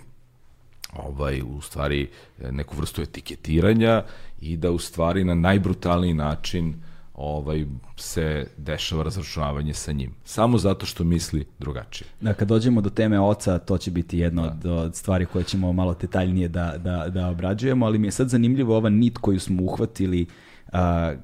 ovaj 0.93 1.43
u 1.43 1.61
stvari 1.61 2.09
neku 2.51 2.77
vrstu 2.77 3.03
etiketiranja 3.03 4.03
i 4.41 4.57
da 4.57 4.71
u 4.71 4.79
stvari 4.79 5.25
na 5.25 5.35
najbrutalniji 5.35 6.15
način 6.15 6.75
ovaj 7.15 7.65
se 7.97 8.47
dešava 8.57 9.03
razračunavanje 9.03 9.75
sa 9.75 9.93
njim. 9.93 10.15
Samo 10.25 10.59
zato 10.59 10.87
što 10.87 11.05
misli 11.05 11.47
drugačije. 11.59 12.09
Da, 12.21 12.35
kad 12.35 12.49
dođemo 12.49 12.81
do 12.81 12.91
teme 12.91 13.21
oca, 13.21 13.59
to 13.59 13.79
će 13.79 13.91
biti 13.91 14.19
jedna 14.19 14.43
da. 14.43 14.73
od, 14.73 14.85
od 14.85 14.97
stvari 14.97 15.27
koje 15.27 15.45
ćemo 15.45 15.73
malo 15.73 15.95
detaljnije 16.01 16.49
da, 16.49 16.75
da, 16.79 17.09
da 17.09 17.29
obrađujemo, 17.29 17.87
ali 17.87 17.99
mi 17.99 18.07
je 18.07 18.11
sad 18.11 18.29
zanimljivo 18.29 18.77
ova 18.77 18.89
nit 18.89 19.19
koju 19.19 19.41
smo 19.41 19.63
uhvatili 19.63 20.23
uh, 20.23 20.29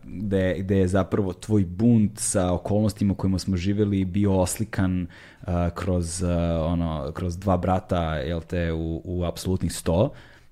gde, 0.05 0.57
gde 0.59 0.79
je 0.79 0.89
zapravo 0.89 1.33
tvoj 1.33 1.65
bunt 1.65 2.19
sa 2.19 2.53
okolnostima 2.53 3.15
kojima 3.15 3.39
smo 3.39 3.57
živeli 3.57 4.05
bio 4.05 4.41
oslikan 4.41 5.07
uh, 5.43 5.49
kroz, 5.75 6.23
uh, 6.23 6.31
ono, 6.73 7.13
kroz 7.15 7.39
dva 7.39 7.57
brata, 7.57 8.17
jel 8.17 8.41
te, 8.41 8.73
u, 8.73 9.03
u 9.05 9.25
apsolutnih 9.25 9.73
sto. 9.73 10.11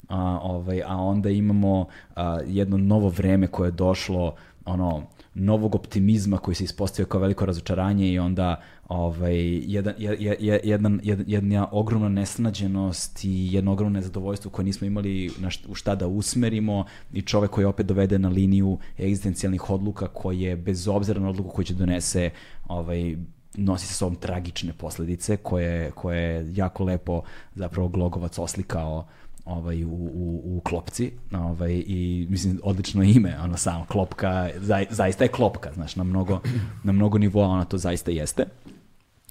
A, 0.08 0.38
ovaj, 0.42 0.82
a 0.86 0.96
onda 0.96 1.30
imamo 1.30 1.86
a, 2.16 2.38
jedno 2.46 2.76
novo 2.78 3.08
vreme 3.08 3.46
koje 3.46 3.68
je 3.68 3.72
došlo, 3.72 4.34
ono, 4.64 5.02
novog 5.34 5.74
optimizma 5.74 6.38
koji 6.38 6.54
se 6.54 6.64
ispostavio 6.64 7.06
kao 7.06 7.20
veliko 7.20 7.46
razočaranje 7.46 8.08
i 8.08 8.18
onda 8.18 8.60
ovaj, 8.88 9.36
jedan, 9.72 9.94
jedan, 9.98 11.00
jedan, 11.02 11.24
jedna 11.26 11.68
ogromna 11.72 12.08
nesnađenost 12.08 13.24
i 13.24 13.48
jedno 13.52 13.72
ogromno 13.72 13.98
nezadovoljstvo 13.98 14.50
koje 14.50 14.64
nismo 14.64 14.86
imali 14.86 15.30
na 15.38 15.50
šta, 15.50 15.68
u 15.68 15.74
šta 15.74 15.94
da 15.94 16.06
usmerimo 16.06 16.84
i 17.12 17.22
čovek 17.22 17.50
koji 17.50 17.64
opet 17.64 17.86
dovede 17.86 18.18
na 18.18 18.28
liniju 18.28 18.78
egzistencijalnih 18.98 19.70
odluka 19.70 20.08
koje 20.08 20.56
bez 20.56 20.88
obzira 20.88 21.20
na 21.20 21.28
odluku 21.28 21.50
koju 21.50 21.64
će 21.64 21.74
donese 21.74 22.30
ovaj, 22.68 23.16
nosi 23.54 23.86
sa 23.86 23.94
sobom 23.94 24.16
tragične 24.16 24.72
posledice 24.72 25.36
koje, 25.36 25.90
koje 25.90 26.52
jako 26.54 26.84
lepo 26.84 27.22
zapravo 27.54 27.88
Glogovac 27.88 28.38
oslikao 28.38 29.06
ovaj, 29.44 29.84
u, 29.84 29.88
u, 29.88 30.42
u 30.44 30.60
klopci 30.60 31.12
ovaj, 31.32 31.72
i 31.86 32.26
mislim 32.30 32.60
odlično 32.62 33.02
ime, 33.02 33.38
ono 33.40 33.56
samo 33.56 33.86
klopka, 33.88 34.50
za, 34.56 34.84
zaista 34.90 35.24
je 35.24 35.28
klopka, 35.28 35.72
znaš, 35.72 35.96
na 35.96 36.04
mnogo, 36.04 36.40
na 36.84 36.92
mnogo 36.92 37.18
nivoa 37.18 37.48
ona 37.48 37.64
to 37.64 37.78
zaista 37.78 38.10
jeste. 38.10 38.44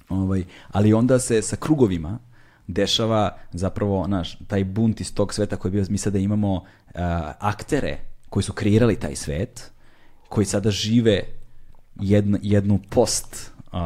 Ovaj, 0.08 0.44
ali 0.68 0.92
onda 0.92 1.18
se 1.18 1.42
sa 1.42 1.56
krugovima 1.56 2.18
dešava 2.66 3.36
zapravo, 3.52 4.04
znaš, 4.06 4.38
taj 4.46 4.64
bunt 4.64 5.00
iz 5.00 5.14
tog 5.14 5.34
sveta 5.34 5.56
koji 5.56 5.70
je 5.70 5.72
bio, 5.72 5.84
mi 5.88 5.98
sada 5.98 6.18
imamo 6.18 6.54
uh, 6.54 6.62
aktere 7.38 7.98
koji 8.30 8.42
su 8.42 8.52
kreirali 8.52 8.96
taj 8.96 9.16
svet, 9.16 9.72
koji 10.28 10.46
sada 10.46 10.70
žive 10.70 11.22
jednu, 12.00 12.38
jednu 12.42 12.80
post 12.90 13.52
uh, 13.72 13.78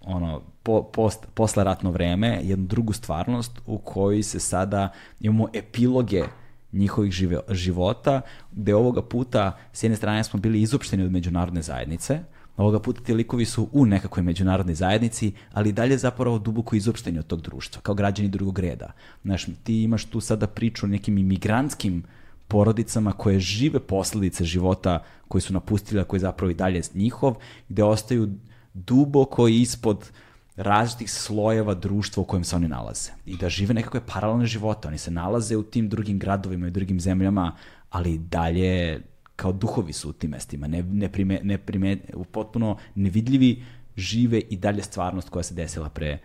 ono, 0.00 0.42
po, 0.66 0.82
post, 0.82 1.26
posleratno 1.34 1.90
vreme, 1.90 2.40
jednu 2.42 2.66
drugu 2.66 2.92
stvarnost 2.92 3.60
u 3.66 3.78
kojoj 3.78 4.22
se 4.22 4.40
sada 4.40 4.88
imamo 5.20 5.48
epiloge 5.52 6.24
njihovih 6.72 7.12
žive, 7.12 7.40
života, 7.50 8.20
gde 8.52 8.74
ovoga 8.74 9.02
puta 9.02 9.58
s 9.72 9.82
jedne 9.82 9.96
strane 9.96 10.24
smo 10.24 10.40
bili 10.40 10.62
izopšteni 10.62 11.04
od 11.04 11.12
međunarodne 11.12 11.62
zajednice, 11.62 12.18
ovoga 12.56 12.80
puta 12.80 13.00
ti 13.00 13.14
likovi 13.14 13.44
su 13.44 13.68
u 13.72 13.86
nekakvoj 13.86 14.22
međunarodnoj 14.24 14.74
zajednici, 14.74 15.32
ali 15.52 15.72
dalje 15.72 15.98
zapravo 15.98 16.38
duboko 16.38 16.76
izopšteni 16.76 17.18
od 17.18 17.26
tog 17.26 17.40
društva, 17.40 17.82
kao 17.82 17.94
građani 17.94 18.28
drugog 18.28 18.58
reda. 18.58 18.92
Znaš, 19.22 19.46
ti 19.62 19.82
imaš 19.82 20.04
tu 20.04 20.20
sada 20.20 20.46
priču 20.46 20.86
o 20.86 20.88
nekim 20.88 21.18
imigrantskim 21.18 22.02
porodicama 22.48 23.12
koje 23.12 23.40
žive 23.40 23.80
posledice 23.80 24.44
života 24.44 25.02
koji 25.28 25.42
su 25.42 25.52
napustili, 25.52 26.00
a 26.00 26.04
koji 26.04 26.20
zapravo 26.20 26.50
i 26.50 26.54
dalje 26.54 26.82
njihov, 26.94 27.36
gde 27.68 27.84
ostaju 27.84 28.28
duboko 28.74 29.48
ispod 29.48 30.10
različitih 30.56 31.10
slojeva 31.10 31.74
društva 31.74 32.20
u 32.20 32.26
kojem 32.26 32.44
se 32.44 32.56
oni 32.56 32.68
nalaze. 32.68 33.10
I 33.26 33.36
da 33.36 33.48
žive 33.48 33.74
nekakve 33.74 34.00
paralelne 34.06 34.46
živote. 34.46 34.88
Oni 34.88 34.98
se 34.98 35.10
nalaze 35.10 35.56
u 35.56 35.62
tim 35.62 35.88
drugim 35.88 36.18
gradovima 36.18 36.66
i 36.66 36.70
drugim 36.70 37.00
zemljama, 37.00 37.56
ali 37.90 38.18
dalje 38.18 39.02
kao 39.36 39.52
duhovi 39.52 39.92
su 39.92 40.10
u 40.10 40.12
tim 40.12 40.30
mestima. 40.30 40.66
Ne, 40.66 40.82
ne, 40.82 41.12
prime, 41.12 41.40
ne 41.42 41.58
prime, 41.58 41.98
potpuno 42.32 42.76
nevidljivi 42.94 43.62
žive 43.96 44.40
i 44.40 44.56
dalje 44.56 44.82
stvarnost 44.82 45.28
koja 45.28 45.42
se 45.42 45.54
desila 45.54 45.88
pre 45.88 46.18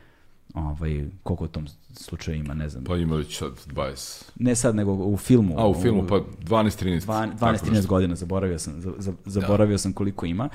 ovaj, 0.54 1.06
koliko 1.24 1.44
u 1.44 1.48
tom 1.48 1.68
slučaju 1.94 2.38
ima, 2.38 2.54
ne 2.54 2.70
znam. 2.70 2.84
Pa 2.84 2.98
ima 2.98 3.16
već 3.16 3.38
sad 3.38 3.52
20. 3.68 4.24
Ne 4.40 4.56
sad, 4.56 4.76
nego 4.76 4.94
u 4.94 5.18
filmu. 5.18 5.60
A, 5.60 5.68
u 5.68 5.82
filmu, 5.82 6.08
pa 6.08 6.16
12-13. 6.40 7.02
12-13 7.40 7.88
godina, 7.88 8.16
zaboravio 8.16 8.60
sam, 8.60 8.82
za, 8.82 8.94
za, 8.98 9.14
zaboravio 9.26 9.74
da. 9.74 9.78
sam 9.78 9.94
koliko 9.94 10.26
ima. 10.26 10.50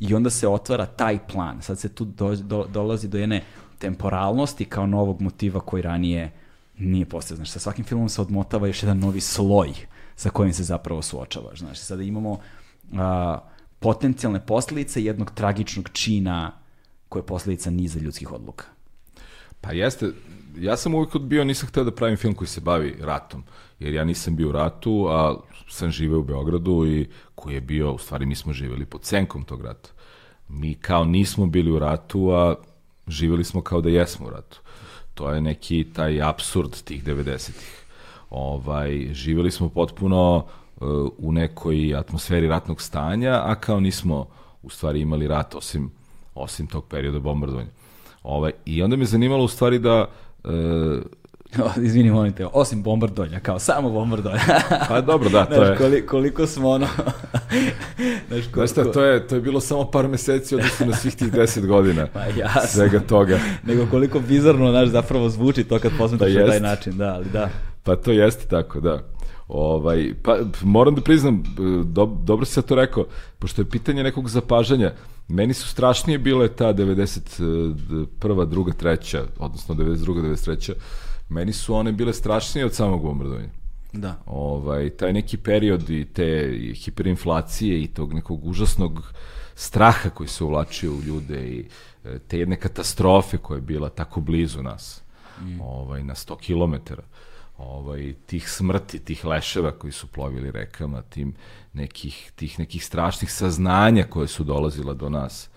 I 0.00 0.14
onda 0.14 0.30
se 0.30 0.48
otvara 0.48 0.86
taj 0.86 1.18
plan. 1.26 1.62
Sad 1.62 1.78
se 1.78 1.88
tu 1.88 2.04
do, 2.04 2.36
do, 2.36 2.66
dolazi 2.72 3.08
do 3.08 3.18
jedne 3.18 3.42
temporalnosti 3.78 4.64
kao 4.64 4.86
novog 4.86 5.20
motiva 5.20 5.60
koji 5.60 5.82
ranije 5.82 6.32
nije 6.78 7.06
postao. 7.06 7.36
Znači, 7.36 7.50
sa 7.50 7.58
svakim 7.58 7.84
filmom 7.84 8.08
se 8.08 8.20
odmotava 8.20 8.66
još 8.66 8.82
jedan 8.82 8.98
novi 8.98 9.20
sloj 9.20 9.72
sa 10.16 10.30
kojim 10.30 10.52
se 10.52 10.64
zapravo 10.64 11.02
suočavaš. 11.02 11.58
Znači, 11.58 11.80
sada 11.80 12.02
imamo 12.02 12.38
a, 12.94 13.38
potencijalne 13.78 14.46
posledice 14.46 15.04
jednog 15.04 15.30
tragičnog 15.30 15.88
čina 15.92 16.52
koje 17.08 17.20
je 17.20 17.26
posledica 17.26 17.70
niza 17.70 17.98
ljudskih 17.98 18.32
odluka. 18.32 18.64
Pa 19.60 19.72
jeste, 19.72 20.12
ja 20.58 20.76
sam 20.76 20.94
uvijek 20.94 21.16
bio, 21.18 21.44
nisam 21.44 21.68
hteo 21.68 21.84
da 21.84 21.90
pravim 21.90 22.16
film 22.16 22.34
koji 22.34 22.48
se 22.48 22.60
bavi 22.60 22.96
ratom, 23.00 23.44
jer 23.78 23.94
ja 23.94 24.04
nisam 24.04 24.36
bio 24.36 24.48
u 24.48 24.52
ratu, 24.52 25.06
a 25.10 25.36
sam 25.68 25.90
živeo 25.90 26.18
u 26.18 26.24
Beogradu 26.24 26.86
i 26.86 27.08
koji 27.34 27.54
je 27.54 27.60
bio, 27.60 27.92
u 27.92 27.98
stvari 27.98 28.26
mi 28.26 28.34
smo 28.34 28.52
živeli 28.52 28.86
pod 28.86 29.04
senkom 29.04 29.44
tog 29.44 29.64
rata. 29.64 29.90
Mi 30.48 30.74
kao 30.74 31.04
nismo 31.04 31.46
bili 31.46 31.70
u 31.70 31.78
ratu, 31.78 32.30
a 32.30 32.54
živeli 33.08 33.44
smo 33.44 33.62
kao 33.62 33.80
da 33.80 33.88
jesmo 33.88 34.26
u 34.26 34.30
ratu. 34.30 34.60
To 35.14 35.30
je 35.30 35.40
neki 35.40 35.86
taj 35.94 36.22
absurd 36.22 36.82
tih 36.84 37.04
90-ih. 37.04 37.84
Ovaj, 38.30 39.08
živeli 39.12 39.50
smo 39.50 39.68
potpuno 39.68 40.36
uh, 40.36 40.88
u 41.18 41.32
nekoj 41.32 41.94
atmosferi 41.94 42.48
ratnog 42.48 42.82
stanja, 42.82 43.42
a 43.44 43.54
kao 43.54 43.80
nismo 43.80 44.26
u 44.62 44.70
stvari 44.70 45.00
imali 45.00 45.28
rat 45.28 45.54
osim, 45.54 45.90
osim 46.34 46.66
tog 46.66 46.84
perioda 46.88 47.18
bombardovanja. 47.18 47.70
Ovaj, 48.22 48.52
I 48.64 48.82
onda 48.82 48.96
me 48.96 49.04
zanimalo 49.04 49.44
u 49.44 49.48
stvari 49.48 49.78
da 49.78 50.10
Izvini, 51.86 52.10
molim 52.10 52.32
te, 52.32 52.46
osim 52.52 52.82
bombardolja, 52.82 53.40
kao 53.40 53.58
samo 53.58 53.90
bombardolja. 53.90 54.40
pa 54.88 55.00
dobro, 55.00 55.28
da, 55.28 55.44
to 55.48 55.54
Znaš, 55.54 55.68
je. 55.68 55.76
Koliko, 55.76 56.08
koliko 56.08 56.46
smo 56.46 56.68
ono... 56.68 56.86
Znaš, 58.28 58.44
koliko... 58.52 58.66
Znaš 58.66 58.92
to 58.92 59.02
je, 59.02 59.26
to 59.26 59.34
je 59.34 59.40
bilo 59.40 59.60
samo 59.60 59.90
par 59.90 60.08
meseci 60.08 60.54
odnosno 60.54 60.86
na 60.86 60.96
svih 60.96 61.16
tih 61.16 61.32
deset 61.32 61.66
godina. 61.66 62.06
Pa 62.12 62.20
jasno. 62.20 62.60
Svega 62.66 63.00
toga. 63.00 63.38
Nego 63.66 63.86
koliko 63.90 64.20
bizarno, 64.20 64.70
znaš, 64.70 64.88
zapravo 64.88 65.28
zvuči 65.28 65.64
to 65.64 65.78
kad 65.78 65.92
posmetaš 65.98 66.34
pa 66.34 66.40
na 66.40 66.46
taj 66.46 66.60
način, 66.60 66.96
da, 66.96 67.14
ali 67.14 67.26
da. 67.32 67.48
Pa 67.82 67.96
to 67.96 68.12
jeste 68.12 68.46
tako, 68.46 68.80
da. 68.80 69.02
Ovaj, 69.48 70.14
pa 70.22 70.38
moram 70.62 70.94
da 70.94 71.00
priznam, 71.00 71.42
do, 71.84 72.06
dobro 72.22 72.44
si 72.44 72.58
ja 72.58 72.62
to 72.62 72.74
rekao, 72.74 73.04
pošto 73.38 73.62
je 73.62 73.70
pitanje 73.70 74.02
nekog 74.02 74.28
zapažanja, 74.28 74.92
meni 75.28 75.54
su 75.54 75.68
strašnije 75.68 76.18
bile 76.18 76.48
ta 76.48 76.74
91. 76.74 78.48
druga, 78.48 78.72
treća, 78.72 79.24
odnosno 79.38 79.74
92. 79.74 80.36
93. 80.46 80.72
Meni 81.28 81.52
su 81.52 81.74
one 81.74 81.92
bile 81.92 82.12
strašnije 82.12 82.66
od 82.66 82.74
samog 82.74 83.02
bombardovanja. 83.02 83.48
Da. 83.92 84.22
Ovaj, 84.26 84.90
taj 84.90 85.12
neki 85.12 85.36
period 85.36 85.90
i 85.90 86.04
te 86.04 86.58
hiperinflacije 86.74 87.82
i 87.82 87.86
tog 87.86 88.14
nekog 88.14 88.46
užasnog 88.46 89.12
straha 89.54 90.10
koji 90.10 90.28
se 90.28 90.44
uvlačio 90.44 90.92
u 90.92 91.02
ljude 91.02 91.48
i 91.48 91.66
e, 92.04 92.18
te 92.18 92.38
jedne 92.38 92.56
katastrofe 92.56 93.38
koja 93.38 93.56
je 93.56 93.62
bila 93.62 93.88
tako 93.88 94.20
blizu 94.20 94.62
nas, 94.62 95.02
mm. 95.40 95.60
ovaj, 95.60 96.04
na 96.04 96.14
100 96.14 96.38
kilometara 96.38 97.02
ovaj, 97.58 98.14
tih 98.26 98.50
smrti, 98.50 98.98
tih 98.98 99.24
leševa 99.24 99.72
koji 99.72 99.92
su 99.92 100.06
plovili 100.06 100.50
rekama, 100.50 101.02
tim 101.02 101.34
nekih, 101.76 102.32
tih 102.36 102.58
nekih 102.58 102.84
strašnih 102.84 103.32
saznanja 103.32 104.04
koje 104.10 104.28
su 104.28 104.44
dolazila 104.44 104.94
do 104.94 105.08
nas. 105.08 105.50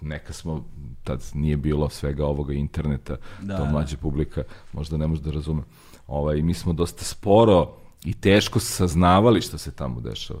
Neka 0.00 0.32
smo, 0.32 0.64
tad 1.04 1.24
nije 1.34 1.56
bilo 1.56 1.88
svega 1.88 2.26
ovoga 2.26 2.52
interneta, 2.52 3.16
da, 3.42 3.56
to 3.56 3.64
da. 3.64 3.70
mlađa 3.70 3.96
publika 3.96 4.42
možda 4.72 4.96
ne 4.96 5.06
može 5.06 5.22
da 5.22 5.30
razume. 5.30 5.62
Ovaj, 6.06 6.42
mi 6.42 6.54
smo 6.54 6.72
dosta 6.72 7.04
sporo 7.04 7.74
i 8.04 8.14
teško 8.14 8.60
saznavali 8.60 9.40
što 9.40 9.58
se 9.58 9.70
tamo 9.70 10.00
dešava. 10.00 10.40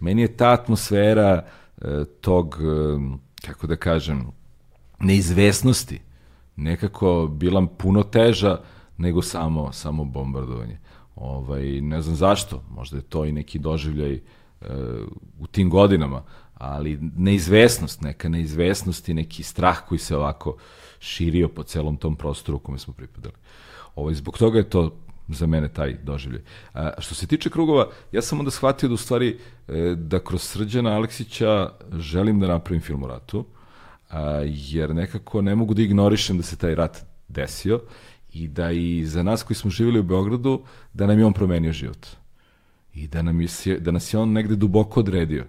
Meni 0.00 0.22
je 0.22 0.36
ta 0.36 0.52
atmosfera 0.52 1.42
e, 1.42 2.04
tog, 2.20 2.58
e, 2.60 3.46
kako 3.46 3.66
da 3.66 3.76
kažem, 3.76 4.26
neizvesnosti 4.98 6.00
nekako 6.56 7.28
bila 7.32 7.66
puno 7.78 8.02
teža 8.02 8.60
nego 8.98 9.22
samo, 9.22 9.72
samo 9.72 10.04
bombardovanje. 10.04 10.78
Ovaj, 11.16 11.80
ne 11.80 12.02
znam 12.02 12.16
zašto, 12.16 12.62
možda 12.70 12.96
je 12.96 13.02
to 13.02 13.24
i 13.24 13.32
neki 13.32 13.58
doživljaj 13.58 14.20
u 15.38 15.46
tim 15.46 15.70
godinama, 15.70 16.22
ali 16.54 16.98
neizvesnost, 17.16 18.00
neka 18.00 18.28
neizvesnost 18.28 19.08
i 19.08 19.14
neki 19.14 19.42
strah 19.42 19.78
koji 19.88 19.98
se 19.98 20.16
ovako 20.16 20.56
širio 20.98 21.48
po 21.48 21.62
celom 21.62 21.96
tom 21.96 22.16
prostoru 22.16 22.56
u 22.56 22.60
kome 22.60 22.78
smo 22.78 22.94
pripadali. 22.94 23.34
Ovaj, 23.94 24.14
zbog 24.14 24.38
toga 24.38 24.58
je 24.58 24.70
to 24.70 24.96
za 25.28 25.46
mene 25.46 25.68
taj 25.68 25.96
doživljaj. 26.02 26.42
A, 26.74 26.90
što 26.98 27.14
se 27.14 27.26
tiče 27.26 27.50
krugova, 27.50 27.88
ja 28.12 28.22
sam 28.22 28.38
onda 28.38 28.50
shvatio 28.50 28.88
da 28.88 28.94
u 28.94 28.96
stvari 28.96 29.38
e, 29.68 29.94
da 29.96 30.18
kroz 30.18 30.42
Srđana 30.42 30.96
Aleksića 30.96 31.70
želim 31.98 32.40
da 32.40 32.46
napravim 32.46 32.82
film 32.82 33.02
o 33.02 33.06
ratu, 33.06 33.44
a, 34.10 34.42
jer 34.46 34.94
nekako 34.94 35.42
ne 35.42 35.54
mogu 35.54 35.74
da 35.74 35.82
ignorišem 35.82 36.36
da 36.36 36.42
se 36.42 36.56
taj 36.56 36.74
rat 36.74 37.04
desio 37.28 37.80
i 38.32 38.48
da 38.48 38.70
i 38.70 39.04
za 39.04 39.22
nas 39.22 39.42
koji 39.42 39.56
smo 39.56 39.70
živjeli 39.70 40.00
u 40.00 40.02
Beogradu, 40.02 40.62
da 40.92 41.06
nam 41.06 41.18
je 41.18 41.26
on 41.26 41.32
promenio 41.32 41.72
život. 41.72 42.06
I 42.96 43.06
da, 43.06 43.22
nam 43.22 43.40
je, 43.40 43.48
da 43.80 43.90
nas 43.90 44.14
je 44.14 44.18
on 44.18 44.32
negde 44.32 44.56
duboko 44.56 45.00
odredio. 45.00 45.44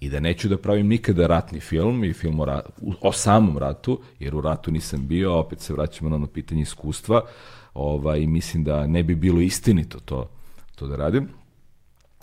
I 0.00 0.08
da 0.08 0.20
neću 0.20 0.48
da 0.48 0.58
pravim 0.58 0.88
nikada 0.88 1.26
ratni 1.26 1.60
film 1.60 2.04
i 2.04 2.12
film 2.12 2.40
o, 2.40 2.44
ra, 2.44 2.60
o 3.00 3.12
samom 3.12 3.58
ratu, 3.58 4.00
jer 4.18 4.34
u 4.34 4.40
ratu 4.40 4.70
nisam 4.70 5.06
bio, 5.08 5.38
opet 5.38 5.60
se 5.60 5.72
vraćamo 5.72 6.10
na 6.10 6.16
ono 6.16 6.26
pitanje 6.26 6.62
iskustva, 6.62 7.22
ovaj, 7.74 8.26
mislim 8.26 8.64
da 8.64 8.86
ne 8.86 9.02
bi 9.02 9.14
bilo 9.14 9.40
istinito 9.40 10.00
to, 10.00 10.30
to 10.74 10.86
da 10.86 10.96
radim. 10.96 11.28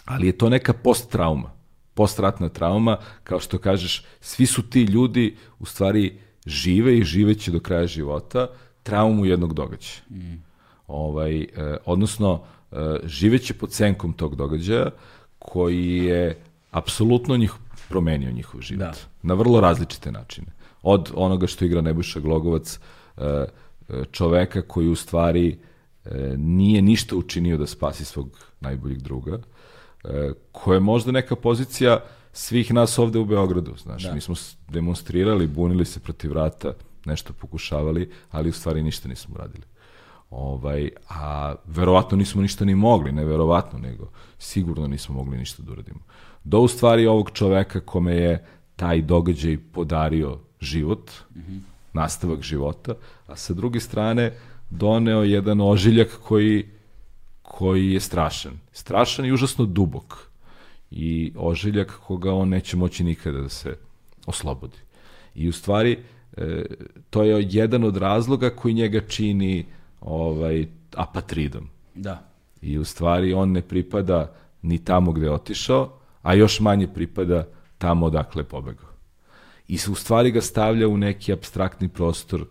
Ali 0.06 0.28
je 0.28 0.38
to 0.38 0.50
neka 0.50 0.74
post-trauma, 0.74 1.52
postratna 1.94 2.50
trauma, 2.50 2.98
kao 3.24 3.40
što 3.40 3.58
kažeš, 3.58 4.04
svi 4.22 4.46
su 4.46 4.70
ti 4.70 4.84
ljudi 4.84 5.38
u 5.60 5.66
stvari 5.66 6.18
žive 6.46 6.98
i 6.98 7.04
živeće 7.04 7.52
do 7.52 7.60
kraja 7.60 7.88
života, 7.88 8.48
traumu 8.84 9.26
jednog 9.26 9.54
događaja. 9.54 10.02
Mm. 10.10 10.44
Ovaj, 10.88 11.42
e, 11.42 11.48
odnosno, 11.86 12.42
e, 12.44 12.59
živeće 13.04 13.54
pod 13.54 13.74
senkom 13.74 14.14
tog 14.14 14.36
događaja 14.36 14.90
koji 15.40 15.96
je 15.96 16.38
apsolutno 16.72 17.38
njih 17.38 17.54
promenio 17.90 18.32
njihov 18.32 18.62
život. 18.62 18.80
Da. 18.80 18.94
Na 19.22 19.34
vrlo 19.34 19.62
različite 19.62 20.12
načine. 20.12 20.48
Od 20.82 21.12
onoga 21.16 21.48
što 21.48 21.66
igra 21.66 21.82
Nebojša 21.82 22.20
Glogovac, 22.20 22.80
e, 23.18 23.24
e 23.90 24.04
čoveka 24.12 24.62
koji 24.62 24.88
u 24.88 24.96
stvari 24.96 25.58
nije 26.38 26.82
ništa 26.82 27.16
učinio 27.16 27.58
da 27.58 27.68
spasi 27.68 28.06
svog 28.06 28.40
najboljeg 28.60 29.02
druga, 29.02 29.40
koja 30.52 30.76
je 30.76 30.80
možda 30.80 31.12
neka 31.12 31.36
pozicija 31.36 32.00
svih 32.34 32.74
nas 32.74 33.00
ovde 33.00 33.20
u 33.20 33.26
Beogradu. 33.26 33.76
Znaš, 33.78 34.04
da. 34.04 34.14
mi 34.14 34.22
smo 34.22 34.36
demonstrirali, 34.68 35.48
bunili 35.48 35.86
se 35.86 36.00
protiv 36.00 36.34
rata, 36.34 36.74
nešto 37.06 37.34
pokušavali, 37.34 38.12
ali 38.32 38.50
u 38.50 38.54
stvari 38.54 38.84
ništa 38.84 39.10
nismo 39.10 39.36
radili. 39.38 39.64
Ovaj, 40.30 40.90
a 41.10 41.56
verovatno 41.66 42.18
nismo 42.18 42.42
ništa 42.42 42.66
ni 42.66 42.76
mogli, 42.76 43.12
ne 43.12 43.26
verovatno, 43.26 43.80
nego 43.80 44.10
sigurno 44.38 44.88
nismo 44.88 45.16
mogli 45.16 45.38
ništa 45.38 45.64
da 45.64 45.72
uradimo. 45.72 46.00
Do 46.44 46.60
u 46.60 46.68
stvari 46.68 47.08
ovog 47.08 47.32
čoveka 47.34 47.80
kome 47.80 48.16
je 48.16 48.46
taj 48.76 49.02
događaj 49.02 49.58
podario 49.72 50.40
život, 50.62 51.12
mm 51.36 51.40
-hmm. 51.40 51.60
nastavak 51.94 52.42
života, 52.42 52.94
a 53.28 53.36
sa 53.36 53.54
druge 53.54 53.80
strane 53.80 54.34
doneo 54.70 55.24
jedan 55.24 55.62
ožiljak 55.62 56.20
koji, 56.24 56.66
koji 57.42 57.92
je 57.92 58.00
strašan. 58.00 58.60
Strašan 58.72 59.26
i 59.26 59.32
užasno 59.32 59.66
dubok. 59.66 60.30
I 60.92 61.34
ožiljak 61.36 62.00
koga 62.08 62.34
on 62.34 62.50
neće 62.50 62.78
moći 62.78 63.04
nikada 63.04 63.42
da 63.42 63.50
se 63.50 63.78
oslobodi. 64.26 64.78
I 65.36 65.50
u 65.50 65.52
stvari, 65.52 66.00
e, 66.38 66.66
to 67.10 67.24
je 67.24 67.48
jedan 67.50 67.84
od 67.84 67.98
razloga 67.98 68.50
koji 68.50 68.74
njega 68.74 69.02
čini 69.08 69.66
ovaj 70.02 70.68
apatridom. 70.96 71.70
Da. 71.96 72.24
I 72.62 72.78
u 72.78 72.86
stvari 72.86 73.34
on 73.34 73.52
ne 73.52 73.62
pripada 73.62 74.34
ni 74.62 74.78
tamo 74.84 75.12
gde 75.12 75.26
je 75.26 75.32
otišao, 75.32 76.00
a 76.22 76.34
još 76.34 76.60
manje 76.60 76.88
pripada 76.88 77.48
tamo 77.78 78.06
odakle 78.06 78.42
je 78.42 78.48
pobegao. 78.48 78.90
I 79.68 79.76
u 79.92 79.96
stvari 79.96 80.32
ga 80.32 80.42
stavlja 80.42 80.88
u 80.88 80.98
neki 80.98 81.34
abstraktni 81.34 81.90
prostor 81.90 82.46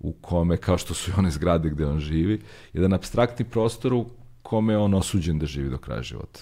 u 0.00 0.12
kome, 0.12 0.56
kao 0.56 0.78
što 0.78 0.94
su 0.94 1.10
i 1.10 1.14
one 1.18 1.30
zgrade 1.30 1.70
gde 1.70 1.86
on 1.86 2.00
živi, 2.00 2.42
jedan 2.72 2.92
abstraktni 2.92 3.44
prostor 3.44 3.94
u 3.94 4.06
kome 4.42 4.72
je 4.72 4.78
on 4.78 4.94
osuđen 4.94 5.38
da 5.38 5.46
živi 5.46 5.70
do 5.70 5.78
kraja 5.78 6.02
života. 6.02 6.40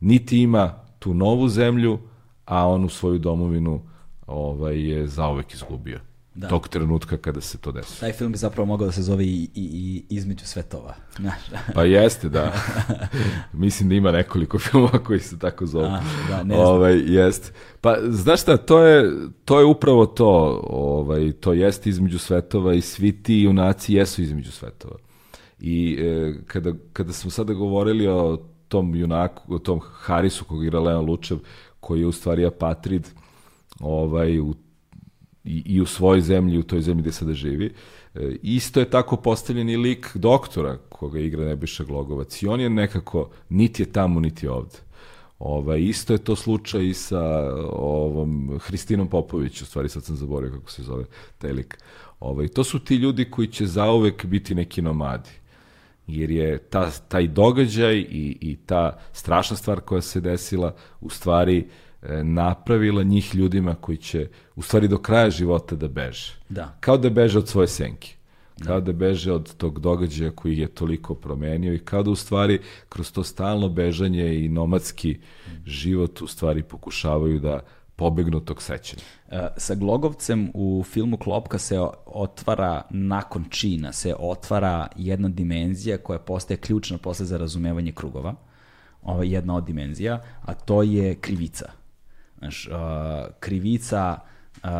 Niti 0.00 0.38
ima 0.38 0.74
tu 0.98 1.14
novu 1.14 1.48
zemlju, 1.48 1.98
a 2.44 2.68
onu 2.68 2.88
svoju 2.88 3.18
domovinu 3.18 3.82
ovaj, 4.26 4.88
je 4.90 5.06
zaovek 5.06 5.54
izgubio. 5.54 6.00
Da. 6.34 6.48
Tog 6.48 6.68
trenutka 6.68 7.16
kada 7.16 7.40
se 7.40 7.58
to 7.58 7.72
desi. 7.72 8.00
Taj 8.00 8.12
film 8.12 8.32
bi 8.32 8.38
zapravo 8.38 8.66
mogao 8.66 8.86
da 8.86 8.92
se 8.92 9.02
zove 9.02 9.24
i, 9.24 9.48
i, 9.54 9.54
i 9.54 10.04
između 10.08 10.46
svetova. 10.46 10.94
pa 11.74 11.84
jeste, 11.84 12.28
da. 12.28 12.52
Mislim 13.52 13.88
da 13.88 13.94
ima 13.94 14.12
nekoliko 14.12 14.58
filmova 14.70 14.98
koji 14.98 15.20
se 15.20 15.38
tako 15.38 15.66
zove. 15.66 15.86
A, 15.86 16.00
da, 16.28 16.42
ne 16.42 16.54
znam. 16.54 16.66
Ovaj, 16.66 17.02
jeste. 17.06 17.52
Pa, 17.80 17.96
znaš 18.08 18.42
šta, 18.42 18.56
to 18.56 18.82
je, 18.82 19.12
to 19.44 19.58
je 19.58 19.64
upravo 19.64 20.06
to. 20.06 20.60
Ovaj, 20.70 21.32
to 21.32 21.52
jeste 21.52 21.90
između 21.90 22.18
svetova 22.18 22.74
i 22.74 22.80
svi 22.80 23.22
ti 23.22 23.34
junaci 23.34 23.94
jesu 23.94 24.22
između 24.22 24.52
svetova. 24.52 24.96
I 25.60 25.98
e, 26.00 26.34
kada, 26.46 26.72
kada 26.92 27.12
smo 27.12 27.30
sada 27.30 27.52
govorili 27.52 28.06
o 28.06 28.38
tom 28.68 28.94
junaku, 28.94 29.54
o 29.54 29.58
tom 29.58 29.80
Harisu 29.82 30.44
kog 30.44 30.64
igra 30.64 30.80
Leon 30.80 31.04
Lučev, 31.04 31.38
koji 31.80 32.00
je 32.00 32.06
u 32.06 32.12
stvari 32.12 32.46
apatrid, 32.46 33.08
ovaj, 33.80 34.38
u 34.38 34.54
i, 35.44 35.62
i 35.66 35.80
u 35.80 35.86
svojoj 35.86 36.20
zemlji, 36.20 36.58
u 36.58 36.62
toj 36.62 36.80
zemlji 36.80 37.02
gde 37.02 37.12
sada 37.12 37.34
živi. 37.34 37.72
E, 38.14 38.36
isto 38.42 38.80
je 38.80 38.90
tako 38.90 39.16
postavljen 39.16 39.70
i 39.70 39.76
lik 39.76 40.10
doktora 40.14 40.78
koga 40.88 41.20
igra 41.20 41.44
Nebojša 41.44 41.84
Glogovac 41.84 42.42
i 42.42 42.46
on 42.46 42.60
je 42.60 42.70
nekako 42.70 43.30
niti 43.48 43.82
je 43.82 43.92
tamo, 43.92 44.20
niti 44.20 44.46
je 44.46 44.50
ovde. 44.50 44.76
Ovaj, 45.38 45.80
isto 45.80 46.12
je 46.12 46.18
to 46.18 46.36
slučaj 46.36 46.88
i 46.88 46.94
sa 46.94 47.22
ovom 47.72 48.58
Hristinom 48.62 49.08
Popović, 49.08 49.62
u 49.62 49.66
stvari 49.66 49.88
sad 49.88 50.04
sam 50.04 50.16
zaboravio 50.16 50.58
kako 50.58 50.70
se 50.70 50.82
zove 50.82 51.04
taj 51.38 51.52
lik. 51.52 51.78
Ovaj, 52.20 52.48
to 52.48 52.64
su 52.64 52.78
ti 52.78 52.96
ljudi 52.96 53.30
koji 53.30 53.48
će 53.48 53.66
zauvek 53.66 54.24
biti 54.24 54.54
neki 54.54 54.82
nomadi. 54.82 55.30
Jer 56.06 56.30
je 56.30 56.58
ta, 56.58 56.90
taj 56.90 57.28
događaj 57.28 57.96
i, 57.96 58.38
i 58.40 58.56
ta 58.66 58.98
strašna 59.12 59.56
stvar 59.56 59.80
koja 59.80 60.00
se 60.00 60.20
desila 60.20 60.74
u 61.00 61.10
stvari 61.10 61.58
uh, 61.58 61.83
napravila 62.22 63.02
njih 63.02 63.34
ljudima 63.34 63.74
koji 63.74 63.96
će 63.96 64.28
u 64.56 64.62
stvari 64.62 64.88
do 64.88 64.98
kraja 64.98 65.30
života 65.30 65.76
da 65.76 65.88
beže. 65.88 66.32
Da. 66.48 66.76
Kao 66.80 66.96
da 66.96 67.10
beže 67.10 67.38
od 67.38 67.48
svoje 67.48 67.68
senke. 67.68 68.14
Da. 68.58 68.64
Kao 68.64 68.80
da 68.80 68.92
beže 68.92 69.32
od 69.32 69.56
tog 69.56 69.80
događaja 69.80 70.30
koji 70.30 70.58
je 70.58 70.68
toliko 70.68 71.14
promenio 71.14 71.74
i 71.74 71.78
kao 71.78 72.02
da 72.02 72.10
u 72.10 72.16
stvari 72.16 72.58
kroz 72.88 73.12
to 73.12 73.24
stalno 73.24 73.68
bežanje 73.68 74.44
i 74.44 74.48
nomadski 74.48 75.18
život 75.66 76.22
u 76.22 76.26
stvari 76.26 76.62
pokušavaju 76.62 77.38
da 77.38 77.60
pobegnu 77.96 78.40
tog 78.40 78.62
sećanja. 78.62 79.02
E, 79.30 79.48
sa 79.56 79.74
Glogovcem 79.74 80.50
u 80.54 80.84
filmu 80.86 81.16
Klopka 81.16 81.58
se 81.58 81.80
otvara, 82.06 82.82
nakon 82.90 83.44
čina, 83.50 83.92
se 83.92 84.14
otvara 84.18 84.86
jedna 84.96 85.28
dimenzija 85.28 85.98
koja 85.98 86.18
postaje 86.18 86.58
ključna 86.58 86.98
posle 86.98 87.26
za 87.26 87.36
razumevanje 87.36 87.92
krugova. 87.92 88.34
Je 89.22 89.30
jedna 89.30 89.56
od 89.56 89.64
dimenzija, 89.64 90.22
a 90.42 90.54
to 90.54 90.82
je 90.82 91.14
krivica 91.14 91.83
Znaš, 92.44 92.66
uh, 92.66 92.74
krivica 93.40 94.18
uh, 94.54 94.70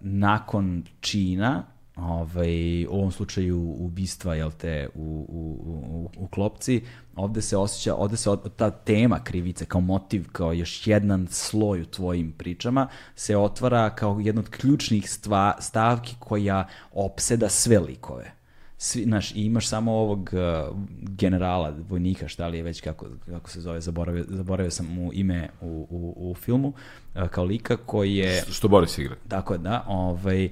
nakon 0.00 0.84
čina, 1.00 1.64
ovaj, 1.96 2.86
u 2.86 2.90
ovom 2.90 3.12
slučaju 3.12 3.74
ubistva, 3.78 4.34
jel 4.34 4.50
te, 4.58 4.88
u, 4.94 5.26
u, 5.28 5.56
u, 5.66 6.10
u 6.16 6.28
klopci, 6.28 6.82
ovde 7.14 7.42
se 7.42 7.56
osjeća, 7.56 7.94
ovde 7.94 8.16
se 8.16 8.30
ta 8.56 8.70
tema 8.70 9.24
krivice 9.24 9.64
kao 9.64 9.80
motiv, 9.80 10.28
kao 10.32 10.52
još 10.52 10.86
jedan 10.86 11.26
sloj 11.30 11.80
u 11.80 11.86
tvojim 11.86 12.32
pričama, 12.32 12.88
se 13.14 13.36
otvara 13.36 13.94
kao 13.94 14.20
jedna 14.20 14.40
od 14.40 14.48
ključnih 14.50 15.10
stva, 15.10 15.56
stavki 15.60 16.16
koja 16.18 16.68
opseda 16.92 17.48
sve 17.48 17.78
likove 17.78 18.35
svi, 18.78 19.04
znaš, 19.04 19.32
imaš 19.34 19.68
samo 19.68 19.92
ovog 19.92 20.30
uh, 20.32 20.76
generala, 21.00 21.74
vojnika, 21.88 22.28
šta 22.28 22.46
li 22.46 22.56
je 22.56 22.62
već 22.62 22.80
kako, 22.80 23.06
kako 23.26 23.50
se 23.50 23.60
zove, 23.60 23.80
zaboravio, 23.80 24.24
zaboravio 24.28 24.70
sam 24.70 24.86
mu 24.86 25.10
ime 25.12 25.48
u, 25.60 25.86
u, 25.90 26.30
u 26.30 26.34
filmu, 26.34 26.68
uh, 27.14 27.28
kao 27.28 27.44
lika 27.44 27.76
koji 27.76 28.16
je... 28.16 28.40
Što, 28.42 28.52
što 28.52 28.68
Boris 28.68 28.98
igra. 28.98 29.16
Tako 29.28 29.52
je, 29.52 29.58
da. 29.58 29.84
Ovaj, 29.88 30.48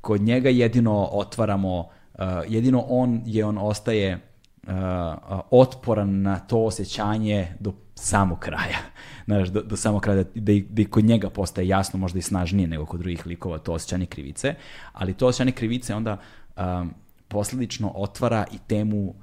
kod 0.00 0.20
njega 0.20 0.48
jedino 0.48 1.08
otvaramo, 1.12 1.78
uh, 1.78 2.20
jedino 2.48 2.84
on 2.88 3.22
je, 3.26 3.44
on 3.44 3.58
ostaje 3.58 4.14
uh, 4.62 4.72
otporan 5.50 6.22
na 6.22 6.38
to 6.38 6.64
osjećanje 6.64 7.48
do 7.60 7.72
samog 7.94 8.38
kraja. 8.38 8.78
Znaš, 9.26 9.48
do, 9.48 9.62
do 9.62 9.76
samog 9.76 10.02
kraja, 10.02 10.16
da, 10.16 10.30
da, 10.34 10.52
da 10.68 10.82
i 10.82 10.84
kod 10.84 11.04
njega 11.04 11.30
postaje 11.30 11.68
jasno, 11.68 11.98
možda 11.98 12.18
i 12.18 12.22
snažnije 12.22 12.68
nego 12.68 12.86
kod 12.86 13.00
drugih 13.00 13.26
likova, 13.26 13.58
to 13.58 13.72
osjećanje 13.72 14.06
krivice, 14.06 14.54
ali 14.92 15.14
to 15.14 15.26
osjećanje 15.26 15.52
krivice 15.52 15.94
onda 15.94 16.16
um, 16.56 16.94
posledično 17.30 17.92
otvara 17.94 18.46
i 18.52 18.58
temu 18.66 19.14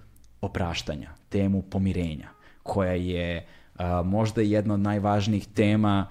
opraštanja, 0.41 1.09
temu 1.29 1.61
pomirenja, 1.61 2.29
koja 2.63 2.91
je 2.91 3.45
a, 3.75 4.01
možda 4.01 4.41
jedna 4.41 4.73
od 4.73 4.79
najvažnijih 4.79 5.47
tema 5.47 6.07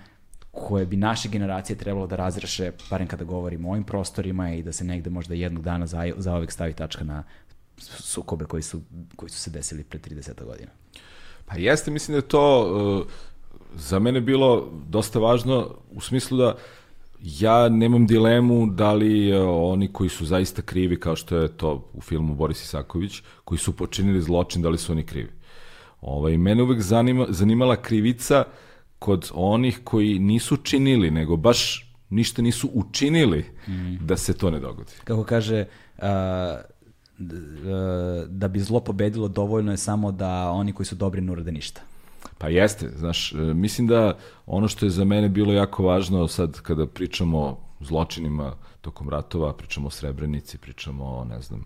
koje 0.50 0.86
bi 0.86 0.96
naše 0.96 1.28
generacije 1.28 1.76
trebalo 1.76 2.06
da 2.06 2.16
razreše, 2.16 2.72
barem 2.90 3.08
kada 3.08 3.24
govorimo 3.24 3.68
o 3.68 3.72
ovim 3.72 3.84
prostorima 3.84 4.50
i 4.54 4.62
da 4.62 4.72
se 4.72 4.84
negde 4.84 5.10
možda 5.10 5.34
jednog 5.34 5.64
dana 5.64 5.86
za, 5.86 6.12
za 6.16 6.34
ovek 6.34 6.52
stavi 6.52 6.72
tačka 6.72 7.04
na 7.04 7.24
sukobe 7.78 8.44
koji 8.44 8.62
su, 8.62 8.80
koji 9.16 9.30
su 9.30 9.38
se 9.38 9.50
desili 9.50 9.84
pre 9.84 9.98
30 9.98 10.44
godina. 10.44 10.70
Pa 11.46 11.56
jeste, 11.56 11.90
mislim 11.90 12.12
da 12.12 12.18
je 12.18 12.28
to 12.28 12.46
uh, 12.62 13.06
za 13.74 13.98
mene 13.98 14.20
bilo 14.20 14.72
dosta 14.88 15.18
važno 15.18 15.74
u 15.90 16.00
smislu 16.00 16.38
da 16.38 16.48
uh, 16.48 16.60
ja 17.22 17.68
nemam 17.68 18.06
dilemu 18.06 18.66
da 18.66 18.92
li 18.92 19.34
oni 19.46 19.88
koji 19.92 20.10
su 20.10 20.24
zaista 20.24 20.62
krivi, 20.62 21.00
kao 21.00 21.16
što 21.16 21.36
je 21.36 21.48
to 21.48 21.90
u 21.94 22.00
filmu 22.00 22.34
Boris 22.34 22.62
Isaković, 22.62 23.22
koji 23.44 23.58
su 23.58 23.76
počinili 23.76 24.22
zločin, 24.22 24.62
da 24.62 24.68
li 24.68 24.78
su 24.78 24.92
oni 24.92 25.02
krivi. 25.02 25.30
Ovaj, 26.00 26.38
mene 26.38 26.62
uvek 26.62 26.80
zanima, 26.80 27.26
zanimala 27.28 27.76
krivica 27.76 28.44
kod 28.98 29.30
onih 29.34 29.80
koji 29.84 30.18
nisu 30.18 30.56
činili, 30.56 31.10
nego 31.10 31.36
baš 31.36 31.92
ništa 32.10 32.42
nisu 32.42 32.70
učinili 32.72 33.44
mm. 33.68 34.06
da 34.06 34.16
se 34.16 34.34
to 34.34 34.50
ne 34.50 34.60
dogodi. 34.60 34.92
Kako 35.04 35.24
kaže, 35.24 35.64
a, 35.98 36.60
da 38.28 38.48
bi 38.48 38.60
zlo 38.60 38.80
pobedilo 38.80 39.28
dovoljno 39.28 39.70
je 39.70 39.76
samo 39.76 40.12
da 40.12 40.50
oni 40.50 40.72
koji 40.72 40.86
su 40.86 40.94
dobri 40.94 41.20
ne 41.20 41.32
urade 41.32 41.52
ništa. 41.52 41.80
Pa 42.38 42.48
jeste, 42.48 42.88
znaš, 42.96 43.32
e, 43.32 43.36
mislim 43.36 43.86
da 43.86 44.18
ono 44.46 44.68
što 44.68 44.86
je 44.86 44.90
za 44.90 45.04
mene 45.04 45.28
bilo 45.28 45.52
jako 45.52 45.82
važno 45.82 46.28
sad 46.28 46.60
kada 46.60 46.86
pričamo 46.86 47.38
o 47.38 47.56
zločinima 47.80 48.54
tokom 48.80 49.08
ratova, 49.08 49.52
pričamo 49.52 49.86
o 49.86 49.90
Srebrenici, 49.90 50.58
pričamo 50.58 51.04
o, 51.04 51.24
ne 51.24 51.40
znam, 51.40 51.64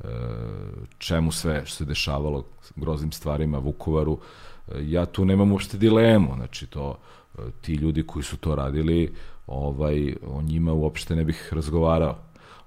e, 0.00 0.06
čemu 0.98 1.32
sve 1.32 1.62
što 1.66 1.76
se 1.76 1.84
dešavalo, 1.84 2.44
groznim 2.76 3.12
stvarima, 3.12 3.58
Vukovaru, 3.58 4.18
e, 4.68 4.72
ja 4.80 5.06
tu 5.06 5.24
nemam 5.24 5.52
uopšte 5.52 5.78
dilemu, 5.78 6.34
znači 6.36 6.66
to, 6.66 6.98
ti 7.60 7.74
ljudi 7.74 8.02
koji 8.02 8.22
su 8.22 8.36
to 8.36 8.54
radili, 8.54 9.14
ovaj, 9.46 10.14
o 10.26 10.42
njima 10.42 10.72
uopšte 10.72 11.16
ne 11.16 11.24
bih 11.24 11.48
razgovarao. 11.52 12.18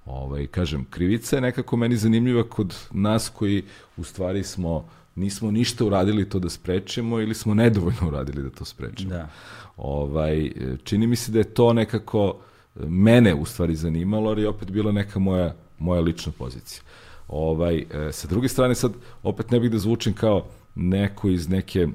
Ovaj, 0.06 0.48
kažem, 0.48 0.86
krivica 0.90 1.36
je 1.36 1.42
nekako 1.42 1.78
meni 1.78 1.98
zanimljiva 1.98 2.44
kod 2.44 2.76
nas 2.92 3.30
koji 3.30 3.64
u 3.98 4.04
stvari 4.04 4.44
smo 4.44 4.86
nismo 5.16 5.52
ništa 5.52 5.86
uradili 5.86 6.30
to 6.30 6.40
da 6.40 6.50
sprečimo 6.50 7.20
ili 7.20 7.34
smo 7.34 7.54
nedovoljno 7.54 8.08
uradili 8.12 8.44
da 8.44 8.50
to 8.50 8.66
sprečimo. 8.66 9.10
Da. 9.10 9.30
Ovaj, 9.78 10.52
čini 10.84 11.08
mi 11.08 11.16
se 11.16 11.32
da 11.32 11.40
je 11.40 11.54
to 11.54 11.74
nekako 11.74 12.40
mene 12.76 13.36
u 13.36 13.46
stvari 13.46 13.76
zanimalo, 13.76 14.30
ali 14.30 14.42
je 14.42 14.50
opet 14.50 14.72
bila 14.72 14.92
neka 14.92 15.20
moja, 15.20 15.56
moja 15.80 16.02
lična 16.02 16.32
pozicija. 16.38 16.82
Ovaj, 17.28 17.78
e, 17.78 18.12
sa 18.12 18.28
druge 18.28 18.48
strane 18.48 18.76
sad 18.76 18.94
opet 19.24 19.52
ne 19.52 19.60
bih 19.60 19.72
da 19.72 19.78
zvučim 19.78 20.14
kao 20.14 20.46
neko 20.76 21.30
iz 21.30 21.50
neke, 21.50 21.88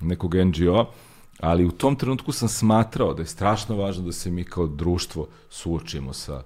nekog 0.00 0.34
NGO, 0.34 0.86
ali 1.40 1.64
u 1.64 1.70
tom 1.70 1.96
trenutku 1.96 2.32
sam 2.32 2.48
smatrao 2.48 3.14
da 3.14 3.22
je 3.22 3.26
strašno 3.26 3.76
važno 3.76 4.04
da 4.04 4.12
se 4.12 4.30
mi 4.30 4.44
kao 4.44 4.66
društvo 4.66 5.28
suočimo 5.50 6.12
sa 6.12 6.42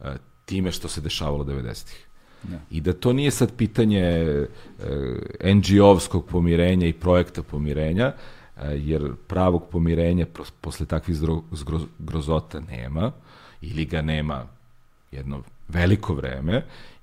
e, 0.00 0.16
time 0.44 0.72
što 0.72 0.88
se 0.88 1.00
dešavalo 1.00 1.44
90-ih. 1.44 2.05
Da. 2.50 2.58
I 2.70 2.80
da 2.80 2.92
to 2.92 3.12
nije 3.12 3.30
sad 3.30 3.56
pitanje 3.56 4.00
e, 4.00 4.46
NGO-vskog 5.54 6.26
pomirenja 6.26 6.86
i 6.86 6.92
projekta 6.92 7.42
pomirenja, 7.42 8.04
e, 8.06 8.68
jer 8.76 9.12
pravog 9.26 9.68
pomirenja 9.70 10.26
posle 10.60 10.86
takvih 10.86 11.16
grozota 11.98 12.60
nema, 12.60 13.12
ili 13.60 13.84
ga 13.84 14.02
nema 14.02 14.46
jedno 15.12 15.42
veliko 15.68 16.14
vreme, 16.14 16.62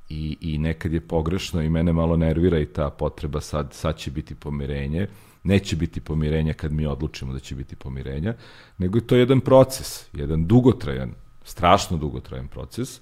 i, 0.10 0.38
i 0.42 0.58
nekad 0.58 0.94
je 0.94 1.02
pogrešno 1.02 1.62
i 1.62 1.70
mene 1.70 1.94
malo 1.94 2.18
nervira 2.18 2.60
i 2.60 2.66
ta 2.66 2.90
potreba 2.90 3.42
sad, 3.42 3.74
sad 3.74 3.98
će 3.98 4.12
biti 4.12 4.36
pomirenje, 4.36 5.08
neće 5.44 5.76
biti 5.76 6.02
pomirenja 6.02 6.54
kad 6.54 6.72
mi 6.72 6.86
odlučimo 6.86 7.34
da 7.34 7.40
će 7.40 7.56
biti 7.56 7.76
pomirenja, 7.76 8.34
nego 8.78 8.98
je 8.98 9.08
to 9.08 9.16
jedan 9.16 9.42
proces, 9.42 10.08
jedan 10.14 10.48
dugotrajan, 10.48 11.14
strašno 11.44 11.98
dugotrajan 11.98 12.48
proces, 12.48 13.02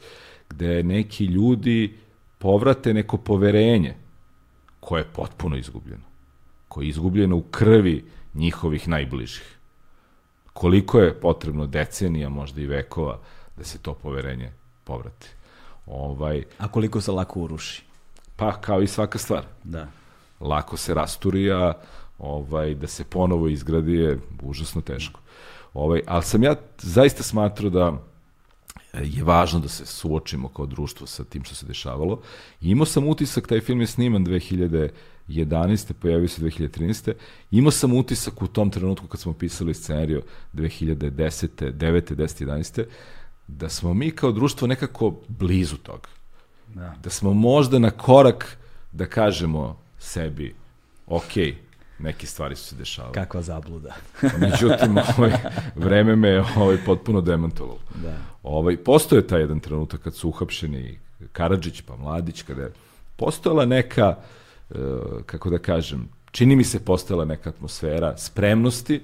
gde 0.50 0.84
neki 0.84 1.26
ljudi 1.26 1.98
povrate 2.42 2.94
neko 2.94 3.18
poverenje 3.18 3.96
koje 4.80 5.02
je 5.02 5.14
potpuno 5.14 5.58
izgubljeno. 5.58 6.04
Koje 6.68 6.86
je 6.86 6.90
izgubljeno 6.90 7.38
u 7.38 7.42
krvi 7.42 8.06
njihovih 8.34 8.88
najbližih. 8.88 9.58
Koliko 10.54 11.00
je 11.00 11.20
potrebno 11.20 11.68
decenija, 11.68 12.30
možda 12.30 12.62
i 12.62 12.66
vekova, 12.66 13.20
da 13.58 13.64
se 13.64 13.78
to 13.78 13.94
poverenje 13.94 14.52
povrati. 14.84 15.28
Ovaj, 15.86 16.44
A 16.58 16.68
koliko 16.68 17.02
se 17.02 17.12
lako 17.12 17.40
uruši? 17.40 17.84
Pa, 18.36 18.62
kao 18.62 18.82
i 18.82 18.88
svaka 18.88 19.18
stvar. 19.18 19.46
Da. 19.64 19.88
lako 20.40 20.78
se 20.78 20.94
rasturija, 20.94 21.74
ovaj, 22.20 22.76
da 22.76 22.88
se 22.88 23.04
ponovo 23.04 23.48
izgradi 23.48 23.94
je 23.94 24.20
užasno 24.42 24.82
teško. 24.82 25.20
Ovaj, 25.74 26.02
ali 26.08 26.24
sam 26.24 26.44
ja 26.44 26.56
zaista 26.78 27.24
smatrao 27.24 27.70
da 27.70 28.11
je 28.94 29.24
važno 29.24 29.60
da 29.60 29.68
se 29.68 29.86
suočimo 29.86 30.48
kao 30.50 30.66
društvo 30.66 31.08
sa 31.08 31.24
tim 31.24 31.44
što 31.44 31.56
se 31.56 31.66
dešavalo. 31.66 32.22
I 32.62 32.70
imao 32.70 32.86
sam 32.86 33.08
utisak, 33.08 33.48
taj 33.48 33.62
film 33.62 33.82
je 33.82 33.88
sniman 33.88 34.26
2011. 34.26 35.94
pojavio 35.94 36.28
se 36.28 36.42
2013. 36.42 37.14
Imao 37.52 37.72
sam 37.72 37.94
utisak 37.94 38.42
u 38.42 38.48
tom 38.48 38.70
trenutku 38.70 39.08
kad 39.08 39.20
smo 39.20 39.34
pisali 39.34 39.74
scenariju 39.74 40.22
2010. 40.54 41.72
9. 41.72 42.16
10. 42.16 42.46
11. 42.46 42.84
da 43.48 43.70
smo 43.70 43.94
mi 43.94 44.12
kao 44.12 44.32
društvo 44.32 44.68
nekako 44.68 45.16
blizu 45.28 45.78
toga. 45.78 46.10
Da. 46.76 46.96
da 47.04 47.10
smo 47.10 47.34
možda 47.34 47.80
na 47.80 47.92
korak 47.92 48.58
da 48.92 49.06
kažemo 49.06 49.80
sebi, 50.00 50.56
ok, 51.08 51.34
neke 52.02 52.28
stvari 52.28 52.56
su 52.56 52.64
se 52.64 52.76
dešavale. 52.76 53.14
Kakva 53.14 53.42
zabluda. 53.42 53.96
Međutim, 54.38 54.98
ovaj, 55.18 55.32
vreme 55.76 56.16
me 56.16 56.44
ovaj, 56.58 56.78
potpuno 56.86 57.22
demantovalo. 57.22 57.80
Da. 58.04 58.18
Ovaj, 58.44 58.78
postoje 58.78 59.28
taj 59.28 59.42
jedan 59.42 59.60
trenutak 59.60 60.02
kad 60.02 60.16
su 60.16 60.30
uhapšeni 60.30 61.00
Karadžić 61.32 61.82
pa 61.82 61.96
Mladić, 61.96 62.42
kada 62.42 62.62
je 62.62 62.72
postojala 63.16 63.66
neka, 63.66 64.16
e, 64.70 64.76
kako 65.26 65.50
da 65.50 65.58
kažem, 65.58 66.10
čini 66.32 66.56
mi 66.56 66.64
se 66.64 66.86
postojala 66.86 67.26
neka 67.26 67.50
atmosfera 67.50 68.18
spremnosti 68.18 69.02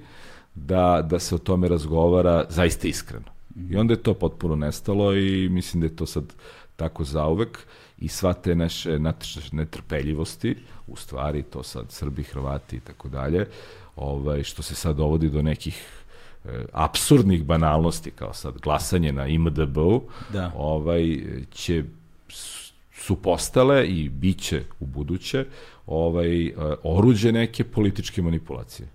da, 0.56 1.02
da 1.10 1.20
se 1.20 1.36
o 1.36 1.38
tome 1.38 1.68
razgovara 1.68 2.46
zaista 2.50 2.88
iskreno. 2.88 3.26
I 3.70 3.76
onda 3.76 3.94
je 3.94 4.04
to 4.04 4.14
potpuno 4.14 4.56
nestalo 4.56 5.16
i 5.16 5.50
mislim 5.50 5.82
da 5.82 5.88
je 5.88 5.96
to 5.96 6.06
sad 6.06 6.24
tako 6.76 7.04
zauvek 7.04 7.60
i 7.98 8.08
sva 8.08 8.34
te 8.34 8.56
naše 8.56 9.00
netrpeljivosti, 9.52 10.56
u 10.88 10.96
stvari 10.96 11.44
to 11.44 11.64
sad 11.64 11.86
Srbi, 11.92 12.24
Hrvati 12.24 12.76
i 12.76 12.80
tako 12.80 13.10
dalje, 13.10 13.48
ovaj, 13.96 14.44
što 14.44 14.62
se 14.62 14.76
sad 14.76 14.96
dovodi 14.96 15.30
do 15.30 15.42
nekih 15.42 16.04
e, 16.46 16.66
absurdnih 16.74 17.44
banalnosti, 17.44 18.12
kao 18.12 18.34
sad 18.34 18.58
glasanje 18.58 19.12
na 19.12 19.28
IMDB-u, 19.28 20.02
da. 20.34 20.52
ovaj, 20.56 21.24
će 21.52 21.84
su 22.94 23.16
postale 23.16 23.88
i 23.88 24.10
biće 24.10 24.64
u 24.80 24.86
buduće 24.86 25.46
ovaj, 25.88 26.48
e, 26.48 26.54
oruđe 26.84 27.32
neke 27.32 27.64
političke 27.64 28.22
manipulacije. 28.22 28.88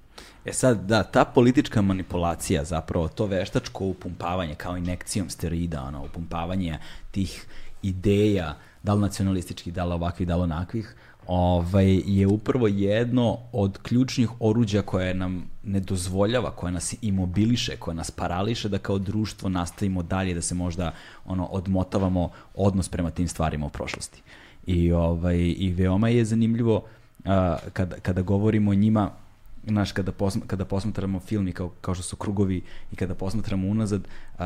E 0.44 0.52
sad, 0.52 0.86
da, 0.86 1.02
ta 1.02 1.24
politička 1.24 1.82
manipulacija, 1.82 2.64
zapravo 2.64 3.08
to 3.08 3.26
veštačko 3.26 3.84
upumpavanje 3.84 4.54
kao 4.54 4.76
inekcijom 4.76 5.30
steroida, 5.30 5.82
ono, 5.82 6.04
upumpavanje 6.04 6.78
tih 7.10 7.46
ideja, 7.82 8.54
da 8.82 8.94
li 8.94 9.00
nacionalističkih, 9.00 9.74
da 9.74 9.84
li 9.84 9.94
ovakvih, 9.94 10.28
da 10.28 10.36
li 10.36 10.42
onakvih, 10.42 10.96
ovaj, 11.26 12.02
je 12.06 12.26
upravo 12.26 12.68
jedno 12.68 13.38
od 13.52 13.78
ključnih 13.82 14.30
oruđa 14.40 14.82
koje 14.82 15.14
nam 15.14 15.44
ne 15.62 15.80
dozvoljava, 15.80 16.50
koje 16.50 16.72
nas 16.72 16.94
imobiliše, 17.02 17.76
koje 17.76 17.94
nas 17.94 18.10
parališe 18.10 18.68
da 18.68 18.78
kao 18.78 18.98
društvo 18.98 19.48
nastavimo 19.48 20.02
dalje, 20.02 20.34
da 20.34 20.42
se 20.42 20.54
možda 20.54 20.92
ono 21.24 21.44
odmotavamo 21.44 22.30
odnos 22.54 22.88
prema 22.88 23.10
tim 23.10 23.28
stvarima 23.28 23.66
u 23.66 23.70
prošlosti. 23.70 24.22
I, 24.66 24.92
ovaj, 24.92 25.38
i 25.38 25.74
veoma 25.76 26.08
je 26.08 26.24
zanimljivo 26.24 26.76
uh, 26.76 27.32
kada, 27.72 27.96
kada 27.96 28.22
govorimo 28.22 28.70
o 28.70 28.74
njima, 28.74 29.10
znaš, 29.66 29.92
kada, 29.92 30.12
posma, 30.12 30.42
kada 30.46 30.64
posmatramo 30.64 31.20
film 31.20 31.48
i 31.48 31.52
kao, 31.52 31.70
kao 31.80 31.94
što 31.94 32.02
su 32.02 32.16
krugovi 32.16 32.62
i 32.92 32.96
kada 32.96 33.14
posmatramo 33.14 33.68
unazad, 33.68 34.08
uh, 34.38 34.42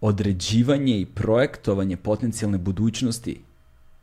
određivanje 0.00 1.00
i 1.00 1.06
projektovanje 1.06 1.96
potencijalne 1.96 2.58
budućnosti 2.58 3.40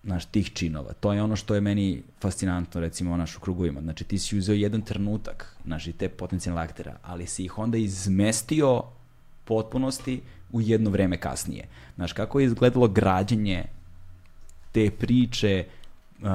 naš, 0.04 0.26
tih 0.26 0.54
činova. 0.54 0.94
To 0.94 1.14
je 1.14 1.22
ono 1.22 1.36
što 1.36 1.56
je 1.56 1.62
meni 1.62 2.04
fascinantno, 2.22 2.82
recimo, 2.82 3.18
naš, 3.18 3.38
u 3.38 3.40
krugovima. 3.40 3.82
Znači, 3.82 4.04
ti 4.04 4.20
si 4.20 4.38
uzeo 4.38 4.56
jedan 4.56 4.82
trenutak, 4.82 5.58
znaš, 5.66 5.88
i 5.88 5.94
te 5.94 6.10
potencijalne 6.10 6.62
aktera, 6.62 6.98
ali 7.04 7.28
si 7.28 7.46
ih 7.46 7.58
onda 7.58 7.78
izmestio 7.78 8.84
potpunosti 9.46 10.22
u 10.52 10.62
jedno 10.62 10.90
vreme 10.90 11.18
kasnije. 11.18 11.68
Znaš, 11.96 12.14
kako 12.14 12.40
je 12.40 12.46
izgledalo 12.46 12.88
građenje 12.88 13.66
te 14.72 14.92
priče 14.92 15.66
uh, 16.22 16.28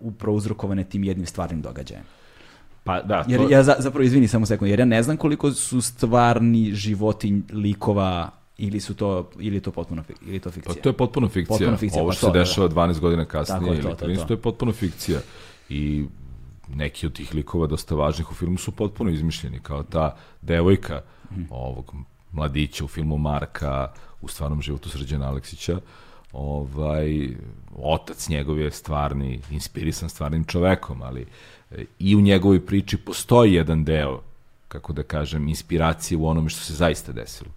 upravo 0.00 0.36
uzrokovane 0.36 0.84
tim 0.84 1.04
jednim 1.04 1.26
stvarnim 1.26 1.62
događajem? 1.62 2.04
Pa 2.86 3.02
da, 3.02 3.24
to... 3.24 3.30
Jer 3.30 3.40
ja 3.50 3.62
za, 3.62 3.76
zapravo 3.78 4.04
izvini 4.04 4.28
samo 4.28 4.46
sekund, 4.46 4.70
jer 4.70 4.78
ja 4.78 4.84
ne 4.84 5.02
znam 5.02 5.16
koliko 5.16 5.52
su 5.52 5.80
stvarni 5.80 6.74
životi 6.74 7.42
likova 7.52 8.30
ili 8.58 8.80
su 8.80 8.94
to 8.94 9.30
ili 9.38 9.56
je 9.56 9.60
to 9.60 9.70
potpuno 9.70 10.04
ili 10.26 10.40
to 10.40 10.50
fikcija. 10.50 10.74
Pa 10.74 10.80
to 10.80 10.88
je 10.88 10.92
potpuno 10.92 11.28
fikcija. 11.28 11.58
Potpuno 11.58 11.76
fikcija 11.76 12.02
Ovo 12.02 12.10
pa 12.10 12.14
što 12.14 12.26
pa 12.26 12.32
se 12.32 12.38
dešava 12.38 12.68
da. 12.68 12.74
12 12.74 13.00
godina 13.00 13.24
kasnije 13.24 13.72
ili 13.72 13.82
13 13.82 13.90
to, 13.90 14.06
to, 14.06 14.24
to. 14.24 14.32
je 14.32 14.36
potpuno 14.36 14.72
fikcija. 14.72 15.20
I 15.68 16.04
neki 16.74 17.06
od 17.06 17.12
tih 17.12 17.34
likova 17.34 17.66
dosta 17.66 17.94
važnih 17.94 18.30
u 18.30 18.34
filmu 18.34 18.58
su 18.58 18.72
potpuno 18.72 19.10
izmišljeni, 19.10 19.60
kao 19.60 19.82
ta 19.82 20.16
devojka 20.42 21.02
mm. 21.30 21.42
ovog 21.50 21.94
mladića 22.32 22.84
u 22.84 22.88
filmu 22.88 23.18
Marka, 23.18 23.92
u 24.20 24.28
stvarnom 24.28 24.62
životu 24.62 24.88
Srđana 24.88 25.28
Aleksića, 25.28 25.80
ovaj, 26.32 27.28
otac 27.76 28.28
njegov 28.28 28.60
je 28.60 28.70
stvarni, 28.70 29.40
inspirisan 29.50 30.08
stvarnim 30.08 30.44
čovekom, 30.44 31.02
ali 31.02 31.20
e, 31.20 31.26
i 31.98 32.16
u 32.16 32.20
njegovoj 32.20 32.66
priči 32.66 32.96
postoji 32.96 33.54
jedan 33.54 33.84
deo, 33.84 34.20
kako 34.68 34.92
da 34.92 35.02
kažem, 35.02 35.48
inspiracije 35.48 36.18
u 36.18 36.26
onome 36.26 36.48
što 36.48 36.60
se 36.60 36.74
zaista 36.74 37.12
desilo 37.12 37.50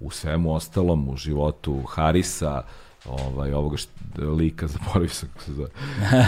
u 0.00 0.10
svemu 0.10 0.54
ostalom, 0.54 1.08
u 1.08 1.16
životu 1.16 1.82
Harisa, 1.88 2.62
ovaj, 3.04 3.52
ovoga 3.52 3.76
što, 3.76 3.90
lika, 4.16 4.66
zaboravio 4.74 5.08
sam 5.08 5.28
kako 5.28 5.44
se 5.44 5.52
zove, 5.52 5.68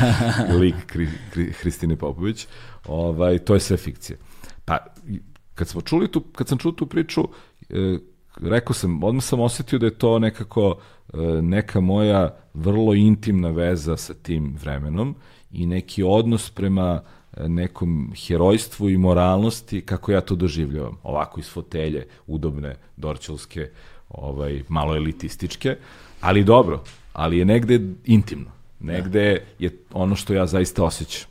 lik 0.61 0.75
Kri, 0.87 1.09
Kri, 1.31 1.53
Hristine 1.53 1.97
Popović, 1.97 2.47
ovaj, 2.87 3.39
to 3.39 3.55
je 3.55 3.61
sve 3.61 3.77
fikcija. 3.77 4.17
Pa, 4.65 4.79
kad, 5.55 5.69
smo 5.69 5.81
čuli 5.81 6.13
tu, 6.13 6.21
kad 6.21 6.49
sam 6.49 6.59
čuo 6.59 6.73
tu 6.73 6.87
priču, 6.87 7.29
e, 7.71 7.99
rekao 8.41 8.75
sam, 8.75 9.05
odmah 9.05 9.25
sam 9.25 9.41
osetio 9.41 9.79
da 9.79 9.87
je 9.87 9.99
to 9.99 10.19
nekako 10.19 10.79
e, 11.13 11.17
neka 11.43 11.81
moja 11.81 12.37
vrlo 12.55 12.95
intimna 12.95 13.51
veza 13.51 13.97
sa 13.97 14.15
tim 14.15 14.57
vremenom 14.61 15.15
i 15.57 15.67
neki 15.67 16.03
odnos 16.03 16.51
prema 16.51 17.03
nekom 17.37 18.13
herojstvu 18.27 18.91
i 18.91 18.99
moralnosti 18.99 19.81
kako 19.81 20.13
ja 20.13 20.21
to 20.21 20.35
doživljavam. 20.35 20.99
Ovako 21.03 21.41
iz 21.41 21.51
fotelje, 21.51 22.07
udobne, 22.27 22.77
dorčelske, 22.97 23.71
ovaj, 24.09 24.63
malo 24.69 24.97
elitističke, 24.97 25.77
ali 26.21 26.45
dobro, 26.45 26.83
ali 27.13 27.39
je 27.39 27.45
negde 27.45 27.81
intimno. 28.05 28.51
Negde 28.81 29.31
ja. 29.31 29.39
je 29.59 29.79
ono 29.93 30.17
što 30.17 30.35
ja 30.35 30.47
zaista 30.47 30.85
osjećam. 30.85 31.29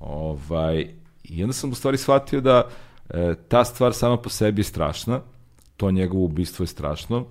Ovaj, 0.00 0.88
I 1.24 1.42
onda 1.42 1.52
sam 1.52 1.72
u 1.72 1.74
stvari 1.74 1.98
shvatio 1.98 2.40
da 2.40 2.68
e, 3.10 3.34
ta 3.48 3.64
stvar 3.64 3.94
sama 3.94 4.16
po 4.16 4.28
sebi 4.28 4.60
je 4.60 4.64
strašna, 4.64 5.20
to 5.76 5.90
njegovo 5.90 6.24
ubistvo 6.24 6.62
je 6.62 6.66
strašno, 6.66 7.24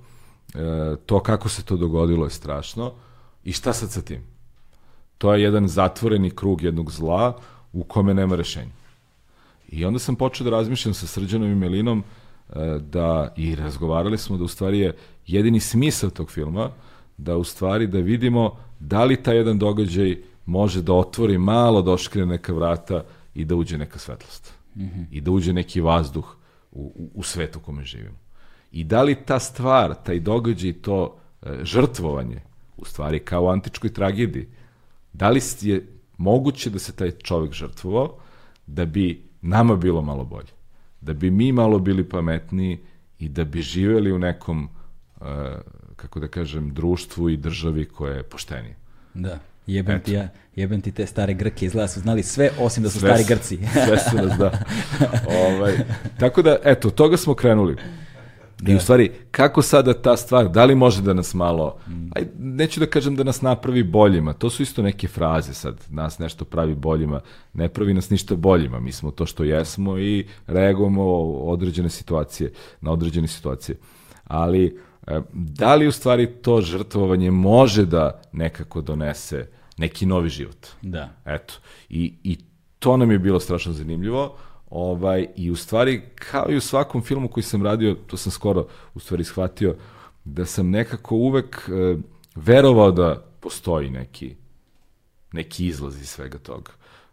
e, 0.55 0.95
to 1.05 1.19
kako 1.19 1.49
se 1.49 1.64
to 1.64 1.77
dogodilo 1.77 2.26
je 2.26 2.30
strašno 2.30 2.93
i 3.43 3.51
šta 3.51 3.73
sad 3.73 3.91
sa 3.91 4.01
tim? 4.01 4.32
To 5.24 5.34
je 5.34 5.44
jedan 5.44 5.68
zatvoreni 5.68 6.32
krug 6.32 6.62
jednog 6.62 6.91
zla 6.91 7.38
u 7.74 7.84
kome 7.84 8.14
nema 8.14 8.36
rešenja. 8.36 8.72
I 9.70 9.86
onda 9.86 10.00
sam 10.00 10.16
počeo 10.16 10.44
da 10.44 10.52
razmišljam 10.52 10.94
sa 10.94 11.08
Srđanom 11.08 11.52
i 11.52 11.56
Melinom 11.56 12.04
e, 12.04 12.80
da, 12.80 13.34
i 13.38 13.56
razgovarali 13.56 14.18
smo 14.18 14.38
da 14.38 14.44
u 14.44 14.48
stvari 14.48 14.80
je 14.80 14.95
jedini 15.28 15.60
smisao 15.60 16.10
tog 16.10 16.32
filma 16.32 16.70
da 17.18 17.38
u 17.38 17.44
stvari 17.44 17.88
da 17.88 18.00
vidimo 18.00 18.58
da 18.80 19.04
li 19.04 19.24
taj 19.24 19.38
jedan 19.38 19.60
događaj 19.60 20.18
može 20.45 20.82
da 20.82 20.94
otvori 20.94 21.38
malo, 21.38 21.82
da 21.82 21.91
oškrije 21.91 22.26
neka 22.26 22.54
vrata 22.54 23.04
i 23.36 23.45
da 23.45 23.56
uđe 23.56 23.78
neka 23.78 24.00
svetlost. 24.00 24.54
Mm 24.76 24.82
-hmm. 24.82 25.06
I 25.12 25.22
da 25.22 25.32
uđe 25.32 25.54
neki 25.54 25.82
vazduh 25.82 26.36
u, 26.72 26.82
u, 26.95 27.10
u 27.14 27.24
svetu 27.24 27.60
u 27.60 27.62
kome 27.62 27.84
živimo. 27.84 28.18
I 28.72 28.84
da 28.84 29.04
li 29.04 29.16
ta 29.16 29.40
stvar, 29.40 29.95
taj 30.04 30.20
događaj, 30.20 30.74
to 30.74 31.16
e, 31.41 31.60
žrtvovanje, 31.64 32.41
u 32.78 32.86
stvari 32.86 33.20
kao 33.20 33.44
u 33.44 33.50
antičkoj 33.50 33.94
tragediji, 33.94 34.48
da 35.14 35.30
li 35.30 35.41
je 35.61 35.88
moguće 36.18 36.69
da 36.69 36.80
se 36.80 36.95
taj 36.95 37.11
čovek 37.11 37.53
žrtvovao 37.53 38.18
da 38.68 38.85
bi 38.85 39.23
nama 39.41 39.76
bilo 39.76 40.02
malo 40.02 40.26
bolje. 40.26 40.52
Da 41.02 41.14
bi 41.14 41.31
mi 41.31 41.52
malo 41.52 41.80
bili 41.80 42.10
pametniji 42.10 42.80
i 43.19 43.30
da 43.30 43.44
bi 43.44 43.61
živeli 43.61 44.11
u 44.11 44.19
nekom, 44.19 44.69
uh, 45.22 45.27
kako 45.95 46.19
da 46.19 46.27
kažem, 46.27 46.73
društvu 46.73 47.30
i 47.30 47.38
državi 47.38 47.85
koje 47.85 48.18
je 48.18 48.23
poštenije. 48.23 48.76
Da. 49.14 49.40
Jebem 49.68 49.99
ti, 49.99 50.14
ja, 50.14 50.27
jebem 50.56 50.81
ti 50.81 50.91
te 50.91 51.06
stare 51.06 51.34
Grke, 51.34 51.65
izgleda 51.65 51.88
su 51.88 51.99
znali 51.99 52.23
sve 52.23 52.49
osim 52.60 52.84
da 52.84 52.90
su 52.90 52.99
sve, 52.99 53.10
stari 53.10 53.23
Grci. 53.27 53.60
sve 53.85 53.98
su 53.98 54.15
nas, 54.15 54.38
da. 54.38 54.52
ovaj, 55.48 55.73
tako 56.19 56.41
da, 56.41 56.57
eto, 56.64 56.90
toga 56.90 57.18
smo 57.18 57.34
krenuli. 57.34 57.76
Da. 58.64 58.72
I 58.72 58.76
u 58.76 58.80
stvari, 58.80 59.11
kako 59.31 59.61
sada 59.61 59.94
ta 59.94 60.18
stvar, 60.18 60.49
da 60.49 60.65
li 60.65 60.76
može 60.76 61.02
da 61.02 61.14
nas 61.14 61.34
malo, 61.34 61.77
mm. 61.88 62.10
aj, 62.15 62.27
neću 62.40 62.80
da 62.80 62.85
kažem 62.85 63.15
da 63.15 63.23
nas 63.23 63.41
napravi 63.41 63.84
boljima, 63.84 64.34
to 64.34 64.49
su 64.49 64.64
isto 64.64 64.81
neke 64.81 65.07
fraze 65.07 65.53
sad, 65.53 65.85
nas 65.90 66.19
nešto 66.19 66.45
pravi 66.45 66.76
boljima, 66.76 67.22
ne 67.53 67.69
pravi 67.69 67.94
nas 67.94 68.10
ništa 68.10 68.35
boljima, 68.35 68.80
mi 68.80 68.91
smo 68.91 69.11
to 69.11 69.26
što 69.26 69.44
jesmo 69.44 69.98
i 69.98 70.27
reagujemo 70.48 71.03
određene 71.23 71.90
situacije, 71.90 72.52
na 72.81 72.91
određene 72.91 73.27
situacije. 73.27 73.77
Ali, 74.23 74.80
e, 75.07 75.22
da 75.34 75.76
li 75.76 75.88
u 75.88 75.91
stvari 75.91 76.27
to 76.41 76.61
žrtvovanje 76.61 77.31
može 77.31 77.85
da 77.85 78.22
nekako 78.31 78.81
donese 78.81 79.48
neki 79.77 80.06
novi 80.06 80.30
život. 80.30 80.68
Da. 80.81 81.10
Eto. 81.26 81.53
I, 81.90 82.14
I 82.23 82.38
to 82.80 82.98
nam 82.98 83.11
je 83.11 83.19
bilo 83.19 83.40
strašno 83.40 83.73
zanimljivo. 83.73 84.35
Ovaj, 84.74 85.28
I 85.36 85.52
u 85.52 85.56
stvari, 85.56 86.02
kao 86.16 86.45
i 86.50 86.56
u 86.56 86.62
svakom 86.62 87.02
filmu 87.02 87.28
koji 87.28 87.44
sam 87.44 87.64
radio, 87.64 87.95
to 88.08 88.18
sam 88.18 88.32
skoro 88.32 88.68
u 88.94 89.00
stvari 89.00 89.24
shvatio, 89.24 89.76
da 90.24 90.45
sam 90.45 90.70
nekako 90.70 91.16
uvek 91.16 91.70
e, 91.70 91.98
verovao 92.36 92.91
da 92.91 93.24
postoji 93.40 93.90
neki, 93.90 94.36
neki 95.32 95.68
izlaz 95.68 96.02
iz 96.02 96.10
svega 96.10 96.38
toga. 96.38 96.72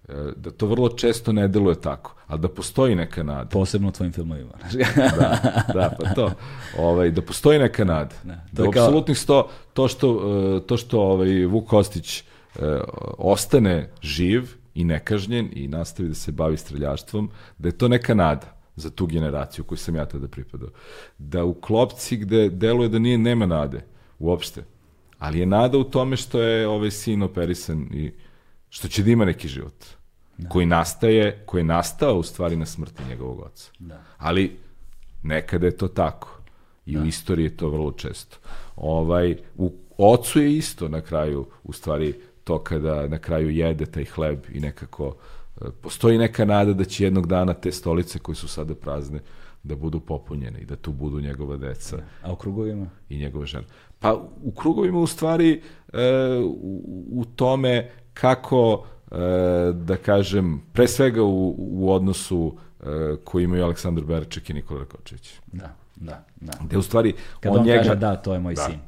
E, 0.08 0.12
da 0.36 0.50
to 0.50 0.66
vrlo 0.66 0.88
često 0.88 1.32
ne 1.32 1.48
deluje 1.48 1.80
tako, 1.80 2.14
ali 2.26 2.40
da 2.40 2.48
postoji 2.48 2.94
neka 2.94 3.22
nada. 3.22 3.48
Posebno 3.48 3.88
u 3.88 3.92
tvojim 3.92 4.12
filmovima. 4.12 4.52
da, 5.18 5.38
da, 5.74 5.96
pa 6.00 6.14
to. 6.14 6.32
Ovaj, 6.78 7.10
da 7.10 7.22
postoji 7.22 7.58
neka 7.58 7.84
nada. 7.84 8.14
Da, 8.24 8.34
to 8.56 8.62
da 8.62 8.70
kao... 8.70 8.84
apsolutnih 8.84 9.18
sto, 9.18 9.48
to 9.72 9.88
što, 9.88 10.08
e, 10.56 10.66
to 10.66 10.76
što 10.76 11.00
ovaj, 11.00 11.44
Vuk 11.44 11.68
Kostić 11.68 12.18
e, 12.18 12.22
ostane 13.18 13.90
živ 14.02 14.59
i 14.74 14.84
nekažnjen 14.84 15.48
i 15.52 15.68
nastavi 15.68 16.08
da 16.08 16.14
se 16.14 16.32
bavi 16.32 16.56
streljaštvom, 16.56 17.30
da 17.58 17.68
je 17.68 17.78
to 17.78 17.88
neka 17.88 18.14
nada 18.14 18.56
za 18.76 18.90
tu 18.90 19.06
generaciju 19.06 19.64
koju 19.64 19.78
sam 19.78 19.96
ja 19.96 20.06
tada 20.06 20.28
pripadao. 20.28 20.68
Da 21.18 21.44
u 21.44 21.54
klopci 21.54 22.16
gde 22.16 22.48
deluje 22.48 22.88
da 22.88 22.98
nije, 22.98 23.18
nema 23.18 23.46
nade 23.46 23.84
uopšte, 24.18 24.64
ali 25.18 25.38
je 25.38 25.46
nada 25.46 25.78
u 25.78 25.84
tome 25.84 26.16
što 26.16 26.42
je 26.42 26.68
ovaj 26.68 26.90
sin 26.90 27.22
operisan 27.22 27.88
i 27.92 28.12
što 28.68 28.88
će 28.88 29.02
da 29.02 29.10
ima 29.10 29.24
neki 29.24 29.48
život. 29.48 29.84
Da. 30.38 30.48
Koji 30.48 30.66
nastaje, 30.66 31.42
koji 31.46 31.60
je 31.60 31.64
nastao 31.64 32.16
u 32.16 32.22
stvari 32.22 32.56
na 32.56 32.66
smrti 32.66 33.02
njegovog 33.08 33.40
oca. 33.40 33.70
Da. 33.78 34.02
Ali 34.18 34.56
nekada 35.22 35.66
je 35.66 35.76
to 35.76 35.88
tako. 35.88 36.40
I 36.86 36.94
da. 36.94 37.02
u 37.02 37.06
istoriji 37.06 37.44
je 37.44 37.56
to 37.56 37.68
vrlo 37.68 37.92
često. 37.92 38.36
Ovaj, 38.76 39.36
u 39.56 39.72
ocu 39.98 40.40
je 40.40 40.56
isto 40.56 40.88
na 40.88 41.00
kraju, 41.00 41.46
u 41.62 41.72
stvari, 41.72 42.20
to 42.50 42.58
kada 42.58 43.08
na 43.08 43.18
kraju 43.18 43.50
jede 43.50 43.86
taj 43.86 44.04
hleb 44.04 44.38
i 44.52 44.60
nekako 44.60 45.14
e, 45.60 45.64
postoji 45.80 46.18
neka 46.18 46.44
nada 46.44 46.72
da 46.72 46.84
će 46.84 47.04
jednog 47.04 47.26
dana 47.26 47.54
te 47.54 47.72
stolice 47.72 48.18
koje 48.18 48.36
su 48.36 48.48
sada 48.48 48.74
prazne 48.74 49.20
da 49.62 49.76
budu 49.76 50.00
popunjene 50.00 50.58
i 50.60 50.64
da 50.64 50.76
tu 50.76 50.92
budu 50.92 51.20
njegova 51.20 51.56
deca. 51.56 51.98
A 52.22 52.32
u 52.32 52.36
krugovima? 52.36 52.86
I 53.08 53.18
njegove 53.18 53.46
žene. 53.46 53.66
Pa 53.98 54.14
u 54.42 54.50
krugovima 54.50 54.98
u 54.98 55.06
stvari 55.06 55.62
e, 55.92 55.98
u, 56.44 56.82
u 57.12 57.24
tome 57.24 57.90
kako 58.14 58.86
e, 59.10 59.16
da 59.74 59.96
kažem 59.96 60.62
pre 60.72 60.88
svega 60.88 61.22
u, 61.22 61.54
u 61.58 61.92
odnosu 61.92 62.56
e, 62.80 62.84
koji 63.24 63.44
imaju 63.44 63.64
Aleksandar 63.64 64.04
Berček 64.04 64.50
i 64.50 64.54
Nikola 64.54 64.80
Rakočević. 64.80 65.34
Da, 65.52 65.74
da, 65.96 66.24
da. 66.40 66.52
Gde 66.64 66.78
u 66.78 66.82
stvari 66.82 67.14
Kad 67.40 67.52
on, 67.52 67.58
on 67.58 67.66
njega, 67.66 67.82
kaže 67.82 67.94
da, 67.94 68.16
to 68.16 68.32
je 68.32 68.40
moj 68.40 68.54
da, 68.54 68.62
sin. 68.62 68.78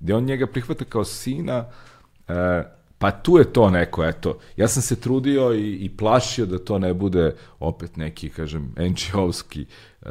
Gde 0.00 0.14
on 0.14 0.24
njega 0.24 0.46
prihvata 0.46 0.84
kao 0.84 1.04
sina, 1.04 1.64
e, 2.28 2.76
Pa 2.98 3.10
tu 3.10 3.38
je 3.38 3.52
to 3.52 3.70
neko, 3.70 4.04
eto. 4.04 4.38
Ja 4.56 4.68
sam 4.68 4.82
se 4.82 5.00
trudio 5.00 5.52
i, 5.54 5.74
i 5.74 5.96
plašio 5.96 6.46
da 6.46 6.58
to 6.58 6.78
ne 6.78 6.94
bude 6.94 7.34
opet 7.58 7.96
neki, 7.96 8.28
kažem, 8.28 8.72
enčiovski 8.76 9.66
e, 10.02 10.08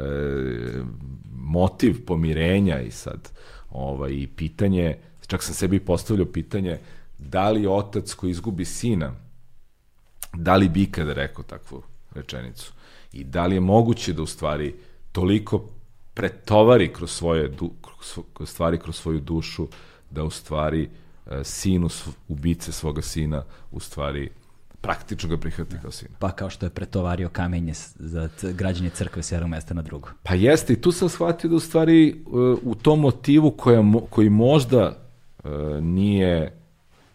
motiv 1.32 2.04
pomirenja 2.06 2.80
i 2.80 2.90
sad 2.90 3.30
ovaj, 3.70 4.10
i 4.12 4.26
pitanje, 4.26 4.96
čak 5.26 5.42
sam 5.42 5.54
sebi 5.54 5.80
postavljao 5.80 6.26
pitanje, 6.26 6.78
da 7.18 7.50
li 7.50 7.66
otac 7.66 8.14
koji 8.14 8.30
izgubi 8.30 8.64
sina, 8.64 9.14
da 10.34 10.56
li 10.56 10.68
bi 10.68 10.82
ikada 10.82 11.12
rekao 11.12 11.44
takvu 11.44 11.82
rečenicu? 12.14 12.72
I 13.12 13.24
da 13.24 13.46
li 13.46 13.56
je 13.56 13.60
moguće 13.60 14.12
da 14.12 14.22
u 14.22 14.26
stvari 14.26 14.74
toliko 15.12 15.64
pretovari 16.14 16.92
kroz 16.92 17.10
svoje 17.10 17.48
du, 17.48 17.70
kroz 18.34 18.48
stvari 18.48 18.78
kroz 18.78 18.96
svoju 18.96 19.20
dušu 19.20 19.68
da 20.10 20.24
u 20.24 20.30
stvari 20.30 20.82
uh, 20.84 21.05
E, 21.30 21.44
sinu 21.44 21.88
ubice 22.28 22.72
svoga 22.72 23.02
sina 23.02 23.44
u 23.70 23.80
stvari 23.80 24.30
praktično 24.80 25.28
ga 25.28 25.36
prihvati 25.36 25.76
kao 25.82 25.90
sina. 25.90 26.10
Pa 26.18 26.30
kao 26.32 26.50
što 26.50 26.66
je 26.66 26.70
pretovario 26.70 27.28
kamenje 27.28 27.72
za 27.94 28.28
građanje 28.42 28.90
crkve 28.90 29.22
s 29.22 29.32
jednog 29.32 29.50
mesta 29.50 29.74
na 29.74 29.82
drugo. 29.82 30.08
Pa 30.22 30.34
jeste, 30.34 30.72
i 30.72 30.80
tu 30.80 30.92
sam 30.92 31.08
shvatio 31.08 31.50
da 31.50 31.56
u 31.56 31.60
stvari 31.60 32.08
e, 32.08 32.14
u 32.62 32.74
tom 32.74 33.00
motivu 33.00 33.50
koja, 33.50 33.84
koji 34.10 34.30
možda 34.30 34.96
uh, 35.44 35.50
nije, 35.80 36.58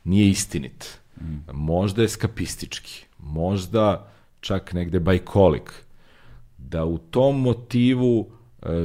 nije 0.03 0.29
istinit, 0.29 0.99
mm. 1.21 1.37
možda 1.53 2.01
je 2.01 2.09
skapistički, 2.09 3.05
možda 3.19 4.11
čak 4.39 4.73
negde 4.73 4.99
bajkolik, 4.99 5.73
da 6.57 6.85
u 6.85 6.97
tom 6.97 7.41
motivu 7.41 8.31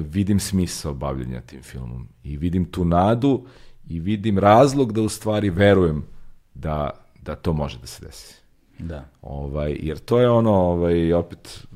vidim 0.08 0.40
smisao 0.40 0.94
bavljenja 0.94 1.40
tim 1.40 1.62
filmom 1.62 2.08
i 2.22 2.36
vidim 2.36 2.64
tu 2.64 2.84
nadu 2.84 3.46
i 3.88 4.00
vidim 4.00 4.38
razlog 4.38 4.92
da 4.92 5.02
u 5.02 5.08
stvari 5.08 5.50
verujem 5.50 6.04
da, 6.54 6.90
da 7.22 7.34
to 7.34 7.52
može 7.52 7.78
da 7.78 7.86
se 7.86 8.06
desi. 8.06 8.34
Da. 8.78 9.08
Ovaj, 9.22 9.78
jer 9.80 9.98
to 9.98 10.20
je 10.20 10.30
ono, 10.30 10.54
ovaj, 10.54 11.12
opet, 11.12 11.66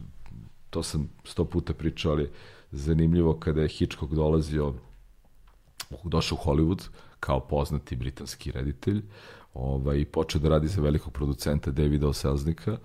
to 0.71 0.83
sam 0.83 1.11
sto 1.25 1.45
puta 1.45 1.75
pričao, 1.75 2.13
ali 2.13 2.31
zanimljivo 2.71 3.35
kada 3.35 3.63
je 3.63 3.69
Hitchcock 3.69 4.13
dolazio, 4.13 4.75
došao 6.05 6.39
u 6.43 6.49
Hollywood 6.49 6.89
kao 7.21 7.41
poznati 7.41 7.97
britanski 7.97 8.51
reditelj, 8.53 9.03
ovaj, 9.55 10.05
počeo 10.05 10.41
da 10.41 10.49
radi 10.49 10.69
za 10.69 10.83
velikog 10.83 11.13
producenta 11.13 11.71
Davida 11.71 12.09
Oselznika, 12.09 12.79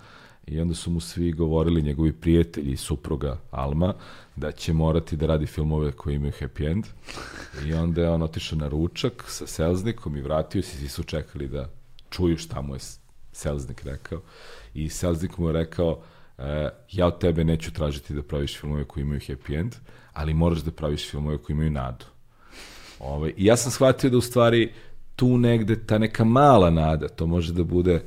i 0.48 0.60
onda 0.60 0.74
su 0.74 0.92
mu 0.92 1.00
svi 1.00 1.32
govorili, 1.32 1.82
njegovi 1.82 2.14
prijatelji 2.14 2.72
i 2.72 2.78
supruga 2.78 3.38
Alma, 3.52 3.94
da 4.36 4.52
će 4.52 4.74
morati 4.74 5.18
da 5.18 5.26
radi 5.26 5.46
filmove 5.46 5.92
koji 5.92 6.16
imaju 6.16 6.32
happy 6.40 6.72
end. 6.72 6.86
I 7.66 7.74
onda 7.74 8.02
je 8.02 8.10
on 8.10 8.22
otišao 8.22 8.60
na 8.60 8.68
ručak 8.68 9.24
sa 9.28 9.48
selznikom 9.48 10.18
i 10.18 10.22
vratio 10.22 10.62
se 10.62 10.76
i 10.76 10.80
svi 10.80 10.88
su 10.88 11.04
čekali 11.04 11.48
da 11.48 11.70
čuju 12.10 12.38
šta 12.38 12.62
mu 12.62 12.76
je 12.76 12.80
selznik 13.32 13.84
rekao. 13.84 14.22
I 14.74 14.90
selznik 14.90 15.38
mu 15.38 15.48
je 15.48 15.54
rekao, 15.54 16.00
e, 16.38 16.70
ja 16.92 17.08
od 17.08 17.20
tebe 17.20 17.44
neću 17.44 17.74
tražiti 17.74 18.14
da 18.14 18.24
praviš 18.24 18.60
filmove 18.60 18.86
koji 18.86 19.02
imaju 19.02 19.20
happy 19.20 19.60
end, 19.60 19.76
ali 20.14 20.34
moraš 20.34 20.60
da 20.60 20.72
praviš 20.72 21.10
filmove 21.12 21.38
koji 21.38 21.54
imaju 21.54 21.72
nadu. 21.72 22.06
Ove, 23.00 23.16
ovaj, 23.16 23.34
I 23.38 23.46
ja 23.46 23.58
sam 23.58 23.72
shvatio 23.72 24.10
da 24.10 24.18
u 24.18 24.22
stvari 24.22 24.74
tu 25.16 25.38
negde 25.38 25.86
ta 25.86 25.98
neka 25.98 26.24
mala 26.24 26.70
nada, 26.70 27.08
to 27.08 27.26
može 27.26 27.54
da 27.54 27.64
bude 27.64 28.04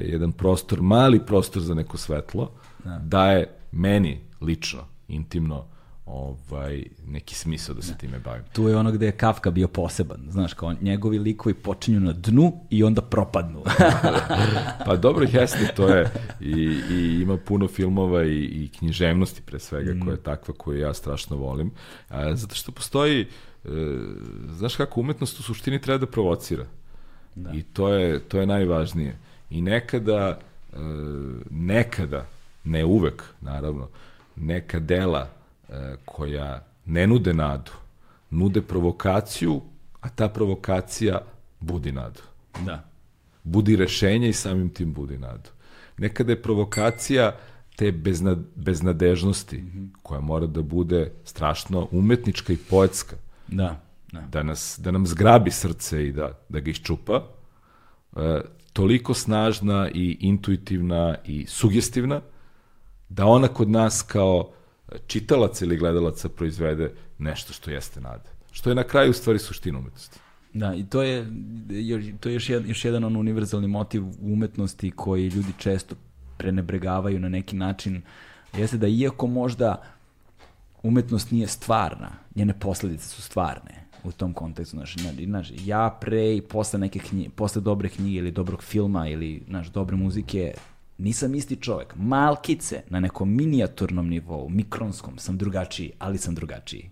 jedan 0.00 0.32
prostor, 0.32 0.82
mali 0.82 1.26
prostor 1.26 1.62
za 1.62 1.74
neko 1.74 1.96
svetlo, 1.96 2.50
da. 2.84 3.00
daje 3.04 3.46
meni 3.72 4.20
lično, 4.40 4.80
intimno, 5.08 5.64
ovaj, 6.06 6.84
neki 7.06 7.34
smisao 7.34 7.74
da 7.74 7.82
se 7.82 7.92
da. 7.92 7.98
time 7.98 8.18
bavim. 8.18 8.42
Tu 8.52 8.68
je 8.68 8.76
ono 8.76 8.92
gde 8.92 9.06
je 9.06 9.12
Kafka 9.12 9.50
bio 9.50 9.68
poseban, 9.68 10.20
znaš, 10.28 10.54
kao 10.54 10.74
njegovi 10.80 11.18
likovi 11.18 11.54
počinju 11.54 12.00
na 12.00 12.12
dnu 12.12 12.52
i 12.70 12.84
onda 12.84 13.02
propadnu. 13.02 13.62
pa 14.86 14.96
dobro, 14.96 15.26
jeste, 15.32 15.72
to 15.76 15.88
je, 15.88 16.10
i, 16.40 16.80
i 16.90 17.20
ima 17.22 17.36
puno 17.36 17.68
filmova 17.68 18.24
i, 18.24 18.44
i 18.44 18.70
književnosti 18.78 19.42
pre 19.42 19.58
svega, 19.58 19.94
mm. 19.94 20.00
koja 20.00 20.12
je 20.12 20.22
takva 20.22 20.54
koju 20.54 20.78
ja 20.78 20.94
strašno 20.94 21.36
volim, 21.36 21.70
a, 22.08 22.34
zato 22.34 22.54
što 22.54 22.72
postoji, 22.72 23.20
e, 23.20 23.68
znaš 24.50 24.76
kako, 24.76 25.00
umetnost 25.00 25.40
u 25.40 25.42
suštini 25.42 25.80
treba 25.80 25.98
da 25.98 26.06
provocira. 26.06 26.66
Da. 27.34 27.50
I 27.54 27.62
to 27.62 27.88
je, 27.88 28.20
to 28.20 28.40
je 28.40 28.46
najvažnije. 28.46 29.18
I 29.50 29.62
nekada, 29.62 30.38
e, 30.72 30.76
nekada, 31.50 32.26
ne 32.64 32.84
uvek, 32.84 33.22
naravno, 33.40 33.88
neka 34.36 34.78
dela 34.78 35.28
e, 35.68 35.96
koja 36.04 36.64
ne 36.86 37.06
nude 37.06 37.34
nadu, 37.34 37.70
nude 38.30 38.62
provokaciju, 38.62 39.60
a 40.00 40.08
ta 40.08 40.28
provokacija 40.28 41.20
budi 41.60 41.92
nadu. 41.92 42.20
Da. 42.64 42.84
Budi 43.42 43.76
rešenje 43.76 44.28
i 44.28 44.32
samim 44.32 44.68
tim 44.68 44.92
budi 44.92 45.18
nadu. 45.18 45.50
Nekada 45.98 46.32
je 46.32 46.42
provokacija 46.42 47.36
te 47.76 47.92
bezna, 47.92 48.36
beznadežnosti, 48.54 49.58
mm 49.58 49.70
-hmm. 49.74 49.88
koja 50.02 50.20
mora 50.20 50.46
da 50.46 50.62
bude 50.62 51.12
strašno 51.24 51.88
umetnička 51.90 52.52
i 52.52 52.56
poetska. 52.56 53.16
Da. 53.48 53.80
Da. 54.12 54.20
da, 54.20 54.42
nas, 54.42 54.78
da 54.82 54.90
nam 54.90 55.06
zgrabi 55.06 55.50
srce 55.50 56.06
i 56.06 56.12
da, 56.12 56.38
da 56.48 56.60
ga 56.60 56.70
iščupa, 56.70 57.24
e, 58.16 58.40
toliko 58.76 59.14
snažna 59.14 59.90
i 59.94 60.16
intuitivna 60.20 61.16
i 61.24 61.46
sugestivna 61.48 62.20
da 63.08 63.26
ona 63.26 63.48
kod 63.48 63.70
nas 63.70 64.02
kao 64.02 64.52
čitalac 65.06 65.62
ili 65.62 65.76
gledalaca 65.76 66.28
proizvede 66.28 66.92
nešto 67.18 67.52
što 67.52 67.70
jeste 67.70 68.00
nada. 68.00 68.24
Što 68.52 68.70
je 68.70 68.74
na 68.74 68.82
kraju 68.82 69.10
u 69.10 69.14
stvari 69.14 69.38
suština 69.38 69.78
umetnosti. 69.78 70.18
Da, 70.52 70.74
i 70.74 70.84
to 70.84 71.02
je, 71.02 71.26
to 72.20 72.28
je 72.28 72.34
još, 72.34 72.48
jedan, 72.48 72.68
još 72.68 72.84
jedan 72.84 73.04
on 73.04 73.16
univerzalni 73.16 73.68
motiv 73.68 74.02
umetnosti 74.20 74.90
koji 74.90 75.28
ljudi 75.28 75.52
često 75.58 75.94
prenebregavaju 76.36 77.20
na 77.20 77.28
neki 77.28 77.56
način, 77.56 78.02
jeste 78.56 78.76
da 78.76 78.86
iako 78.86 79.26
možda 79.26 79.82
umetnost 80.82 81.30
nije 81.30 81.46
stvarna, 81.46 82.10
njene 82.34 82.58
posledice 82.60 83.08
su 83.08 83.22
stvarne 83.22 83.85
u 84.06 84.12
tom 84.12 84.32
kontekstu, 84.32 84.76
znaš, 84.76 84.96
znaš, 85.24 85.52
ja 85.64 85.98
pre 86.00 86.36
i 86.36 86.40
posle 86.40 86.78
neke 86.78 86.98
knjige, 86.98 87.30
posle 87.30 87.62
dobre 87.62 87.88
knjige 87.88 88.18
ili 88.18 88.30
dobrog 88.30 88.62
filma 88.62 89.08
ili, 89.08 89.42
znaš, 89.48 89.66
dobre 89.66 89.96
muzike, 89.96 90.54
nisam 90.98 91.34
isti 91.34 91.56
čovek. 91.56 91.94
Malkice 91.96 92.82
na 92.88 93.00
nekom 93.00 93.34
minijaturnom 93.34 94.08
nivou, 94.08 94.48
mikronskom, 94.48 95.18
sam 95.18 95.38
drugačiji, 95.38 95.92
ali 95.98 96.18
sam 96.18 96.34
drugačiji. 96.34 96.90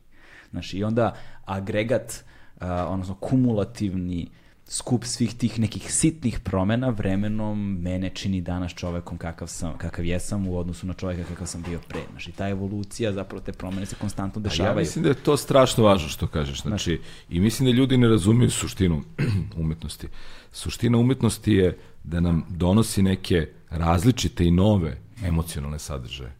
Znaš, 0.50 0.74
i 0.74 0.84
onda 0.84 1.14
agregat, 1.44 2.24
uh, 2.56 2.66
odnosno 2.88 3.14
kumulativni 3.14 4.28
skup 4.68 5.04
svih 5.04 5.34
tih 5.34 5.58
nekih 5.60 5.92
sitnih 5.92 6.40
promena 6.40 6.88
vremenom 6.88 7.78
mene 7.80 8.10
čini 8.14 8.40
danas 8.40 8.74
čovekom 8.74 9.18
kakav, 9.18 9.48
sam, 9.48 9.78
kakav 9.78 10.04
jesam 10.04 10.48
u 10.48 10.58
odnosu 10.58 10.86
na 10.86 10.94
čoveka 10.94 11.24
kakav 11.24 11.46
sam 11.46 11.62
bio 11.62 11.80
pre. 11.88 12.00
Znaš, 12.10 12.28
I 12.28 12.32
ta 12.32 12.48
evolucija, 12.48 13.12
zapravo 13.12 13.44
te 13.44 13.52
promene 13.52 13.86
se 13.86 13.96
konstantno 14.00 14.42
dešavaju. 14.42 14.76
Ja 14.76 14.80
mislim 14.80 15.02
da 15.02 15.08
je 15.08 15.14
to 15.14 15.36
strašno 15.36 15.84
važno 15.84 16.08
što 16.08 16.26
kažeš. 16.26 16.62
Znači, 16.62 17.00
I 17.28 17.40
mislim 17.40 17.66
da 17.66 17.76
ljudi 17.76 17.96
ne 17.96 18.08
razumiju 18.08 18.50
suštinu 18.50 19.02
umetnosti. 19.62 20.08
Suština 20.52 20.98
umetnosti 20.98 21.52
je 21.52 21.78
da 22.04 22.20
nam 22.20 22.46
donosi 22.48 23.02
neke 23.02 23.48
različite 23.70 24.44
i 24.44 24.50
nove 24.50 25.00
emocionalne 25.24 25.78
sadržaje. 25.78 26.32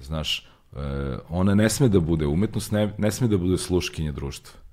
Znaš, 0.00 0.38
e, 0.38 0.78
ona 1.28 1.54
ne 1.54 1.70
sme 1.70 1.88
da 1.88 2.00
bude, 2.00 2.26
umetnost 2.26 2.72
ne, 2.72 2.94
ne 2.98 3.10
sme 3.10 3.28
da 3.28 3.38
bude 3.38 3.58
sluškinje 3.58 4.12
društva 4.12 4.65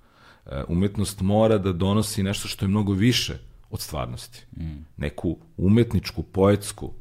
umetnost 0.67 1.21
mora 1.21 1.57
da 1.57 1.73
donosi 1.73 2.23
nešto 2.23 2.47
što 2.47 2.65
je 2.65 2.69
mnogo 2.69 2.93
više 2.93 3.37
od 3.69 3.81
stvarnosti. 3.81 4.45
Mm. 4.57 4.85
Neku 4.97 5.37
umetničku, 5.57 6.23
poetsku 6.23 6.91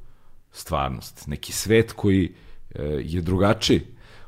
stvarnost, 0.53 1.27
neki 1.27 1.53
svet 1.53 1.93
koji 1.93 2.35
e, 2.75 2.83
je 2.85 3.21
drugačiji. 3.21 3.81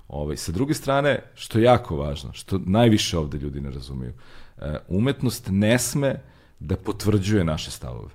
Ovaj, 0.08 0.36
sa 0.36 0.52
druge 0.52 0.74
strane, 0.74 1.22
što 1.34 1.58
je 1.58 1.64
jako 1.64 1.96
važno, 1.96 2.32
što 2.32 2.60
najviše 2.66 3.18
ovde 3.18 3.38
ljudi 3.38 3.60
ne 3.60 3.70
razumiju, 3.70 4.12
e, 4.58 4.76
umetnost 4.88 5.48
ne 5.50 5.78
sme 5.78 6.20
da 6.58 6.76
potvrđuje 6.76 7.44
naše 7.44 7.70
stavove. 7.70 8.10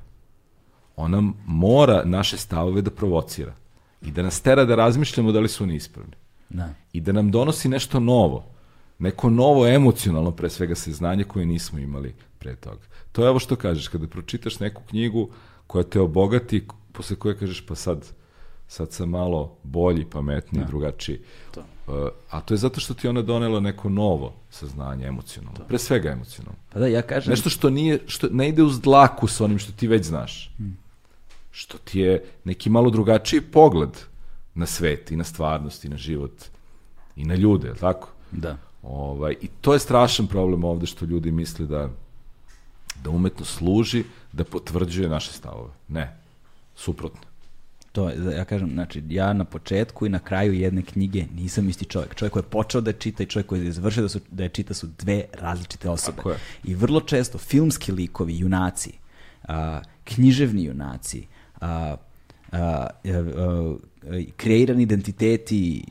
Ona 0.96 1.24
mora 1.46 2.04
naše 2.06 2.38
stavove 2.38 2.82
da 2.82 2.92
provocira 2.92 3.56
i 4.02 4.12
da 4.12 4.22
nas 4.22 4.42
tera 4.42 4.66
da 4.66 4.76
razmišljamo 4.76 5.32
da 5.32 5.40
li 5.40 5.50
su 5.50 5.64
oni 5.64 5.76
ispravni. 5.76 6.14
Da. 6.50 6.74
I 6.94 7.02
da 7.02 7.12
nam 7.12 7.32
donosi 7.32 7.70
nešto 7.70 8.00
novo 8.00 8.59
neko 9.00 9.30
novo 9.30 9.68
emocionalno 9.68 10.32
pre 10.32 10.50
svega 10.50 10.76
saznanje 10.76 11.24
koje 11.24 11.46
nismo 11.46 11.80
imali 11.80 12.16
pre 12.40 12.56
toga. 12.56 12.82
To 13.12 13.24
je 13.24 13.30
ovo 13.30 13.40
što 13.40 13.56
kažeš, 13.56 13.88
kada 13.88 14.08
pročitaš 14.08 14.60
neku 14.60 14.82
knjigu 14.90 15.30
koja 15.68 15.84
te 15.84 16.00
obogati, 16.00 16.68
posle 16.92 17.16
koje 17.16 17.38
kažeš 17.38 17.66
pa 17.66 17.76
sad, 17.76 18.06
sad 18.68 18.92
sam 18.92 19.10
malo 19.10 19.58
bolji, 19.64 20.06
pametniji. 20.06 20.64
Da. 20.64 20.68
drugačiji. 20.68 21.20
To. 21.52 21.60
Uh, 21.88 22.10
a 22.30 22.42
to 22.42 22.54
je 22.54 22.58
zato 22.58 22.80
što 22.80 22.94
ti 22.94 23.08
ona 23.08 23.22
donela 23.22 23.60
neko 23.60 23.90
novo 23.90 24.34
saznanje 24.50 25.06
emocionalno. 25.08 25.58
To. 25.58 25.64
Pre 25.64 25.78
svega 25.78 26.10
emocionalno. 26.10 26.60
Pa 26.70 26.80
da, 26.80 26.88
ja 26.88 27.02
kažem... 27.02 27.32
Nešto 27.32 27.50
što, 27.50 27.70
nije, 27.70 28.00
što 28.08 28.28
ne 28.32 28.50
ide 28.50 28.64
uz 28.64 28.82
dlaku 28.82 29.28
sa 29.28 29.44
onim 29.44 29.60
što 29.60 29.72
ti 29.72 29.88
već 29.88 30.06
znaš. 30.06 30.54
Hmm. 30.58 30.78
Što 31.52 31.78
ti 31.78 32.00
je 32.00 32.24
neki 32.44 32.70
malo 32.70 32.90
drugačiji 32.90 33.42
pogled 33.42 33.90
na 34.54 34.66
svet 34.66 35.12
i 35.12 35.16
na 35.16 35.24
stvarnost 35.24 35.86
i 35.86 35.90
na 35.90 35.98
život 35.98 36.44
i 37.16 37.26
na 37.26 37.36
ljude, 37.36 37.68
je 37.68 37.72
li 37.72 37.80
tako? 37.80 38.10
Da. 38.32 38.58
Ovaj, 38.84 39.36
I 39.42 39.48
to 39.62 39.74
je 39.74 39.80
strašan 39.80 40.28
problem 40.28 40.64
ovde 40.64 40.86
što 40.86 41.06
ljudi 41.06 41.32
misle 41.32 41.66
da, 41.66 41.90
da 43.04 43.10
umetnost 43.10 43.58
služi 43.58 44.04
da 44.32 44.44
potvrđuje 44.44 45.10
naše 45.10 45.34
stavove. 45.34 45.70
Ne, 45.88 46.18
suprotno. 46.76 47.22
To 47.92 48.10
je, 48.10 48.38
ja 48.38 48.46
kažem, 48.46 48.70
znači, 48.74 49.04
ja 49.10 49.34
na 49.34 49.46
početku 49.46 50.06
i 50.06 50.10
na 50.10 50.20
kraju 50.20 50.54
jedne 50.54 50.82
knjige 50.82 51.26
nisam 51.36 51.70
isti 51.70 51.86
čovjek. 51.86 52.16
Čovjek 52.16 52.34
koji 52.34 52.44
je 52.44 52.50
počeo 52.50 52.82
da 52.82 52.90
je 52.90 53.00
čita 53.00 53.24
i 53.24 53.26
čovjek 53.26 53.48
koji 53.48 53.66
je 53.66 53.72
završio 53.72 54.04
da, 54.04 54.10
su, 54.10 54.20
da 54.32 54.44
je 54.44 54.50
čita 54.50 54.74
su 54.74 54.88
dve 54.98 55.26
različite 55.34 55.90
osobe. 55.90 56.22
I 56.64 56.76
vrlo 56.76 57.02
često 57.02 57.38
filmski 57.38 57.92
likovi, 57.92 58.38
junaci, 58.40 58.94
a, 59.48 59.82
književni 60.04 60.64
junaci, 60.64 61.28
a, 61.62 61.96
kreirani 64.38 64.84
identiteti 64.84 65.84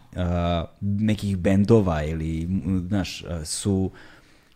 nekih 0.81 1.37
bendova 1.37 2.05
ili, 2.05 2.49
znaš, 2.89 3.25
su 3.45 3.91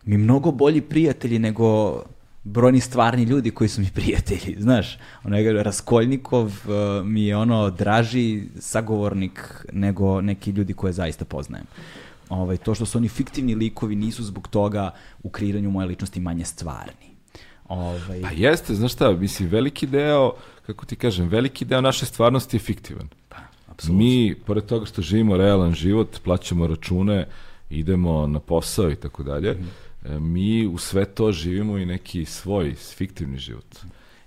mi 0.05 0.17
mnogo 0.17 0.51
bolji 0.51 0.81
prijatelji 0.81 1.39
nego 1.39 2.01
brojni 2.43 2.79
stvarni 2.79 3.23
ljudi 3.23 3.51
koji 3.51 3.67
su 3.67 3.81
mi 3.81 3.87
prijatelji, 3.93 4.55
znaš, 4.67 4.97
onaj 5.23 5.63
Raskoljnikov 5.63 6.45
uh, 6.45 7.05
mi 7.05 7.25
je 7.25 7.37
ono 7.37 7.69
draži 7.69 8.43
sagovornik 8.59 9.65
nego 9.73 10.21
neki 10.21 10.51
ljudi 10.51 10.73
koje 10.73 10.93
zaista 10.93 11.25
poznajem. 11.25 11.65
Ovaj, 12.29 12.57
to 12.57 12.75
što 12.75 12.85
su 12.85 12.97
oni 12.97 13.07
fiktivni 13.07 13.55
likovi 13.55 13.95
nisu 13.95 14.23
zbog 14.23 14.47
toga 14.47 14.91
u 15.23 15.29
kreiranju 15.29 15.71
moje 15.71 15.87
ličnosti 15.87 16.19
manje 16.19 16.45
stvarni. 16.45 17.13
Ovaj... 17.67 18.21
Pa 18.21 18.29
jeste, 18.29 18.75
znaš 18.75 18.93
šta, 18.93 19.11
mislim, 19.11 19.49
veliki 19.49 19.87
deo, 19.87 20.33
kako 20.65 20.85
ti 20.85 20.95
kažem, 20.95 21.27
veliki 21.27 21.65
deo 21.65 21.81
naše 21.81 22.05
stvarnosti 22.05 22.55
je 22.55 22.61
fiktivan. 22.61 23.07
Pa, 23.29 23.37
apsolutno. 23.67 23.97
Mi, 23.97 24.35
pored 24.45 24.65
toga 24.65 24.85
što 24.85 25.01
živimo 25.01 25.37
realan 25.37 25.73
život, 25.73 26.19
plaćamo 26.23 26.67
račune, 26.67 27.27
idemo 27.69 28.27
na 28.27 28.39
posao 28.39 28.91
i 28.91 28.95
tako 28.95 29.23
dalje, 29.23 29.51
mhm. 29.51 29.67
e, 30.05 30.19
mi 30.19 30.67
u 30.67 30.77
sve 30.77 31.05
to 31.05 31.31
živimo 31.31 31.77
i 31.77 31.85
neki 31.85 32.25
svoj 32.25 32.73
fiktivni 32.73 33.37
život. 33.37 33.75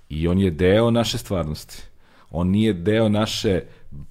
I 0.09 0.29
on 0.29 0.39
je 0.39 0.51
deo 0.51 0.91
naše 0.91 1.19
stvarnosti. 1.19 1.83
On 2.31 2.49
nije 2.49 2.73
deo 2.73 3.09
naše 3.09 3.61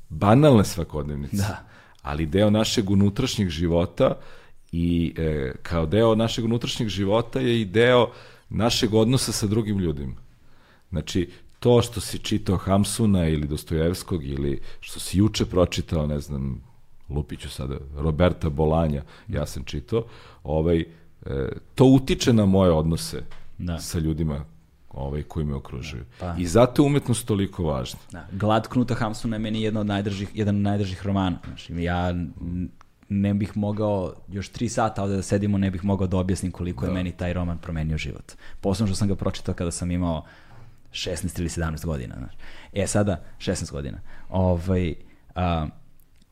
banalne 0.09 0.65
svakodnevnice, 0.65 1.37
da. 1.37 1.63
ali 2.01 2.25
deo 2.25 2.49
našeg 2.49 2.89
unutrašnjeg 2.89 3.49
života 3.49 4.17
i 4.71 5.13
e, 5.17 5.53
kao 5.63 5.85
deo 5.85 6.15
našeg 6.15 6.45
unutrašnjeg 6.45 6.89
života 6.89 7.39
je 7.39 7.61
i 7.61 7.65
deo 7.65 8.11
našeg 8.49 8.93
odnosa 8.93 9.31
sa 9.31 9.47
drugim 9.47 9.79
ljudima. 9.79 10.15
Znači, 10.89 11.29
to 11.65 11.81
što 11.81 12.01
si 12.01 12.19
čitao 12.19 12.57
Hamsuna 12.57 13.27
ili 13.27 13.47
Dostojevskog 13.47 14.25
ili 14.25 14.61
što 14.79 14.99
si 14.99 15.17
juče 15.17 15.45
pročitao, 15.45 16.07
ne 16.07 16.19
znam, 16.19 16.61
Lupiću 17.09 17.49
sada, 17.49 17.77
Roberta 17.95 18.49
Bolanja, 18.49 19.03
ja 19.27 19.45
sam 19.45 19.63
čitao, 19.63 20.03
ovaj, 20.43 20.79
e, 20.79 20.85
to 21.75 21.85
utiče 21.85 22.33
na 22.33 22.45
moje 22.45 22.71
odnose 22.71 23.23
da. 23.57 23.79
sa 23.79 23.99
ljudima 23.99 24.45
ovaj, 24.89 25.23
koji 25.23 25.45
me 25.45 25.55
okružuju. 25.55 26.03
Da, 26.19 26.33
pa. 26.33 26.35
I 26.41 26.45
zato 26.45 26.81
je 26.81 26.85
umetnost 26.85 27.27
toliko 27.27 27.63
važna. 27.63 27.99
Da. 28.11 28.27
Glad 28.31 28.67
Knuta 28.67 28.95
Hamsuna 28.95 29.35
je 29.35 29.39
meni 29.39 29.61
jedna 29.61 29.79
od 29.79 29.87
najdržih, 29.87 30.29
jedan 30.33 30.55
od 30.55 30.61
najdržih 30.61 31.05
romana. 31.05 31.39
Znači, 31.45 31.73
ja 31.73 32.13
ne 33.09 33.33
bih 33.33 33.57
mogao, 33.57 34.13
još 34.27 34.49
tri 34.49 34.69
sata 34.69 35.03
ovde 35.03 35.15
da 35.15 35.21
sedimo, 35.21 35.57
ne 35.57 35.71
bih 35.71 35.83
mogao 35.83 36.07
da 36.07 36.17
objasnim 36.17 36.51
koliko 36.51 36.85
da. 36.85 36.91
je 36.91 36.93
meni 36.93 37.11
taj 37.11 37.33
roman 37.33 37.57
promenio 37.57 37.97
život. 37.97 38.31
Posledno 38.61 38.87
što 38.87 38.95
sam 38.95 39.07
ga 39.07 39.15
pročitao 39.15 39.55
kada 39.55 39.71
sam 39.71 39.91
imao 39.91 40.23
16 40.95 41.39
ili 41.39 41.49
17 41.49 41.85
godina. 41.85 42.15
Znaš. 42.17 42.33
E, 42.73 42.87
sada, 42.87 43.21
16 43.37 43.71
godina. 43.71 43.97
Ovaj, 44.29 44.93
a, 45.35 45.67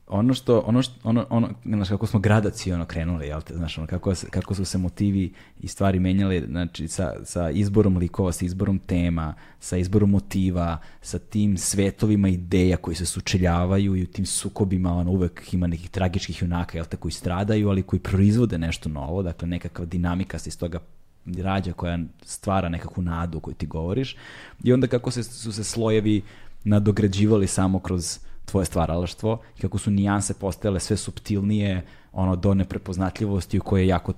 ono 0.07 0.33
što, 0.33 0.59
ono 0.59 0.81
što, 0.81 0.93
ono, 1.03 1.25
ono, 1.29 1.49
znaš, 1.65 1.89
kako 1.89 2.07
smo 2.07 2.19
gradacijono 2.19 2.85
krenuli, 2.85 3.27
jel 3.27 3.41
te, 3.41 3.53
znaš, 3.53 3.77
ono, 3.77 3.87
kako, 3.87 4.13
kako 4.29 4.55
su 4.55 4.65
se 4.65 4.77
motivi 4.77 5.33
i 5.59 5.67
stvari 5.67 5.99
menjale, 5.99 6.41
znači, 6.47 6.87
sa, 6.87 7.13
sa 7.23 7.49
izborom 7.49 7.97
likova, 7.97 8.31
sa 8.31 8.45
izborom 8.45 8.79
tema, 8.79 9.33
sa 9.59 9.77
izborom 9.77 10.09
motiva, 10.09 10.77
sa 11.01 11.19
tim 11.19 11.57
svetovima 11.57 12.29
ideja 12.29 12.77
koji 12.77 12.95
se 12.95 13.05
sučeljavaju 13.05 13.95
i 13.95 14.03
u 14.03 14.07
tim 14.07 14.25
sukobima, 14.25 14.93
ono, 14.93 15.11
uvek 15.11 15.53
ima 15.53 15.67
nekih 15.67 15.89
tragičkih 15.89 16.41
junaka, 16.41 16.77
jel 16.77 16.85
te, 16.85 16.97
koji 16.97 17.11
stradaju, 17.11 17.69
ali 17.69 17.83
koji 17.83 17.99
proizvode 17.99 18.57
nešto 18.57 18.89
novo, 18.89 19.23
dakle, 19.23 19.47
nekakva 19.47 19.85
dinamika 19.85 20.39
se 20.39 20.49
iz 20.49 20.57
toga 20.59 20.79
rađa 21.25 21.73
koja 21.73 21.99
stvara 22.21 22.69
nekakvu 22.69 23.03
nadu 23.03 23.39
koju 23.39 23.53
ti 23.53 23.65
govoriš 23.65 24.15
i 24.63 24.73
onda 24.73 24.87
kako 24.87 25.11
se, 25.11 25.23
su 25.23 25.51
se 25.51 25.63
slojevi 25.63 26.21
nadograđivali 26.63 27.47
samo 27.47 27.79
kroz 27.79 28.19
tvoje 28.45 28.65
stvaralaštvo 28.65 29.41
i 29.57 29.61
kako 29.61 29.77
su 29.77 29.91
nijanse 29.91 30.33
postajale 30.33 30.79
sve 30.79 30.97
subtilnije 30.97 31.81
ono 32.13 32.35
do 32.35 32.53
neprepoznatljivosti 32.53 33.59
u 33.59 33.61
kojoj 33.61 33.87
jako 33.87 34.13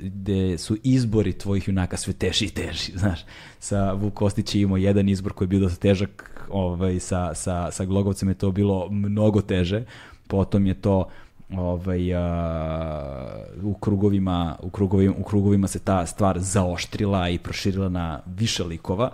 gde 0.00 0.58
su 0.58 0.76
izbori 0.82 1.32
tvojih 1.32 1.68
junaka 1.68 1.96
sve 1.96 2.12
teži 2.12 2.44
i 2.44 2.50
teži, 2.50 2.92
znaš. 3.02 3.20
Sa 3.58 3.92
Vuk 3.92 4.14
Kostić 4.14 4.54
je 4.54 4.62
imao 4.62 4.76
jedan 4.76 5.08
izbor 5.08 5.32
koji 5.32 5.46
je 5.46 5.48
bio 5.48 5.60
dosta 5.60 5.80
težak, 5.80 6.46
ovaj, 6.50 7.00
sa, 7.00 7.34
sa, 7.34 7.70
sa 7.70 7.84
Glogovcem 7.84 8.28
je 8.28 8.34
to 8.34 8.52
bilo 8.52 8.88
mnogo 8.90 9.40
teže, 9.40 9.84
potom 10.28 10.66
je 10.66 10.74
to 10.74 11.08
ovaj, 11.56 12.14
a, 12.14 13.44
u, 13.62 13.74
krugovima, 13.74 14.56
u, 14.62 14.70
krugovima, 14.70 15.14
u 15.18 15.22
krugovima 15.22 15.68
se 15.68 15.78
ta 15.78 16.06
stvar 16.06 16.38
zaoštrila 16.38 17.28
i 17.28 17.38
proširila 17.38 17.88
na 17.88 18.20
više 18.26 18.64
likova 18.64 19.10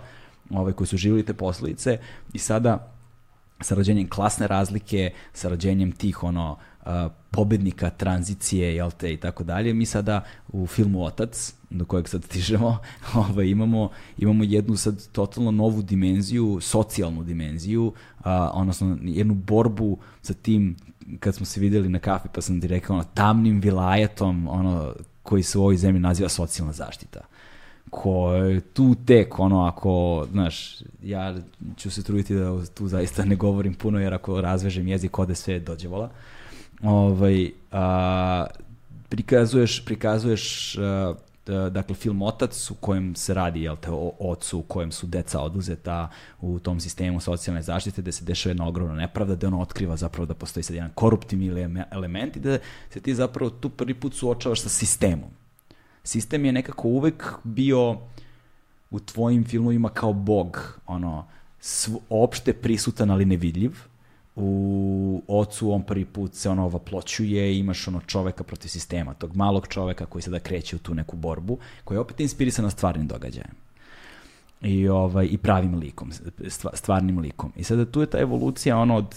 ovaj, 0.49 0.73
koji 0.73 0.87
su 0.87 0.97
živjeli 0.97 1.25
te 1.25 1.33
posledice 1.33 1.97
i 2.33 2.39
sada 2.39 2.91
sa 3.61 3.75
rođenjem 3.75 4.09
klasne 4.09 4.47
razlike, 4.47 5.11
sa 5.33 5.49
rođenjem 5.49 5.91
tih 5.91 6.23
ono 6.23 6.57
pobednika 7.31 7.89
tranzicije, 7.89 8.75
jel 8.75 8.91
te, 8.91 9.13
i 9.13 9.17
tako 9.17 9.43
dalje. 9.43 9.73
Mi 9.73 9.85
sada 9.85 10.23
u 10.47 10.67
filmu 10.67 11.03
Otac, 11.03 11.53
do 11.69 11.85
kojeg 11.85 12.07
sad 12.07 12.23
stižemo, 12.23 12.77
ovaj, 13.29 13.45
imamo, 13.45 13.89
imamo 14.17 14.43
jednu 14.43 14.75
sad 14.75 15.07
totalno 15.11 15.51
novu 15.51 15.81
dimenziju, 15.81 16.59
socijalnu 16.61 17.23
dimenziju, 17.23 17.93
a, 18.23 18.51
odnosno 18.53 18.97
jednu 19.01 19.33
borbu 19.33 19.97
sa 20.21 20.33
tim, 20.33 20.75
kad 21.19 21.35
smo 21.35 21.45
se 21.45 21.59
videli 21.59 21.89
na 21.89 21.99
kafi, 21.99 22.27
pa 22.33 22.41
sam 22.41 22.61
ti 22.61 22.67
rekao, 22.67 22.95
ono, 22.95 23.05
tamnim 23.13 23.59
vilajetom, 23.59 24.47
ono, 24.47 24.93
koji 25.23 25.43
se 25.43 25.57
u 25.57 25.61
ovoj 25.61 25.77
zemlji 25.77 26.01
naziva 26.01 26.29
socijalna 26.29 26.73
zaštita 26.73 27.19
ko 27.89 28.31
tu 28.73 28.95
tek, 29.05 29.39
ono, 29.39 29.65
ako, 29.65 30.25
znaš, 30.31 30.77
ja 31.03 31.35
ću 31.77 31.91
se 31.91 32.03
truditi 32.03 32.35
da 32.35 32.65
tu 32.65 32.87
zaista 32.87 33.25
ne 33.25 33.35
govorim 33.35 33.73
puno, 33.73 33.99
jer 33.99 34.13
ako 34.13 34.41
razvežem 34.41 34.87
jezik, 34.87 35.19
ode 35.19 35.35
sve 35.35 35.59
dođe 35.59 35.87
vola. 35.87 36.09
Ovaj, 36.83 37.51
a, 37.71 38.45
prikazuješ, 39.09 39.85
prikazuješ 39.85 40.75
a, 40.77 41.13
dakle 41.45 41.95
film 41.95 42.21
Otac 42.21 42.71
u 42.71 42.75
kojem 42.75 43.15
se 43.15 43.33
radi 43.33 43.61
jel 43.61 43.75
te, 43.75 43.91
o 43.91 44.11
ocu 44.19 44.59
u 44.59 44.63
kojem 44.63 44.91
su 44.91 45.07
deca 45.07 45.41
oduzeta 45.41 46.09
u 46.41 46.59
tom 46.59 46.79
sistemu 46.79 47.19
socijalne 47.19 47.61
zaštite 47.61 48.01
gde 48.01 48.11
se 48.11 48.25
dešava 48.25 48.51
jedna 48.51 48.67
ogromna 48.67 48.95
nepravda, 48.95 49.35
gde 49.35 49.47
ono 49.47 49.61
otkriva 49.61 49.97
zapravo 49.97 50.25
da 50.25 50.33
postoji 50.33 50.63
sad 50.63 50.75
jedan 50.75 50.91
koruptivni 50.95 51.47
element 51.91 52.35
i 52.35 52.39
da 52.39 52.57
se 52.89 52.99
ti 52.99 53.15
zapravo 53.15 53.49
tu 53.49 53.69
prvi 53.69 53.93
put 53.93 54.13
suočavaš 54.13 54.61
sa 54.61 54.69
sistemom. 54.69 55.29
Sistem 56.03 56.45
je 56.45 56.51
nekako 56.51 56.87
uvek 56.87 57.33
bio 57.43 57.97
u 58.91 58.99
tvojim 58.99 59.45
filmovima 59.45 59.89
kao 59.89 60.13
bog, 60.13 60.79
ono, 60.87 61.25
opšte 62.09 62.53
prisutan 62.53 63.11
ali 63.11 63.25
nevidljiv, 63.25 63.88
u 64.39 65.23
ocu 65.27 65.71
on 65.71 65.83
prvi 65.83 66.05
put 66.05 66.33
se 66.33 66.49
ono 66.49 66.67
vaploćuje 66.67 67.53
i 67.53 67.59
imaš 67.59 67.87
ono 67.87 68.01
čoveka 68.07 68.43
protiv 68.43 68.69
sistema, 68.69 69.13
tog 69.13 69.35
malog 69.35 69.67
čoveka 69.67 70.05
koji 70.05 70.21
sada 70.21 70.39
kreće 70.39 70.75
u 70.75 70.79
tu 70.79 70.93
neku 70.93 71.17
borbu, 71.17 71.57
koja 71.83 71.95
je 71.95 71.99
opet 71.99 72.19
inspirisana 72.19 72.69
stvarnim 72.69 73.07
događajem 73.07 73.55
i 74.61 74.87
ovaj 74.87 75.27
i 75.31 75.37
pravim 75.37 75.75
likom, 75.75 76.11
stvarnim 76.73 77.19
likom. 77.19 77.53
I 77.55 77.63
sada 77.63 77.85
tu 77.85 78.01
je 78.01 78.07
ta 78.07 78.19
evolucija 78.19 78.77
ono 78.77 78.95
od 78.95 79.15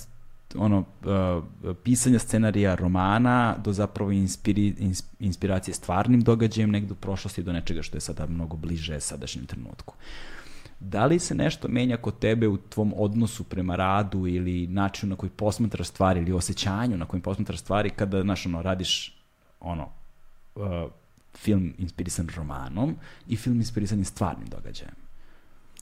ono 0.56 0.78
uh, 0.78 1.76
pisanja 1.82 2.18
scenarija 2.18 2.74
romana 2.74 3.56
do 3.64 3.72
zapravo 3.72 4.10
inspiri, 4.10 4.92
inspiracije 5.18 5.74
stvarnim 5.74 6.20
događajem 6.20 6.70
negde 6.70 6.92
u 6.92 6.96
prošlosti 6.96 7.42
do 7.42 7.52
nečega 7.52 7.82
što 7.82 7.96
je 7.96 8.00
sada 8.00 8.26
mnogo 8.26 8.56
bliže 8.56 9.00
sadašnjem 9.00 9.46
trenutku. 9.46 9.94
Da 10.84 11.06
li 11.06 11.18
se 11.18 11.34
nešto 11.34 11.68
menja 11.68 11.96
kod 11.96 12.18
tebe 12.18 12.48
u 12.48 12.56
tvom 12.56 12.92
odnosu 12.96 13.44
prema 13.44 13.76
radu 13.76 14.26
ili 14.26 14.66
načinu 14.66 15.10
na 15.10 15.16
koji 15.16 15.30
posmatraš 15.30 15.88
stvari 15.88 16.20
ili 16.20 16.32
osjećanju 16.32 16.96
na 16.96 17.06
kojim 17.06 17.22
posmatraš 17.22 17.60
stvari 17.60 17.90
kada, 17.90 18.22
znaš, 18.22 18.46
ono, 18.46 18.62
radiš 18.62 19.18
ono, 19.60 19.88
uh, 20.54 20.62
film 21.34 21.74
inspirisan 21.78 22.28
romanom 22.36 22.96
i 23.28 23.36
film 23.36 23.56
inspirisan 23.56 24.04
stvarnim 24.04 24.46
događajem? 24.48 24.94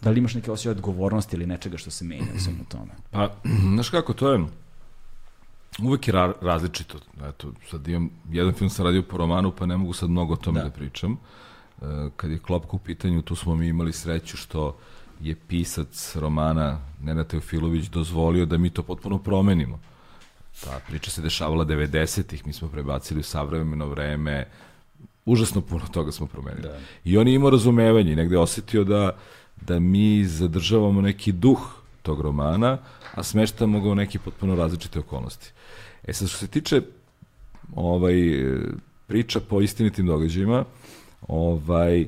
Da 0.03 0.11
li 0.11 0.19
imaš 0.19 0.35
neke 0.35 0.51
osjećaje 0.51 0.71
odgovornosti 0.71 1.37
ili 1.37 1.47
nečega 1.47 1.79
što 1.79 1.91
se 1.91 2.05
menja 2.05 2.33
u 2.37 2.41
svemu 2.41 2.65
tome? 2.69 2.93
Pa, 3.11 3.29
znaš 3.75 3.91
kako, 3.91 4.13
to 4.13 4.33
je 4.33 4.45
uvek 5.83 6.09
je 6.09 6.13
ra 6.13 6.33
različito. 6.41 6.99
Eto, 7.29 7.53
sad 7.71 7.89
imam, 7.89 8.11
jedan 8.31 8.53
film 8.53 8.71
sam 8.71 8.87
radio 8.87 9.03
po 9.03 9.17
romanu, 9.17 9.53
pa 9.59 9.67
ne 9.67 9.77
mogu 9.77 9.93
sad 9.93 10.11
mnogo 10.11 10.33
o 10.33 10.37
tome 10.37 10.61
da, 10.61 10.65
da 10.65 10.71
pričam. 10.71 11.13
E, 11.13 11.50
kad 12.17 12.31
je 12.31 12.39
Klopka 12.39 12.71
u 12.73 12.79
pitanju, 12.79 13.23
tu 13.23 13.37
smo 13.37 13.57
mi 13.57 13.69
imali 13.69 13.93
sreću 13.93 14.37
što 14.37 14.77
je 15.21 15.35
pisac 15.49 16.17
romana 16.17 16.81
Nena 17.03 17.25
Teofilović 17.25 17.89
dozvolio 17.89 18.47
da 18.47 18.59
mi 18.59 18.71
to 18.71 18.83
potpuno 18.83 19.19
promenimo. 19.19 19.81
Ta 20.65 20.81
priča 20.89 21.11
se 21.11 21.23
dešavala 21.23 21.65
90-ih, 21.65 22.47
mi 22.47 22.53
smo 22.53 22.69
prebacili 22.69 23.21
u 23.21 23.23
savremeno 23.23 23.87
vreme, 23.87 24.47
užasno 25.25 25.61
puno 25.61 25.87
toga 25.93 26.13
smo 26.13 26.27
promenili. 26.27 26.63
Da. 26.63 26.79
I 27.05 27.19
on 27.19 27.29
je 27.29 27.35
imao 27.35 27.51
razumevanje, 27.51 28.17
negde 28.17 28.39
osetio 28.39 28.85
da, 28.85 29.17
da 29.61 29.79
mi 29.79 30.25
zadržavamo 30.25 31.01
neki 31.01 31.33
duh 31.33 31.61
tog 32.03 32.21
romana, 32.21 32.79
a 33.15 33.23
smeštamo 33.23 33.81
ga 33.81 33.89
u 33.89 33.95
neke 33.95 34.19
potpuno 34.19 34.55
različite 34.55 34.99
okolnosti. 34.99 35.53
E 36.05 36.13
sad, 36.13 36.29
što 36.29 36.39
se 36.39 36.47
tiče 36.47 36.83
ovaj, 37.75 38.15
priča 39.07 39.41
po 39.41 39.61
istinitim 39.61 40.07
događajima, 40.07 40.65
ovaj, 41.29 42.07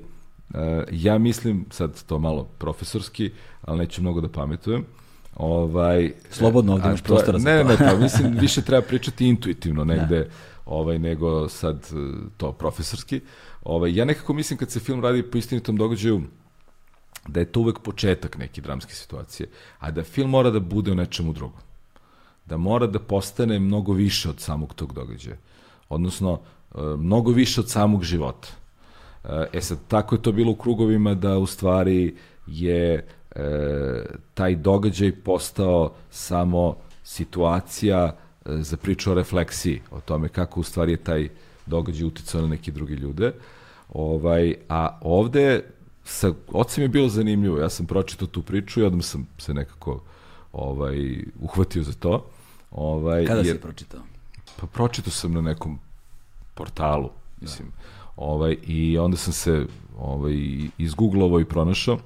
Uh, 0.54 0.58
ja 0.90 1.18
mislim, 1.18 1.64
sad 1.70 2.04
to 2.04 2.18
malo 2.18 2.44
profesorski, 2.58 3.30
ali 3.62 3.78
neću 3.78 4.02
mnogo 4.02 4.20
da 4.20 4.28
pametujem, 4.28 4.84
Ovaj, 5.36 6.12
Slobodno 6.30 6.72
ovdje 6.72 6.88
imaš 6.88 7.02
prostora 7.02 7.38
za 7.38 7.50
ne, 7.50 7.62
to. 7.62 7.68
Ne, 7.68 7.74
ne, 7.74 7.90
pa 7.90 7.96
mislim 8.04 8.36
više 8.40 8.62
treba 8.62 8.82
pričati 8.82 9.26
intuitivno 9.26 9.84
negde, 9.84 10.18
da. 10.18 10.30
ovaj, 10.66 10.98
nego 10.98 11.48
sad 11.48 11.76
e, 11.76 11.94
to 12.36 12.52
profesorski. 12.52 13.20
Ovaj, 13.62 13.94
ja 13.94 14.04
nekako 14.04 14.32
mislim 14.32 14.58
kad 14.58 14.70
se 14.70 14.80
film 14.80 15.00
radi 15.00 15.22
po 15.22 15.38
istinitom 15.38 15.76
događaju, 15.76 16.22
da 17.28 17.40
je 17.40 17.52
to 17.52 17.60
uvek 17.60 17.78
početak 17.78 18.38
neke 18.38 18.60
dramske 18.60 18.94
situacije, 18.94 19.48
a 19.78 19.90
da 19.90 20.02
film 20.02 20.30
mora 20.30 20.50
da 20.50 20.60
bude 20.60 20.92
u 20.92 20.94
nečemu 20.94 21.32
drugom. 21.32 21.60
Da 22.46 22.56
mora 22.56 22.86
da 22.86 22.98
postane 22.98 23.58
mnogo 23.58 23.92
više 23.92 24.30
od 24.30 24.40
samog 24.40 24.74
tog 24.74 24.92
događaja. 24.92 25.36
Odnosno, 25.88 26.40
e, 26.74 26.78
mnogo 26.98 27.30
više 27.30 27.60
od 27.60 27.70
samog 27.70 28.04
života. 28.04 28.48
E 29.52 29.60
sad, 29.60 29.78
tako 29.88 30.14
je 30.14 30.22
to 30.22 30.32
bilo 30.32 30.50
u 30.52 30.56
krugovima 30.56 31.14
da 31.14 31.38
u 31.38 31.46
stvari 31.46 32.14
je 32.46 33.06
e, 33.30 34.04
taj 34.34 34.56
događaj 34.56 35.12
postao 35.12 35.94
samo 36.10 36.76
situacija 37.04 38.16
e, 38.46 38.56
za 38.62 38.76
priču 38.76 39.10
o 39.10 39.14
refleksiji, 39.14 39.80
o 39.90 40.00
tome 40.00 40.28
kako 40.28 40.60
u 40.60 40.62
stvari 40.62 40.92
je 40.92 40.96
taj 40.96 41.28
događaj 41.66 42.06
uticao 42.06 42.40
na 42.40 42.48
neke 42.48 42.70
druge 42.70 42.94
ljude. 42.94 43.32
Ovaj, 43.88 44.54
a 44.68 44.98
ovde 45.00 45.64
sa 46.04 46.32
ocem 46.48 46.82
je 46.82 46.88
bilo 46.88 47.08
zanimljivo. 47.08 47.58
Ja 47.58 47.68
sam 47.68 47.86
pročitao 47.86 48.28
tu 48.28 48.42
priču 48.42 48.80
i 48.80 48.84
odmah 48.84 49.04
sam 49.04 49.28
se 49.38 49.54
nekako 49.54 50.00
ovaj, 50.52 51.24
uhvatio 51.40 51.82
za 51.82 51.92
to. 51.92 52.26
Ovaj, 52.70 53.26
Kada 53.26 53.40
jer, 53.40 53.56
si 53.56 53.60
pročitao? 53.62 54.00
Pa 54.60 54.66
pročitao 54.66 55.12
sam 55.12 55.32
na 55.32 55.40
nekom 55.40 55.78
portalu, 56.54 57.10
mislim. 57.40 57.68
Da 57.68 58.01
Ovaj, 58.16 58.56
I 58.66 58.98
onda 58.98 59.16
sam 59.16 59.32
se 59.32 59.66
ovaj, 59.98 60.34
izgooglovao 60.78 61.40
i 61.40 61.44
pronašao. 61.44 61.98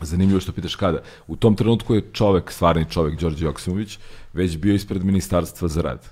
Zanimljivo 0.00 0.40
što 0.40 0.52
pitaš 0.52 0.74
kada. 0.74 1.02
U 1.26 1.36
tom 1.36 1.56
trenutku 1.56 1.94
je 1.94 2.10
čovek, 2.12 2.50
stvarni 2.50 2.90
čovek, 2.90 3.20
Đorđe 3.20 3.44
Joksimović, 3.44 3.98
već 4.32 4.56
bio 4.56 4.74
ispred 4.74 5.04
ministarstva 5.04 5.68
za 5.68 5.82
rad. 5.82 6.08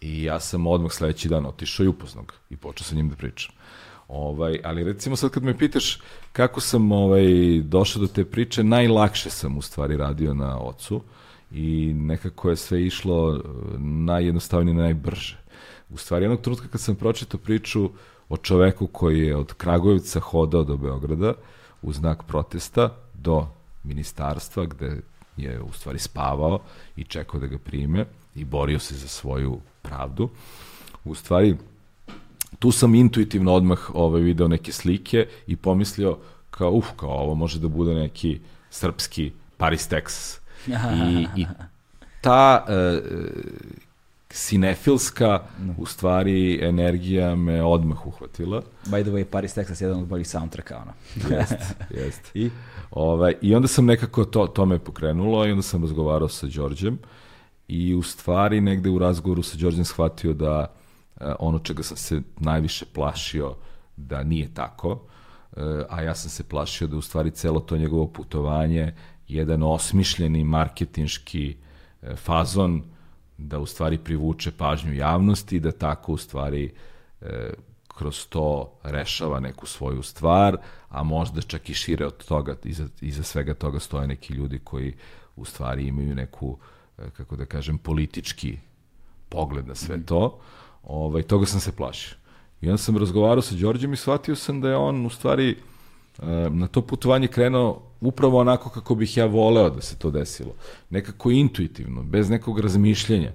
I 0.00 0.22
ja 0.22 0.40
sam 0.40 0.66
odmah 0.66 0.92
sledeći 0.92 1.28
dan 1.28 1.46
otišao 1.46 1.84
i 1.84 1.88
upoznao 1.88 2.24
ga 2.24 2.34
i 2.50 2.56
počeo 2.56 2.84
sa 2.84 2.94
njim 2.94 3.08
da 3.08 3.16
pričam. 3.16 3.54
Ovaj, 4.08 4.60
ali 4.64 4.84
recimo 4.84 5.16
sad 5.16 5.30
kad 5.30 5.42
me 5.42 5.58
pitaš 5.58 6.00
kako 6.32 6.60
sam 6.60 6.92
ovaj, 6.92 7.24
došao 7.62 8.00
do 8.00 8.06
te 8.06 8.24
priče, 8.24 8.64
najlakše 8.64 9.30
sam 9.30 9.58
u 9.58 9.62
stvari 9.62 9.96
radio 9.96 10.34
na 10.34 10.58
ocu 10.58 11.00
i 11.52 11.92
nekako 11.94 12.50
je 12.50 12.56
sve 12.56 12.86
išlo 12.86 13.36
eh, 13.36 13.38
najjednostavnije, 13.78 14.74
najbrže. 14.74 15.38
U 15.90 15.96
stvari, 15.96 16.24
jednog 16.24 16.40
trenutka 16.40 16.68
kad 16.68 16.80
sam 16.80 16.96
pročitao 16.96 17.40
priču, 17.40 17.90
o 18.32 18.36
čoveku 18.36 18.86
koji 18.86 19.26
je 19.26 19.36
od 19.36 19.52
Kragujevca 19.52 20.20
hodao 20.20 20.64
do 20.64 20.76
Beograda 20.76 21.34
u 21.82 21.92
znak 21.92 22.22
protesta 22.22 22.88
do 23.14 23.46
ministarstva 23.84 24.64
gde 24.64 25.00
je 25.36 25.60
u 25.60 25.72
stvari 25.72 25.98
spavao 25.98 26.58
i 26.96 27.04
čekao 27.04 27.40
da 27.40 27.46
ga 27.46 27.58
prime 27.58 28.06
i 28.34 28.44
borio 28.44 28.78
se 28.78 28.94
za 28.94 29.08
svoju 29.08 29.60
pravdu. 29.82 30.28
U 31.04 31.14
stvari, 31.14 31.56
tu 32.58 32.72
sam 32.72 32.94
intuitivno 32.94 33.52
odmah 33.52 33.90
ovaj, 33.94 34.20
video 34.20 34.48
neke 34.48 34.72
slike 34.72 35.26
i 35.46 35.56
pomislio 35.56 36.18
kao, 36.50 36.70
uf, 36.70 36.86
kao 36.96 37.10
ovo 37.10 37.34
može 37.34 37.60
da 37.60 37.68
bude 37.68 37.94
neki 37.94 38.40
srpski 38.70 39.32
Paris, 39.56 39.88
Texas. 39.88 40.38
I, 40.96 41.26
i 41.42 41.46
ta 42.20 42.64
e, 42.68 43.00
sinefilska, 44.32 45.40
no. 45.58 45.74
u 45.78 45.86
stvari, 45.86 46.58
energija 46.62 47.36
me 47.36 47.62
odmah 47.62 48.06
uhvatila. 48.06 48.62
By 48.86 49.02
the 49.02 49.10
way, 49.10 49.24
Paris, 49.24 49.56
Texas 49.56 49.82
je 49.82 49.86
jedan 49.86 50.02
od 50.02 50.08
boljih 50.08 50.28
soundtracka, 50.28 50.82
ono. 50.82 50.92
jest, 51.36 51.54
jest. 52.04 52.30
I? 52.34 52.50
Ovaj, 52.90 53.34
I 53.40 53.54
onda 53.54 53.68
sam 53.68 53.84
nekako 53.84 54.24
to, 54.24 54.46
to 54.46 54.66
me 54.66 54.78
pokrenulo 54.78 55.46
i 55.46 55.50
onda 55.50 55.62
sam 55.62 55.82
razgovarao 55.82 56.28
sa 56.28 56.46
Đorđem 56.46 56.98
i 57.68 57.94
u 57.94 58.02
stvari 58.02 58.60
negde 58.60 58.90
u 58.90 58.98
razgovoru 58.98 59.42
sa 59.42 59.56
Đorđem 59.56 59.84
shvatio 59.84 60.32
da 60.32 60.74
uh, 61.20 61.26
ono 61.38 61.58
čega 61.58 61.82
sam 61.82 61.96
se 61.96 62.22
najviše 62.38 62.84
plašio 62.92 63.54
da 63.96 64.22
nije 64.22 64.54
tako, 64.54 64.90
uh, 64.90 65.62
a 65.88 66.02
ja 66.02 66.14
sam 66.14 66.30
se 66.30 66.48
plašio 66.48 66.88
da 66.88 66.96
u 66.96 67.02
stvari 67.02 67.30
celo 67.30 67.60
to 67.60 67.76
njegovo 67.76 68.06
putovanje 68.06 68.94
jedan 69.28 69.62
osmišljeni 69.62 70.44
marketinški 70.44 71.56
uh, 72.02 72.08
fazon 72.16 72.82
da 73.42 73.58
u 73.58 73.66
stvari 73.66 73.98
privuče 73.98 74.50
pažnju 74.50 74.94
javnosti 74.94 75.56
i 75.56 75.60
da 75.60 75.72
tako 75.72 76.12
u 76.12 76.16
stvari 76.16 76.72
e, 77.20 77.52
kroz 77.88 78.26
to 78.28 78.72
rešava 78.82 79.40
neku 79.40 79.66
svoju 79.66 80.02
stvar, 80.02 80.56
a 80.88 81.02
možda 81.02 81.42
čak 81.42 81.70
i 81.70 81.74
šire 81.74 82.06
od 82.06 82.24
toga, 82.26 82.56
iza, 82.64 82.88
iza 83.00 83.22
svega 83.22 83.54
toga 83.54 83.80
stoje 83.80 84.06
neki 84.06 84.34
ljudi 84.34 84.58
koji 84.64 84.94
u 85.36 85.44
stvari 85.44 85.86
imaju 85.86 86.14
neku, 86.14 86.58
e, 86.98 87.10
kako 87.10 87.36
da 87.36 87.46
kažem, 87.46 87.78
politički 87.78 88.58
pogled 89.28 89.66
na 89.66 89.74
sve 89.74 89.96
mhm. 89.96 90.04
to. 90.04 90.38
Ovaj, 90.82 91.22
toga 91.22 91.46
sam 91.46 91.60
se 91.60 91.72
plašio. 91.72 92.16
I 92.60 92.66
onda 92.66 92.78
sam 92.78 92.96
razgovarao 92.96 93.42
sa 93.42 93.54
Đorđem 93.54 93.92
i 93.92 93.96
shvatio 93.96 94.36
sam 94.36 94.60
da 94.60 94.68
je 94.68 94.76
on 94.76 95.06
u 95.06 95.10
stvari 95.10 95.50
e, 95.50 95.56
na 96.50 96.66
to 96.66 96.82
putovanje 96.82 97.28
krenuo 97.28 97.91
upravo 98.02 98.38
onako 98.38 98.70
kako 98.70 98.94
bih 98.94 99.16
ja 99.16 99.26
voleo 99.26 99.70
da 99.70 99.80
se 99.80 99.96
to 99.96 100.10
desilo. 100.10 100.54
Nekako 100.90 101.30
intuitivno, 101.30 102.02
bez 102.02 102.30
nekog 102.30 102.60
razmišljenja. 102.60 103.32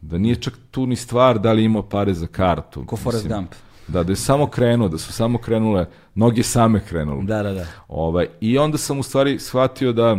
Da 0.00 0.18
nije 0.18 0.36
čak 0.36 0.58
tu 0.70 0.86
ni 0.86 0.96
stvar 0.96 1.38
da 1.38 1.52
li 1.52 1.64
imao 1.64 1.82
pare 1.82 2.14
za 2.14 2.26
kartu. 2.26 2.84
Ko 2.86 2.96
Forrest 2.96 3.28
Gump. 3.28 3.54
Da, 3.88 4.02
da 4.02 4.12
je 4.12 4.16
samo 4.16 4.46
krenuo, 4.46 4.88
da 4.88 4.98
su 4.98 5.12
samo 5.12 5.38
krenule, 5.38 5.86
noge 6.14 6.42
same 6.42 6.80
krenule. 6.88 7.24
Da, 7.24 7.42
da, 7.42 7.52
da. 7.52 7.66
Ovaj, 7.88 8.28
I 8.40 8.58
onda 8.58 8.78
sam 8.78 8.98
u 8.98 9.02
stvari 9.02 9.38
shvatio 9.38 9.92
da 9.92 10.16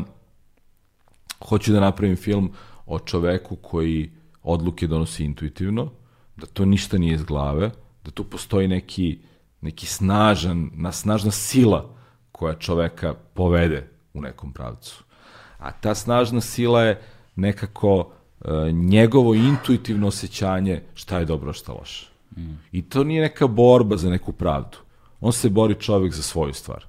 hoću 1.47 1.73
da 1.73 1.79
napravim 1.79 2.15
film 2.15 2.51
o 2.85 2.99
čoveku 2.99 3.55
koji 3.55 4.11
odluke 4.43 4.87
donosi 4.87 5.23
intuitivno, 5.23 5.91
da 6.35 6.45
to 6.45 6.65
ništa 6.65 6.97
nije 6.97 7.15
iz 7.15 7.23
glave, 7.23 7.71
da 8.05 8.11
tu 8.11 8.23
postoji 8.23 8.67
neki 8.67 9.19
neki 9.61 9.85
snažan, 9.85 10.69
na 10.73 10.91
snažna 10.91 11.31
sila 11.31 11.89
koja 12.41 12.55
čoveka 12.55 13.13
povede 13.33 13.87
u 14.13 14.21
nekom 14.21 14.53
pravcu. 14.53 15.03
A 15.57 15.71
ta 15.71 15.95
snažna 15.95 16.41
sila 16.41 16.83
je 16.83 17.01
nekako 17.35 18.11
e, 18.41 18.71
njegovo 18.71 19.35
intuitivno 19.35 20.07
osjećanje 20.07 20.81
šta 20.93 21.19
je 21.19 21.25
dobro, 21.25 21.53
šta 21.53 21.73
loše. 21.73 22.09
Mm. 22.37 22.57
I 22.71 22.81
to 22.81 23.03
nije 23.03 23.21
neka 23.21 23.47
borba 23.47 23.97
za 23.97 24.09
neku 24.09 24.31
pravdu. 24.31 24.77
On 25.19 25.33
se 25.33 25.49
bori 25.49 25.75
čovek 25.75 26.13
za 26.13 26.21
svoju 26.21 26.53
stvar. 26.53 26.85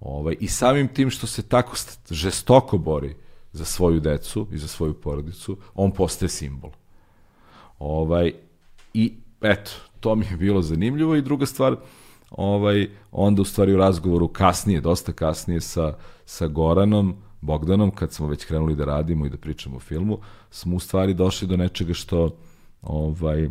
Ovaj, 0.00 0.36
I 0.40 0.48
samim 0.48 0.88
tim 0.88 1.10
što 1.10 1.26
se 1.26 1.42
tako 1.42 1.76
žestoko 2.10 2.78
bori 2.78 3.16
za 3.52 3.64
svoju 3.64 4.00
decu 4.00 4.46
i 4.52 4.58
za 4.58 4.68
svoju 4.68 4.94
porodicu, 4.94 5.56
on 5.74 5.90
postaje 5.90 6.28
simbol. 6.28 6.70
Ovaj, 7.78 8.32
I 8.94 9.12
eto, 9.42 9.70
to 10.00 10.14
mi 10.14 10.26
je 10.30 10.36
bilo 10.36 10.62
zanimljivo 10.62 11.16
i 11.16 11.22
druga 11.22 11.46
stvar, 11.46 11.76
ovaj, 12.30 12.88
onda 13.12 13.42
u 13.42 13.44
stvari 13.44 13.74
u 13.74 13.76
razgovoru 13.76 14.28
kasnije, 14.28 14.80
dosta 14.80 15.12
kasnije 15.12 15.60
sa, 15.60 15.94
sa 16.24 16.46
Goranom, 16.46 17.16
Bogdanom, 17.40 17.90
kad 17.90 18.12
smo 18.12 18.26
već 18.28 18.44
krenuli 18.44 18.76
da 18.76 18.84
radimo 18.84 19.26
i 19.26 19.30
da 19.30 19.36
pričamo 19.36 19.76
o 19.76 19.80
filmu, 19.80 20.18
smo 20.50 20.76
u 20.76 20.80
stvari 20.80 21.14
došli 21.14 21.48
do 21.48 21.56
nečega 21.56 21.94
što 21.94 22.36
ovaj, 22.82 23.48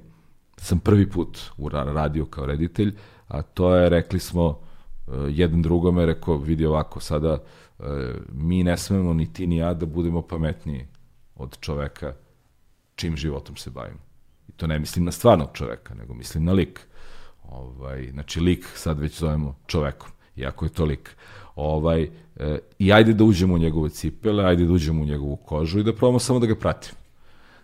sam 0.57 0.79
prvi 0.79 1.09
put 1.09 1.39
radio 1.71 2.25
kao 2.25 2.45
reditelj, 2.45 2.95
a 3.27 3.41
to 3.41 3.75
je, 3.75 3.89
rekli 3.89 4.19
smo, 4.19 4.59
eh, 5.07 5.11
jedan 5.29 5.61
drugome, 5.61 6.05
rekao, 6.05 6.37
vidi 6.37 6.65
ovako, 6.65 6.99
sada 6.99 7.37
eh, 7.79 7.83
mi 8.31 8.63
ne 8.63 8.77
smemo 8.77 9.13
ni 9.13 9.33
ti 9.33 9.47
ni 9.47 9.57
ja 9.57 9.73
da 9.73 9.85
budemo 9.85 10.21
pametniji 10.21 10.87
od 11.35 11.59
čoveka 11.59 12.13
čim 12.95 13.17
životom 13.17 13.55
se 13.55 13.69
bavimo. 13.69 13.99
I 14.47 14.51
to 14.51 14.67
ne 14.67 14.79
mislim 14.79 15.05
na 15.05 15.11
stvarnog 15.11 15.49
čoveka, 15.53 15.93
nego 15.93 16.13
mislim 16.13 16.43
na 16.43 16.51
lik. 16.51 16.87
Ovaj, 17.49 18.09
znači, 18.11 18.39
lik 18.39 18.65
sad 18.75 18.99
već 18.99 19.19
zovemo 19.19 19.55
čovekom, 19.67 20.09
iako 20.35 20.65
je 20.65 20.69
to 20.69 20.85
lik. 20.85 21.15
Ovaj, 21.55 22.09
e, 22.35 22.59
I 22.79 22.93
ajde 22.93 23.13
da 23.13 23.23
uđemo 23.23 23.53
u 23.53 23.57
njegove 23.57 23.89
cipele, 23.89 24.45
ajde 24.45 24.65
da 24.65 24.73
uđemo 24.73 25.01
u 25.01 25.05
njegovu 25.05 25.35
kožu 25.35 25.79
i 25.79 25.83
da 25.83 25.93
probamo 25.93 26.19
samo 26.19 26.39
da 26.39 26.45
ga 26.45 26.55
pratimo. 26.55 26.97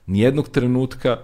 Nijednog 0.06 0.50
trenutka 0.50 1.18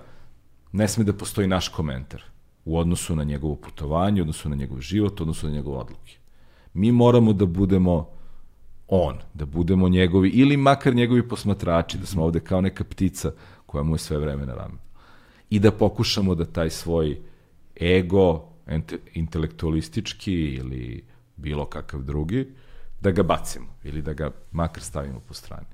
ne 0.72 0.88
sme 0.88 1.04
da 1.04 1.14
postoji 1.14 1.48
naš 1.48 1.68
komentar 1.68 2.24
u 2.66 2.80
odnosu 2.80 3.16
na 3.16 3.24
njegovo 3.24 3.56
putovanje, 3.56 4.22
u 4.22 4.24
odnosu 4.24 4.50
na 4.50 4.56
njegov 4.56 4.82
život, 4.82 5.20
u 5.20 5.24
odnosu 5.24 5.48
na 5.48 5.54
njegove 5.54 5.78
odluke. 5.78 6.18
Mi 6.74 6.92
moramo 6.92 7.34
da 7.34 7.46
budemo 7.46 8.10
on, 8.88 9.18
da 9.34 9.46
budemo 9.46 9.90
njegovi, 9.90 10.30
ili 10.30 10.58
makar 10.58 10.96
njegovi 10.96 11.28
posmatrači, 11.28 11.98
da 11.98 12.06
smo 12.06 12.24
ovde 12.24 12.40
kao 12.40 12.62
neka 12.62 12.84
ptica 12.84 13.32
koja 13.66 13.84
mu 13.84 13.96
je 13.96 14.00
sve 14.00 14.18
vreme 14.18 14.46
na 14.46 14.54
ramenu. 14.54 14.80
I 15.50 15.60
da 15.60 15.72
pokušamo 15.72 16.36
da 16.36 16.46
taj 16.46 16.70
svoj 16.70 17.18
ego, 17.82 18.49
intelektualistički 19.14 20.34
ili 20.34 21.04
bilo 21.36 21.66
kakav 21.66 22.02
drugi, 22.02 22.48
da 23.02 23.12
ga 23.12 23.24
bacimo 23.24 23.68
ili 23.84 24.02
da 24.02 24.14
ga 24.14 24.32
makar 24.52 24.84
stavimo 24.84 25.20
po 25.20 25.34
strani. 25.34 25.66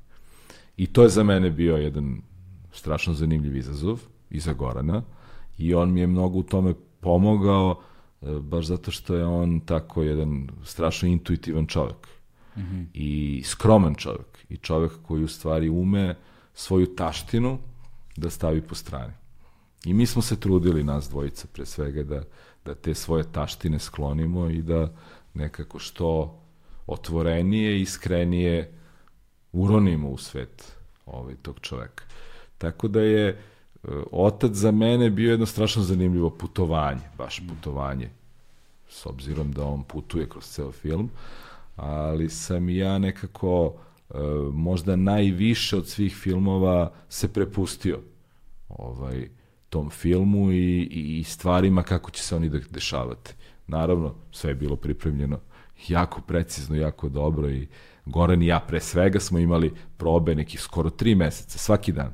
I 0.77 0.87
to 0.87 1.03
je 1.03 1.09
za 1.09 1.23
mene 1.23 1.49
bio 1.49 1.77
jedan 1.77 2.21
strašno 2.71 3.13
zanimljiv 3.13 3.57
izazov 3.57 3.99
i 4.29 4.39
za 4.39 4.53
Gorana 4.53 5.03
i 5.57 5.73
on 5.73 5.93
mi 5.93 5.99
je 5.99 6.07
mnogo 6.07 6.39
u 6.39 6.43
tome 6.43 6.73
pomogao 6.99 7.81
e, 8.21 8.25
baš 8.39 8.65
zato 8.65 8.91
što 8.91 9.15
je 9.15 9.25
on 9.25 9.59
tako 9.59 10.03
jedan 10.03 10.49
strašno 10.63 11.07
intuitivan 11.07 11.67
čovek 11.67 12.07
mm 12.55 12.61
-hmm. 12.61 12.85
i 12.93 13.41
skroman 13.45 13.95
čovek 13.95 14.45
i 14.49 14.57
čovek 14.57 14.91
koji 15.01 15.23
u 15.23 15.27
stvari 15.27 15.69
ume 15.69 16.15
svoju 16.53 16.95
taštinu 16.95 17.57
da 18.17 18.29
stavi 18.29 18.61
po 18.61 18.75
strani. 18.75 19.13
I 19.85 19.93
mi 19.93 20.05
smo 20.05 20.21
se 20.21 20.39
trudili, 20.39 20.83
nas 20.83 21.09
dvojica 21.09 21.47
pre 21.53 21.65
svega, 21.65 22.03
da, 22.03 22.23
da 22.65 22.75
te 22.75 22.93
svoje 22.93 23.23
taštine 23.31 23.79
sklonimo 23.79 24.49
i 24.49 24.61
da 24.61 24.93
nekako 25.33 25.79
što 25.79 26.39
otvorenije, 26.87 27.81
iskrenije 27.81 28.73
uronimo 29.51 30.09
u 30.09 30.17
svet 30.17 30.71
ovaj, 31.05 31.35
tog 31.35 31.59
čoveka. 31.59 32.03
Tako 32.57 32.87
da 32.87 33.01
je 33.01 33.29
e, 33.29 33.37
otac 34.11 34.51
za 34.51 34.71
mene 34.71 35.09
bio 35.09 35.31
jedno 35.31 35.45
strašno 35.45 35.83
zanimljivo 35.83 36.29
putovanje, 36.29 37.01
baš 37.17 37.41
putovanje, 37.47 38.09
s 38.89 39.05
obzirom 39.05 39.51
da 39.51 39.65
on 39.65 39.83
putuje 39.83 40.29
kroz 40.29 40.45
ceo 40.45 40.71
film, 40.71 41.09
ali 41.75 42.29
sam 42.29 42.69
ja 42.69 42.97
nekako 42.97 43.73
e, 44.09 44.13
možda 44.53 44.95
najviše 44.95 45.77
od 45.77 45.87
svih 45.87 46.15
filmova 46.15 46.93
se 47.09 47.33
prepustio 47.33 47.99
ovaj, 48.69 49.29
tom 49.73 49.89
filmu 49.89 50.51
i, 50.51 50.83
i 51.19 51.23
stvarima 51.23 51.83
kako 51.83 52.11
će 52.11 52.23
se 52.23 52.35
oni 52.35 52.49
da 52.49 52.59
dešavati. 52.69 53.33
Naravno, 53.67 54.15
sve 54.31 54.51
je 54.51 54.55
bilo 54.55 54.75
pripremljeno 54.75 55.39
jako 55.87 56.21
precizno, 56.21 56.75
jako 56.75 57.09
dobro 57.09 57.49
i 57.49 57.67
Goran 58.05 58.41
i 58.41 58.47
ja 58.47 58.59
pre 58.59 58.79
svega 58.79 59.19
smo 59.19 59.39
imali 59.39 59.73
probe 59.97 60.35
nekih 60.35 60.61
skoro 60.61 60.89
tri 60.89 61.15
meseca, 61.15 61.57
svaki 61.57 61.91
dan. 61.91 62.13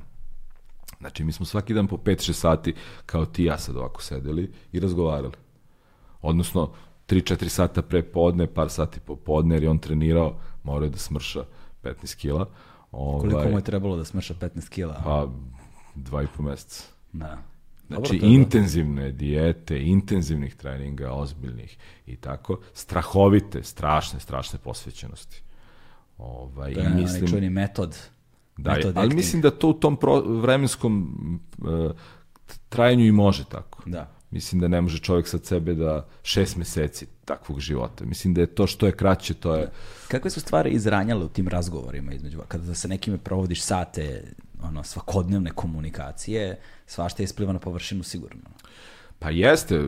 Znači, 0.99 1.23
mi 1.23 1.31
smo 1.31 1.45
svaki 1.45 1.73
dan 1.73 1.88
po 1.88 1.98
5-6 1.98 2.34
sati, 2.34 2.73
kao 3.06 3.26
ti 3.26 3.44
ja 3.44 3.57
sad 3.57 3.77
ovako 3.77 4.02
sedeli 4.02 4.52
i 4.72 4.80
razgovarali. 4.80 5.34
Odnosno, 6.22 6.72
3-4 7.07 7.48
sata 7.48 7.81
pre 7.81 8.03
podne, 8.03 8.48
par 8.48 8.69
sati 8.69 8.99
popodne, 8.99 9.56
jer 9.56 9.64
je 9.64 9.69
on 9.69 9.80
trenirao, 9.80 10.40
morao 10.64 10.86
je 10.86 10.90
da 10.90 10.98
smrša 10.98 11.44
15 11.84 12.15
kila. 12.15 12.49
Ovaj, 12.91 13.30
Koliko 13.30 13.49
mu 13.49 13.57
je 13.57 13.64
trebalo 13.64 13.98
da 13.98 14.06
smrša 14.06 14.34
15 14.34 14.69
kila? 14.69 15.02
Pa, 15.03 15.27
dva 15.95 16.23
i 16.23 16.27
po 16.38 16.44
meseca. 16.44 16.84
Da. 17.14 17.38
Znači, 17.90 18.14
Dobro, 18.14 18.28
intenzivne 18.28 19.11
dijete, 19.11 19.82
intenzivnih 19.82 20.56
treninga, 20.56 21.11
ozbiljnih 21.11 21.78
i 22.06 22.16
tako, 22.16 22.60
strahovite, 22.74 23.64
strašne, 23.64 24.20
strašne 24.20 24.60
posvećenosti. 24.60 25.41
Ovaj, 26.18 26.72
je 26.72 26.86
i 26.86 27.02
mislim, 27.02 27.28
čuveni 27.28 27.49
metod. 27.49 27.98
Da, 28.57 28.74
metod 28.74 28.98
ali 28.98 29.16
mislim 29.16 29.41
da 29.41 29.52
to 29.52 29.70
u 29.70 29.74
tom 29.74 29.98
pro, 29.98 30.22
vremenskom 30.22 31.14
uh, 31.57 31.91
trajanju 32.70 33.06
i 33.06 33.11
može 33.11 33.45
tako. 33.49 33.84
Da. 33.86 34.11
Mislim 34.32 34.61
da 34.61 34.68
ne 34.68 34.82
može 34.82 34.99
čovjek 34.99 35.28
sa 35.28 35.38
sebe 35.44 35.74
da 35.74 36.07
šest 36.24 36.57
meseci 36.57 37.07
takvog 37.26 37.60
života. 37.60 38.06
Mislim 38.06 38.34
da 38.34 38.41
je 38.41 38.48
to 38.48 38.68
što 38.68 38.86
je 38.86 38.91
kraće, 38.91 39.34
to 39.34 39.56
je... 39.56 39.72
Kakve 40.07 40.30
su 40.30 40.40
stvari 40.40 40.70
izranjale 40.70 41.26
u 41.26 41.30
tim 41.30 41.48
razgovorima 41.48 42.14
između, 42.14 42.40
kada 42.48 42.76
sa 42.76 42.88
nekime 42.88 43.18
provodiš 43.18 43.61
sate 43.61 44.34
ono, 44.64 44.84
svakodnevne 44.84 45.52
komunikacije, 45.52 46.60
svašta 46.86 47.23
je 47.23 47.26
ispliva 47.26 47.53
na 47.53 47.60
površinu 47.60 48.03
sigurno. 48.03 48.49
Pa 49.19 49.30
jeste, 49.30 49.88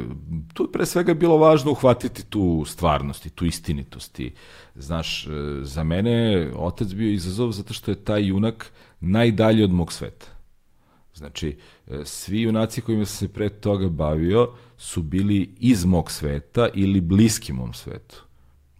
tu 0.53 0.63
je 0.63 0.71
pre 0.71 0.85
svega 0.85 1.13
bilo 1.13 1.37
važno 1.37 1.71
uhvatiti 1.71 2.23
tu 2.25 2.63
stvarnost 2.67 3.25
i 3.25 3.29
tu 3.29 3.45
istinitost. 3.45 4.19
I, 4.19 4.33
znaš, 4.75 5.27
e, 5.27 5.29
za 5.63 5.83
mene 5.83 6.47
otac 6.55 6.87
bio 6.87 7.11
izazov 7.11 7.51
zato 7.51 7.73
što 7.73 7.91
je 7.91 8.03
taj 8.03 8.27
junak 8.27 8.71
najdalje 8.99 9.63
od 9.63 9.71
mog 9.71 9.93
sveta. 9.93 10.27
Znači, 11.15 11.57
e, 11.87 12.01
svi 12.05 12.41
junaci 12.41 12.81
kojima 12.81 13.05
sam 13.05 13.27
se 13.27 13.33
pre 13.33 13.49
toga 13.49 13.89
bavio 13.89 14.49
su 14.77 15.01
bili 15.01 15.55
iz 15.59 15.85
mog 15.85 16.11
sveta 16.11 16.69
ili 16.73 17.01
bliski 17.01 17.53
mom 17.53 17.73
svetu. 17.73 18.23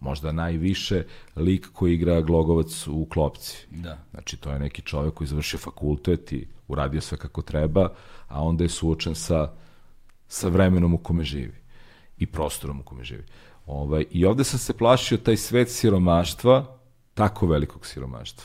Možda 0.02 0.32
najviše 0.32 1.04
lik 1.36 1.68
koji 1.72 1.94
igra 1.94 2.20
Glogovac 2.20 2.86
u 2.86 3.04
Klopci. 3.04 3.66
Da. 3.70 3.98
Znači, 4.10 4.36
to 4.36 4.50
je 4.50 4.58
neki 4.58 4.82
čovjek 4.82 5.14
koji 5.14 5.28
završio 5.28 5.58
fakultet 5.58 6.32
i 6.32 6.46
uradio 6.68 7.00
sve 7.00 7.18
kako 7.18 7.42
treba, 7.42 7.92
a 8.28 8.42
onda 8.42 8.64
je 8.64 8.68
suočen 8.68 9.14
sa, 9.14 9.52
sa 10.28 10.48
vremenom 10.48 10.94
u 10.94 10.98
kome 10.98 11.24
živi 11.24 11.54
i 12.18 12.26
prostorom 12.26 12.80
u 12.80 12.82
kome 12.82 13.04
živi. 13.04 13.24
Ovaj, 13.66 14.04
I 14.10 14.24
ovde 14.26 14.44
sam 14.44 14.58
se 14.58 14.76
plašio 14.76 15.18
taj 15.18 15.36
svet 15.36 15.70
siromaštva, 15.70 16.78
tako 17.14 17.46
velikog 17.46 17.86
siromaštva, 17.86 18.44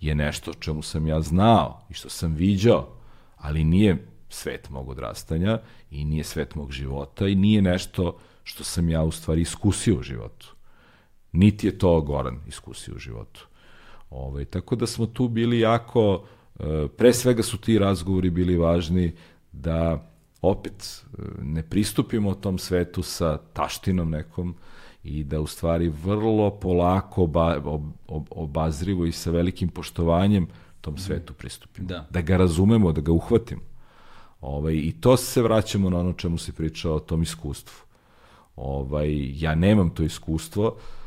je 0.00 0.14
nešto 0.14 0.50
o 0.50 0.54
čemu 0.54 0.82
sam 0.82 1.06
ja 1.06 1.20
znao 1.20 1.86
i 1.90 1.94
što 1.94 2.08
sam 2.08 2.34
viđao, 2.34 2.88
ali 3.36 3.64
nije 3.64 4.06
svet 4.28 4.70
mog 4.70 4.88
odrastanja 4.88 5.58
i 5.90 6.04
nije 6.04 6.24
svet 6.24 6.54
mog 6.54 6.72
života 6.72 7.28
i 7.28 7.34
nije 7.34 7.62
nešto 7.62 8.18
što 8.44 8.64
sam 8.64 8.88
ja 8.88 9.02
u 9.02 9.10
stvari 9.10 9.40
iskusio 9.40 9.98
u 9.98 10.02
životu. 10.02 10.54
Niti 11.32 11.66
je 11.66 11.78
to 11.78 12.00
Goran 12.00 12.38
iskusio 12.48 12.94
u 12.94 12.98
životu. 12.98 13.46
Ovaj, 14.10 14.44
tako 14.44 14.76
da 14.76 14.86
smo 14.86 15.06
tu 15.06 15.28
bili 15.28 15.60
jako, 15.60 16.24
e, 16.60 16.88
pre 16.96 17.12
svega 17.12 17.42
su 17.42 17.58
ti 17.58 17.78
razgovori 17.78 18.30
bili 18.30 18.56
važni 18.56 19.12
da 19.52 20.08
opet 20.42 21.04
e, 21.18 21.22
ne 21.42 21.62
pristupimo 21.62 22.34
tom 22.34 22.58
svetu 22.58 23.02
sa 23.02 23.38
taštinom 23.52 24.10
nekom 24.10 24.54
i 25.04 25.24
da 25.24 25.40
u 25.40 25.46
stvari 25.46 25.88
vrlo 26.04 26.50
polako 26.50 27.22
oba, 27.22 27.60
ob, 27.64 27.82
ob, 28.08 28.26
obazrivo 28.30 29.06
i 29.06 29.12
sa 29.12 29.30
velikim 29.30 29.68
poštovanjem 29.68 30.46
tom 30.80 30.98
svetu 30.98 31.34
pristupimo. 31.34 31.88
Da. 31.88 32.06
da 32.10 32.20
ga 32.20 32.36
razumemo, 32.36 32.92
da 32.92 33.00
ga 33.00 33.12
uhvatimo. 33.12 33.62
Ovaj, 34.40 34.74
I 34.74 34.92
to 35.00 35.16
se 35.16 35.42
vraćamo 35.42 35.90
na 35.90 35.98
ono 35.98 36.12
čemu 36.12 36.38
se 36.38 36.52
priča 36.52 36.90
o 36.90 37.00
tom 37.00 37.22
iskustvu. 37.22 37.84
Ovaj, 38.56 39.40
ja 39.42 39.54
nemam 39.54 39.90
to 39.90 40.02
iskustvo, 40.02 40.76
eh, 40.76 41.01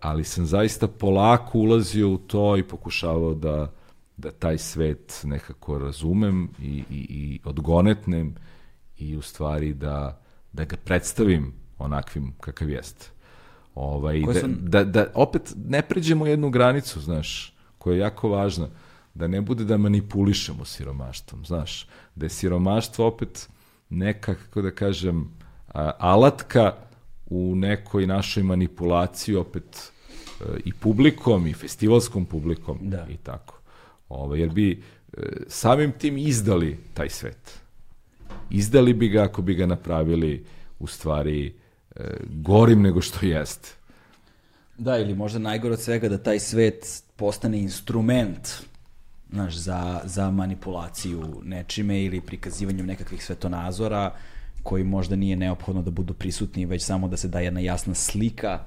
ali 0.00 0.24
sam 0.24 0.46
zaista 0.46 0.88
polako 0.88 1.58
ulazio 1.58 2.10
u 2.10 2.18
to 2.18 2.56
i 2.56 2.62
pokušavao 2.62 3.34
da, 3.34 3.72
da 4.16 4.30
taj 4.30 4.58
svet 4.58 5.20
nekako 5.24 5.78
razumem 5.78 6.48
i, 6.60 6.84
i, 6.90 7.06
i 7.10 7.40
odgonetnem 7.44 8.34
i 8.98 9.16
u 9.16 9.22
stvari 9.22 9.74
da, 9.74 10.20
da 10.52 10.64
ga 10.64 10.76
predstavim 10.76 11.52
onakvim 11.78 12.32
kakav 12.40 12.70
jeste. 12.70 13.10
Ovaj, 13.74 14.22
Koje 14.22 14.42
da, 14.42 14.84
da, 14.84 14.84
da 14.84 15.06
opet 15.14 15.54
ne 15.68 15.82
pređemo 15.82 16.26
jednu 16.26 16.50
granicu, 16.50 17.00
znaš, 17.00 17.56
koja 17.78 17.94
je 17.94 18.00
jako 18.00 18.28
važna, 18.28 18.68
da 19.14 19.26
ne 19.26 19.40
bude 19.40 19.64
da 19.64 19.76
manipulišemo 19.76 20.64
siromaštvom, 20.64 21.44
znaš, 21.44 21.88
da 22.14 22.26
je 22.26 22.30
siromaštvo 22.30 23.06
opet 23.06 23.48
neka, 23.90 24.34
kako 24.34 24.62
da 24.62 24.70
kažem, 24.70 25.30
a, 25.74 25.90
alatka 25.98 26.72
u 27.32 27.54
nekoj 27.56 28.06
našoj 28.06 28.42
manipulaciji 28.42 29.36
opet 29.36 29.92
e, 30.40 30.44
i 30.64 30.72
publikom 30.72 31.46
i 31.46 31.52
festivalskom 31.52 32.24
publikom 32.24 32.78
Da. 32.80 33.06
i 33.10 33.16
tako. 33.16 33.60
Ovaj, 34.08 34.40
jer 34.40 34.50
bi 34.50 34.82
e, 35.12 35.22
samim 35.48 35.92
tim 35.92 36.18
izdali 36.18 36.78
taj 36.94 37.08
svet. 37.08 37.60
Izdali 38.50 38.94
bi 38.94 39.08
ga 39.08 39.22
ako 39.22 39.42
bi 39.42 39.54
ga 39.54 39.66
napravili 39.66 40.44
u 40.78 40.86
stvari 40.86 41.54
e, 41.96 42.16
gorim 42.30 42.82
nego 42.82 43.00
što 43.00 43.26
jeste. 43.26 43.68
Da, 44.78 44.98
ili 44.98 45.14
možda 45.14 45.38
najgore 45.38 45.74
od 45.74 45.80
svega 45.80 46.08
da 46.08 46.18
taj 46.18 46.38
svet 46.38 47.02
postane 47.16 47.58
instrument 47.58 48.48
znaš, 49.32 49.54
za, 49.54 50.00
za 50.04 50.30
manipulaciju 50.30 51.40
nečime 51.44 52.04
ili 52.04 52.20
prikazivanjem 52.20 52.86
nekakvih 52.86 53.24
svetonazora 53.24 54.14
koji 54.62 54.84
možda 54.84 55.16
nije 55.16 55.36
neophodno 55.36 55.82
da 55.82 55.90
budu 55.90 56.14
prisutni, 56.14 56.66
već 56.66 56.84
samo 56.84 57.08
da 57.08 57.16
se 57.16 57.28
da 57.28 57.40
jedna 57.40 57.60
jasna 57.60 57.94
slika 57.94 58.64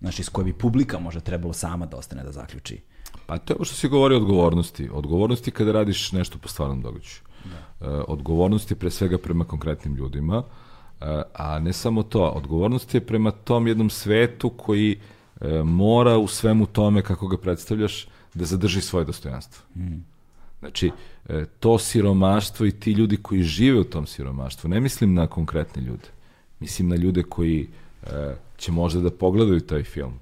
znaš, 0.00 0.18
iz 0.18 0.28
koje 0.28 0.44
bi 0.44 0.52
publika 0.52 0.98
možda 0.98 1.20
trebalo 1.20 1.52
sama 1.52 1.86
da 1.86 1.96
ostane 1.96 2.22
da 2.22 2.32
zaključi. 2.32 2.80
Pa 3.26 3.38
to 3.38 3.52
je 3.52 3.56
ovo 3.56 3.64
što 3.64 3.74
si 3.74 3.88
govori 3.88 4.14
o 4.14 4.18
odgovornosti. 4.18 4.88
Odgovornosti 4.92 5.50
kada 5.50 5.72
radiš 5.72 6.12
nešto 6.12 6.38
po 6.38 6.48
stvarnom 6.48 6.82
događaju. 6.82 7.22
Da. 7.44 7.86
E, 7.86 7.90
odgovornost 8.08 8.70
je 8.70 8.76
pre 8.76 8.90
svega 8.90 9.18
prema 9.18 9.44
konkretnim 9.44 9.94
ljudima, 9.94 10.42
e, 11.00 11.22
a 11.34 11.58
ne 11.58 11.72
samo 11.72 12.02
to. 12.02 12.28
Odgovornost 12.28 12.94
je 12.94 13.06
prema 13.06 13.30
tom 13.30 13.66
jednom 13.66 13.90
svetu 13.90 14.50
koji 14.50 15.00
e, 15.40 15.62
mora 15.62 16.18
u 16.18 16.26
svemu 16.26 16.66
tome 16.66 17.02
kako 17.02 17.28
ga 17.28 17.36
predstavljaš 17.36 18.06
da 18.34 18.44
zadrži 18.44 18.80
svoje 18.80 19.04
dostojanstvo. 19.04 19.64
Znači, 20.64 20.90
e, 21.28 21.44
to 21.60 21.78
siromaštvo 21.78 22.66
i 22.66 22.70
ti 22.70 22.92
ljudi 22.92 23.16
koji 23.16 23.42
žive 23.42 23.80
u 23.80 23.84
tom 23.84 24.06
siromaštvu, 24.06 24.70
ne 24.70 24.80
mislim 24.80 25.14
na 25.14 25.26
konkretne 25.26 25.82
ljude, 25.82 26.08
mislim 26.60 26.88
na 26.88 26.96
ljude 26.96 27.22
koji 27.22 27.68
e, 28.02 28.34
će 28.56 28.72
možda 28.72 29.00
da 29.00 29.10
pogledaju 29.10 29.60
taj 29.60 29.82
film, 29.82 30.14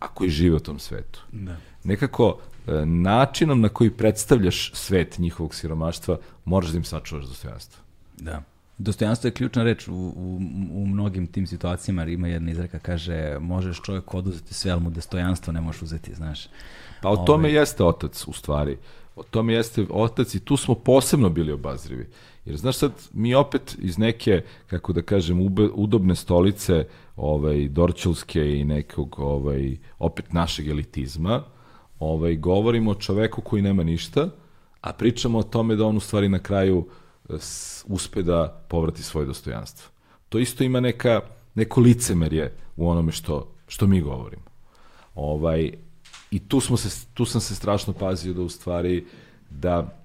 a 0.00 0.08
koji 0.08 0.30
žive 0.30 0.56
u 0.56 0.60
tom 0.60 0.78
svetu. 0.78 1.20
Da. 1.32 1.56
Nekako, 1.84 2.38
e, 2.66 2.86
načinom 2.86 3.60
na 3.60 3.68
koji 3.68 3.90
predstavljaš 3.90 4.72
svet 4.74 5.18
njihovog 5.18 5.54
siromaštva, 5.54 6.18
moraš 6.44 6.70
da 6.70 6.76
im 6.76 6.84
sačuvaš 6.84 7.24
dostojanstvo. 7.24 7.82
Da. 8.18 8.42
Dostojanstvo 8.78 9.28
je 9.28 9.32
ključna 9.32 9.62
reč 9.62 9.88
u, 9.88 9.94
u, 9.94 10.40
u 10.72 10.86
mnogim 10.86 11.26
tim 11.26 11.46
situacijama, 11.46 12.02
jer 12.02 12.08
ima 12.08 12.28
jedna 12.28 12.50
izreka, 12.50 12.78
kaže, 12.78 13.38
možeš 13.40 13.80
čovjek 13.82 14.14
oduzeti 14.14 14.54
sve, 14.54 14.70
ali 14.70 14.80
mu 14.80 14.90
dostojanstvo 14.90 15.52
ne 15.52 15.60
možeš 15.60 15.82
uzeti, 15.82 16.14
znaš. 16.14 16.48
Pa 17.02 17.08
o 17.08 17.16
tome 17.16 17.52
jeste 17.52 17.84
otac, 17.84 18.24
u 18.26 18.32
stvari. 18.32 18.78
O 19.18 19.22
tome 19.22 19.54
jeste 19.54 19.86
otac 19.90 20.34
i 20.34 20.40
tu 20.40 20.56
smo 20.56 20.74
posebno 20.74 21.28
bili 21.28 21.52
obazrivi. 21.52 22.06
Jer 22.44 22.56
znaš 22.56 22.76
sad, 22.76 22.92
mi 23.12 23.34
opet 23.34 23.76
iz 23.78 23.98
neke, 23.98 24.42
kako 24.66 24.92
da 24.92 25.02
kažem, 25.02 25.40
ube, 25.40 25.68
udobne 25.74 26.14
stolice, 26.14 26.86
ovaj, 27.16 27.68
Dorčelske 27.68 28.58
i 28.58 28.64
nekog, 28.64 29.18
ovaj, 29.18 29.76
opet 29.98 30.32
našeg 30.32 30.68
elitizma, 30.68 31.42
ovaj, 31.98 32.36
govorimo 32.36 32.90
o 32.90 32.94
čoveku 32.94 33.40
koji 33.40 33.62
nema 33.62 33.82
ništa, 33.82 34.30
a 34.80 34.92
pričamo 34.92 35.38
o 35.38 35.42
tome 35.42 35.76
da 35.76 35.86
on 35.86 35.96
u 35.96 36.00
stvari 36.00 36.28
na 36.28 36.38
kraju 36.38 36.86
e, 37.28 37.32
uspe 37.86 38.22
da 38.22 38.64
povrati 38.68 39.02
svoje 39.02 39.26
dostojanstvo. 39.26 39.90
To 40.28 40.38
isto 40.38 40.64
ima 40.64 40.80
neka, 40.80 41.20
neko 41.54 41.80
licemerje 41.80 42.54
u 42.76 42.88
onome 42.88 43.12
što, 43.12 43.54
što 43.68 43.86
mi 43.86 44.00
govorimo. 44.00 44.44
Ovaj, 45.14 45.72
I 46.30 46.38
tu, 46.38 46.60
smo 46.60 46.76
se, 46.76 47.06
tu 47.14 47.24
sam 47.24 47.40
se 47.40 47.54
strašno 47.54 47.92
pazio 47.92 48.34
da 48.34 48.42
u 48.42 48.48
stvari 48.48 49.06
da 49.50 49.98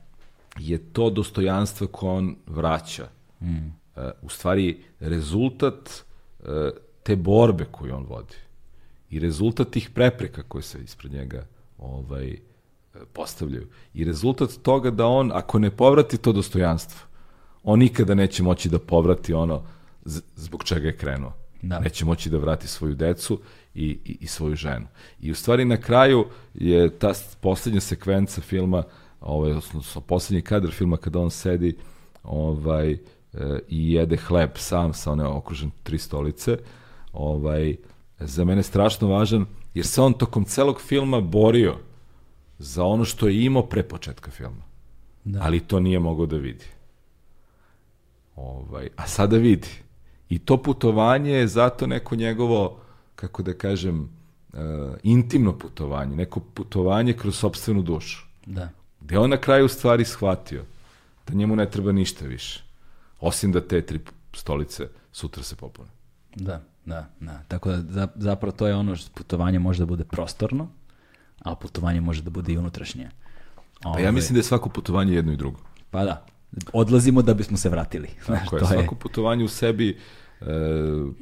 je 0.59 0.77
to 0.77 1.09
dostojanstvo 1.09 1.87
koje 1.87 2.11
on 2.11 2.35
vraća 2.47 3.07
mm. 3.41 3.67
u 4.21 4.29
stvari 4.29 4.83
rezultat 4.99 5.89
e, 6.39 6.71
te 7.03 7.15
borbe 7.15 7.65
koju 7.71 7.95
on 7.95 8.05
vodi 8.05 8.35
i 9.09 9.19
rezultat 9.19 9.69
tih 9.69 9.89
prepreka 9.89 10.43
koje 10.43 10.61
se 10.61 10.83
ispred 10.83 11.13
njega 11.13 11.45
ovaj, 11.77 12.27
e, 12.27 12.39
postavljaju. 13.13 13.67
I 13.93 14.03
rezultat 14.03 14.49
toga 14.61 14.91
da 14.91 15.05
on, 15.05 15.31
ako 15.33 15.59
ne 15.59 15.71
povrati 15.71 16.17
to 16.17 16.31
dostojanstvo, 16.31 17.07
on 17.63 17.79
nikada 17.79 18.13
neće 18.13 18.43
moći 18.43 18.69
da 18.69 18.79
povrati 18.79 19.33
ono 19.33 19.63
zbog 20.35 20.63
čega 20.63 20.87
je 20.87 20.97
krenuo. 20.97 21.33
Da. 21.61 21.79
Neće 21.79 22.05
moći 22.05 22.29
da 22.29 22.37
vrati 22.37 22.67
svoju 22.67 22.95
decu 22.95 23.39
i, 23.75 23.99
i, 24.05 24.17
i 24.19 24.27
svoju 24.27 24.55
ženu. 24.55 24.87
I 25.21 25.31
u 25.31 25.35
stvari 25.35 25.65
na 25.65 25.77
kraju 25.77 26.25
je 26.53 26.89
ta 26.89 27.13
poslednja 27.41 27.79
sekvenca 27.79 28.41
filma, 28.41 28.83
ovaj, 29.21 29.51
odnosno 29.51 30.01
poslednji 30.01 30.41
kadar 30.41 30.71
filma 30.71 30.97
kada 30.97 31.19
on 31.19 31.31
sedi 31.31 31.77
ovaj, 32.23 32.91
e, 32.91 32.97
i 33.67 33.93
jede 33.93 34.17
hleb 34.17 34.49
sam 34.55 34.93
sa 34.93 35.11
one 35.11 35.25
okružen 35.25 35.71
tri 35.83 35.97
stolice, 35.97 36.57
ovaj, 37.13 37.75
za 38.19 38.45
mene 38.45 38.63
strašno 38.63 39.07
važan, 39.07 39.45
jer 39.73 39.85
se 39.85 40.01
on 40.01 40.13
tokom 40.13 40.45
celog 40.45 40.81
filma 40.81 41.21
borio 41.21 41.77
za 42.57 42.83
ono 42.83 43.05
što 43.05 43.27
je 43.27 43.45
imao 43.45 43.65
pre 43.65 43.83
početka 43.83 44.31
filma. 44.31 44.63
Da. 45.23 45.39
Ali 45.43 45.59
to 45.59 45.79
nije 45.79 45.99
mogao 45.99 46.25
da 46.25 46.37
vidi. 46.37 46.65
Ovaj, 48.35 48.89
a 48.95 49.07
sada 49.07 49.37
vidi. 49.37 49.67
I 50.29 50.39
to 50.39 50.57
putovanje 50.57 51.31
je 51.31 51.47
zato 51.47 51.87
neko 51.87 52.15
njegovo, 52.15 52.79
kako 53.23 53.43
da 53.43 53.53
kažem, 53.53 54.09
uh, 54.53 54.59
intimno 55.03 55.57
putovanje, 55.57 56.15
neko 56.15 56.39
putovanje 56.39 57.13
kroz 57.13 57.37
sobstvenu 57.37 57.81
dušu. 57.81 58.25
Da. 58.45 58.69
Gde 59.01 59.17
on 59.17 59.29
na 59.29 59.37
kraju 59.37 59.67
stvari 59.67 60.05
shvatio 60.05 60.63
da 61.27 61.33
njemu 61.33 61.55
ne 61.55 61.69
treba 61.69 61.91
ništa 61.91 62.25
više. 62.25 62.63
Osim 63.19 63.51
da 63.51 63.61
te 63.67 63.81
tri 63.81 63.99
stolice 64.33 64.87
sutra 65.11 65.43
se 65.43 65.55
popune. 65.55 65.89
Da, 66.35 66.61
da, 66.85 67.05
da. 67.19 67.43
Tako 67.47 67.69
da 67.69 67.81
za, 67.81 68.07
zapravo 68.15 68.51
to 68.51 68.67
je 68.67 68.75
ono 68.75 68.95
što 68.95 69.11
putovanje 69.13 69.59
može 69.59 69.79
da 69.79 69.85
bude 69.85 70.03
prostorno, 70.03 70.67
a 71.39 71.55
putovanje 71.55 72.01
može 72.01 72.21
da 72.21 72.29
bude 72.29 72.53
i 72.53 72.57
unutrašnje. 72.57 73.09
Pa 73.83 73.99
ja 73.99 74.11
mislim 74.11 74.33
da 74.33 74.39
je 74.39 74.43
svako 74.43 74.69
putovanje 74.69 75.13
jedno 75.13 75.33
i 75.33 75.37
drugo. 75.37 75.59
Pa 75.91 76.03
da, 76.03 76.25
odlazimo 76.73 77.21
da 77.21 77.33
bismo 77.33 77.57
se 77.57 77.69
vratili. 77.69 78.09
Tako 78.27 78.55
je, 78.55 78.59
to 78.59 78.73
je, 78.73 78.79
svako 78.79 78.95
putovanje 78.95 79.43
u 79.43 79.47
sebi, 79.47 79.97
e, 80.41 80.45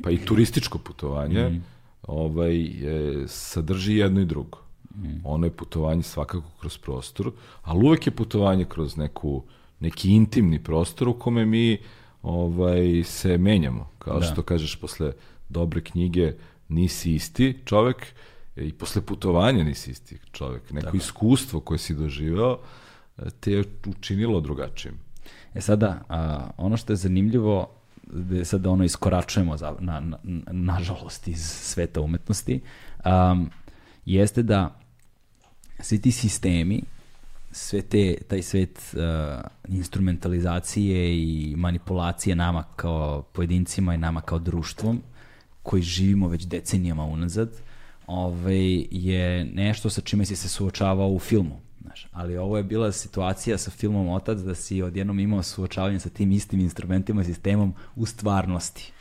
pa 0.03 0.11
i 0.11 0.17
turističko 0.17 0.77
putovanje, 0.77 1.49
Mhm. 1.49 1.71
Ovaj, 2.03 2.61
e, 2.63 3.27
sadrži 3.27 3.95
jedno 3.95 4.21
i 4.21 4.25
drugo. 4.25 4.57
Mhm. 4.95 5.13
Ono 5.23 5.45
je 5.45 5.51
putovanje 5.51 6.03
svakako 6.03 6.47
kroz 6.59 6.77
prostor, 6.77 7.31
ali 7.61 7.85
uvek 7.85 8.07
je 8.07 8.11
putovanje 8.15 8.65
kroz 8.65 8.97
neku, 8.97 9.43
neki 9.79 10.09
intimni 10.09 10.63
prostor 10.63 11.07
u 11.07 11.13
kome 11.13 11.45
mi 11.45 11.77
ovaj, 12.23 13.03
se 13.03 13.37
menjamo. 13.37 13.89
Kao 13.99 14.19
Da. 14.19 14.25
što 14.25 14.41
kažeš, 14.43 14.75
posle 14.75 15.13
dobre 15.49 15.81
knjige 15.81 16.33
nisi 16.69 17.15
isti 17.15 17.57
čovek 17.65 18.07
e, 18.55 18.65
i 18.65 18.73
posle 18.73 19.01
putovanja 19.01 19.63
nisi 19.63 19.91
isti 19.91 20.17
čovek. 20.31 20.71
Neko 20.71 20.97
iskustvo 20.97 21.59
koje 21.59 21.77
si 21.77 21.95
doživeo 21.95 22.57
e, 23.17 23.21
te 23.39 23.51
je 23.51 23.63
učinilo 23.87 24.41
drugačijim. 24.41 24.95
E 25.53 25.61
sada, 25.61 26.01
a, 26.09 26.49
ono 26.57 26.77
što 26.77 26.93
je 26.93 26.97
zanimljivo, 26.97 27.80
je 28.31 28.45
sada 28.45 28.69
ono 28.69 28.83
iskoračujemo 28.83 29.57
za, 29.57 29.75
na, 29.79 29.99
na, 29.99 30.17
nažalost 30.51 31.27
iz 31.27 31.41
sveta 31.45 32.01
umetnosti, 32.01 32.61
um, 33.05 33.49
jeste 34.05 34.43
da 34.43 34.79
svi 35.79 36.01
ti 36.01 36.11
sistemi, 36.11 36.81
sve 37.51 37.81
te, 37.81 38.15
taj 38.27 38.41
svet 38.41 38.93
uh, 38.93 39.01
instrumentalizacije 39.67 41.17
i 41.17 41.55
manipulacije 41.57 42.35
nama 42.35 42.63
kao 42.75 43.21
pojedincima 43.21 43.93
i 43.93 43.97
nama 43.97 44.21
kao 44.21 44.39
društvom, 44.39 45.01
koji 45.63 45.81
živimo 45.81 46.27
već 46.27 46.45
decenijama 46.45 47.05
unazad, 47.05 47.49
ovaj, 48.07 48.87
je 48.91 49.45
nešto 49.45 49.89
sa 49.89 50.01
čime 50.01 50.25
si 50.25 50.35
se 50.35 50.49
suočavao 50.49 51.09
u 51.09 51.19
filmu. 51.19 51.59
Znaš, 52.01 52.11
ali 52.13 52.37
ovo 52.37 52.57
je 52.57 52.63
bila 52.63 52.91
situacija 52.91 53.57
sa 53.57 53.71
filmom 53.71 54.09
Otac 54.09 54.39
da 54.39 54.55
si 54.55 54.81
odjednom 54.81 55.19
imao 55.19 55.43
suočavanje 55.43 55.99
sa 55.99 56.09
tim 56.09 56.31
istim 56.31 56.59
instrumentima 56.59 57.21
i 57.21 57.25
sistemom 57.25 57.73
u 57.95 58.05
stvarnosti. 58.05 58.91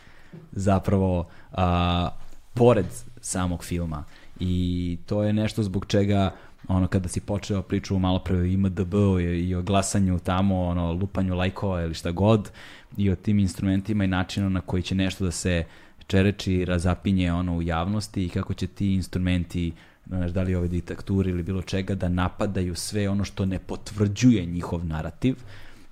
Zapravo, 0.52 1.28
a, 1.52 2.10
pored 2.55 2.86
samog 3.20 3.64
filma. 3.64 4.05
I 4.40 4.98
to 5.06 5.22
je 5.22 5.32
nešto 5.32 5.62
zbog 5.62 5.86
čega 5.86 6.35
ono 6.68 6.86
kada 6.86 7.09
si 7.09 7.20
počeo 7.20 7.62
priču 7.62 7.98
malo 7.98 8.18
pre 8.18 8.36
o 8.36 8.44
IMDB 8.44 8.94
i, 9.35 9.55
o 9.55 9.62
glasanju 9.62 10.18
tamo, 10.18 10.62
ono 10.62 10.93
lupanju 10.93 11.35
lajkova 11.35 11.82
ili 11.82 11.94
šta 11.94 12.10
god 12.10 12.51
i 12.97 13.10
o 13.10 13.16
tim 13.16 13.39
instrumentima 13.39 14.05
i 14.05 14.09
načinu 14.09 14.51
na 14.51 14.60
koji 14.60 14.82
će 14.82 14.94
nešto 14.94 15.24
da 15.24 15.31
se 15.31 15.64
čereči, 16.06 16.64
razapinje 16.64 17.32
ono 17.32 17.56
u 17.56 17.62
javnosti 17.62 18.24
i 18.24 18.28
kako 18.28 18.55
će 18.55 18.66
ti 18.66 18.94
instrumenti 18.94 19.72
znaš, 20.16 20.30
da 20.30 20.42
li 20.42 20.54
ove 20.54 20.68
diktature 20.68 21.30
ili 21.30 21.42
bilo 21.42 21.62
čega, 21.62 21.94
da 21.94 22.08
napadaju 22.08 22.74
sve 22.74 23.08
ono 23.08 23.24
što 23.24 23.44
ne 23.44 23.58
potvrđuje 23.58 24.46
njihov 24.46 24.86
narativ 24.86 25.36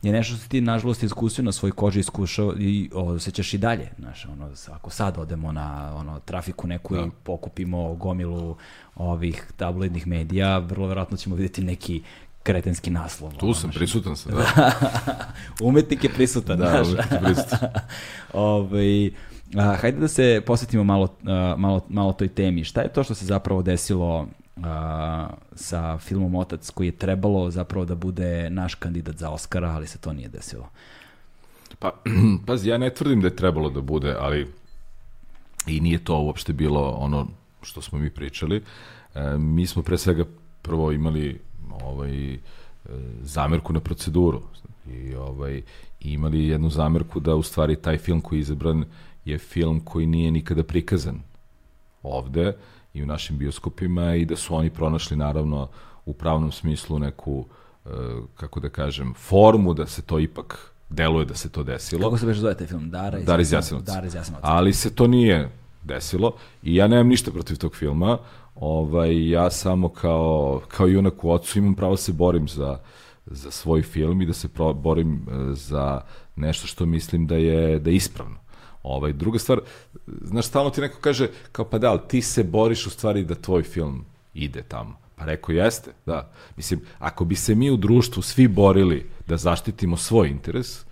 je 0.02 0.12
nešto 0.12 0.36
što 0.36 0.48
ti, 0.48 0.60
nažalost, 0.60 1.02
iskusio 1.02 1.44
na 1.44 1.52
svoj 1.52 1.70
koži, 1.70 2.00
iskušao 2.00 2.54
i 2.58 2.90
osjećaš 2.94 3.54
i 3.54 3.58
dalje. 3.58 3.90
Znaš, 3.98 4.26
ono, 4.26 4.50
ako 4.72 4.90
sad 4.90 5.18
odemo 5.18 5.52
na 5.52 5.94
ono, 5.96 6.20
trafiku 6.20 6.66
neku 6.66 6.94
da. 6.94 7.00
i 7.00 7.10
pokupimo 7.22 7.94
gomilu 7.94 8.56
ovih 8.96 9.52
tabloidnih 9.56 10.06
medija, 10.06 10.58
vrlo 10.58 10.86
verovatno 10.86 11.16
ćemo 11.16 11.36
vidjeti 11.36 11.62
neki 11.62 12.02
kretenski 12.42 12.90
naslov. 12.90 13.36
Tu 13.36 13.54
sam, 13.54 13.70
prisutan 13.70 14.16
sam, 14.16 14.32
da. 14.32 14.72
umetnik 15.68 16.04
je 16.04 16.10
prisutan, 16.10 16.58
da, 16.58 16.68
znaš. 16.68 16.86
umetnik 16.88 17.12
je 17.12 17.20
prisutan. 17.20 17.58
Ove, 18.32 18.66
ovaj, 18.78 19.10
a, 19.56 19.76
hajde 19.76 19.98
da 19.98 20.08
se 20.08 20.42
posvetimo 20.46 20.84
malo, 20.84 21.08
a, 21.24 21.54
malo, 21.58 21.80
malo 21.88 22.12
toj 22.12 22.28
temi. 22.28 22.64
Šta 22.64 22.80
je 22.80 22.92
to 22.92 23.04
što 23.04 23.14
se 23.14 23.24
zapravo 23.24 23.62
desilo 23.62 24.26
a, 24.62 25.28
sa 25.54 25.98
filmom 25.98 26.34
Otac 26.34 26.70
koji 26.70 26.86
je 26.86 26.96
trebalo 26.96 27.50
zapravo 27.50 27.84
da 27.84 27.94
bude 27.94 28.50
naš 28.50 28.74
kandidat 28.74 29.16
za 29.16 29.30
Oscara, 29.30 29.70
ali 29.70 29.86
se 29.86 29.98
to 29.98 30.12
nije 30.12 30.28
desilo? 30.28 30.68
Pa, 31.78 31.92
pazi, 32.46 32.68
ja 32.68 32.78
ne 32.78 32.90
tvrdim 32.90 33.20
da 33.20 33.26
je 33.26 33.36
trebalo 33.36 33.70
da 33.70 33.80
bude, 33.80 34.16
ali 34.18 34.46
i 35.66 35.80
nije 35.80 36.04
to 36.04 36.20
uopšte 36.20 36.52
bilo 36.52 36.90
ono 36.90 37.26
što 37.62 37.82
smo 37.82 37.98
mi 37.98 38.10
pričali. 38.10 38.62
E, 39.14 39.38
mi 39.38 39.66
smo 39.66 39.82
pre 39.82 39.98
svega 39.98 40.24
prvo 40.62 40.92
imali 40.92 41.40
ovaj, 41.82 42.34
e, 42.34 42.38
zamerku 43.22 43.72
na 43.72 43.80
proceduru 43.80 44.42
i 44.90 45.14
ovaj, 45.14 45.62
imali 46.00 46.46
jednu 46.46 46.70
zamerku 46.70 47.20
da 47.20 47.34
u 47.34 47.42
stvari 47.42 47.76
taj 47.76 47.98
film 47.98 48.20
koji 48.20 48.38
je 48.38 48.40
izabran 48.40 48.84
je 49.30 49.38
film 49.38 49.80
koji 49.80 50.06
nije 50.06 50.30
nikada 50.30 50.62
prikazan 50.62 51.20
ovde 52.02 52.56
i 52.94 53.02
u 53.02 53.06
našim 53.06 53.38
bioskopima 53.38 54.14
i 54.14 54.24
da 54.24 54.36
su 54.36 54.54
oni 54.54 54.70
pronašli 54.70 55.16
naravno 55.16 55.68
u 56.06 56.12
pravnom 56.12 56.52
smislu 56.52 56.98
neku, 56.98 57.44
e, 57.84 57.88
kako 58.36 58.60
da 58.60 58.68
kažem, 58.68 59.14
formu 59.14 59.74
da 59.74 59.86
se 59.86 60.02
to 60.02 60.18
ipak 60.18 60.72
deluje 60.88 61.24
da 61.24 61.34
se 61.34 61.48
to 61.48 61.62
desilo. 61.62 62.02
Kako 62.02 62.18
se 62.18 62.26
već 62.26 62.38
zove 62.38 62.54
taj 62.54 62.66
film? 62.66 62.90
Dara 62.90 63.18
iz, 63.18 63.26
Dara 63.26 63.42
iz 63.42 63.52
Jasenovca. 63.52 63.92
Dara 63.92 64.06
iz 64.06 64.14
Jasenovca. 64.14 64.46
Ali 64.46 64.72
se 64.72 64.94
to 64.94 65.06
nije 65.06 65.50
desilo 65.82 66.32
i 66.62 66.74
ja 66.74 66.88
nemam 66.88 67.08
ništa 67.08 67.30
protiv 67.30 67.56
tog 67.56 67.76
filma. 67.76 68.18
Ovaj, 68.54 69.30
ja 69.30 69.50
samo 69.50 69.88
kao, 69.88 70.60
kao 70.68 70.86
junak 70.86 71.24
u 71.24 71.30
ocu 71.30 71.58
imam 71.58 71.74
pravo 71.74 71.92
da 71.92 71.96
se 71.96 72.12
borim 72.12 72.48
za, 72.48 72.78
za 73.26 73.50
svoj 73.50 73.82
film 73.82 74.22
i 74.22 74.26
da 74.26 74.32
se 74.32 74.48
pro, 74.48 74.72
borim 74.72 75.14
e, 75.14 75.54
za 75.54 76.00
nešto 76.36 76.66
što 76.66 76.86
mislim 76.86 77.26
da 77.26 77.36
je, 77.36 77.78
da 77.78 77.90
je 77.90 77.96
ispravno. 77.96 78.36
Ovaj, 78.82 79.12
druga 79.12 79.38
stvar, 79.38 79.60
znaš, 80.22 80.46
stalno 80.46 80.70
ti 80.70 80.80
neko 80.80 80.98
kaže, 81.00 81.28
kao 81.52 81.64
pa 81.64 81.78
da, 81.78 81.90
ali 81.90 82.00
ti 82.08 82.22
se 82.22 82.44
boriš 82.44 82.86
u 82.86 82.90
stvari 82.90 83.24
da 83.24 83.34
tvoj 83.34 83.62
film 83.62 84.04
ide 84.34 84.62
tamo. 84.62 84.96
Pa 85.16 85.24
rekao, 85.24 85.52
jeste, 85.52 85.90
da. 86.06 86.30
Mislim, 86.56 86.80
ako 86.98 87.24
bi 87.24 87.34
se 87.34 87.54
mi 87.54 87.70
u 87.70 87.76
društvu 87.76 88.22
svi 88.22 88.48
borili 88.48 89.06
da 89.26 89.36
zaštitimo 89.36 89.96
svoj 89.96 90.28
interes, 90.28 90.84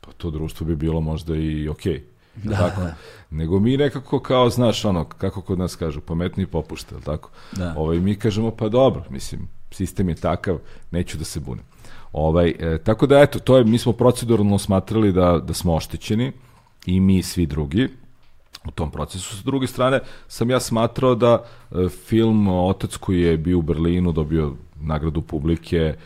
pa 0.00 0.12
to 0.12 0.30
društvo 0.30 0.66
bi 0.66 0.76
bilo 0.76 1.00
možda 1.00 1.36
i 1.36 1.68
okej. 1.68 1.94
Okay. 1.94 2.10
Da, 2.44 2.56
tako? 2.56 2.80
Da. 2.80 2.94
Nego 3.30 3.60
mi 3.60 3.76
nekako 3.76 4.20
kao, 4.20 4.50
znaš, 4.50 4.84
ono, 4.84 5.04
kako 5.04 5.42
kod 5.42 5.58
nas 5.58 5.76
kažu, 5.76 6.00
pametni 6.00 6.46
popušta, 6.46 7.00
tako? 7.04 7.30
Da. 7.52 7.74
Ovaj, 7.76 7.98
mi 7.98 8.14
kažemo, 8.14 8.50
pa 8.50 8.68
dobro, 8.68 9.04
mislim, 9.10 9.48
sistem 9.70 10.08
je 10.08 10.14
takav, 10.14 10.58
neću 10.90 11.18
da 11.18 11.24
se 11.24 11.40
bunem. 11.40 11.64
Ovaj, 12.12 12.54
e, 12.58 12.78
tako 12.84 13.06
da, 13.06 13.20
eto, 13.20 13.38
to 13.38 13.56
je, 13.56 13.64
mi 13.64 13.78
smo 13.78 13.92
proceduralno 13.92 14.58
smatrali 14.58 15.12
da, 15.12 15.38
da 15.38 15.54
smo 15.54 15.74
oštećeni, 15.74 16.32
i 16.86 17.00
mi 17.00 17.22
svi 17.22 17.46
drugi 17.46 17.88
u 18.68 18.70
tom 18.70 18.90
procesu. 18.90 19.36
Sa 19.36 19.42
druge 19.44 19.66
strane, 19.66 20.00
sam 20.28 20.50
ja 20.50 20.60
smatrao 20.60 21.14
da 21.14 21.44
e, 21.70 21.88
film 21.88 22.48
Otac 22.48 22.96
koji 22.96 23.20
je 23.20 23.36
bio 23.36 23.58
u 23.58 23.62
Berlinu, 23.62 24.12
dobio 24.12 24.54
nagradu 24.80 25.22
publike, 25.22 25.76
e, 25.76 25.96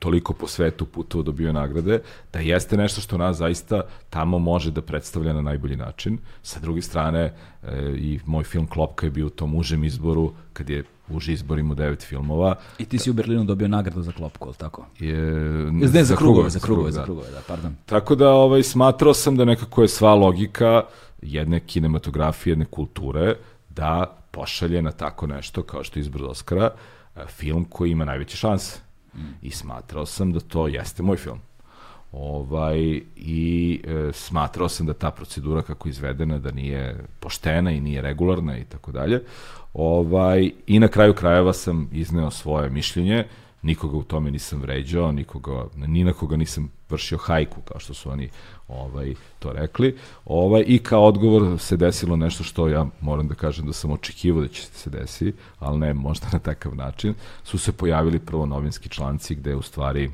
toliko 0.00 0.32
po 0.32 0.46
svetu 0.46 0.86
putovo 0.86 1.22
dobio 1.22 1.52
nagrade, 1.52 2.00
da 2.32 2.38
jeste 2.38 2.76
nešto 2.76 3.00
što 3.00 3.18
nas 3.18 3.36
zaista 3.36 3.82
tamo 4.10 4.38
može 4.38 4.70
da 4.70 4.82
predstavlja 4.82 5.32
na 5.32 5.42
najbolji 5.42 5.76
način. 5.76 6.18
Sa 6.42 6.60
druge 6.60 6.82
strane, 6.82 7.20
e, 7.20 7.32
i 7.96 8.20
moj 8.26 8.44
film 8.44 8.66
Klopka 8.66 9.06
je 9.06 9.10
bio 9.10 9.26
u 9.26 9.30
tom 9.30 9.54
užem 9.54 9.84
izboru, 9.84 10.32
kad 10.52 10.70
je 10.70 10.84
uži 11.08 11.32
izbor 11.32 11.58
imao 11.58 11.74
devet 11.74 12.02
filmova. 12.02 12.54
I 12.78 12.84
ti 12.84 12.98
si 12.98 13.10
u 13.10 13.12
Berlinu 13.12 13.44
dobio 13.44 13.68
nagradu 13.68 14.02
za 14.02 14.12
Klopku, 14.12 14.48
ali 14.48 14.56
tako? 14.56 14.86
Je, 14.98 15.16
ne, 15.72 15.86
za, 15.86 16.04
za 16.04 16.16
krugove, 16.16 16.50
za 16.50 16.60
krugove, 16.60 16.92
za 16.92 17.04
krugove, 17.04 17.30
da, 17.30 17.40
pardon. 17.48 17.76
Tako 17.86 18.14
da 18.14 18.30
ovaj, 18.30 18.62
smatrao 18.62 19.14
sam 19.14 19.36
da 19.36 19.44
nekako 19.44 19.82
je 19.82 19.88
sva 19.88 20.14
logika 20.14 20.82
jedne 21.22 21.60
kinematografije, 21.60 22.52
jedne 22.52 22.64
kulture, 22.64 23.34
da 23.68 24.16
pošalje 24.30 24.82
na 24.82 24.92
tako 24.92 25.26
nešto 25.26 25.62
kao 25.62 25.84
što 25.84 25.98
je 25.98 26.00
izbor 26.00 26.24
Oscara, 26.24 26.70
e, 27.16 27.26
film 27.26 27.64
koji 27.64 27.90
ima 27.90 28.04
najveće 28.04 28.36
šanse 28.36 28.89
I 29.42 29.50
smatrao 29.50 30.06
sam 30.06 30.32
da 30.32 30.40
to 30.40 30.68
jeste 30.68 31.02
moj 31.02 31.16
film. 31.16 31.40
Ovaj, 32.12 32.78
I 33.16 33.80
e, 33.84 34.12
smatrao 34.12 34.68
sam 34.68 34.86
da 34.86 34.92
ta 34.92 35.10
procedura 35.10 35.62
kako 35.62 35.88
izvedena, 35.88 36.38
da 36.38 36.50
nije 36.50 37.04
poštena 37.20 37.70
i 37.70 37.80
nije 37.80 38.02
regularna 38.02 38.58
i 38.58 38.64
tako 38.64 38.92
dalje. 38.92 39.22
Ovaj, 39.74 40.50
I 40.66 40.78
na 40.78 40.88
kraju 40.88 41.14
krajeva 41.14 41.52
sam 41.52 41.88
izneo 41.92 42.30
svoje 42.30 42.70
mišljenje, 42.70 43.24
nikoga 43.62 43.96
u 43.96 44.02
tome 44.02 44.30
nisam 44.30 44.60
vređao, 44.60 45.12
nikoga, 45.12 45.64
ni 45.76 46.04
na 46.04 46.12
koga 46.12 46.36
nisam 46.36 46.70
vršio 46.90 47.18
hajku, 47.18 47.60
kao 47.60 47.80
što 47.80 47.94
su 47.94 48.10
oni 48.10 48.28
ovaj, 48.68 49.14
to 49.38 49.52
rekli. 49.52 49.96
Ovaj, 50.24 50.64
I 50.66 50.78
kao 50.78 51.04
odgovor 51.04 51.58
se 51.58 51.76
desilo 51.76 52.16
nešto 52.16 52.44
što 52.44 52.68
ja 52.68 52.86
moram 53.00 53.28
da 53.28 53.34
kažem 53.34 53.66
da 53.66 53.72
sam 53.72 53.90
očekivao 53.90 54.42
da 54.42 54.48
će 54.48 54.62
se 54.62 54.90
desi, 54.90 55.32
ali 55.58 55.78
ne 55.78 55.94
možda 55.94 56.26
na 56.32 56.38
takav 56.38 56.74
način. 56.74 57.14
Su 57.44 57.58
se 57.58 57.72
pojavili 57.72 58.18
prvo 58.18 58.46
novinski 58.46 58.88
članci 58.88 59.34
gde 59.34 59.54
u 59.54 59.62
stvari 59.62 60.10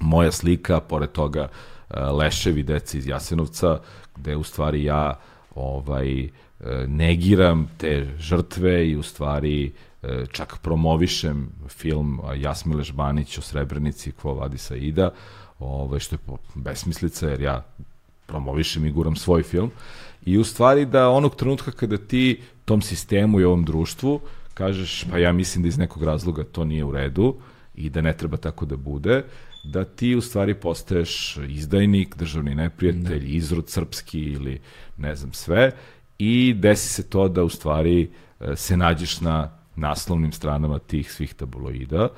moja 0.00 0.32
slika, 0.32 0.80
pored 0.80 1.12
toga 1.12 1.48
e, 1.90 2.00
leševi 2.00 2.62
deci 2.62 2.98
iz 2.98 3.06
Jasenovca, 3.06 3.78
gde 4.16 4.36
u 4.36 4.42
stvari 4.42 4.84
ja 4.84 5.18
ovaj, 5.54 6.22
e, 6.24 6.28
negiram 6.86 7.70
te 7.76 8.08
žrtve 8.18 8.88
i 8.88 8.96
u 8.96 9.02
stvari 9.02 9.72
čak 10.32 10.58
promovišem 10.62 11.48
film 11.68 12.20
Jasmile 12.36 12.82
Žbanić 12.82 13.38
o 13.38 13.42
Srebrenici 13.42 14.12
Kvo 14.12 14.34
Vadi 14.34 14.58
Saida, 14.58 15.10
ovaj, 15.58 16.00
što 16.00 16.14
je 16.14 16.36
besmislica, 16.54 17.28
jer 17.28 17.40
ja 17.40 17.64
promovišem 18.26 18.86
i 18.86 18.92
guram 18.92 19.16
svoj 19.16 19.42
film. 19.42 19.70
I 20.24 20.38
u 20.38 20.44
stvari 20.44 20.86
da 20.86 21.08
onog 21.08 21.36
trenutka 21.36 21.70
kada 21.70 21.96
ti 21.96 22.40
tom 22.64 22.82
sistemu 22.82 23.40
i 23.40 23.44
ovom 23.44 23.64
društvu 23.64 24.20
kažeš, 24.54 25.04
pa 25.10 25.18
ja 25.18 25.32
mislim 25.32 25.62
da 25.62 25.68
iz 25.68 25.78
nekog 25.78 26.02
razloga 26.02 26.44
to 26.44 26.64
nije 26.64 26.84
u 26.84 26.92
redu 26.92 27.34
i 27.74 27.90
da 27.90 28.00
ne 28.00 28.16
treba 28.16 28.36
tako 28.36 28.66
da 28.66 28.76
bude, 28.76 29.24
da 29.64 29.84
ti 29.84 30.14
u 30.14 30.20
stvari 30.20 30.54
postaješ 30.54 31.38
izdajnik, 31.48 32.16
državni 32.16 32.54
neprijatelj, 32.54 33.24
ne. 33.24 33.30
izrod 33.30 33.68
srpski 33.68 34.20
ili 34.20 34.60
ne 34.98 35.16
znam 35.16 35.32
sve 35.32 35.72
i 36.18 36.54
desi 36.54 36.88
se 36.88 37.02
to 37.10 37.28
da 37.28 37.44
u 37.44 37.48
stvari 37.48 38.10
e, 38.40 38.56
se 38.56 38.76
nađeš 38.76 39.20
na 39.20 39.59
naslovnim 39.80 40.32
stranama 40.32 40.78
tih 40.78 41.12
svih 41.12 41.34
tabloida. 41.34 42.08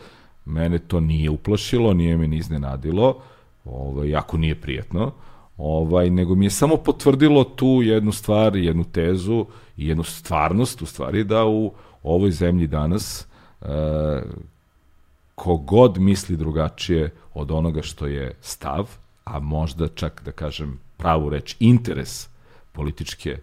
Mene 0.44 0.78
to 0.78 1.00
nije 1.00 1.30
uplašilo, 1.30 1.94
nije 1.94 2.16
me 2.16 2.28
ni 2.28 2.36
iznenadilo, 2.36 3.22
ovaj, 3.64 4.10
jako 4.10 4.36
nije 4.36 4.54
prijetno, 4.60 5.12
ovaj, 5.56 6.10
nego 6.10 6.34
mi 6.34 6.46
je 6.46 6.50
samo 6.50 6.76
potvrdilo 6.76 7.44
tu 7.44 7.80
jednu 7.82 8.12
stvar, 8.12 8.56
jednu 8.56 8.84
tezu 8.84 9.46
i 9.76 9.88
jednu 9.88 10.02
stvarnost, 10.02 10.82
u 10.82 10.86
stvari, 10.86 11.24
da 11.24 11.44
u 11.44 11.72
ovoj 12.02 12.30
zemlji 12.30 12.66
danas 12.66 13.26
e, 13.60 13.66
kogod 15.34 15.98
misli 15.98 16.36
drugačije 16.36 17.10
od 17.34 17.50
onoga 17.50 17.82
što 17.82 18.06
je 18.06 18.34
stav, 18.40 18.90
a 19.24 19.38
možda 19.38 19.88
čak 19.88 20.22
da 20.24 20.32
kažem 20.32 20.78
pravu 20.96 21.30
reč, 21.30 21.56
interes 21.60 22.28
političke 22.72 23.38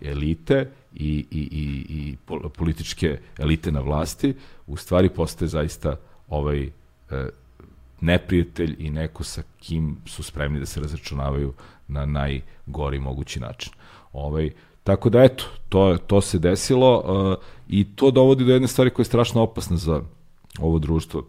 elite 0.00 0.70
i, 0.94 1.26
i, 1.30 1.40
i, 1.40 1.86
i 1.88 2.16
političke 2.56 3.18
elite 3.38 3.72
na 3.72 3.80
vlasti, 3.80 4.34
u 4.66 4.76
stvari 4.76 5.08
postaje 5.08 5.48
zaista 5.48 5.96
ovaj 6.28 6.62
e, 6.62 6.70
neprijatelj 8.00 8.76
i 8.78 8.90
neko 8.90 9.24
sa 9.24 9.42
kim 9.58 9.96
su 10.06 10.22
spremni 10.22 10.60
da 10.60 10.66
se 10.66 10.80
razračunavaju 10.80 11.52
na 11.88 12.06
najgori 12.06 12.98
mogući 12.98 13.40
način. 13.40 13.72
Ovaj, 14.12 14.50
tako 14.84 15.10
da 15.10 15.22
eto, 15.22 15.44
to, 15.68 15.96
to 16.06 16.20
se 16.20 16.38
desilo 16.38 16.98
uh, 16.98 17.44
i 17.68 17.84
to 17.84 18.10
dovodi 18.10 18.44
do 18.44 18.52
jedne 18.52 18.68
stvari 18.68 18.90
koja 18.90 19.04
je 19.04 19.12
strašno 19.12 19.42
opasna 19.42 19.76
za 19.76 20.02
ovo 20.58 20.78
društvo. 20.78 21.26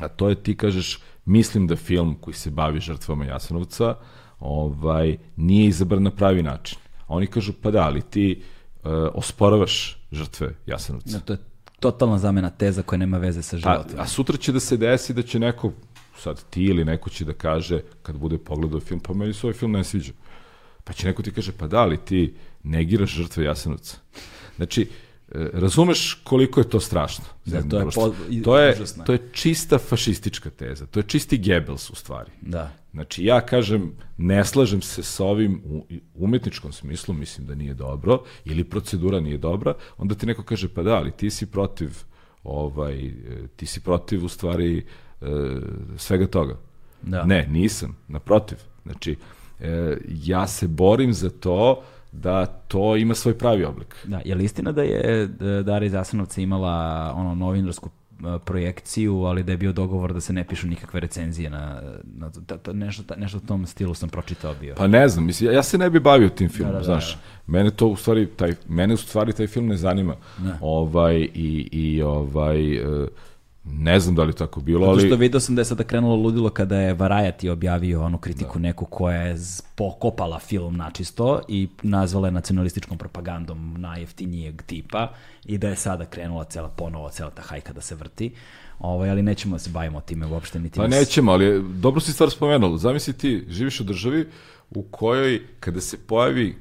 A 0.00 0.08
to 0.08 0.28
je 0.28 0.34
ti 0.34 0.56
kažeš, 0.56 1.00
mislim 1.24 1.66
da 1.66 1.76
film 1.76 2.16
koji 2.20 2.34
se 2.34 2.50
bavi 2.50 2.80
žrtvama 2.80 3.24
Jasenovca 3.24 3.96
ovaj, 4.40 5.16
nije 5.36 5.68
izabran 5.68 6.02
na 6.02 6.10
pravi 6.10 6.42
način. 6.42 6.78
A 7.06 7.14
oni 7.14 7.26
kažu, 7.26 7.52
pa 7.62 7.70
da, 7.70 7.82
ali 7.84 8.02
ti 8.02 8.42
uh, 8.84 9.10
osporavaš 9.14 9.98
žrtve 10.12 10.54
Jasenovca. 10.66 11.16
Ja, 11.16 11.20
to 11.20 11.32
je 11.32 11.38
totalna 11.80 12.18
zamena 12.18 12.50
teza 12.50 12.82
koja 12.82 12.98
nema 12.98 13.18
veze 13.18 13.42
sa 13.42 13.56
životom. 13.56 13.98
A, 13.98 14.02
a 14.02 14.06
sutra 14.06 14.36
će 14.36 14.52
da 14.52 14.60
se 14.60 14.76
desi 14.76 15.14
da 15.14 15.22
će 15.22 15.38
neko, 15.38 15.72
sad 16.18 16.44
ti 16.50 16.64
ili 16.64 16.84
neko 16.84 17.10
će 17.10 17.24
da 17.24 17.32
kaže, 17.32 17.82
kad 18.02 18.16
bude 18.16 18.38
pogledao 18.38 18.80
film, 18.80 19.00
pa 19.00 19.14
meni 19.14 19.32
se 19.32 19.46
ovaj 19.46 19.54
film 19.54 19.72
ne 19.72 19.84
sviđa. 19.84 20.12
Pa 20.84 20.92
će 20.92 21.06
neko 21.06 21.22
ti 21.22 21.30
kaže, 21.30 21.52
pa 21.52 21.66
da 21.66 21.84
li 21.84 21.96
ti 22.04 22.34
negiraš 22.62 23.10
žrtve 23.10 23.44
Jasenovca? 23.44 23.96
Znači, 24.56 24.82
e, 24.82 24.86
razumeš 25.34 26.20
koliko 26.24 26.60
je 26.60 26.68
to 26.68 26.80
strašno. 26.80 27.24
Da, 27.44 27.56
jedno 27.56 27.70
to 27.70 27.78
je 27.78 27.86
po- 27.94 28.14
to, 28.44 28.58
je, 28.58 28.76
to 29.06 29.12
je 29.12 29.28
čista 29.32 29.78
fašistička 29.78 30.50
teza, 30.50 30.86
to 30.86 31.00
je 31.00 31.04
čisti 31.04 31.38
Gebels 31.38 31.90
u 31.90 31.94
stvari. 31.94 32.30
Da. 32.40 32.72
Znači, 32.92 33.24
ja 33.24 33.40
kažem, 33.40 33.92
ne 34.16 34.44
slažem 34.44 34.82
se 34.82 35.02
sa 35.02 35.24
ovim 35.24 35.62
u 35.64 35.86
umetničkom 36.14 36.72
smislu, 36.72 37.14
mislim 37.14 37.46
da 37.46 37.54
nije 37.54 37.74
dobro, 37.74 38.22
ili 38.44 38.64
procedura 38.64 39.20
nije 39.20 39.38
dobra, 39.38 39.74
onda 39.96 40.14
ti 40.14 40.26
neko 40.26 40.42
kaže, 40.42 40.68
pa 40.68 40.82
da, 40.82 40.94
ali 40.94 41.12
ti 41.12 41.30
si 41.30 41.46
protiv, 41.46 41.90
ovaj, 42.44 43.12
ti 43.56 43.66
si 43.66 43.80
protiv 43.80 44.24
u 44.24 44.28
stvari 44.28 44.78
e, 45.20 45.26
svega 45.96 46.26
toga. 46.26 46.58
Da. 47.02 47.24
Ne, 47.24 47.46
nisam, 47.50 47.96
naprotiv. 48.08 48.58
Znači, 48.82 49.16
e, 49.60 49.96
ja 50.24 50.46
se 50.46 50.68
borim 50.68 51.12
za 51.12 51.30
to 51.30 51.82
da 52.14 52.46
to 52.46 52.96
ima 52.96 53.14
svoj 53.14 53.38
pravi 53.38 53.64
oblik. 53.64 53.96
Da, 54.04 54.20
je 54.24 54.34
li 54.34 54.44
istina 54.44 54.72
da 54.72 54.82
je 54.82 55.26
Dara 55.64 55.86
iz 55.86 55.94
Asanovca 55.94 56.40
imala 56.40 56.72
ono 57.16 57.34
novinarsku 57.34 57.90
e, 58.20 58.38
projekciju, 58.44 59.16
ali 59.16 59.42
da 59.42 59.52
je 59.52 59.58
bio 59.58 59.72
dogovor 59.72 60.12
da 60.12 60.20
se 60.20 60.32
ne 60.32 60.44
pišu 60.44 60.66
nikakve 60.66 61.00
recenzije 61.00 61.50
na, 61.50 61.82
na 62.04 62.30
to, 62.30 62.40
ta- 62.40 62.58
ta- 62.58 62.72
nešto, 62.72 63.02
ta- 63.02 63.16
nešto 63.16 63.38
u 63.38 63.46
tom 63.46 63.66
stilu 63.66 63.94
sam 63.94 64.08
pročitao 64.08 64.54
bio. 64.60 64.74
Pa 64.74 64.86
ne 64.86 65.08
znam, 65.08 65.26
mislim, 65.26 65.52
ja 65.52 65.62
se 65.62 65.78
ne 65.78 65.90
bi 65.90 66.00
bavio 66.00 66.28
tim 66.28 66.48
filmom, 66.48 66.72
Da, 66.72 66.78
da, 66.78 66.78
da, 66.78 66.84
znaš. 66.84 67.18
Mene 67.46 67.70
to 67.70 67.86
u 67.86 67.96
stvari, 67.96 68.26
taj, 68.26 68.52
mene 68.68 68.94
u 68.94 68.96
stvari 68.96 69.32
taj 69.32 69.46
film 69.46 69.66
ne 69.66 69.76
zanima. 69.76 70.16
Ovaj, 70.60 71.16
i, 71.34 71.68
i 71.72 72.02
ovaj, 72.02 72.76
e, 72.76 73.06
ne 73.64 74.00
znam 74.00 74.14
da 74.14 74.22
li 74.22 74.32
tako 74.32 74.60
bilo, 74.60 74.80
Zato 74.80 74.90
ali... 74.90 75.06
što 75.06 75.16
vidio 75.16 75.40
sam 75.40 75.54
da 75.54 75.60
je 75.60 75.64
sada 75.64 75.84
krenulo 75.84 76.16
ludilo 76.16 76.50
kada 76.50 76.80
je 76.80 76.94
Variety 76.94 77.50
objavio 77.50 78.04
onu 78.04 78.18
kritiku 78.18 78.58
neku 78.58 78.84
koja 78.84 79.20
je 79.20 79.36
pokopala 79.74 80.38
film 80.38 80.76
načisto 80.76 81.40
i 81.48 81.68
nazvala 81.82 82.28
je 82.28 82.32
nacionalističkom 82.32 82.98
propagandom 82.98 83.74
najjeftinijeg 83.78 84.62
tipa 84.62 85.12
i 85.44 85.58
da 85.58 85.68
je 85.68 85.76
sada 85.76 86.04
krenula 86.04 86.44
cela 86.44 86.68
ponovo, 86.68 87.10
cela 87.10 87.30
ta 87.30 87.42
hajka 87.42 87.72
da 87.72 87.80
se 87.80 87.94
vrti. 87.94 88.34
Ovaj, 88.78 89.10
ali 89.10 89.22
nećemo 89.22 89.54
da 89.54 89.58
se 89.58 89.70
bavimo 89.70 90.00
time 90.00 90.26
uopšte. 90.26 90.58
Niti 90.58 90.76
Pa 90.76 90.86
nećemo, 90.86 91.32
ali 91.32 91.62
dobro 91.68 92.00
si 92.00 92.12
stvar 92.12 92.30
spomenuo. 92.30 92.76
Zamisli 92.76 93.12
ti, 93.12 93.46
živiš 93.48 93.80
u 93.80 93.84
državi 93.84 94.26
u 94.70 94.82
kojoj, 94.82 95.42
kada 95.60 95.80
se 95.80 95.98
pojavi 95.98 96.56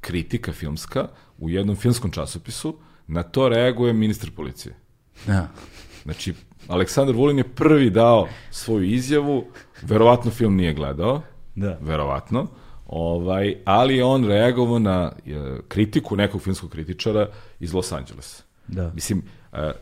kritika 0.00 0.52
filmska 0.52 1.08
u 1.38 1.50
jednom 1.50 1.76
filmskom 1.76 2.10
časopisu, 2.10 2.76
na 3.06 3.22
to 3.22 3.48
reaguje 3.48 3.92
ministar 3.92 4.30
policije. 4.36 4.74
Da. 5.26 5.48
Znači, 6.06 6.34
Aleksandar 6.68 7.16
Vulin 7.16 7.38
je 7.38 7.44
prvi 7.44 7.90
dao 7.90 8.28
svoju 8.50 8.84
izjavu, 8.84 9.44
verovatno 9.82 10.30
film 10.30 10.56
nije 10.56 10.74
gledao, 10.74 11.22
Da. 11.54 11.78
verovatno, 11.80 12.46
ovaj, 12.86 13.56
ali 13.64 13.96
je 13.96 14.04
on 14.04 14.24
reagovao 14.24 14.78
na 14.78 15.12
e, 15.26 15.30
kritiku 15.68 16.16
nekog 16.16 16.42
filmskog 16.42 16.70
kritičara 16.70 17.28
iz 17.60 17.72
Los 17.72 17.92
Angelesa. 17.92 18.42
Da. 18.68 18.90
Mislim, 18.94 19.22
e, 19.52 19.72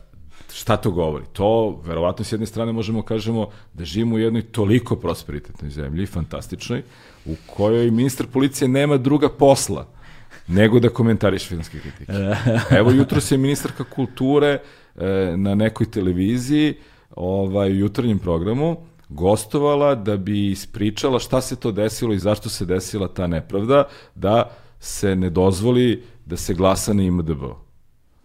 šta 0.52 0.76
to 0.76 0.90
govori? 0.90 1.24
To, 1.32 1.82
verovatno, 1.84 2.24
s 2.24 2.32
jedne 2.32 2.46
strane 2.46 2.72
možemo 2.72 3.02
kažemo 3.02 3.51
da 3.74 3.84
živimo 3.84 4.16
u 4.16 4.18
jednoj 4.18 4.42
toliko 4.42 4.96
prosperitetnoj 4.96 5.70
zemlji, 5.70 6.06
fantastičnoj, 6.06 6.82
u 7.24 7.34
kojoj 7.56 7.90
ministar 7.90 8.26
policije 8.26 8.68
nema 8.68 8.96
druga 8.96 9.28
posla 9.28 9.86
nego 10.48 10.80
da 10.80 10.88
komentariš 10.88 11.48
filmske 11.48 11.80
kritike. 11.80 12.12
Evo, 12.78 12.90
jutro 12.90 13.20
se 13.20 13.36
ministarka 13.36 13.84
kulture 13.84 14.48
e, 14.48 14.60
na 15.36 15.54
nekoj 15.54 15.90
televiziji, 15.90 16.74
ovaj, 17.16 17.72
u 17.72 17.76
jutarnjem 17.76 18.18
programu, 18.18 18.76
gostovala 19.08 19.94
da 19.94 20.16
bi 20.16 20.50
ispričala 20.50 21.18
šta 21.18 21.40
se 21.40 21.56
to 21.56 21.72
desilo 21.72 22.14
i 22.14 22.18
zašto 22.18 22.48
se 22.48 22.64
desila 22.64 23.08
ta 23.08 23.26
nepravda, 23.26 23.84
da 24.14 24.50
se 24.80 25.16
ne 25.16 25.30
dozvoli 25.30 26.02
da 26.26 26.36
se 26.36 26.54
glasa 26.54 26.92
na 26.92 27.02
IMDB. 27.02 27.42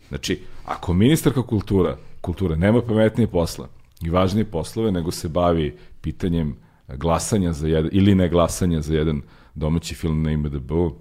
Znači, 0.08 0.42
ako 0.66 0.94
ministarka 0.94 1.42
kultura, 1.42 1.98
kulture 2.22 2.56
nema 2.58 2.82
pametnije 2.82 3.28
posla 3.28 3.68
i 4.02 4.10
važnije 4.10 4.46
poslove 4.46 4.92
nego 4.92 5.12
se 5.12 5.28
bavi 5.28 5.78
pitanjem 6.02 6.56
glasanja 6.88 7.54
za 7.54 7.68
jedan, 7.68 7.90
ili 7.94 8.16
ne 8.16 8.30
glasanja 8.30 8.82
za 8.82 8.96
jedan 8.96 9.22
domaći 9.56 9.96
film 9.96 10.24
na 10.24 10.32
IMDB-u, 10.32 10.96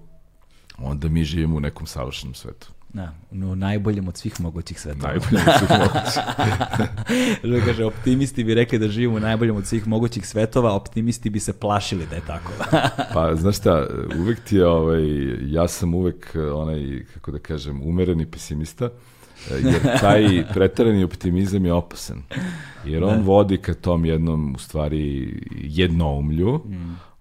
onda 0.77 1.09
mi 1.09 1.23
živimo 1.23 1.57
u 1.57 1.59
nekom 1.59 1.87
savršenom 1.87 2.33
svetu. 2.33 2.71
Da, 2.93 3.13
u 3.31 3.55
najboljem 3.55 4.07
od 4.07 4.17
svih 4.17 4.41
mogućih 4.41 4.79
svetova. 4.79 5.07
Najbolje 5.07 5.41
od 5.47 5.53
svih 5.59 5.69
mogućih. 5.79 7.65
Kaže, 7.65 7.85
optimisti 7.85 8.43
bi 8.43 8.53
rekli 8.53 8.79
da 8.79 8.87
živimo 8.87 9.15
u 9.15 9.19
najboljem 9.19 9.55
od 9.55 9.65
svih 9.65 9.87
mogućih 9.87 10.27
svetova, 10.27 10.73
optimisti 10.73 11.29
bi 11.29 11.39
se 11.39 11.59
plašili 11.59 12.05
da 12.09 12.15
je 12.15 12.21
tako. 12.27 12.51
Pa, 13.13 13.35
znaš 13.35 13.57
šta, 13.57 13.87
uvek 14.19 14.39
ti 14.39 14.55
je, 14.55 14.67
ovaj, 14.67 15.03
ja 15.41 15.67
sam 15.67 15.93
uvek 15.93 16.31
eh, 16.35 16.39
onaj, 16.39 17.05
kako 17.13 17.31
da 17.31 17.39
kažem, 17.39 17.81
umereni 17.81 18.25
pesimista, 18.25 18.85
eh, 18.85 18.91
jer 19.63 19.99
taj 19.99 20.43
pretarani 20.53 21.03
optimizam 21.03 21.65
je 21.65 21.73
opasan. 21.73 22.23
Jer 22.85 23.03
on 23.03 23.21
vodi 23.21 23.57
ka 23.57 23.73
tom 23.73 24.05
jednom, 24.05 24.55
u 24.55 24.59
stvari, 24.59 25.33
jednoumlju, 25.51 26.61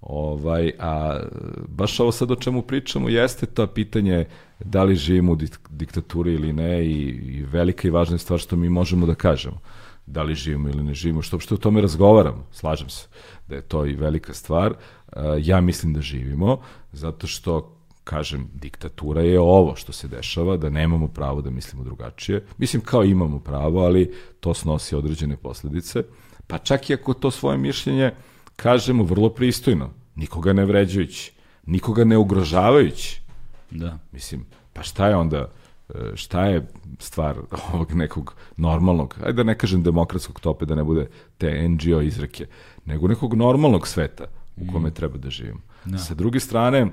ovaj, 0.01 0.73
a 0.79 1.21
baš 1.69 2.01
ovo 2.01 2.13
sad 2.13 2.31
o 2.31 2.37
čemu 2.37 2.63
pričamo 2.63 3.09
jeste 3.09 3.47
to 3.47 3.67
pitanje 3.67 4.27
da 4.61 4.85
li 4.85 4.97
živimo 4.97 5.33
u 5.33 5.37
dik- 5.37 5.69
diktaturi 5.71 6.35
ili 6.35 6.53
ne 6.53 6.87
i, 6.87 7.03
i 7.09 7.45
velika 7.45 7.89
i 7.89 7.91
važna 7.91 8.19
stvar 8.19 8.39
što 8.39 8.57
mi 8.57 8.69
možemo 8.69 9.07
da 9.07 9.15
kažemo 9.15 9.61
da 10.09 10.23
li 10.23 10.35
živimo 10.35 10.69
ili 10.69 10.83
ne 10.83 10.95
živimo, 10.95 11.23
što 11.23 11.37
uopšte 11.37 11.55
o 11.55 11.57
tome 11.57 11.81
razgovaramo, 11.81 12.47
slažem 12.53 12.89
se 12.89 13.09
da 13.49 13.55
je 13.55 13.63
to 13.63 13.87
i 13.87 13.97
velika 13.97 14.35
stvar. 14.35 14.73
Uh, 14.73 15.23
Ja 15.43 15.61
mislim 15.61 15.93
da 15.95 16.01
živimo, 16.01 16.61
zato 16.93 17.27
što, 17.27 17.77
kažem, 18.05 18.49
diktatura 18.55 19.23
je 19.23 19.41
ovo 19.41 19.77
što 19.77 19.93
se 19.93 20.09
dešava, 20.09 20.57
da 20.57 20.71
nemamo 20.71 21.09
pravo 21.09 21.43
da 21.43 21.51
mislimo 21.51 21.85
drugačije. 21.85 22.45
Mislim, 22.59 22.83
kao 22.83 23.05
imamo 23.05 23.41
pravo, 23.41 23.81
ali 23.85 24.13
to 24.41 24.55
snosi 24.55 24.97
određene 24.97 25.37
posledice. 25.37 26.03
Pa 26.47 26.59
čak 26.59 26.91
i 26.91 26.95
ako 26.95 27.15
to 27.15 27.31
svoje 27.31 27.59
mišljenje 27.59 28.11
kažemo 28.57 29.05
vrlo 29.05 29.29
pristojno, 29.29 29.91
nikoga 30.15 30.53
ne 30.53 30.65
vređajući, 30.65 31.33
nikoga 31.67 32.05
ne 32.05 32.17
ugrožavajući, 32.17 33.21
da. 33.71 33.99
Mislim, 34.13 34.47
pa 34.73 34.83
šta 34.83 35.09
je 35.09 35.17
onda, 35.17 35.51
e, 35.89 36.13
šta 36.15 36.45
je 36.45 36.67
stvar 36.99 37.37
ovog 37.73 37.93
nekog 37.93 38.35
normalnog, 38.57 39.17
ajde 39.21 39.33
da 39.33 39.43
ne 39.43 39.59
kažem 39.59 39.83
demokratskog 39.83 40.41
tope, 40.41 40.65
da 40.65 40.75
ne 40.75 40.85
bude 40.85 41.09
te 41.39 41.69
NGO 41.69 42.01
izreke, 42.01 42.47
nego 42.85 43.09
nekog 43.09 43.35
normalnog 43.35 43.89
sveta 43.89 44.25
u 44.57 44.73
kome 44.73 44.91
treba 44.91 45.19
da 45.19 45.31
živimo. 45.31 45.61
Sa 46.07 46.15
druge 46.15 46.41
strane, 46.41 46.87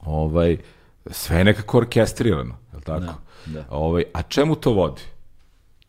ovaj, 0.00 0.56
sve 1.06 1.38
je 1.38 1.44
nekako 1.44 1.78
orkestrirano, 1.78 2.54
je 2.72 2.76
li 2.76 2.82
tako? 2.82 3.14
Da, 3.46 3.52
da. 3.52 3.66
Ovaj, 3.70 4.04
a 4.14 4.22
čemu 4.22 4.54
to 4.54 4.72
vodi? 4.72 5.02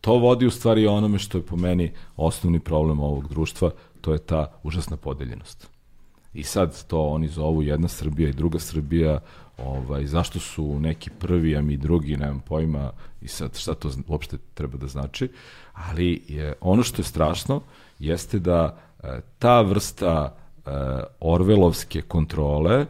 To 0.00 0.12
vodi 0.12 0.46
u 0.46 0.50
stvari 0.50 0.86
onome 0.86 1.18
što 1.18 1.38
je 1.38 1.46
po 1.46 1.56
meni 1.56 1.92
osnovni 2.16 2.60
problem 2.60 3.00
ovog 3.00 3.28
društva, 3.28 3.70
to 4.00 4.12
je 4.12 4.18
ta 4.18 4.60
užasna 4.62 4.96
podeljenost. 4.96 5.75
I 6.36 6.42
sad 6.42 6.86
to 6.86 7.08
oni 7.08 7.28
zovu 7.28 7.62
jedna 7.62 7.88
Srbija 7.88 8.28
i 8.28 8.32
druga 8.32 8.58
Srbija, 8.58 9.20
ovaj, 9.58 10.06
zašto 10.06 10.38
su 10.38 10.80
neki 10.80 11.10
prvi, 11.10 11.56
a 11.56 11.62
mi 11.62 11.76
drugi, 11.76 12.16
nemam 12.16 12.40
pojma, 12.40 12.92
i 13.20 13.28
sad 13.28 13.56
šta 13.56 13.74
to 13.74 13.90
uopšte 14.08 14.38
treba 14.54 14.78
da 14.78 14.86
znači, 14.86 15.28
ali 15.72 16.22
je, 16.28 16.54
ono 16.60 16.82
što 16.82 17.00
je 17.00 17.04
strašno 17.06 17.60
jeste 17.98 18.38
da 18.38 18.78
e, 19.02 19.20
ta 19.38 19.60
vrsta 19.60 20.34
e, 20.34 20.70
orvelovske 21.20 22.02
kontrole 22.02 22.86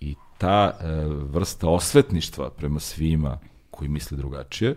i 0.00 0.14
ta 0.38 0.70
e, 0.70 0.86
vrsta 1.08 1.68
osvetništva 1.68 2.50
prema 2.50 2.80
svima 2.80 3.38
koji 3.70 3.88
misle 3.88 4.16
drugačije, 4.16 4.76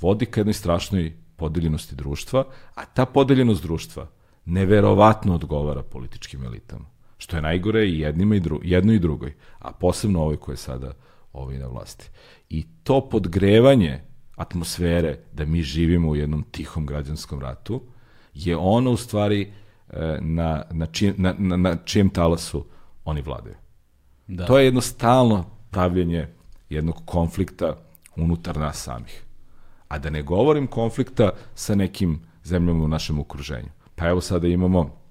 vodi 0.00 0.26
ka 0.26 0.40
jednoj 0.40 0.54
strašnoj 0.54 1.12
podeljenosti 1.36 1.96
društva, 1.96 2.44
a 2.74 2.84
ta 2.84 3.06
podeljenost 3.06 3.62
društva 3.62 4.06
neverovatno 4.44 5.34
odgovara 5.34 5.82
političkim 5.82 6.44
elitama. 6.44 6.91
Što 7.22 7.36
je 7.36 7.42
najgore 7.42 7.86
i 7.86 7.98
jednima 7.98 8.36
i 8.36 8.40
dru, 8.40 8.60
jednoj 8.62 8.96
i 8.96 8.98
drugoj, 8.98 9.34
a 9.58 9.72
posebno 9.72 10.20
ovoj 10.20 10.36
koja 10.36 10.52
je 10.52 10.56
sada 10.56 10.92
ovaj 11.32 11.58
na 11.58 11.66
vlasti. 11.66 12.10
I 12.48 12.64
to 12.82 13.08
podgrevanje 13.08 14.00
atmosfere 14.36 15.18
da 15.32 15.44
mi 15.44 15.62
živimo 15.62 16.08
u 16.08 16.16
jednom 16.16 16.42
tihom 16.42 16.86
građanskom 16.86 17.40
ratu 17.40 17.82
je 18.34 18.56
ono 18.56 18.90
u 18.90 18.96
stvari 18.96 19.52
e, 19.88 20.18
na, 20.20 20.64
na, 20.70 20.86
čijem, 20.86 21.14
na, 21.18 21.34
na, 21.38 21.56
na 21.56 21.76
čijem 21.84 22.10
talasu 22.10 22.64
oni 23.04 23.22
vladaju. 23.22 23.54
Da. 24.26 24.46
To 24.46 24.58
je 24.58 24.64
jedno 24.64 24.80
stalno 24.80 25.44
pravljenje 25.70 26.28
jednog 26.70 27.02
konflikta 27.04 27.76
unutar 28.16 28.56
nas 28.56 28.82
samih. 28.82 29.22
A 29.88 29.98
da 29.98 30.10
ne 30.10 30.22
govorim 30.22 30.66
konflikta 30.66 31.30
sa 31.54 31.74
nekim 31.74 32.20
zemljama 32.44 32.84
u 32.84 32.88
našem 32.88 33.18
okruženju. 33.18 33.68
Pa 33.94 34.08
evo 34.08 34.20
sada 34.20 34.48
imamo 34.48 35.01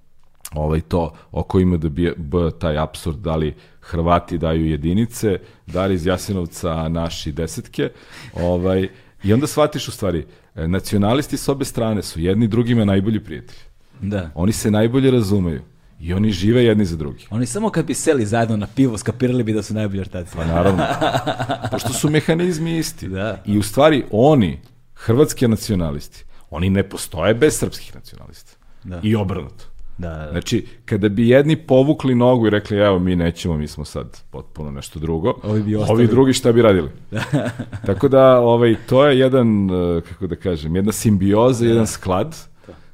ovaj 0.54 0.80
to 0.80 1.14
oko 1.32 1.60
ima 1.60 1.76
da 1.76 1.88
bi 1.88 2.14
b, 2.16 2.38
taj 2.60 2.78
absurd 2.78 3.18
da 3.18 3.36
li 3.36 3.54
Hrvati 3.82 4.38
daju 4.38 4.66
jedinice, 4.66 5.38
da 5.66 5.86
li 5.86 5.94
iz 5.94 6.06
Jasenovca 6.06 6.88
naši 6.88 7.32
desetke, 7.32 7.90
ovaj, 8.34 8.88
i 9.22 9.32
onda 9.32 9.46
shvatiš 9.46 9.88
u 9.88 9.90
stvari, 9.90 10.26
e, 10.54 10.68
nacionalisti 10.68 11.36
s 11.36 11.48
obe 11.48 11.64
strane 11.64 12.02
su 12.02 12.20
jedni 12.20 12.48
drugima 12.48 12.84
najbolji 12.84 13.20
prijatelji. 13.20 13.60
Da. 14.00 14.30
Oni 14.34 14.52
se 14.52 14.70
najbolje 14.70 15.10
razumeju. 15.10 15.62
I 16.00 16.14
oni 16.14 16.32
žive 16.32 16.64
jedni 16.64 16.84
za 16.84 16.96
drugi. 16.96 17.26
Oni 17.30 17.46
samo 17.46 17.70
kad 17.70 17.86
bi 17.86 17.94
seli 17.94 18.26
zajedno 18.26 18.56
na 18.56 18.66
pivo, 18.66 18.98
skapirali 18.98 19.42
bi 19.42 19.52
da 19.52 19.62
su 19.62 19.74
najbolji 19.74 20.00
ortaci. 20.00 20.36
Pa 20.36 20.44
naravno. 20.44 20.84
Pošto 21.70 21.92
su 21.92 22.10
mehanizmi 22.10 22.78
isti. 22.78 23.08
Da. 23.08 23.42
I 23.46 23.58
u 23.58 23.62
stvari 23.62 24.04
oni, 24.10 24.60
hrvatski 24.94 25.48
nacionalisti, 25.48 26.24
oni 26.50 26.70
ne 26.70 26.88
postoje 26.88 27.34
bez 27.34 27.58
srpskih 27.58 27.94
nacionalista. 27.94 28.52
Da. 28.84 29.00
I 29.02 29.14
obrnuto. 29.14 29.64
Da, 30.02 30.08
da, 30.08 30.24
da. 30.24 30.30
Znači, 30.30 30.66
kada 30.84 31.08
bi 31.08 31.28
jedni 31.28 31.56
povukli 31.56 32.14
nogu 32.14 32.46
i 32.46 32.50
rekli, 32.50 32.78
evo, 32.78 32.98
mi 32.98 33.16
nećemo, 33.16 33.56
mi 33.56 33.68
smo 33.68 33.84
sad 33.84 34.22
potpuno 34.30 34.70
nešto 34.70 34.98
drugo, 34.98 35.34
Ovi 35.42 35.62
bi 35.62 35.76
ostali. 35.76 35.96
ovi 35.96 36.06
drugi 36.06 36.32
šta 36.32 36.52
bi 36.52 36.62
radili? 36.62 36.88
Tako 37.86 38.08
da, 38.08 38.38
ovaj, 38.40 38.76
to 38.86 39.06
je 39.06 39.18
jedan, 39.18 39.70
eh, 39.70 40.00
kako 40.00 40.26
da 40.26 40.36
kažem, 40.36 40.76
jedna 40.76 40.92
simbioza, 40.92 41.66
jedan 41.66 41.86
sklad, 41.86 42.36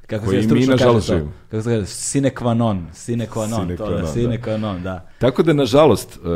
Kako 0.07 0.25
koji 0.25 0.43
se 0.43 0.53
mi, 0.53 0.65
nažalost, 0.65 1.07
živimo. 1.07 1.31
Kako 1.51 1.63
se 1.63 1.69
kaže? 1.69 1.85
Sine 1.85 2.29
qua 2.29 2.53
non. 2.53 2.87
Sine 2.93 3.27
qua 3.33 3.49
non. 3.49 3.61
Sine 3.61 3.75
to 3.77 3.89
da, 3.89 4.01
non, 4.01 4.13
sine 4.13 4.37
da. 4.37 4.43
qua 4.43 4.57
non, 4.57 4.83
da. 4.83 5.07
Tako 5.19 5.43
da, 5.43 5.53
nažalost, 5.53 6.15
e, 6.15 6.29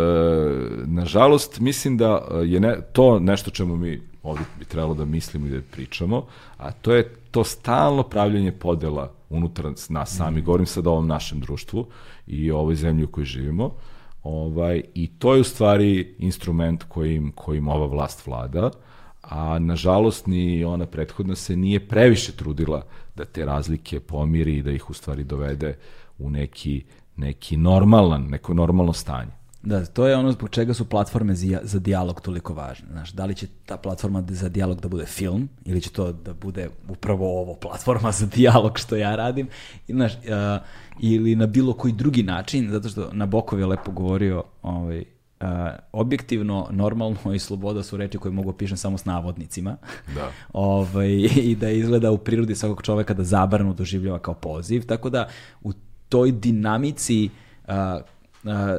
nažalost, 0.86 1.60
mislim 1.60 1.98
da 1.98 2.28
e, 2.32 2.36
je 2.36 2.60
ne, 2.60 2.78
to 2.92 3.20
nešto 3.20 3.52
čemu 3.52 3.76
mi 3.76 4.02
ovdje 4.24 4.46
bi 4.60 4.66
trebalo 4.66 4.94
da 4.94 5.06
mislimo 5.06 5.48
i 5.48 5.50
da 5.50 5.58
pričamo, 5.72 6.26
a 6.58 6.72
to 6.72 6.94
je 6.94 7.10
to 7.32 7.44
stalno 7.44 8.04
pravljanje 8.04 8.52
podela 8.52 9.12
unutar 9.34 9.66
nas 9.90 10.16
sami, 10.18 10.42
govorim 10.42 10.66
sad 10.66 10.88
o 10.88 10.92
ovom 10.92 11.08
našem 11.08 11.40
društvu 11.40 11.88
i 12.28 12.52
o 12.52 12.58
ovoj 12.58 12.76
zemlji 12.76 13.04
u 13.04 13.12
kojoj 13.12 13.26
živimo, 13.26 13.76
ovaj, 14.24 14.82
i 14.94 15.08
to 15.08 15.36
je 15.36 15.42
u 15.42 15.44
stvari 15.44 16.16
instrument 16.20 16.84
kojim, 16.84 17.32
kojim 17.36 17.68
ova 17.68 17.86
vlast 17.86 18.28
vlada, 18.28 18.72
a 19.22 19.60
nažalost 19.60 20.28
ni 20.28 20.66
ona 20.66 20.86
prethodna 20.86 21.36
se 21.36 21.56
nije 21.56 21.88
previše 21.88 22.32
trudila 22.32 22.86
da 23.16 23.26
te 23.26 23.46
razlike 23.46 24.00
pomiri 24.00 24.58
i 24.58 24.62
da 24.62 24.72
ih 24.72 24.90
u 24.90 24.94
stvari 24.94 25.24
dovede 25.24 25.78
u 26.18 26.30
neki, 26.30 26.84
neki 27.16 27.58
normalan, 27.58 28.28
neko 28.30 28.54
normalno 28.54 28.94
stanje. 28.94 29.32
Da, 29.64 29.86
to 29.86 30.08
je 30.08 30.16
ono 30.18 30.32
zbog 30.32 30.50
čega 30.50 30.74
su 30.74 30.86
platforme 30.86 31.36
za, 31.36 31.60
za 31.64 31.80
dijalog 31.80 32.22
toliko 32.22 32.54
važne. 32.54 32.88
Znaš, 32.92 33.12
da 33.12 33.26
li 33.26 33.36
će 33.36 33.48
ta 33.66 33.78
platforma 33.78 34.24
za 34.30 34.50
dijalog 34.50 34.82
da 34.82 34.88
bude 34.88 35.06
film 35.06 35.50
ili 35.66 35.82
će 35.82 35.90
to 35.90 36.12
da 36.12 36.34
bude 36.34 36.70
upravo 36.90 37.42
ovo 37.42 37.56
platforma 37.56 38.12
za 38.12 38.26
dijalog 38.26 38.80
što 38.80 38.96
ja 38.96 39.16
radim 39.16 39.48
i, 39.88 39.94
znaš, 39.94 40.14
a, 40.32 40.60
ili 41.00 41.36
na 41.36 41.46
bilo 41.48 41.74
koji 41.74 41.94
drugi 41.94 42.24
način, 42.24 42.72
zato 42.72 42.90
što 42.90 43.10
Nabokov 43.12 43.60
je 43.60 43.66
lepo 43.66 43.92
govorio 43.92 44.44
ovaj, 44.62 45.04
a, 45.40 45.76
objektivno, 45.92 46.68
normalno 46.72 47.34
i 47.34 47.40
sloboda 47.40 47.84
su 47.84 47.98
reči 47.98 48.18
koje 48.18 48.32
mogu 48.32 48.50
opišem 48.50 48.78
samo 48.78 48.98
s 48.98 49.06
navodnicima. 49.06 49.78
Da. 50.16 50.32
ovaj, 50.54 51.12
I 51.36 51.56
da 51.56 51.70
izgleda 51.70 52.12
u 52.12 52.18
prirodi 52.18 52.56
svakog 52.56 52.82
čoveka 52.82 53.14
da 53.14 53.24
zabranu 53.24 53.74
doživljava 53.74 54.20
kao 54.20 54.34
poziv, 54.34 54.86
tako 54.86 55.10
da 55.10 55.30
u 55.62 55.74
toj 56.10 56.32
dinamici 56.32 57.30
a, 57.68 58.00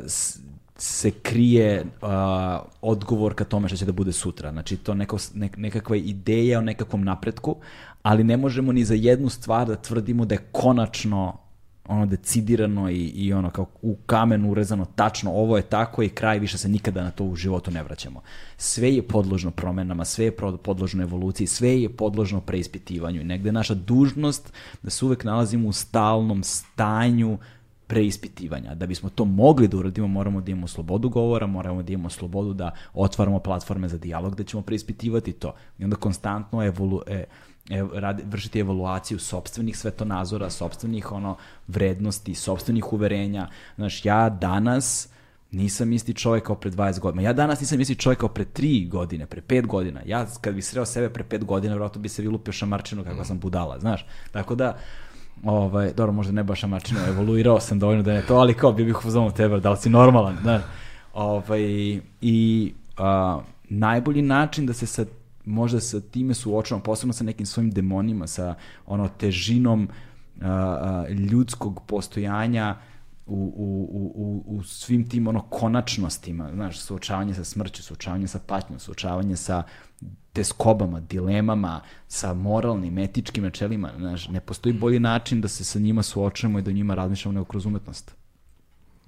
s- 0.06 0.40
se 0.76 1.10
krije 1.10 1.84
a, 2.02 2.62
odgovor 2.82 3.34
ka 3.34 3.44
tome 3.44 3.68
što 3.68 3.76
će 3.76 3.84
da 3.84 3.92
bude 3.92 4.12
sutra. 4.12 4.52
Znači, 4.52 4.76
to 4.76 4.94
neko, 4.94 5.18
nek, 5.34 5.56
nekakva 5.56 5.96
ideja 5.96 6.58
o 6.58 6.62
nekakvom 6.62 7.04
napretku, 7.04 7.56
ali 8.02 8.24
ne 8.24 8.36
možemo 8.36 8.72
ni 8.72 8.84
za 8.84 8.94
jednu 8.94 9.28
stvar 9.28 9.66
da 9.66 9.76
tvrdimo 9.76 10.24
da 10.24 10.34
je 10.34 10.48
konačno 10.52 11.44
ono 11.88 12.06
decidirano 12.06 12.90
i, 12.90 13.04
i 13.04 13.32
ono 13.32 13.50
kao 13.50 13.66
u 13.82 13.96
kamenu 14.06 14.50
urezano 14.50 14.84
tačno 14.84 15.32
ovo 15.32 15.56
je 15.56 15.62
tako 15.62 16.02
i 16.02 16.08
kraj 16.08 16.38
više 16.38 16.58
se 16.58 16.68
nikada 16.68 17.02
na 17.02 17.10
to 17.10 17.24
u 17.24 17.36
životu 17.36 17.70
ne 17.70 17.82
vraćamo. 17.82 18.22
Sve 18.56 18.94
je 18.94 19.02
podložno 19.02 19.50
promenama, 19.50 20.04
sve 20.04 20.24
je 20.24 20.36
podložno 20.62 21.02
evoluciji, 21.02 21.46
sve 21.46 21.82
je 21.82 21.88
podložno 21.88 22.40
preispitivanju 22.40 23.20
i 23.20 23.24
negde 23.24 23.52
naša 23.52 23.74
dužnost 23.74 24.52
da 24.82 24.90
se 24.90 25.04
uvek 25.04 25.24
nalazimo 25.24 25.68
u 25.68 25.72
stalnom 25.72 26.42
stanju 26.42 27.38
preispitivanja. 27.86 28.74
Da 28.74 28.86
bismo 28.86 29.08
to 29.08 29.24
mogli 29.24 29.68
da 29.68 29.76
uradimo, 29.76 30.06
moramo 30.06 30.40
da 30.40 30.50
imamo 30.50 30.66
slobodu 30.66 31.08
govora, 31.08 31.46
moramo 31.46 31.82
da 31.82 31.92
imamo 31.92 32.10
slobodu 32.10 32.54
da 32.54 32.70
otvaramo 32.94 33.38
platforme 33.38 33.88
za 33.88 33.98
dijalog, 33.98 34.34
da 34.34 34.44
ćemo 34.44 34.62
preispitivati 34.62 35.32
to. 35.32 35.54
I 35.78 35.84
onda 35.84 35.96
konstantno 35.96 36.64
evolu, 36.64 37.02
e, 37.06 37.24
e, 37.70 37.84
radi, 37.92 38.22
vršiti 38.26 38.58
evaluaciju 38.58 39.18
sopstvenih 39.18 39.78
svetonazora, 39.78 40.50
sopstvenih 40.50 41.12
ono, 41.12 41.36
vrednosti, 41.68 42.34
sopstvenih 42.34 42.92
uverenja. 42.92 43.48
Znaš, 43.76 44.04
ja 44.04 44.28
danas 44.28 45.08
nisam 45.54 45.92
isti 45.92 46.14
čovjek 46.14 46.44
kao 46.44 46.56
pre 46.56 46.70
20 46.70 47.00
godina. 47.00 47.22
Ja 47.22 47.32
danas 47.32 47.60
nisam 47.60 47.80
isti 47.80 47.94
čovjek 47.94 48.20
kao 48.20 48.28
pre 48.28 48.44
3 48.44 48.88
godine, 48.88 49.26
pre 49.26 49.42
5 49.42 49.66
godina. 49.66 50.00
Ja 50.06 50.26
kad 50.40 50.54
bi 50.54 50.62
sreo 50.62 50.86
sebe 50.86 51.08
pre 51.08 51.24
5 51.24 51.44
godina, 51.44 51.74
vjerojatno 51.74 52.00
bi 52.00 52.08
se 52.08 52.22
vilupio 52.22 52.52
šamarčinu 52.52 53.04
kakva 53.04 53.24
sam 53.24 53.38
budala, 53.38 53.78
znaš. 53.78 54.06
Tako 54.32 54.54
da, 54.54 54.78
ovaj, 55.44 55.92
dobro, 55.92 56.12
možda 56.12 56.32
ne 56.32 56.44
baš 56.44 56.60
šamarčinu, 56.60 57.00
evoluirao 57.08 57.60
sam 57.60 57.78
dovoljno 57.78 58.02
da 58.02 58.12
ne 58.12 58.22
to, 58.22 58.36
ali 58.36 58.54
kao 58.54 58.72
bi 58.72 58.84
bih 58.84 59.04
uzmano 59.06 59.30
tebe, 59.30 59.60
da 59.60 59.70
li 59.70 59.76
si 59.76 59.90
normalan, 59.90 60.36
znaš. 60.42 60.62
Ovaj, 61.14 61.60
I 62.20 62.72
a, 62.98 63.40
najbolji 63.68 64.22
način 64.22 64.66
da 64.66 64.72
se 64.72 64.86
sa 64.86 65.04
možda 65.44 65.80
sa 65.80 66.00
time 66.00 66.34
suočavam, 66.34 66.82
posebno 66.82 67.12
sa 67.12 67.24
nekim 67.24 67.46
svojim 67.46 67.70
demonima, 67.70 68.26
sa 68.26 68.54
ono 68.86 69.08
težinom 69.08 69.88
a, 70.42 70.48
a, 70.48 71.08
ljudskog 71.08 71.82
postojanja 71.86 72.76
u, 73.26 73.52
u, 73.56 74.12
u, 74.14 74.56
u, 74.56 74.62
svim 74.62 75.08
tim 75.08 75.26
ono 75.26 75.40
konačnostima, 75.40 76.50
znaš, 76.54 76.80
suočavanje 76.80 77.34
sa 77.34 77.44
smrću, 77.44 77.82
suočavanje 77.82 78.28
sa 78.28 78.38
patnjom, 78.46 78.78
suočavanje 78.78 79.36
sa 79.36 79.62
teskobama, 80.32 81.00
dilemama, 81.00 81.80
sa 82.08 82.34
moralnim, 82.34 82.98
etičkim 82.98 83.44
načelima, 83.44 83.90
znaš, 83.98 84.28
ne 84.28 84.40
postoji 84.40 84.72
bolji 84.72 85.00
način 85.00 85.40
da 85.40 85.48
se 85.48 85.64
sa 85.64 85.78
njima 85.78 86.02
suočavamo 86.02 86.58
i 86.58 86.62
da 86.62 86.70
o 86.70 86.74
njima 86.74 86.94
razmišljamo 86.94 87.32
nego 87.32 87.44
kroz 87.44 87.66
umetnost. 87.66 88.14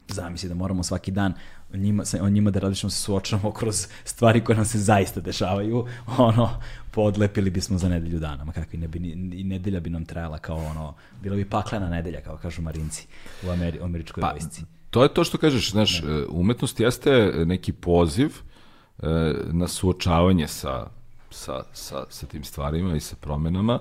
Zamisli 0.09 0.49
da 0.49 0.55
moramo 0.55 0.83
svaki 0.83 1.11
dan 1.11 1.35
o 1.75 1.77
njima, 1.77 2.03
o 2.21 2.29
njima 2.29 2.51
da 2.51 2.61
različno 2.61 2.91
se 2.91 3.01
suočavamo 3.03 3.53
kroz 3.53 3.87
stvari 4.05 4.45
koje 4.45 4.57
nam 4.57 4.65
se 4.65 4.79
zaista 4.79 5.21
dešavaju, 5.21 5.87
ono, 6.19 6.51
podlepili 6.97 7.51
bismo 7.51 7.79
za 7.79 7.89
nedelju 7.89 8.19
dana, 8.19 8.45
ma 8.45 8.53
kakvi 8.53 8.79
ne 8.79 8.89
bi, 8.89 8.99
i 9.35 9.45
nedelja 9.45 9.81
bi 9.81 9.91
nam 9.91 10.05
trajala 10.05 10.39
kao 10.39 10.57
ono, 10.57 10.95
bila 11.23 11.37
bi 11.37 11.45
paklena 11.45 11.89
nedelja, 11.89 12.21
kao 12.21 12.37
kažu 12.37 12.63
marinci 12.63 13.07
u, 13.47 13.51
Ameri, 13.51 13.81
američkoj 13.83 14.21
Pa, 14.21 14.31
vojsci. 14.31 14.63
to 14.91 15.03
je 15.03 15.09
to 15.15 15.25
što 15.25 15.39
kažeš, 15.39 15.71
znaš, 15.71 16.01
e, 16.01 16.05
umetnost 16.29 16.81
jeste 16.81 17.33
neki 17.47 17.73
poziv 17.73 18.31
e, 18.33 19.35
na 19.53 19.69
suočavanje 19.69 20.49
sa, 20.49 20.87
sa, 21.31 21.63
sa, 21.73 22.05
sa 22.09 22.27
tim 22.27 22.45
stvarima 22.45 22.97
i 22.97 23.01
sa 23.01 23.17
promenama, 23.21 23.81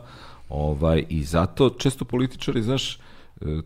ovaj, 0.50 1.06
i 1.10 1.24
zato 1.24 1.70
često 1.70 2.06
političari, 2.06 2.64
znaš, 2.64 2.96
e, 2.96 3.00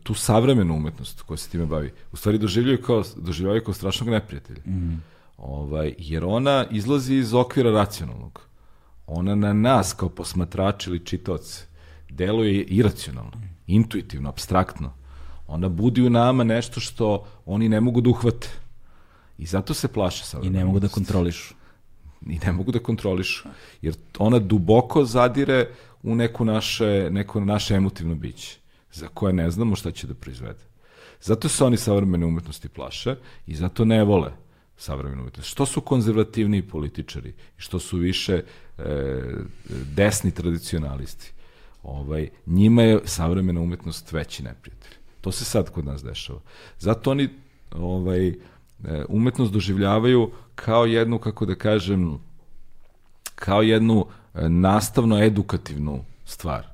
tu 0.03 0.13
savremenu 0.13 0.75
umetnost 0.75 1.21
koja 1.21 1.37
se 1.37 1.49
time 1.49 1.65
bavi, 1.65 1.93
u 2.11 2.17
stvari 2.17 2.37
doživljaju 2.37 2.81
kao, 2.81 3.03
doživljavaju 3.15 3.63
kao 3.63 3.73
strašnog 3.73 4.09
neprijatelja. 4.09 4.61
Ovaj, 5.37 5.95
jer 5.97 6.25
ona 6.25 6.65
izlazi 6.71 7.15
iz 7.15 7.33
okvira 7.33 7.71
racionalnog. 7.71 8.48
Ona 9.11 9.35
na 9.35 9.53
nas 9.53 9.93
kao 9.93 10.09
posmatrači 10.09 10.89
ili 10.89 11.05
čitaoce 11.05 11.65
deluje 12.09 12.63
iracionalno, 12.63 13.31
intuitivno, 13.67 14.29
abstraktno. 14.29 14.93
Ona 15.47 15.69
budi 15.69 16.01
u 16.01 16.09
nama 16.09 16.43
nešto 16.43 16.79
što 16.79 17.27
oni 17.45 17.69
ne 17.69 17.81
mogu 17.81 18.01
da 18.01 18.09
uhvate. 18.09 18.49
I 19.37 19.45
zato 19.45 19.73
se 19.73 19.87
plaše 19.87 20.23
I 20.23 20.25
savremena 20.25 20.59
ne 20.59 20.65
mogu 20.65 20.79
da 20.79 20.87
kontrolišu. 20.87 21.53
I 22.27 22.39
ne 22.45 22.51
mogu 22.51 22.71
da 22.71 22.79
kontrolišu. 22.79 23.47
Jer 23.81 23.95
ona 24.17 24.39
duboko 24.39 25.05
zadire 25.05 25.67
u 26.03 26.15
neko 26.15 26.45
naše, 26.45 27.09
neko 27.11 27.39
naše 27.39 27.75
emotivno 27.75 28.15
biće, 28.15 28.59
za 28.91 29.07
koje 29.07 29.33
ne 29.33 29.51
znamo 29.51 29.75
šta 29.75 29.91
će 29.91 30.07
da 30.07 30.13
proizvede. 30.13 30.69
Zato 31.21 31.49
se 31.49 31.63
oni 31.63 31.77
savremene 31.77 32.25
umetnosti 32.25 32.69
plaše 32.69 33.15
i 33.47 33.55
zato 33.55 33.85
ne 33.85 34.03
vole 34.03 34.31
savremenu 34.79 35.21
umetnost. 35.21 35.49
Što 35.49 35.65
su 35.65 35.81
konzervativni 35.81 36.67
političari 36.67 37.29
i 37.29 37.61
što 37.61 37.79
su 37.79 37.97
više 37.97 38.43
e, 38.77 38.83
desni 39.95 40.31
tradicionalisti, 40.31 41.31
ovaj, 41.83 42.29
njima 42.45 42.83
je 42.83 42.99
savremena 43.05 43.61
umetnost 43.61 44.11
veći 44.11 44.43
neprijatelj. 44.43 44.93
To 45.21 45.31
se 45.31 45.45
sad 45.45 45.69
kod 45.69 45.85
nas 45.85 46.03
dešava. 46.03 46.39
Zato 46.79 47.11
oni 47.11 47.29
ovaj, 47.71 48.27
e, 48.27 48.35
umetnost 49.09 49.53
doživljavaju 49.53 50.31
kao 50.55 50.85
jednu, 50.85 51.19
kako 51.19 51.45
da 51.45 51.55
kažem, 51.55 52.19
kao 53.35 53.61
jednu 53.61 54.05
e, 54.33 54.49
nastavno-edukativnu 54.49 56.05
stvar, 56.25 56.67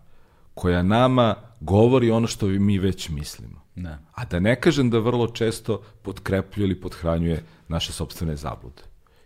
koja 0.53 0.84
nama 0.84 1.36
govori 1.60 2.11
ono 2.11 2.27
što 2.27 2.48
mi 2.48 2.80
već 2.80 3.10
mislimo. 3.10 3.65
Da. 3.76 4.00
A 4.14 4.26
da 4.26 4.40
ne 4.40 4.56
kažem 4.62 4.90
da 4.90 5.00
vrlo 5.00 5.28
često 5.28 5.82
potkrepljuje 6.02 6.66
ili 6.66 6.82
podhranjuje 6.82 7.44
naše 7.68 7.92
sobstvene 7.92 8.36
zablude. 8.36 8.82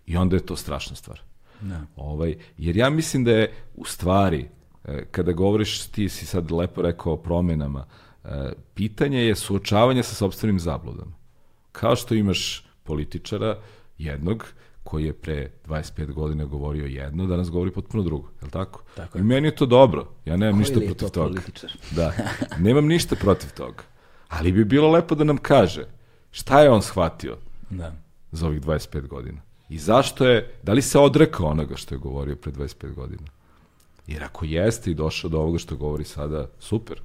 I 0.06 0.18
onda 0.18 0.36
je 0.36 0.46
to 0.46 0.56
strašna 0.56 0.96
stvar. 0.96 1.22
Da. 1.62 1.82
Ovaj, 1.96 2.36
jer 2.58 2.78
ja 2.78 2.90
mislim 2.90 3.24
da 3.24 3.32
je 3.32 3.54
u 3.76 3.86
stvari, 3.86 4.50
e, 4.86 5.06
kada 5.12 5.32
govoriš, 5.32 5.88
ti 5.88 6.10
si 6.10 6.26
sad 6.26 6.52
lepo 6.52 6.82
rekao 6.82 7.14
o 7.14 7.18
promenama, 7.18 7.86
e, 8.24 8.30
pitanje 8.74 9.20
je 9.20 9.36
suočavanje 9.36 10.04
sa 10.04 10.16
sobstvenim 10.16 10.60
zabludama. 10.60 11.12
Kao 11.72 11.96
što 11.96 12.16
imaš 12.16 12.66
političara, 12.84 13.60
jednog, 13.98 14.46
koji 14.84 15.06
je 15.06 15.14
pre 15.14 15.52
25 15.68 16.14
godina 16.14 16.46
govorio 16.46 16.86
jedno, 16.86 17.26
danas 17.26 17.50
govori 17.50 17.72
potpuno 17.72 18.04
drugo, 18.04 18.28
je 18.42 18.46
li 18.46 18.52
tako? 18.52 18.84
Tako 18.96 19.18
I 19.18 19.22
je. 19.22 19.24
meni 19.26 19.48
je 19.48 19.56
to 19.56 19.66
dobro, 19.66 20.08
ja 20.26 20.38
nemam 20.38 20.54
Koji 20.54 20.60
ništa 20.60 20.80
protiv 20.80 20.96
to 20.96 21.10
toga. 21.10 21.30
političar? 21.30 21.72
Da, 21.92 22.14
nemam 22.60 22.86
ništa 22.88 23.16
protiv 23.16 23.50
toga. 23.58 23.84
Ali 24.30 24.52
bi 24.52 24.66
bilo 24.66 24.92
lepo 24.92 25.16
da 25.16 25.24
nam 25.24 25.38
kaže 25.38 25.86
šta 26.32 26.62
je 26.62 26.70
on 26.70 26.82
shvatio 26.82 27.38
Da. 27.70 27.94
za 28.32 28.48
ovih 28.48 28.62
25 28.62 29.08
godina. 29.08 29.42
I 29.70 29.78
zašto 29.80 30.26
je, 30.26 30.54
da 30.64 30.74
li 30.74 30.82
se 30.82 31.00
odrekao 31.00 31.46
onoga 31.48 31.76
što 31.76 31.96
je 31.96 32.00
govorio 32.00 32.36
pre 32.36 32.52
25 32.52 32.94
godina? 32.94 33.24
Jer 34.08 34.24
ako 34.24 34.46
jeste 34.46 34.92
i 34.92 34.96
došao 34.96 35.30
do 35.30 35.40
ovoga 35.40 35.58
što 35.58 35.76
govori 35.76 36.04
sada, 36.04 36.48
super. 36.60 37.02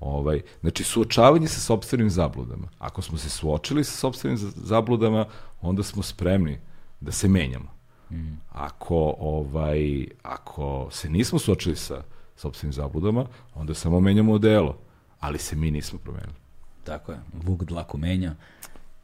Ovaj, 0.00 0.40
znači, 0.60 0.84
suočavanje 0.84 1.48
sa 1.48 1.60
sobstvenim 1.60 2.10
zabludama. 2.10 2.68
Ako 2.78 3.02
smo 3.02 3.18
se 3.18 3.30
suočili 3.30 3.84
sa 3.84 3.92
sobstvenim 3.92 4.38
za- 4.38 4.52
zabludama, 4.56 5.26
onda 5.60 5.82
smo 5.82 6.02
spremni 6.02 6.58
da 7.00 7.12
se 7.12 7.28
menjamo. 7.28 7.70
Mm. 8.10 8.36
Ako, 8.50 9.14
ovaj, 9.18 9.80
ako 10.22 10.88
se 10.90 11.08
nismo 11.10 11.38
suočili 11.38 11.76
sa 11.76 12.02
sobstvenim 12.36 12.72
zabludama, 12.72 13.26
onda 13.54 13.74
samo 13.74 14.00
menjamo 14.00 14.32
odelo. 14.32 14.78
Ali 15.20 15.38
se 15.38 15.56
mi 15.56 15.70
nismo 15.70 15.98
promenili. 15.98 16.43
Tako 16.84 17.12
je, 17.12 17.18
Vuk 17.32 17.64
dlaku 17.64 17.98
menja. 17.98 18.34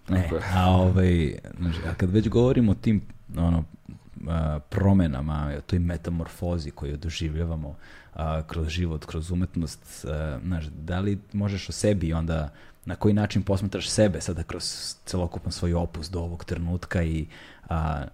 Ne, 0.08 0.30
a, 0.54 0.70
ovaj, 0.70 1.34
a 1.90 1.94
kad 1.96 2.10
već 2.10 2.28
govorimo 2.28 2.72
o 2.72 2.74
tim 2.74 3.02
ono, 3.36 3.64
promenama, 4.68 5.52
o 5.58 5.60
toj 5.60 5.78
metamorfozi 5.78 6.70
koju 6.70 6.96
doživljavamo 6.96 7.76
a, 8.14 8.42
kroz 8.42 8.68
život, 8.68 9.04
kroz 9.04 9.30
umetnost, 9.30 10.04
a, 10.04 10.38
znaš, 10.44 10.64
da 10.64 11.00
li 11.00 11.18
možeš 11.32 11.68
o 11.68 11.72
sebi 11.72 12.12
onda, 12.12 12.52
na 12.84 12.94
koji 12.96 13.14
način 13.14 13.42
posmatraš 13.42 13.88
sebe 13.88 14.20
sada 14.20 14.42
kroz 14.42 14.94
celokupan 15.04 15.52
svoj 15.52 15.74
opus 15.74 16.10
do 16.10 16.20
ovog 16.20 16.44
trenutka 16.44 17.02
i 17.02 17.26
a, 17.68 18.04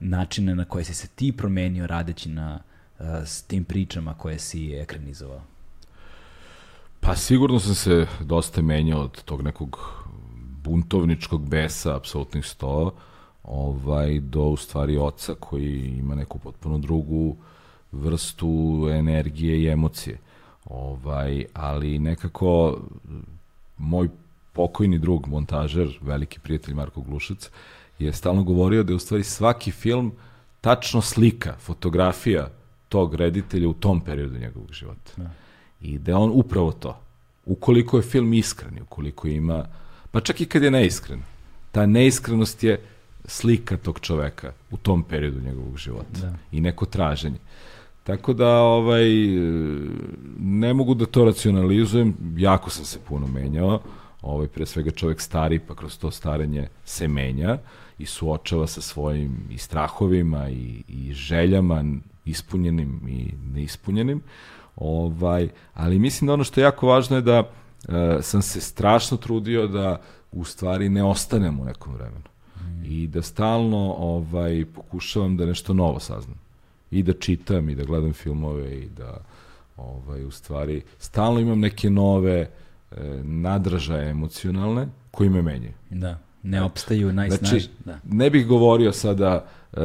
načine 0.00 0.54
na 0.54 0.64
koje 0.64 0.84
si 0.84 0.94
se 0.94 1.08
ti 1.08 1.32
promenio 1.36 1.86
radeći 1.86 2.28
na 2.28 2.60
a, 2.98 3.26
s 3.26 3.42
tim 3.42 3.64
pričama 3.64 4.14
koje 4.14 4.38
si 4.38 4.74
ekranizovao? 4.74 5.53
Pa 7.04 7.16
sigurno 7.16 7.58
sam 7.60 7.74
se 7.74 8.06
dosta 8.20 8.62
menjao 8.62 9.00
od 9.00 9.22
tog 9.22 9.42
nekog 9.42 10.04
buntovničkog 10.62 11.48
besa, 11.48 11.96
apsolutnih 11.96 12.46
sto, 12.46 12.94
ovaj, 13.42 14.20
do 14.20 14.42
u 14.42 14.56
stvari 14.56 14.96
oca 14.96 15.34
koji 15.34 15.94
ima 15.98 16.14
neku 16.14 16.38
potpuno 16.38 16.78
drugu 16.78 17.36
vrstu 17.92 18.48
energije 18.90 19.62
i 19.62 19.68
emocije. 19.68 20.18
Ovaj, 20.64 21.44
ali 21.54 21.98
nekako 21.98 22.78
moj 23.78 24.08
pokojni 24.52 24.98
drug, 24.98 25.26
montažer, 25.26 25.98
veliki 26.00 26.40
prijatelj 26.40 26.74
Marko 26.74 27.00
Glušac, 27.00 27.50
je 27.98 28.12
stalno 28.12 28.42
govorio 28.42 28.82
da 28.82 28.92
je 28.92 28.96
u 28.96 28.98
stvari 28.98 29.24
svaki 29.24 29.70
film 29.70 30.12
tačno 30.60 31.00
slika, 31.00 31.56
fotografija 31.58 32.48
tog 32.88 33.14
reditelja 33.14 33.68
u 33.68 33.74
tom 33.74 34.00
periodu 34.00 34.38
njegovog 34.38 34.72
života. 34.72 35.12
Da. 35.16 35.43
I 35.84 35.98
da 35.98 36.12
je 36.12 36.16
on 36.16 36.30
upravo 36.34 36.72
to. 36.72 36.96
Ukoliko 37.46 37.96
je 37.96 38.02
film 38.02 38.32
iskren, 38.32 38.82
ukoliko 38.82 39.28
ima, 39.28 39.64
pa 40.10 40.20
čak 40.20 40.40
i 40.40 40.46
kad 40.46 40.62
je 40.62 40.70
neiskren, 40.70 41.20
ta 41.72 41.86
neiskrenost 41.86 42.62
je 42.62 42.80
slika 43.24 43.76
tog 43.76 44.00
čoveka 44.00 44.52
u 44.70 44.76
tom 44.76 45.02
periodu 45.02 45.40
njegovog 45.40 45.78
života 45.78 46.20
Da. 46.20 46.34
i 46.52 46.60
neko 46.60 46.86
traženje. 46.86 47.38
Tako 48.04 48.32
da 48.32 48.48
ovaj 48.48 49.08
ne 50.38 50.74
mogu 50.74 50.94
da 50.94 51.06
to 51.06 51.24
racionalizujem, 51.24 52.14
jako 52.36 52.70
sam 52.70 52.84
se 52.84 52.98
puno 53.08 53.26
menjao. 53.26 53.80
Ovaj 54.22 54.48
pre 54.48 54.66
svega 54.66 54.90
čovek 54.90 55.20
stari, 55.20 55.58
pa 55.58 55.74
kroz 55.74 55.98
to 55.98 56.10
starenje 56.10 56.68
se 56.84 57.08
menja 57.08 57.58
i 57.98 58.06
suočava 58.06 58.66
sa 58.66 58.80
svojim 58.80 59.36
i 59.50 59.58
strahovima 59.58 60.48
i, 60.50 60.82
i 60.88 61.12
željama 61.12 61.84
ispunjenim 62.24 63.00
i 63.08 63.32
neispunjenim. 63.54 64.22
Ovaj, 64.76 65.48
ali 65.74 65.98
mislim 65.98 66.26
da 66.26 66.32
ono 66.32 66.44
što 66.44 66.60
je 66.60 66.64
jako 66.64 66.86
važno 66.86 67.16
je 67.16 67.22
da 67.22 67.50
e, 67.88 68.18
sam 68.22 68.42
se 68.42 68.60
strašno 68.60 69.16
trudio 69.16 69.66
da 69.66 70.00
u 70.32 70.44
stvari 70.44 70.88
ne 70.88 71.04
ostanem 71.04 71.60
u 71.60 71.64
nekom 71.64 71.94
vremenu. 71.94 72.24
I 72.84 73.06
da 73.06 73.22
stalno 73.22 73.94
ovaj 73.98 74.64
pokušavam 74.74 75.36
da 75.36 75.46
nešto 75.46 75.74
novo 75.74 76.00
saznam. 76.00 76.40
I 76.90 77.02
da 77.02 77.12
čitam 77.12 77.68
i 77.68 77.74
da 77.74 77.84
gledam 77.84 78.12
filmove 78.12 78.78
i 78.78 78.88
da 78.88 79.24
ovaj 79.76 80.24
u 80.24 80.30
stvari 80.30 80.82
stalno 80.98 81.40
imam 81.40 81.60
neke 81.60 81.90
nove 81.90 82.40
e, 82.40 82.48
nadražaje 83.22 84.10
emocionalne 84.10 84.86
koji 85.10 85.30
me 85.30 85.42
menjaju. 85.42 85.72
Da, 85.90 86.18
ne 86.42 86.62
opstaju 86.62 87.12
najsnažniji. 87.12 87.60
Znači, 87.60 87.74
da. 87.84 87.98
ne 88.04 88.30
bih 88.30 88.46
govorio 88.46 88.92
sada 88.92 89.46
e, 89.72 89.80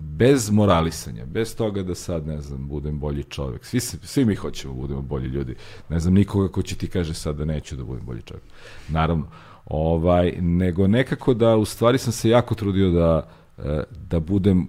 bez 0.00 0.50
moralisanja, 0.50 1.26
bez 1.26 1.56
toga 1.56 1.82
da 1.82 1.94
sad, 1.94 2.26
ne 2.26 2.40
znam, 2.40 2.68
budem 2.68 2.98
bolji 2.98 3.22
čovjek. 3.22 3.64
Svi, 3.64 3.80
svi 3.80 4.24
mi 4.24 4.34
hoćemo 4.34 4.74
da 4.74 4.80
budemo 4.80 5.02
bolji 5.02 5.26
ljudi. 5.26 5.54
Ne 5.88 6.00
znam 6.00 6.14
nikoga 6.14 6.48
ko 6.48 6.62
će 6.62 6.76
ti 6.76 6.88
kaže 6.88 7.14
sad 7.14 7.36
da 7.36 7.44
neću 7.44 7.76
da 7.76 7.84
budem 7.84 8.06
bolji 8.06 8.22
čovjek. 8.22 8.44
Naravno. 8.88 9.26
Ovaj, 9.66 10.32
nego 10.40 10.86
nekako 10.86 11.34
da, 11.34 11.56
u 11.56 11.64
stvari 11.64 11.98
sam 11.98 12.12
se 12.12 12.30
jako 12.30 12.54
trudio 12.54 12.90
da, 12.90 13.28
e, 13.58 13.82
da 14.08 14.20
budem 14.20 14.60
e, 14.60 14.66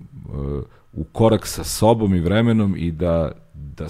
u 0.94 1.04
korak 1.04 1.48
sa 1.48 1.64
sobom 1.64 2.16
i 2.16 2.20
vremenom 2.20 2.76
i 2.78 2.92
da, 2.92 3.32
da 3.54 3.88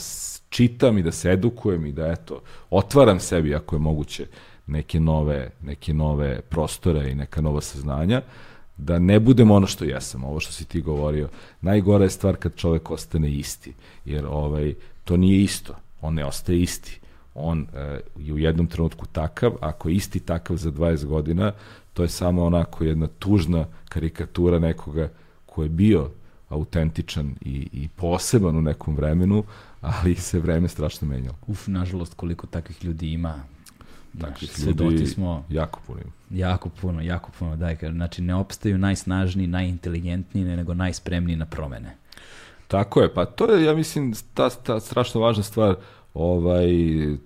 čitam 0.49 0.97
i 0.97 1.03
da 1.03 1.11
se 1.11 1.31
edukujem 1.31 1.85
i 1.85 1.91
da, 1.91 2.07
eto, 2.07 2.41
otvaram 2.69 3.19
sebi, 3.19 3.55
ako 3.55 3.75
je 3.75 3.79
moguće, 3.79 4.27
neke 4.67 4.99
nove, 4.99 5.51
neke 5.61 5.93
nove 5.93 6.41
prostore 6.41 7.11
i 7.11 7.15
neka 7.15 7.41
nova 7.41 7.61
saznanja, 7.61 8.21
da 8.77 8.99
ne 8.99 9.19
budem 9.19 9.51
ono 9.51 9.67
što 9.67 9.85
jesam, 9.85 10.23
ovo 10.23 10.39
što 10.39 10.53
si 10.53 10.65
ti 10.65 10.81
govorio. 10.81 11.29
Najgora 11.61 12.03
je 12.03 12.09
stvar 12.09 12.35
kad 12.35 12.55
čovek 12.55 12.91
ostane 12.91 13.31
isti, 13.31 13.73
jer 14.05 14.25
ovaj, 14.25 14.73
to 15.03 15.17
nije 15.17 15.43
isto, 15.43 15.75
on 16.01 16.13
ne 16.13 16.25
ostaje 16.25 16.61
isti. 16.61 16.99
On 17.35 17.67
e, 17.75 17.99
je 18.17 18.33
u 18.33 18.37
jednom 18.37 18.67
trenutku 18.67 19.05
takav, 19.05 19.51
ako 19.61 19.89
je 19.89 19.95
isti 19.95 20.19
takav 20.19 20.57
za 20.57 20.71
20 20.71 21.05
godina, 21.05 21.51
to 21.93 22.03
je 22.03 22.09
samo 22.09 22.43
onako 22.43 22.83
jedna 22.83 23.07
tužna 23.07 23.65
karikatura 23.89 24.59
nekoga 24.59 25.09
ko 25.51 25.63
je 25.63 25.69
bio 25.69 26.09
autentičan 26.49 27.35
i, 27.41 27.67
i 27.73 27.87
poseban 27.95 28.57
u 28.57 28.61
nekom 28.61 28.95
vremenu, 28.95 29.43
ali 29.81 30.15
se 30.15 30.39
vreme 30.39 30.67
strašno 30.67 31.07
menjalo. 31.07 31.37
Uf, 31.47 31.67
nažalost, 31.67 32.13
koliko 32.13 32.47
takvih 32.47 32.85
ljudi 32.85 33.13
ima. 33.13 33.43
Znaš, 34.13 34.31
Takvih 34.33 34.51
svedoci 34.51 34.95
ljudi 34.95 35.07
smo 35.07 35.45
jako 35.49 35.79
puno 35.87 36.01
jako 36.33 36.69
puno, 36.69 37.01
jako 37.01 37.31
puno. 37.39 37.55
Daj, 37.55 37.77
znači, 37.91 38.21
ne 38.21 38.35
opstaju 38.35 38.77
najsnažniji, 38.77 39.47
najinteligentniji, 39.47 40.45
nego 40.45 40.73
najspremniji 40.73 41.35
na 41.35 41.45
promene. 41.45 41.95
Tako 42.67 43.01
je, 43.01 43.13
pa 43.13 43.25
to 43.25 43.45
je, 43.51 43.65
ja 43.65 43.75
mislim, 43.75 44.13
ta, 44.33 44.49
ta 44.49 44.79
strašno 44.79 45.21
važna 45.21 45.43
stvar, 45.43 45.75
ovaj, 46.13 46.69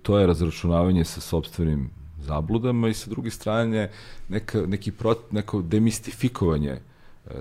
to 0.02 0.20
je 0.20 0.28
razračunavanje 0.28 1.06
sa 1.06 1.22
sobstvenim 1.22 1.90
zabludama 2.20 2.88
i 2.88 2.94
sa 2.94 3.10
druge 3.10 3.30
strane 3.30 3.92
neka, 4.30 4.62
neki 4.68 4.92
prot, 4.92 5.32
neko 5.32 5.62
demistifikovanje 5.62 6.72
e, 6.72 6.80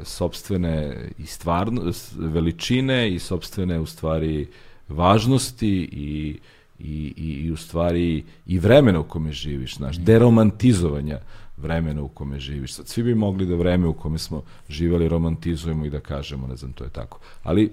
sobstvene 0.02 1.08
i 1.18 1.26
stvarno, 1.26 1.92
veličine 2.16 3.14
i 3.14 3.18
sobstvene 3.18 3.78
u 3.80 3.86
stvari 3.86 4.48
važnosti 4.88 5.88
i, 5.92 6.38
i, 6.84 7.14
i, 7.16 7.46
i 7.46 7.50
u 7.50 7.56
stvari 7.56 8.24
i 8.46 8.58
vremena 8.58 9.00
u 9.00 9.04
kome 9.04 9.32
živiš, 9.32 9.76
znaš, 9.76 9.96
deromantizovanja 9.96 11.18
vremena 11.56 12.02
u 12.02 12.08
kome 12.08 12.38
živiš. 12.38 12.74
Sad 12.74 12.88
svi 12.88 13.02
bi 13.02 13.14
mogli 13.14 13.46
da 13.46 13.54
vreme 13.54 13.86
u 13.86 13.92
kome 13.92 14.18
smo 14.18 14.42
živeli 14.68 15.08
romantizujemo 15.08 15.84
i 15.84 15.90
da 15.90 16.00
kažemo, 16.00 16.46
ne 16.46 16.56
znam, 16.56 16.72
to 16.72 16.84
je 16.84 16.90
tako. 16.90 17.18
Ali 17.42 17.70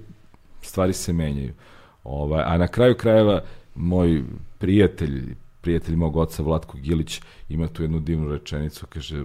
stvari 0.61 0.93
se 0.93 1.13
menjaju. 1.13 1.53
Ovaj, 2.03 2.43
a 2.45 2.57
na 2.57 2.67
kraju 2.67 2.95
krajeva 2.95 3.41
moj 3.75 4.23
prijatelj, 4.57 5.35
prijatelj 5.61 5.95
mog 5.95 6.17
oca 6.17 6.43
Vlatko 6.43 6.77
Gilić 6.77 7.21
ima 7.49 7.67
tu 7.67 7.83
jednu 7.83 7.99
divnu 7.99 8.31
rečenicu, 8.31 8.85
kaže 8.89 9.23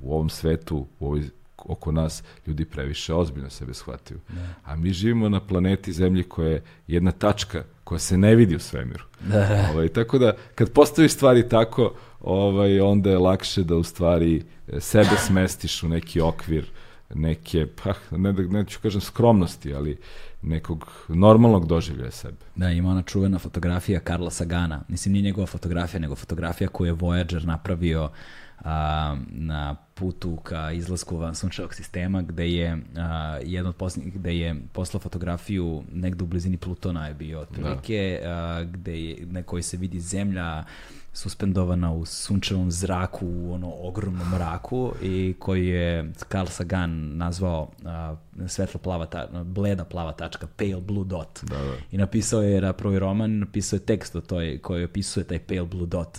u 0.00 0.14
ovom 0.14 0.30
svetu, 0.30 0.86
u 1.00 1.06
ovoj 1.06 1.22
oko 1.56 1.92
nas 1.92 2.22
ljudi 2.46 2.64
previše 2.64 3.14
ozbiljno 3.14 3.50
sebe 3.50 3.74
shvataju. 3.74 4.20
A 4.64 4.76
mi 4.76 4.92
živimo 4.92 5.28
na 5.28 5.40
planeti 5.40 5.92
Zemlji 5.92 6.22
koja 6.22 6.48
je 6.48 6.62
jedna 6.86 7.10
tačka 7.10 7.64
koja 7.84 7.98
se 7.98 8.18
ne 8.18 8.34
vidi 8.34 8.56
u 8.56 8.60
svemiru. 8.60 9.04
Da. 9.20 9.68
Ovaj, 9.72 9.88
tako 9.88 10.18
da, 10.18 10.32
kad 10.54 10.72
postaviš 10.72 11.12
stvari 11.12 11.48
tako, 11.48 11.94
ovaj, 12.20 12.80
onda 12.80 13.10
je 13.10 13.18
lakše 13.18 13.64
da 13.64 13.76
u 13.76 13.82
stvari 13.82 14.42
e, 14.68 14.80
sebe 14.80 15.16
smestiš 15.26 15.82
u 15.82 15.88
neki 15.88 16.20
okvir 16.20 16.70
neke, 17.14 17.66
pa 17.82 18.16
ne, 18.16 18.32
da, 18.32 18.42
neću 18.42 18.78
kažem 18.82 19.00
skromnosti, 19.00 19.74
ali 19.74 19.98
nekog 20.42 20.92
normalnog 21.08 21.66
doživljaja 21.66 22.10
sebe. 22.10 22.36
Da, 22.54 22.70
ima 22.70 22.90
ona 22.90 23.02
čuvena 23.02 23.38
fotografija 23.38 24.00
Karla 24.00 24.30
Sagana. 24.30 24.82
Mislim, 24.88 25.12
nije 25.12 25.22
njegova 25.22 25.46
fotografija, 25.46 26.00
nego 26.00 26.14
fotografija 26.14 26.68
koju 26.68 26.86
je 26.86 26.94
Voyager 26.94 27.44
napravio 27.44 28.10
a, 28.58 29.16
na 29.28 29.76
putu 29.94 30.36
ka 30.36 30.72
izlasku 30.72 31.16
van 31.16 31.34
sunčevog 31.34 31.74
sistema, 31.74 32.22
gde 32.22 32.48
je 32.50 32.78
a, 32.96 33.38
jedan 33.42 33.66
od 33.66 33.76
posljednjih, 33.76 34.14
gde 34.14 34.38
je 34.38 34.56
poslao 34.72 35.00
fotografiju 35.00 35.84
negde 35.92 36.24
u 36.24 36.26
blizini 36.26 36.56
Plutona 36.56 37.06
je 37.06 37.14
bio 37.14 37.40
otprilike, 37.40 38.20
a, 38.24 38.64
gde 38.72 39.00
je, 39.00 39.26
na 39.26 39.42
kojoj 39.42 39.62
se 39.62 39.76
vidi 39.76 40.00
zemlja 40.00 40.64
suspendovana 41.12 41.92
u 41.92 42.04
sunčevom 42.04 42.70
zraku, 42.70 43.26
u 43.26 43.52
ono 43.52 43.72
ogromnom 43.78 44.30
mraku 44.30 44.92
i 45.02 45.34
koji 45.38 45.66
je 45.66 46.12
Carl 46.32 46.46
Sagan 46.46 47.16
nazvao 47.16 47.70
a, 47.84 48.16
svetlo 48.48 48.80
plava 48.80 49.06
ta, 49.06 49.28
bleda 49.44 49.84
plava 49.84 50.12
tačka, 50.12 50.46
pale 50.56 50.80
blue 50.80 51.04
dot. 51.04 51.40
Da, 51.42 51.58
da. 51.58 51.74
I 51.90 51.98
napisao 51.98 52.42
je 52.42 52.60
na 52.60 52.72
prvi 52.72 52.98
roman, 52.98 53.38
napisao 53.38 53.76
je 53.76 53.86
tekst 53.86 54.16
o 54.16 54.20
toj 54.20 54.58
koji 54.62 54.84
opisuje 54.84 55.24
taj 55.24 55.38
pale 55.38 55.64
blue 55.64 55.86
dot 55.86 56.18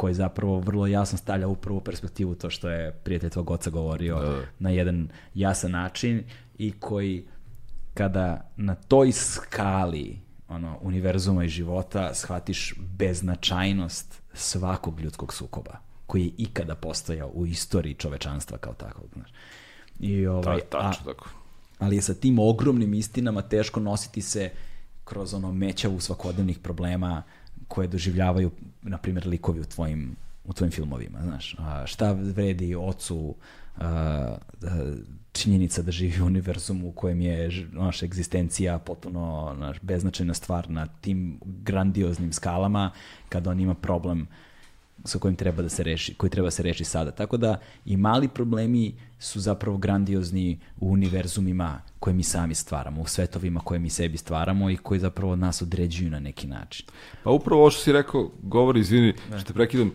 koji 0.00 0.14
zapravo 0.14 0.58
vrlo 0.58 0.86
jasno 0.86 1.18
stavlja 1.18 1.48
u 1.48 1.56
prvu 1.56 1.80
perspektivu 1.80 2.34
to 2.34 2.50
što 2.50 2.68
je 2.68 2.92
prijatelj 2.92 3.30
tvog 3.30 3.50
oca 3.50 3.70
govorio 3.70 4.20
Da. 4.20 4.42
na 4.58 4.70
jedan 4.70 5.08
jasan 5.34 5.70
način 5.70 6.24
i 6.58 6.72
koji 6.72 7.26
kada 7.94 8.50
na 8.56 8.74
toj 8.74 9.12
skali 9.12 10.18
ono, 10.48 10.78
univerzuma 10.80 11.44
i 11.44 11.48
života 11.48 12.14
shvatiš 12.14 12.74
beznačajnost 12.78 14.22
svakog 14.32 15.00
ljudskog 15.00 15.34
sukoba 15.34 15.78
koji 16.06 16.24
je 16.24 16.32
ikada 16.38 16.74
postojao 16.74 17.28
u 17.34 17.46
istoriji 17.46 17.94
čovečanstva 17.94 18.58
kao 18.58 18.74
takvog. 18.74 19.08
Znaš. 19.12 19.30
I, 19.98 20.26
ovaj, 20.26 20.60
Ta, 20.60 20.80
tačno 20.80 21.12
tako. 21.12 21.28
ali 21.78 21.96
je 21.96 22.02
sa 22.02 22.14
tim 22.14 22.38
ogromnim 22.38 22.94
istinama 22.94 23.42
teško 23.42 23.80
nositi 23.80 24.22
se 24.22 24.50
kroz 25.04 25.34
ono 25.34 25.52
mećavu 25.52 26.00
svakodnevnih 26.00 26.58
problema 26.58 27.22
koje 27.68 27.88
doživljavaju, 27.88 28.50
na 28.82 28.98
primjer, 28.98 29.26
likovi 29.26 29.60
u 29.60 29.64
tvojim, 29.64 30.16
u 30.44 30.52
tvojim 30.52 30.72
filmovima, 30.72 31.18
znaš. 31.22 31.56
A, 31.58 31.86
šta 31.86 32.12
vredi 32.12 32.74
ocu 32.74 33.34
a, 33.76 33.86
a, 33.86 34.36
činjenica 35.32 35.82
da 35.82 35.90
živi 35.90 36.22
u 36.22 36.26
univerzumu 36.26 36.88
u 36.88 36.92
kojem 36.92 37.20
je 37.20 37.66
naša 37.72 38.06
egzistencija 38.06 38.78
potpuno 38.78 39.54
naš, 39.58 39.80
beznačajna 39.82 40.34
stvar 40.34 40.70
na 40.70 40.86
tim 40.86 41.40
grandioznim 41.44 42.32
skalama 42.32 42.90
kada 43.28 43.50
on 43.50 43.60
ima 43.60 43.74
problem 43.74 44.26
sa 45.04 45.18
kojim 45.18 45.36
treba 45.36 45.62
da 45.62 45.68
se 45.68 45.82
reši, 45.82 46.14
koji 46.14 46.30
treba 46.30 46.46
da 46.46 46.50
se 46.50 46.62
reši 46.62 46.84
sada. 46.84 47.10
Tako 47.10 47.36
da 47.36 47.60
i 47.84 47.96
mali 47.96 48.28
problemi 48.28 48.94
su 49.18 49.40
zapravo 49.40 49.76
grandiozni 49.76 50.58
u 50.80 50.92
univerzumima 50.92 51.80
koje 51.98 52.14
mi 52.14 52.22
sami 52.22 52.54
stvaramo, 52.54 53.00
u 53.00 53.06
svetovima 53.06 53.60
koje 53.60 53.80
mi 53.80 53.90
sebi 53.90 54.16
stvaramo 54.16 54.70
i 54.70 54.76
koji 54.76 55.00
zapravo 55.00 55.36
nas 55.36 55.62
određuju 55.62 56.10
na 56.10 56.20
neki 56.20 56.46
način. 56.46 56.86
Pa 57.24 57.30
upravo 57.30 57.60
ovo 57.60 57.70
što 57.70 57.82
si 57.82 57.92
rekao, 57.92 58.30
govori, 58.42 58.80
izvini, 58.80 59.14
što 59.28 59.46
te 59.46 59.52
prekidam, 59.52 59.88
e, 59.88 59.92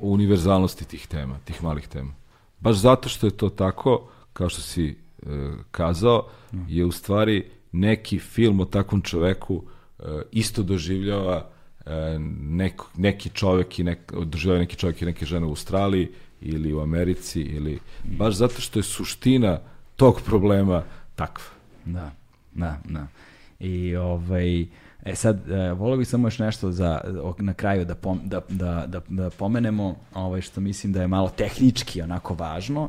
o 0.00 0.08
univerzalnosti 0.08 0.84
tih 0.84 1.06
tema, 1.06 1.38
tih 1.44 1.62
malih 1.62 1.88
tema. 1.88 2.12
Baš 2.60 2.76
zato 2.76 3.08
što 3.08 3.26
je 3.26 3.36
to 3.36 3.48
tako, 3.48 4.08
kao 4.32 4.48
što 4.48 4.62
si 4.62 4.88
e, 4.88 4.96
kazao, 5.70 6.28
je 6.68 6.84
u 6.84 6.92
stvari 6.92 7.50
neki 7.72 8.18
film 8.18 8.60
o 8.60 8.64
takvom 8.64 9.02
čoveku 9.02 9.62
e, 9.98 10.02
isto 10.32 10.62
doživljava 10.62 11.53
nek, 12.40 12.82
neki 12.96 13.28
čovek 13.28 13.78
i 13.78 13.84
nek, 13.84 14.12
doživljava 14.24 14.60
neki 14.60 14.76
čovek 14.76 15.02
i 15.02 15.06
neke 15.06 15.26
žene 15.26 15.46
u 15.46 15.48
Australiji 15.48 16.08
ili 16.40 16.72
u 16.74 16.80
Americi 16.80 17.40
ili 17.40 17.78
baš 18.04 18.34
zato 18.34 18.60
što 18.60 18.78
je 18.78 18.82
suština 18.82 19.58
tog 19.96 20.20
problema 20.24 20.82
takva. 21.14 21.44
Da, 21.84 22.10
da, 22.52 22.78
da. 22.84 23.06
I 23.60 23.96
ovaj, 23.96 24.62
e 25.04 25.14
sad, 25.14 25.50
e, 25.50 25.72
volio 25.72 25.96
bih 25.96 26.08
samo 26.08 26.26
još 26.26 26.38
nešto 26.38 26.72
za, 26.72 27.00
na 27.38 27.54
kraju 27.54 27.84
da, 27.84 27.94
pom, 27.94 28.20
da, 28.24 28.40
da, 28.48 28.84
da, 28.86 29.00
da 29.08 29.30
pomenemo, 29.30 29.96
ovaj, 30.14 30.40
što 30.40 30.60
mislim 30.60 30.92
da 30.92 31.00
je 31.00 31.08
malo 31.08 31.28
tehnički 31.28 32.02
onako 32.02 32.34
važno, 32.34 32.88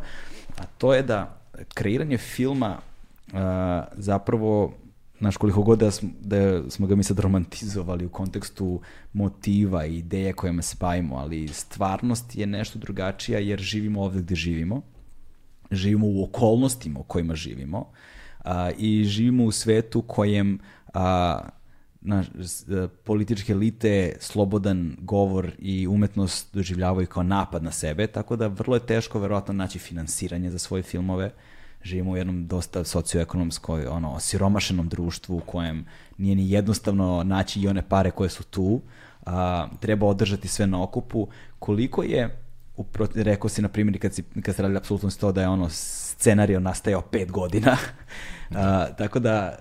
a 0.58 0.64
to 0.78 0.94
je 0.94 1.04
da 1.04 1.38
kreiranje 1.74 2.18
filma 2.18 2.78
a, 3.34 3.84
zapravo 3.94 4.74
Znaš, 5.20 5.38
koliko 5.38 5.62
god 5.64 5.80
da 5.80 5.92
smo, 5.92 6.10
da 6.22 6.70
smo 6.70 6.88
ga 6.88 6.96
mi 6.96 7.04
sad 7.04 7.20
romantizovali 7.20 8.06
u 8.06 8.10
kontekstu 8.10 8.82
motiva 9.14 9.86
i 9.86 9.98
ideje 9.98 10.34
kojima 10.34 10.62
se 10.62 10.78
bavimo, 10.80 11.16
ali 11.16 11.48
stvarnost 11.48 12.36
je 12.36 12.46
nešto 12.48 12.80
drugačija 12.80 13.40
jer 13.40 13.60
živimo 13.60 14.02
ovde 14.02 14.22
gde 14.22 14.36
živimo 14.36 14.82
živimo 15.72 16.08
u 16.08 16.24
okolnostima 16.24 17.00
u 17.00 17.04
kojima 17.04 17.36
živimo 17.36 17.92
a, 18.40 18.72
i 18.78 19.04
živimo 19.04 19.44
u 19.44 19.52
svetu 19.52 20.02
kojem 20.02 20.60
a, 20.94 21.40
naš, 22.02 22.28
s- 22.40 22.70
a, 22.70 22.88
političke 23.04 23.52
elite 23.52 24.16
slobodan 24.20 24.96
govor 25.00 25.52
i 25.60 25.88
umetnost 25.88 26.56
doživljavaju 26.56 27.08
kao 27.08 27.24
napad 27.24 27.64
na 27.64 27.72
sebe, 27.72 28.08
tako 28.08 28.36
da 28.36 28.48
vrlo 28.48 28.76
je 28.76 28.86
teško 28.86 29.20
verovatno 29.20 29.54
naći 29.54 29.80
finansiranje 29.80 30.52
za 30.52 30.58
svoje 30.60 30.84
filmove. 30.84 31.32
Živimo 31.86 32.12
u 32.12 32.18
jednom 32.18 32.48
dosta 32.48 32.84
socioekonomskoj, 32.84 33.88
ono, 33.88 34.14
osiromašenom 34.14 34.90
društvu 34.90 35.38
u 35.38 35.40
kojem 35.40 35.86
nije 36.18 36.36
ni 36.36 36.52
jednostavno 36.52 37.24
naći 37.24 37.62
i 37.62 37.68
one 37.68 37.90
pare 37.90 38.12
koje 38.12 38.30
su 38.30 38.44
tu. 38.44 38.82
A, 39.26 39.68
treba 39.80 40.08
održati 40.08 40.48
sve 40.48 40.68
na 40.68 40.84
okupu. 40.84 41.28
Koliko 41.60 42.04
je 42.04 42.38
upro, 42.78 43.08
rekao 43.16 43.50
si 43.50 43.62
na 43.62 43.68
primjer 43.68 44.02
kad, 44.02 44.14
si, 44.14 44.24
kad 44.42 44.56
se 44.56 44.62
radi 44.62 44.78
apsolutno 44.78 45.10
to 45.10 45.32
da 45.32 45.42
je 45.42 45.48
ono 45.48 45.70
scenario 45.70 46.60
nastajao 46.60 47.02
pet 47.02 47.32
godina. 47.32 47.78
A, 48.56 48.86
tako 48.98 49.20
da 49.20 49.58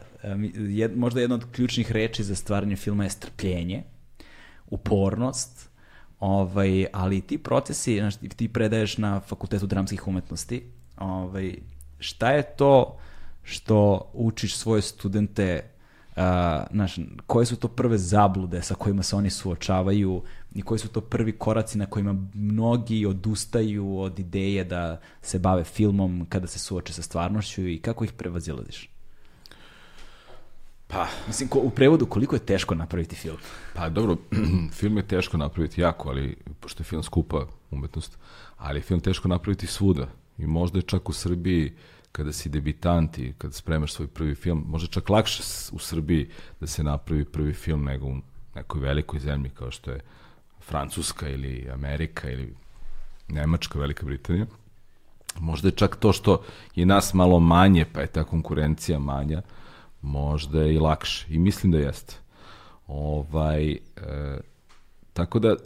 jed, 0.69 0.97
možda 0.97 1.21
jedna 1.21 1.35
od 1.35 1.45
ključnih 1.53 1.93
reči 1.93 2.25
za 2.25 2.35
stvaranje 2.35 2.77
filma 2.77 3.05
je 3.05 3.11
strpljenje, 3.11 3.83
upornost, 4.71 5.69
ovaj, 6.21 6.87
ali 6.93 7.21
ti 7.21 7.39
procesi, 7.39 7.99
znaš, 7.99 8.15
ti 8.37 8.49
predaješ 8.49 8.99
na 8.99 9.21
fakultetu 9.21 9.67
dramskih 9.67 10.09
umetnosti, 10.09 10.65
ovaj, 10.97 11.57
šta 12.05 12.31
je 12.31 12.43
to 12.43 12.99
što 13.43 14.11
učiš 14.13 14.57
svoje 14.57 14.83
studente 14.83 15.71
Uh, 16.17 16.21
znaš, 16.73 16.97
koje 17.27 17.47
su 17.47 17.57
to 17.57 17.69
prve 17.69 17.99
zablude 17.99 18.63
sa 18.63 18.75
kojima 18.75 19.03
se 19.03 19.17
oni 19.17 19.31
suočavaju 19.31 20.23
i 20.55 20.63
koji 20.63 20.79
su 20.79 20.89
to 20.89 21.01
prvi 21.01 21.33
koraci 21.33 21.79
na 21.79 21.87
kojima 21.87 22.17
mnogi 22.35 23.07
odustaju 23.07 23.99
od 23.99 24.19
ideje 24.19 24.65
da 24.65 25.01
se 25.23 25.39
bave 25.39 25.65
filmom 25.65 26.27
kada 26.29 26.47
se 26.47 26.59
suoče 26.59 26.93
sa 26.93 27.03
stvarnošću 27.03 27.69
i 27.69 27.79
kako 27.79 28.05
ih 28.05 28.13
prevazilaziš? 28.13 28.91
Pa, 30.87 31.07
Mislim, 31.27 31.49
ko, 31.49 31.59
u 31.59 31.71
prevodu 31.71 32.07
koliko 32.07 32.37
je 32.37 32.47
teško 32.47 32.75
napraviti 32.75 33.17
film? 33.17 33.37
Pa 33.75 33.89
dobro, 33.89 34.17
film 34.79 34.97
je 34.97 35.09
teško 35.09 35.37
napraviti 35.37 35.81
jako, 35.81 36.09
ali 36.09 36.37
pošto 36.61 36.81
je 36.81 36.85
film 36.85 37.03
skupa 37.03 37.47
umetnost, 37.71 38.19
ali 38.57 38.79
je 38.79 38.83
film 38.83 39.01
teško 39.01 39.29
napraviti 39.29 39.67
svuda. 39.67 40.07
I 40.39 40.47
možda 40.47 40.79
je 40.79 40.83
čak 40.83 41.09
u 41.09 41.13
Srbiji, 41.13 41.75
kada 42.15 42.33
si 42.33 42.49
debitant 42.49 43.19
i 43.19 43.33
kada 43.39 43.53
spremaš 43.53 43.93
svoj 43.93 44.07
prvi 44.07 44.35
film, 44.35 44.65
možda 44.67 44.89
čak 44.89 45.09
lakše 45.11 45.43
u 45.73 45.79
Srbiji 45.79 46.29
da 46.61 46.67
se 46.67 46.83
napravi 46.83 47.25
prvi 47.25 47.53
film 47.53 47.85
nego 47.85 48.07
u 48.07 48.17
nekoj 48.55 48.81
velikoj 48.81 49.21
zemlji 49.21 49.51
kao 49.51 49.71
što 49.71 49.91
je 49.91 50.01
Francuska 50.61 51.29
ili 51.29 51.69
Amerika 51.73 52.31
ili 52.31 52.55
Nemačka, 53.29 53.79
Velika 53.79 54.07
Britanija. 54.07 54.47
Možda 55.41 55.69
je 55.69 55.73
čak 55.73 55.97
to 55.97 56.13
što 56.13 56.43
je 56.75 56.87
nas 56.87 57.15
malo 57.15 57.41
manje, 57.41 57.85
pa 57.93 58.01
je 58.01 58.07
ta 58.07 58.25
konkurencija 58.25 58.99
manja, 58.99 59.43
možda 60.03 60.63
je 60.63 60.75
i 60.75 60.79
lakše. 60.79 61.27
I 61.31 61.39
mislim 61.39 61.73
da 61.73 61.79
jeste. 61.79 62.15
Ovaj, 62.87 63.73
e, 63.73 63.79
tako 65.13 65.39
da, 65.39 65.57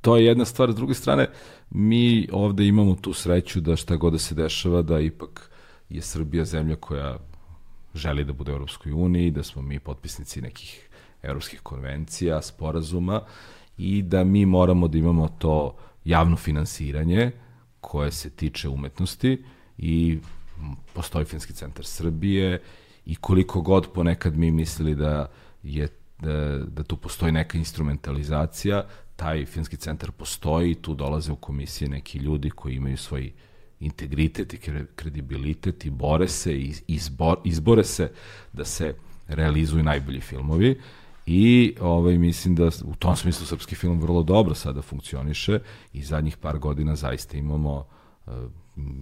to 0.00 0.16
je 0.16 0.24
jedna 0.24 0.44
stvar. 0.44 0.72
S 0.72 0.74
druge 0.74 0.94
strane, 0.94 1.28
mi 1.70 2.28
ovde 2.32 2.66
imamo 2.66 2.94
tu 2.94 3.12
sreću 3.12 3.60
da 3.60 3.76
šta 3.76 3.96
god 3.96 4.12
da 4.12 4.18
se 4.18 4.34
dešava, 4.34 4.82
da 4.82 5.00
ipak 5.00 5.47
je 5.90 6.02
Srbija 6.02 6.44
zemlja 6.44 6.76
koja 6.76 7.18
želi 7.94 8.24
da 8.24 8.32
bude 8.32 8.52
u 8.52 8.54
Europskoj 8.54 8.92
uniji, 8.92 9.30
da 9.30 9.42
smo 9.42 9.62
mi 9.62 9.78
potpisnici 9.78 10.40
nekih 10.40 10.88
evropskih 11.22 11.60
konvencija, 11.60 12.42
sporazuma 12.42 13.22
i 13.78 14.02
da 14.02 14.24
mi 14.24 14.46
moramo 14.46 14.88
da 14.88 14.98
imamo 14.98 15.28
to 15.38 15.76
javno 16.04 16.36
finansiranje 16.36 17.30
koje 17.80 18.10
se 18.10 18.30
tiče 18.30 18.68
umetnosti 18.68 19.44
i 19.78 20.18
postoji 20.94 21.24
Filmski 21.24 21.52
centar 21.52 21.84
Srbije 21.84 22.62
i 23.06 23.14
koliko 23.14 23.60
god 23.60 23.92
ponekad 23.94 24.36
mi 24.36 24.50
mislili 24.50 24.94
da 24.94 25.30
je 25.62 25.88
da, 26.20 26.58
da 26.58 26.82
tu 26.82 26.96
postoji 26.96 27.32
neka 27.32 27.58
instrumentalizacija, 27.58 28.86
taj 29.16 29.46
filmski 29.46 29.76
centar 29.76 30.10
postoji, 30.10 30.74
tu 30.74 30.94
dolaze 30.94 31.32
u 31.32 31.36
komisije 31.36 31.88
neki 31.88 32.18
ljudi 32.18 32.50
koji 32.50 32.74
imaju 32.74 32.96
svoj 32.96 33.32
integritet 33.80 34.54
i 34.54 34.56
kre- 34.56 34.86
kredibilitet 34.96 35.84
i 35.84 35.90
bore 35.90 36.28
se 36.28 36.52
i 36.52 36.74
izbor, 36.86 37.36
izbore 37.44 37.84
se 37.84 38.10
da 38.52 38.64
se 38.64 38.94
realizuju 39.28 39.82
najbolji 39.82 40.20
filmovi 40.20 40.80
i 41.26 41.74
ovaj, 41.80 42.18
mislim 42.18 42.54
da 42.54 42.66
u 42.84 42.94
tom 42.98 43.16
smislu 43.16 43.46
srpski 43.46 43.74
film 43.74 44.00
vrlo 44.00 44.22
dobro 44.22 44.54
sada 44.54 44.82
funkcioniše 44.82 45.58
i 45.92 46.02
zadnjih 46.02 46.36
par 46.36 46.58
godina 46.58 46.96
zaista 46.96 47.36
imamo 47.36 47.86
eh, 48.26 48.30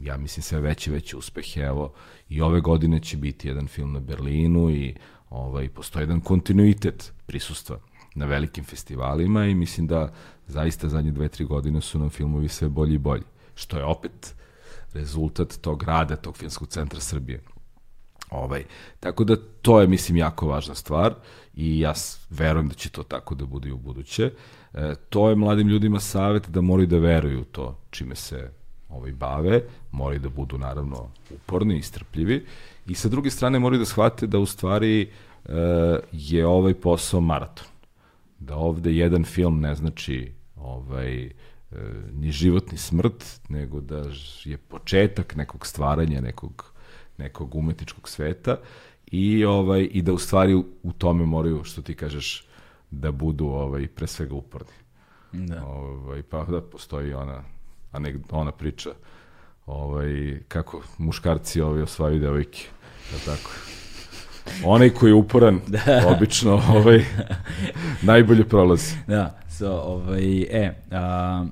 ja 0.02 0.16
mislim 0.16 0.42
sve 0.42 0.60
veće 0.60 0.90
veće 0.90 1.16
uspehe. 1.16 1.60
Evo 1.60 1.92
i 2.28 2.40
ove 2.40 2.60
godine 2.60 3.00
će 3.00 3.16
biti 3.16 3.48
jedan 3.48 3.66
film 3.66 3.92
na 3.92 4.00
Berlinu 4.00 4.70
i 4.70 4.94
ovaj 5.30 5.68
postoji 5.68 6.02
jedan 6.02 6.20
kontinuitet 6.20 7.12
prisustva 7.26 7.78
na 8.14 8.26
velikim 8.26 8.64
festivalima 8.64 9.46
i 9.46 9.54
mislim 9.54 9.86
da 9.86 10.12
zaista 10.46 10.88
zadnje 10.88 11.10
dve, 11.10 11.28
tri 11.28 11.44
godine 11.44 11.80
su 11.80 11.98
nam 11.98 12.10
filmovi 12.10 12.48
sve 12.48 12.68
bolji 12.68 12.94
i 12.94 12.98
bolji 12.98 13.24
što 13.54 13.78
je 13.78 13.84
opet 13.84 14.34
rezultat 14.96 15.58
tog 15.60 15.82
rada 15.82 16.16
tog 16.16 16.36
filmskog 16.36 16.68
centra 16.68 17.00
Srbije 17.00 17.40
Ovaj, 18.30 18.64
tako 19.00 19.24
da 19.24 19.36
to 19.62 19.80
je, 19.80 19.86
mislim, 19.86 20.16
jako 20.16 20.46
važna 20.46 20.74
stvar 20.74 21.14
i 21.54 21.80
ja 21.80 21.94
verujem 22.30 22.68
da 22.68 22.74
će 22.74 22.88
to 22.88 23.02
tako 23.02 23.34
da 23.34 23.46
bude 23.46 23.68
i 23.68 23.72
u 23.72 23.78
buduće. 23.78 24.32
E, 24.74 24.94
to 25.08 25.28
je 25.28 25.36
mladim 25.36 25.68
ljudima 25.68 26.00
savet 26.00 26.48
da 26.48 26.60
moraju 26.60 26.86
da 26.86 26.98
veruju 26.98 27.44
to 27.44 27.78
čime 27.90 28.14
se 28.14 28.50
ovaj, 28.88 29.12
bave, 29.12 29.62
moraju 29.92 30.20
da 30.20 30.28
budu 30.28 30.58
naravno 30.58 31.08
uporni 31.30 31.78
i 31.78 31.82
strpljivi 31.82 32.46
i 32.86 32.94
sa 32.94 33.08
druge 33.08 33.30
strane 33.30 33.58
moraju 33.58 33.78
da 33.78 33.84
shvate 33.84 34.26
da 34.26 34.38
u 34.38 34.46
stvari 34.46 35.02
e, 35.02 35.08
je 36.12 36.46
ovaj 36.46 36.74
posao 36.74 37.20
maraton. 37.20 37.66
Da 38.38 38.56
ovde 38.56 38.92
jedan 38.92 39.24
film 39.24 39.60
ne 39.60 39.74
znači 39.74 40.32
ovaj, 40.56 41.30
ni 42.12 42.32
život 42.32 42.72
ni 42.72 42.78
smrt, 42.78 43.40
nego 43.48 43.80
da 43.80 44.04
je 44.44 44.56
početak 44.56 45.36
nekog 45.36 45.66
stvaranja, 45.66 46.20
nekog, 46.20 46.72
nekog 47.18 47.54
umetničkog 47.54 48.08
sveta 48.08 48.56
i, 49.06 49.44
ovaj, 49.44 49.88
i 49.92 50.02
da 50.02 50.12
u 50.12 50.18
stvari 50.18 50.54
u 50.82 50.92
tome 50.98 51.26
moraju, 51.26 51.64
što 51.64 51.82
ti 51.82 51.94
kažeš, 51.94 52.46
da 52.90 53.12
budu 53.12 53.46
ovaj, 53.46 53.86
pre 53.86 54.06
svega 54.06 54.34
uporni. 54.34 54.72
Da. 55.32 55.64
Ovaj, 55.66 56.22
pa 56.22 56.44
da 56.44 56.60
postoji 56.60 57.14
ona, 57.14 57.42
anek, 57.92 58.16
ona 58.30 58.52
priča 58.52 58.90
ovaj, 59.66 60.40
kako 60.48 60.82
muškarci 60.98 61.60
ovaj, 61.60 61.82
osvajaju 61.82 62.20
devojke. 62.20 62.68
Da 63.12 63.32
tako. 63.32 63.50
Onaj 64.64 64.90
koji 64.90 65.10
je 65.10 65.14
uporan, 65.14 65.60
da. 65.66 65.80
obično, 66.16 66.62
ovaj, 66.68 67.04
najbolje 68.02 68.44
prolazi. 68.44 68.94
Da, 69.06 69.38
so, 69.58 69.70
ovaj, 69.72 70.42
e, 70.42 70.74
a, 70.90 71.46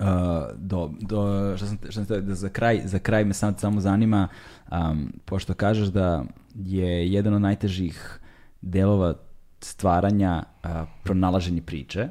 a, 0.00 0.48
do, 0.56 0.90
do, 1.00 1.52
šta 1.56 1.66
sam, 1.66 1.78
šta 1.90 2.04
sam 2.04 2.26
da 2.26 2.34
za 2.34 2.48
kraj, 2.48 2.82
za 2.84 2.98
kraj 2.98 3.24
me 3.24 3.34
sad 3.34 3.60
samo 3.60 3.80
zanima, 3.80 4.28
um, 4.70 5.12
pošto 5.24 5.54
kažeš 5.54 5.88
da 5.88 6.24
je 6.54 7.12
jedan 7.12 7.34
od 7.34 7.42
najtežih 7.42 8.20
delova 8.60 9.14
stvaranja 9.60 10.42
a, 10.62 10.86
pronalaženje 11.04 11.62
priče 11.62 12.08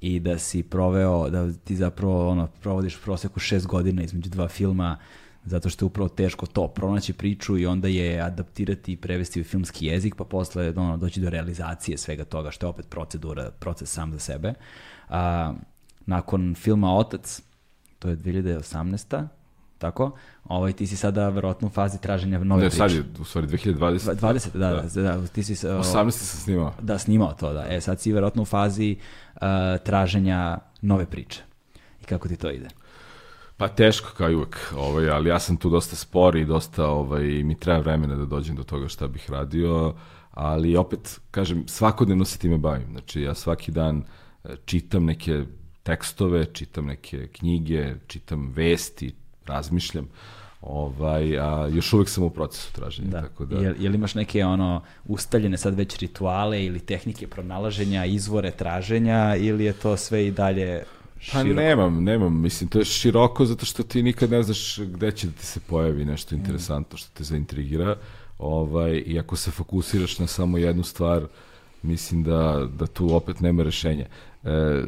i 0.00 0.20
da 0.20 0.38
si 0.38 0.62
proveo, 0.62 1.30
da 1.30 1.52
ti 1.52 1.76
zapravo 1.76 2.28
ono, 2.28 2.46
provodiš 2.46 3.00
proseku 3.04 3.40
šest 3.40 3.66
godina 3.66 4.02
između 4.02 4.30
dva 4.30 4.48
filma 4.48 4.98
zato 5.44 5.68
što 5.68 5.84
je 5.84 5.86
upravo 5.86 6.08
teško 6.08 6.46
to, 6.46 6.68
pronaći 6.68 7.12
priču 7.12 7.58
i 7.58 7.66
onda 7.66 7.88
je 7.88 8.20
adaptirati 8.20 8.92
i 8.92 8.96
prevesti 8.96 9.40
u 9.40 9.44
filmski 9.44 9.86
jezik, 9.86 10.14
pa 10.14 10.24
posle 10.24 10.72
ono, 10.76 10.96
doći 10.96 11.20
do 11.20 11.30
realizacije 11.30 11.98
svega 11.98 12.24
toga, 12.24 12.50
što 12.50 12.66
je 12.66 12.70
opet 12.70 12.88
procedura, 12.88 13.50
proces 13.50 13.92
sam 13.92 14.12
za 14.12 14.18
sebe. 14.18 14.54
A, 15.08 15.54
nakon 16.06 16.54
filma 16.54 16.94
Otac, 16.96 17.42
to 17.98 18.08
je 18.08 18.16
2018 18.16 19.26
tako? 19.82 20.10
Ovaj, 20.44 20.72
ti 20.72 20.86
si 20.86 20.96
sada 20.96 21.28
verovatno 21.28 21.68
u 21.68 21.70
fazi 21.70 22.00
traženja 22.00 22.38
nove 22.38 22.62
ne, 22.62 22.68
priče. 22.70 22.82
Ne, 22.82 22.88
sad 22.88 22.98
je 22.98 23.04
u 23.20 23.24
stvari 23.24 23.46
2020. 23.46 24.14
20, 24.20 24.58
da, 24.58 24.70
da, 24.70 25.02
da, 25.02 25.16
da 25.16 25.26
ti 25.26 25.42
si... 25.42 25.54
18. 25.54 26.10
sam 26.10 26.40
snimao. 26.40 26.74
Da, 26.80 26.98
snimao 26.98 27.32
to, 27.32 27.52
da. 27.52 27.66
E, 27.68 27.80
sad 27.80 28.00
si 28.00 28.12
verovatno 28.12 28.42
u 28.42 28.44
fazi 28.44 28.96
uh, 29.34 29.40
traženja 29.84 30.58
nove 30.82 31.06
priče. 31.06 31.42
I 32.02 32.04
kako 32.04 32.28
ti 32.28 32.36
to 32.36 32.50
ide? 32.50 32.68
Pa 33.56 33.68
teško 33.68 34.10
kao 34.16 34.30
i 34.30 34.34
uvek, 34.34 34.72
ovaj, 34.76 35.10
ali 35.10 35.28
ja 35.28 35.38
sam 35.38 35.56
tu 35.56 35.70
dosta 35.70 35.96
spor 35.96 36.36
i 36.36 36.44
dosta 36.44 36.86
ovaj, 36.86 37.22
mi 37.22 37.58
treba 37.58 37.78
vremena 37.78 38.16
da 38.16 38.24
dođem 38.24 38.56
do 38.56 38.64
toga 38.64 38.88
šta 38.88 39.08
bih 39.08 39.30
radio, 39.30 39.94
ali 40.30 40.76
opet, 40.76 41.20
kažem, 41.30 41.64
svakodnevno 41.68 42.24
se 42.24 42.38
time 42.38 42.58
bavim. 42.58 42.88
Znači, 42.90 43.22
ja 43.22 43.34
svaki 43.34 43.72
dan 43.72 44.02
e, 44.44 44.56
čitam 44.64 45.04
neke 45.04 45.44
tekstove, 45.82 46.44
čitam 46.52 46.86
neke 46.86 47.26
knjige, 47.26 47.94
čitam 48.06 48.52
vesti, 48.56 49.14
razmišljam. 49.46 50.08
Ovaj, 50.60 51.38
a 51.38 51.68
još 51.72 51.92
uvek 51.92 52.08
sam 52.08 52.24
u 52.24 52.30
procesu 52.30 52.72
traženja. 52.72 53.08
Da. 53.08 53.20
Tako 53.20 53.44
da... 53.44 53.58
Jel, 53.58 53.74
jel 53.78 53.94
imaš 53.94 54.14
neke 54.14 54.44
ono 54.44 54.82
ustaljene 55.04 55.58
sad 55.58 55.74
već 55.74 55.98
rituale 55.98 56.64
ili 56.64 56.80
tehnike 56.80 57.26
pronalaženja, 57.26 58.04
izvore 58.04 58.50
traženja 58.50 59.36
ili 59.36 59.64
je 59.64 59.72
to 59.72 59.96
sve 59.96 60.26
i 60.26 60.30
dalje 60.30 60.82
Pa 61.32 61.42
nemam, 61.42 62.04
nemam, 62.04 62.40
mislim, 62.40 62.70
to 62.70 62.78
je 62.78 62.84
široko 62.84 63.46
zato 63.46 63.66
što 63.66 63.82
ti 63.82 64.02
nikad 64.02 64.30
ne 64.30 64.42
znaš 64.42 64.78
gde 64.78 65.12
će 65.12 65.26
da 65.26 65.32
ti 65.32 65.46
se 65.46 65.60
pojavi 65.60 66.04
nešto 66.04 66.34
interesantno 66.34 66.98
što 66.98 67.10
te 67.14 67.24
zaintrigira, 67.24 67.96
ovaj, 68.38 69.02
i 69.06 69.18
ako 69.18 69.36
se 69.36 69.50
fokusiraš 69.50 70.18
na 70.18 70.26
samo 70.26 70.58
jednu 70.58 70.82
stvar, 70.82 71.26
mislim 71.82 72.22
da, 72.22 72.68
da 72.78 72.86
tu 72.86 73.14
opet 73.14 73.40
nema 73.40 73.62
rešenja. 73.62 74.06
E, 74.44 74.82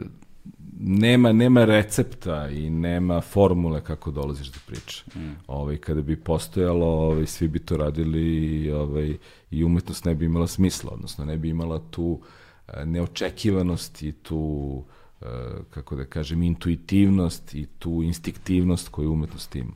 nema, 0.81 1.33
nema 1.33 1.65
recepta 1.65 2.49
i 2.49 2.71
nema 2.71 3.21
formule 3.21 3.81
kako 3.85 4.11
dolaziš 4.11 4.47
do 4.47 4.59
priče. 4.67 5.05
Mm. 5.17 5.33
Ovaj, 5.47 5.77
kada 5.77 6.03
bi 6.03 6.17
postojalo, 6.17 6.87
ovaj, 6.87 7.27
svi 7.27 7.49
bi 7.49 7.59
to 7.59 7.77
radili 7.77 8.23
i, 8.63 8.71
ovaj, 8.71 9.17
i 9.51 9.65
umetnost 9.65 10.05
ne 10.05 10.15
bi 10.15 10.25
imala 10.25 10.47
smisla, 10.47 10.91
odnosno 10.93 11.25
ne 11.25 11.37
bi 11.37 11.49
imala 11.49 11.81
tu 11.91 12.21
e, 12.69 12.87
neočekivanost 12.87 14.03
i 14.03 14.13
tu 14.13 14.83
e, 15.21 15.27
kako 15.71 15.97
da 15.97 16.05
kažem, 16.05 16.43
intuitivnost 16.43 17.55
i 17.55 17.67
tu 17.79 18.03
instiktivnost 18.03 18.89
koju 18.89 19.13
umetnost 19.13 19.57
ima. 19.57 19.73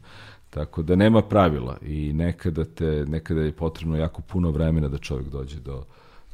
Tako 0.51 0.83
da 0.83 0.97
nema 0.97 1.23
pravila 1.23 1.77
i 1.83 2.13
nekada, 2.13 2.65
te, 2.65 3.05
nekada 3.09 3.41
je 3.41 3.53
potrebno 3.53 3.97
jako 3.97 4.23
puno 4.23 4.51
vremena 4.51 4.89
da 4.89 4.99
čovjek 4.99 5.29
dođe 5.29 5.61
do, 5.61 5.85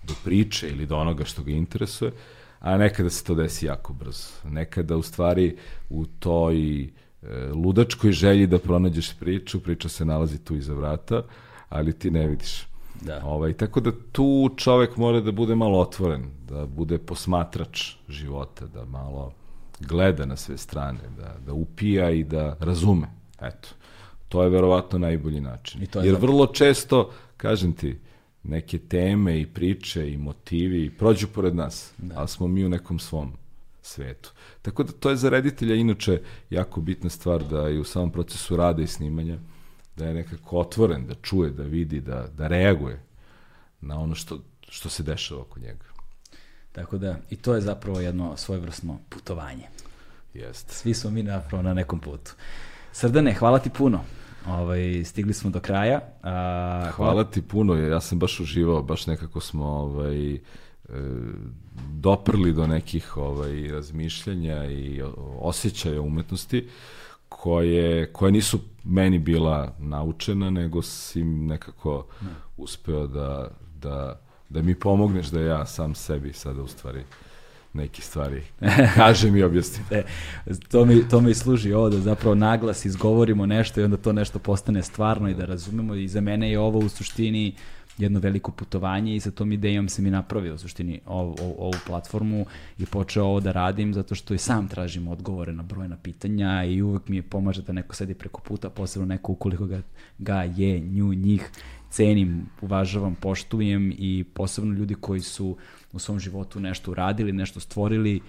do 0.02 0.15
priče 0.25 0.68
ili 0.68 0.86
do 0.86 0.97
onoga 0.97 1.25
što 1.25 1.43
ga 1.43 1.51
interesuje. 1.51 2.10
Uh, 2.10 2.18
a 2.65 2.78
nekada 2.78 3.10
se 3.10 3.25
to 3.25 3.34
desi 3.34 3.67
jako 3.67 3.93
brzo. 3.93 4.28
Nekada 4.44 4.97
u 4.97 5.02
stvari 5.02 5.57
u 5.91 6.07
toj 6.07 6.83
e, 6.83 6.89
ludačkoj 7.55 8.12
želji 8.12 8.47
da 8.47 8.59
pronađeš 8.59 9.18
priču, 9.18 9.60
priča 9.60 9.89
se 9.89 10.05
nalazi 10.05 10.39
tu 10.39 10.57
iza 10.57 10.75
vrata, 10.75 11.23
ali 11.68 11.93
ti 11.93 12.10
ne 12.10 12.26
vidiš. 12.26 12.67
Da. 13.01 13.20
Ovaj, 13.25 13.52
tako 13.52 13.81
da 13.81 13.93
tu 14.12 14.51
čovek 14.57 14.97
mora 14.97 15.20
da 15.20 15.33
bude 15.33 15.55
malo 15.55 15.81
otvoren, 15.81 16.25
da 16.49 16.67
bude 16.67 16.99
posmatrač 16.99 17.93
života, 18.09 18.67
da 18.67 18.84
malo 18.84 19.33
gleda 19.81 20.26
na 20.26 20.36
sve 20.36 20.57
strane, 20.59 21.01
da, 21.18 21.36
da 21.47 21.52
upija 21.52 22.10
i 22.10 22.25
da 22.25 22.57
razume. 22.60 23.07
Eto, 23.41 23.68
to 24.28 24.43
je 24.43 24.51
verovatno 24.51 24.99
najbolji 24.99 25.41
način. 25.41 25.83
I 25.83 25.86
to 25.86 26.01
je 26.01 26.07
Jer 26.07 26.17
vrlo 26.17 26.47
često, 26.47 27.10
kažem 27.36 27.73
ti, 27.73 27.99
neke 28.45 28.79
teme 28.79 29.41
i 29.41 29.47
priče 29.47 30.13
i 30.13 30.17
motivi 30.17 30.91
prođu 30.91 31.29
pored 31.29 31.55
nas, 31.55 31.93
da. 31.99 32.19
ali 32.19 32.29
smo 32.29 32.47
mi 32.49 32.65
u 32.65 32.69
nekom 32.69 32.99
svom 32.99 33.33
svetu. 33.83 34.33
Tako 34.63 34.83
da 34.83 34.93
to 34.93 35.11
je 35.11 35.17
za 35.17 35.29
reditelja 35.29 35.75
inače 35.75 36.23
jako 36.51 36.81
bitna 36.81 37.11
stvar 37.11 37.45
da 37.45 37.69
i 37.69 37.79
u 37.79 37.85
samom 37.85 38.13
procesu 38.13 38.57
rada 38.57 38.83
i 38.83 38.87
snimanja 38.87 39.39
da 39.97 40.07
je 40.07 40.15
nekako 40.15 40.59
otvoren, 40.59 41.07
da 41.07 41.15
čuje, 41.15 41.51
da 41.51 41.63
vidi, 41.63 42.01
da, 42.01 42.27
da 42.37 42.47
reaguje 42.47 43.03
na 43.81 44.01
ono 44.01 44.15
što, 44.15 44.39
što 44.69 44.89
se 44.89 45.03
dešava 45.03 45.41
oko 45.41 45.61
njega. 45.61 45.85
Tako 46.73 46.99
da, 46.99 47.17
i 47.31 47.37
to 47.37 47.55
je 47.55 47.61
zapravo 47.61 48.01
jedno 48.01 48.37
svojevrsno 48.37 48.99
putovanje. 49.09 49.69
Jeste. 50.35 50.75
Svi 50.75 50.95
smo 50.95 51.11
mi 51.11 51.23
napravo 51.23 51.63
na 51.63 51.75
nekom 51.75 52.01
putu. 52.01 52.33
Srdane, 52.93 53.35
hvala 53.35 53.59
ti 53.59 53.71
puno. 53.71 54.05
Ovaj, 54.47 55.05
stigli 55.05 55.33
smo 55.33 55.51
do 55.51 55.61
kraja. 55.61 56.01
A, 56.23 56.31
hvala, 56.31 56.91
hvala 56.91 57.25
ti 57.25 57.43
puno, 57.43 57.75
ja 57.75 58.01
sam 58.01 58.19
baš 58.19 58.41
uživao, 58.41 58.83
baš 58.83 59.07
nekako 59.07 59.41
smo 59.41 59.67
ovaj, 59.67 60.35
e, 60.35 60.41
doprli 61.93 62.53
do 62.53 62.67
nekih 62.67 63.17
ovaj, 63.17 63.69
razmišljanja 63.69 64.65
i 64.65 65.03
osjećaja 65.41 66.01
umetnosti 66.01 66.69
koje, 67.29 68.13
koje 68.13 68.33
nisu 68.33 68.59
meni 68.85 69.19
bila 69.19 69.75
naučena, 69.79 70.51
nego 70.51 70.83
si 70.83 71.25
nekako 71.25 72.07
ne. 72.21 72.29
uspeo 72.57 73.07
da, 73.07 73.51
da, 73.81 74.21
da 74.49 74.63
mi 74.63 74.75
pomogneš 74.75 75.27
da 75.27 75.41
ja 75.41 75.67
sam 75.67 75.95
sebi 75.95 76.33
sada 76.33 76.63
u 76.63 76.67
stvari 76.67 77.05
neke 77.75 78.03
stvari 78.03 78.43
kažem 78.97 79.36
i 79.36 79.43
objasnim. 79.43 79.86
e, 79.91 80.03
to, 80.69 80.85
mi, 80.85 81.09
to 81.09 81.20
mi 81.20 81.35
služi 81.35 81.73
ovo 81.73 81.91
da 81.91 81.99
zapravo 82.01 82.35
naglas 82.35 82.85
izgovorimo 82.85 83.47
nešto 83.47 83.81
i 83.81 83.85
onda 83.85 83.97
to 83.97 84.12
nešto 84.12 84.39
postane 84.39 84.83
stvarno 84.83 85.28
i 85.28 85.35
da 85.35 85.44
razumemo 85.44 85.94
i 85.94 86.09
za 86.09 86.20
mene 86.20 86.51
je 86.51 86.59
ovo 86.59 86.78
u 86.78 86.89
suštini 86.89 87.55
jedno 87.99 88.20
veliko 88.20 88.53
putovanje 88.53 89.17
i 89.17 89.20
sa 89.20 89.31
tom 89.31 89.53
idejom 89.53 89.89
sam 89.89 90.07
i 90.07 90.11
napravio 90.11 90.55
u 90.55 90.59
suštini 90.59 91.01
ovu, 91.07 91.36
ovu, 91.41 91.55
ovu 91.59 91.75
platformu 91.86 92.47
i 92.78 92.86
počeo 92.86 93.25
ovo 93.25 93.41
da 93.41 93.53
radim 93.53 93.94
zato 93.94 94.15
što 94.15 94.35
i 94.35 94.39
sam 94.39 94.69
tražim 94.69 95.09
odgovore 95.09 95.53
na 95.53 95.62
brojna 95.62 95.97
pitanja 95.97 96.65
i 96.65 96.83
uvek 96.83 97.09
mi 97.09 97.17
je 97.17 97.23
pomaže 97.23 97.62
da 97.62 97.73
neko 97.73 97.94
sedi 97.94 98.15
preko 98.15 98.41
puta, 98.41 98.70
posebno 98.70 99.07
neko 99.07 99.33
ukoliko 99.33 99.67
ga, 99.67 99.83
ga 100.19 100.43
je, 100.43 100.81
nju, 100.81 101.15
njih, 101.15 101.51
cenim, 101.91 102.47
uvažavam, 102.61 103.15
poštujem 103.15 103.93
i 103.99 104.25
posebno 104.35 104.75
ljudi 104.75 104.94
koji 104.94 105.20
su 105.20 105.57
u 105.95 105.99
svom 105.99 106.21
životu 106.21 106.61
nešto 106.61 106.91
uradili, 106.91 107.33
nešto 107.33 107.61
stvorili, 107.61 108.21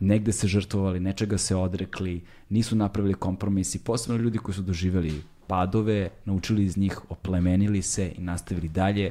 negde 0.00 0.32
se 0.32 0.48
žrtvovali, 0.48 1.00
nečega 1.00 1.38
se 1.38 1.56
odrekli, 1.56 2.20
nisu 2.48 2.76
napravili 2.76 3.14
kompromisi, 3.14 3.84
posebno 3.84 4.22
ljudi 4.22 4.38
koji 4.38 4.54
su 4.54 4.62
doživeli 4.62 5.22
padove, 5.46 6.10
naučili 6.24 6.64
iz 6.64 6.76
njih, 6.76 7.10
oplemenili 7.10 7.82
se 7.82 8.12
i 8.18 8.20
nastavili 8.20 8.68
dalje. 8.68 9.10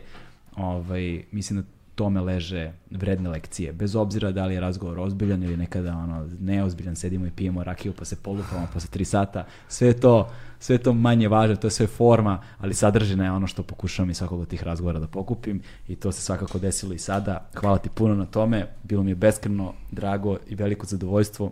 Ovaj, 0.56 1.24
mislim 1.32 1.62
da 1.62 1.68
tome 1.96 2.22
leže 2.22 2.72
vredne 2.92 3.30
lekcije. 3.30 3.74
Bez 3.74 3.96
obzira 3.96 4.32
da 4.32 4.46
li 4.46 4.54
je 4.54 4.60
razgovor 4.60 5.00
ozbiljan 5.00 5.44
ili 5.44 5.58
nekada 5.58 5.98
ono, 5.98 6.28
neozbiljan, 6.40 6.96
sedimo 6.96 7.26
i 7.26 7.32
pijemo 7.32 7.64
rakiju 7.64 7.94
pa 7.94 8.06
se 8.06 8.16
polupamo 8.16 8.68
posle 8.74 8.90
tri 8.90 9.06
sata. 9.06 9.46
Sve 9.68 9.94
to, 9.94 10.30
sve 10.60 10.78
to 10.78 10.94
manje 10.94 11.28
važno, 11.28 11.56
to 11.56 11.68
je 11.68 11.72
sve 11.72 11.88
forma, 11.88 12.42
ali 12.60 12.74
sadržina 12.74 13.24
je 13.24 13.32
ono 13.32 13.48
što 13.48 13.64
pokušavam 13.64 14.10
i 14.10 14.14
svakog 14.14 14.40
od 14.40 14.48
tih 14.48 14.64
razgovora 14.64 15.00
da 15.00 15.08
pokupim 15.08 15.62
i 15.88 15.96
to 15.96 16.12
se 16.12 16.22
svakako 16.22 16.60
desilo 16.60 16.94
i 16.94 17.00
sada. 17.00 17.50
Hvala 17.56 17.78
ti 17.78 17.90
puno 17.90 18.16
na 18.16 18.26
tome, 18.26 18.68
bilo 18.84 19.04
mi 19.04 19.12
je 19.12 19.16
beskreno 19.16 19.74
drago 19.92 20.38
i 20.48 20.56
veliko 20.56 20.86
zadovoljstvo. 20.86 21.52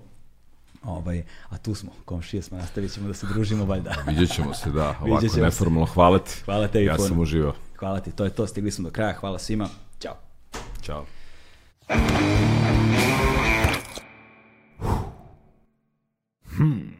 Ovaj, 0.84 1.24
a 1.50 1.58
tu 1.58 1.76
smo, 1.76 1.92
komšije 2.06 2.42
smo, 2.42 2.58
nastavit 2.58 2.93
ćemo 2.93 3.08
da 3.08 3.14
se 3.14 3.27
družimo 3.34 3.66
valjda. 3.66 3.95
Vidjet 4.08 4.32
ćemo 4.35 4.53
se, 4.53 4.72
da, 4.72 4.95
ovako 5.01 5.26
neformalno. 5.42 5.85
Hvala 5.85 6.19
ti. 6.19 6.42
Hvala 6.45 6.68
tebi 6.68 6.85
ja 6.85 6.95
puno. 6.95 7.06
Ja 7.06 7.09
sam 7.09 7.19
uživao. 7.19 7.53
Hvala 7.76 8.00
ti, 8.00 8.11
to 8.11 8.24
je 8.24 8.30
to, 8.30 8.48
stigli 8.48 8.72
smo 8.72 8.84
do 8.84 8.92
kraja, 8.92 9.14
hvala 9.14 9.40
svima. 9.40 9.69
Ciao. 10.82 11.06
Hmm. 16.58 17.00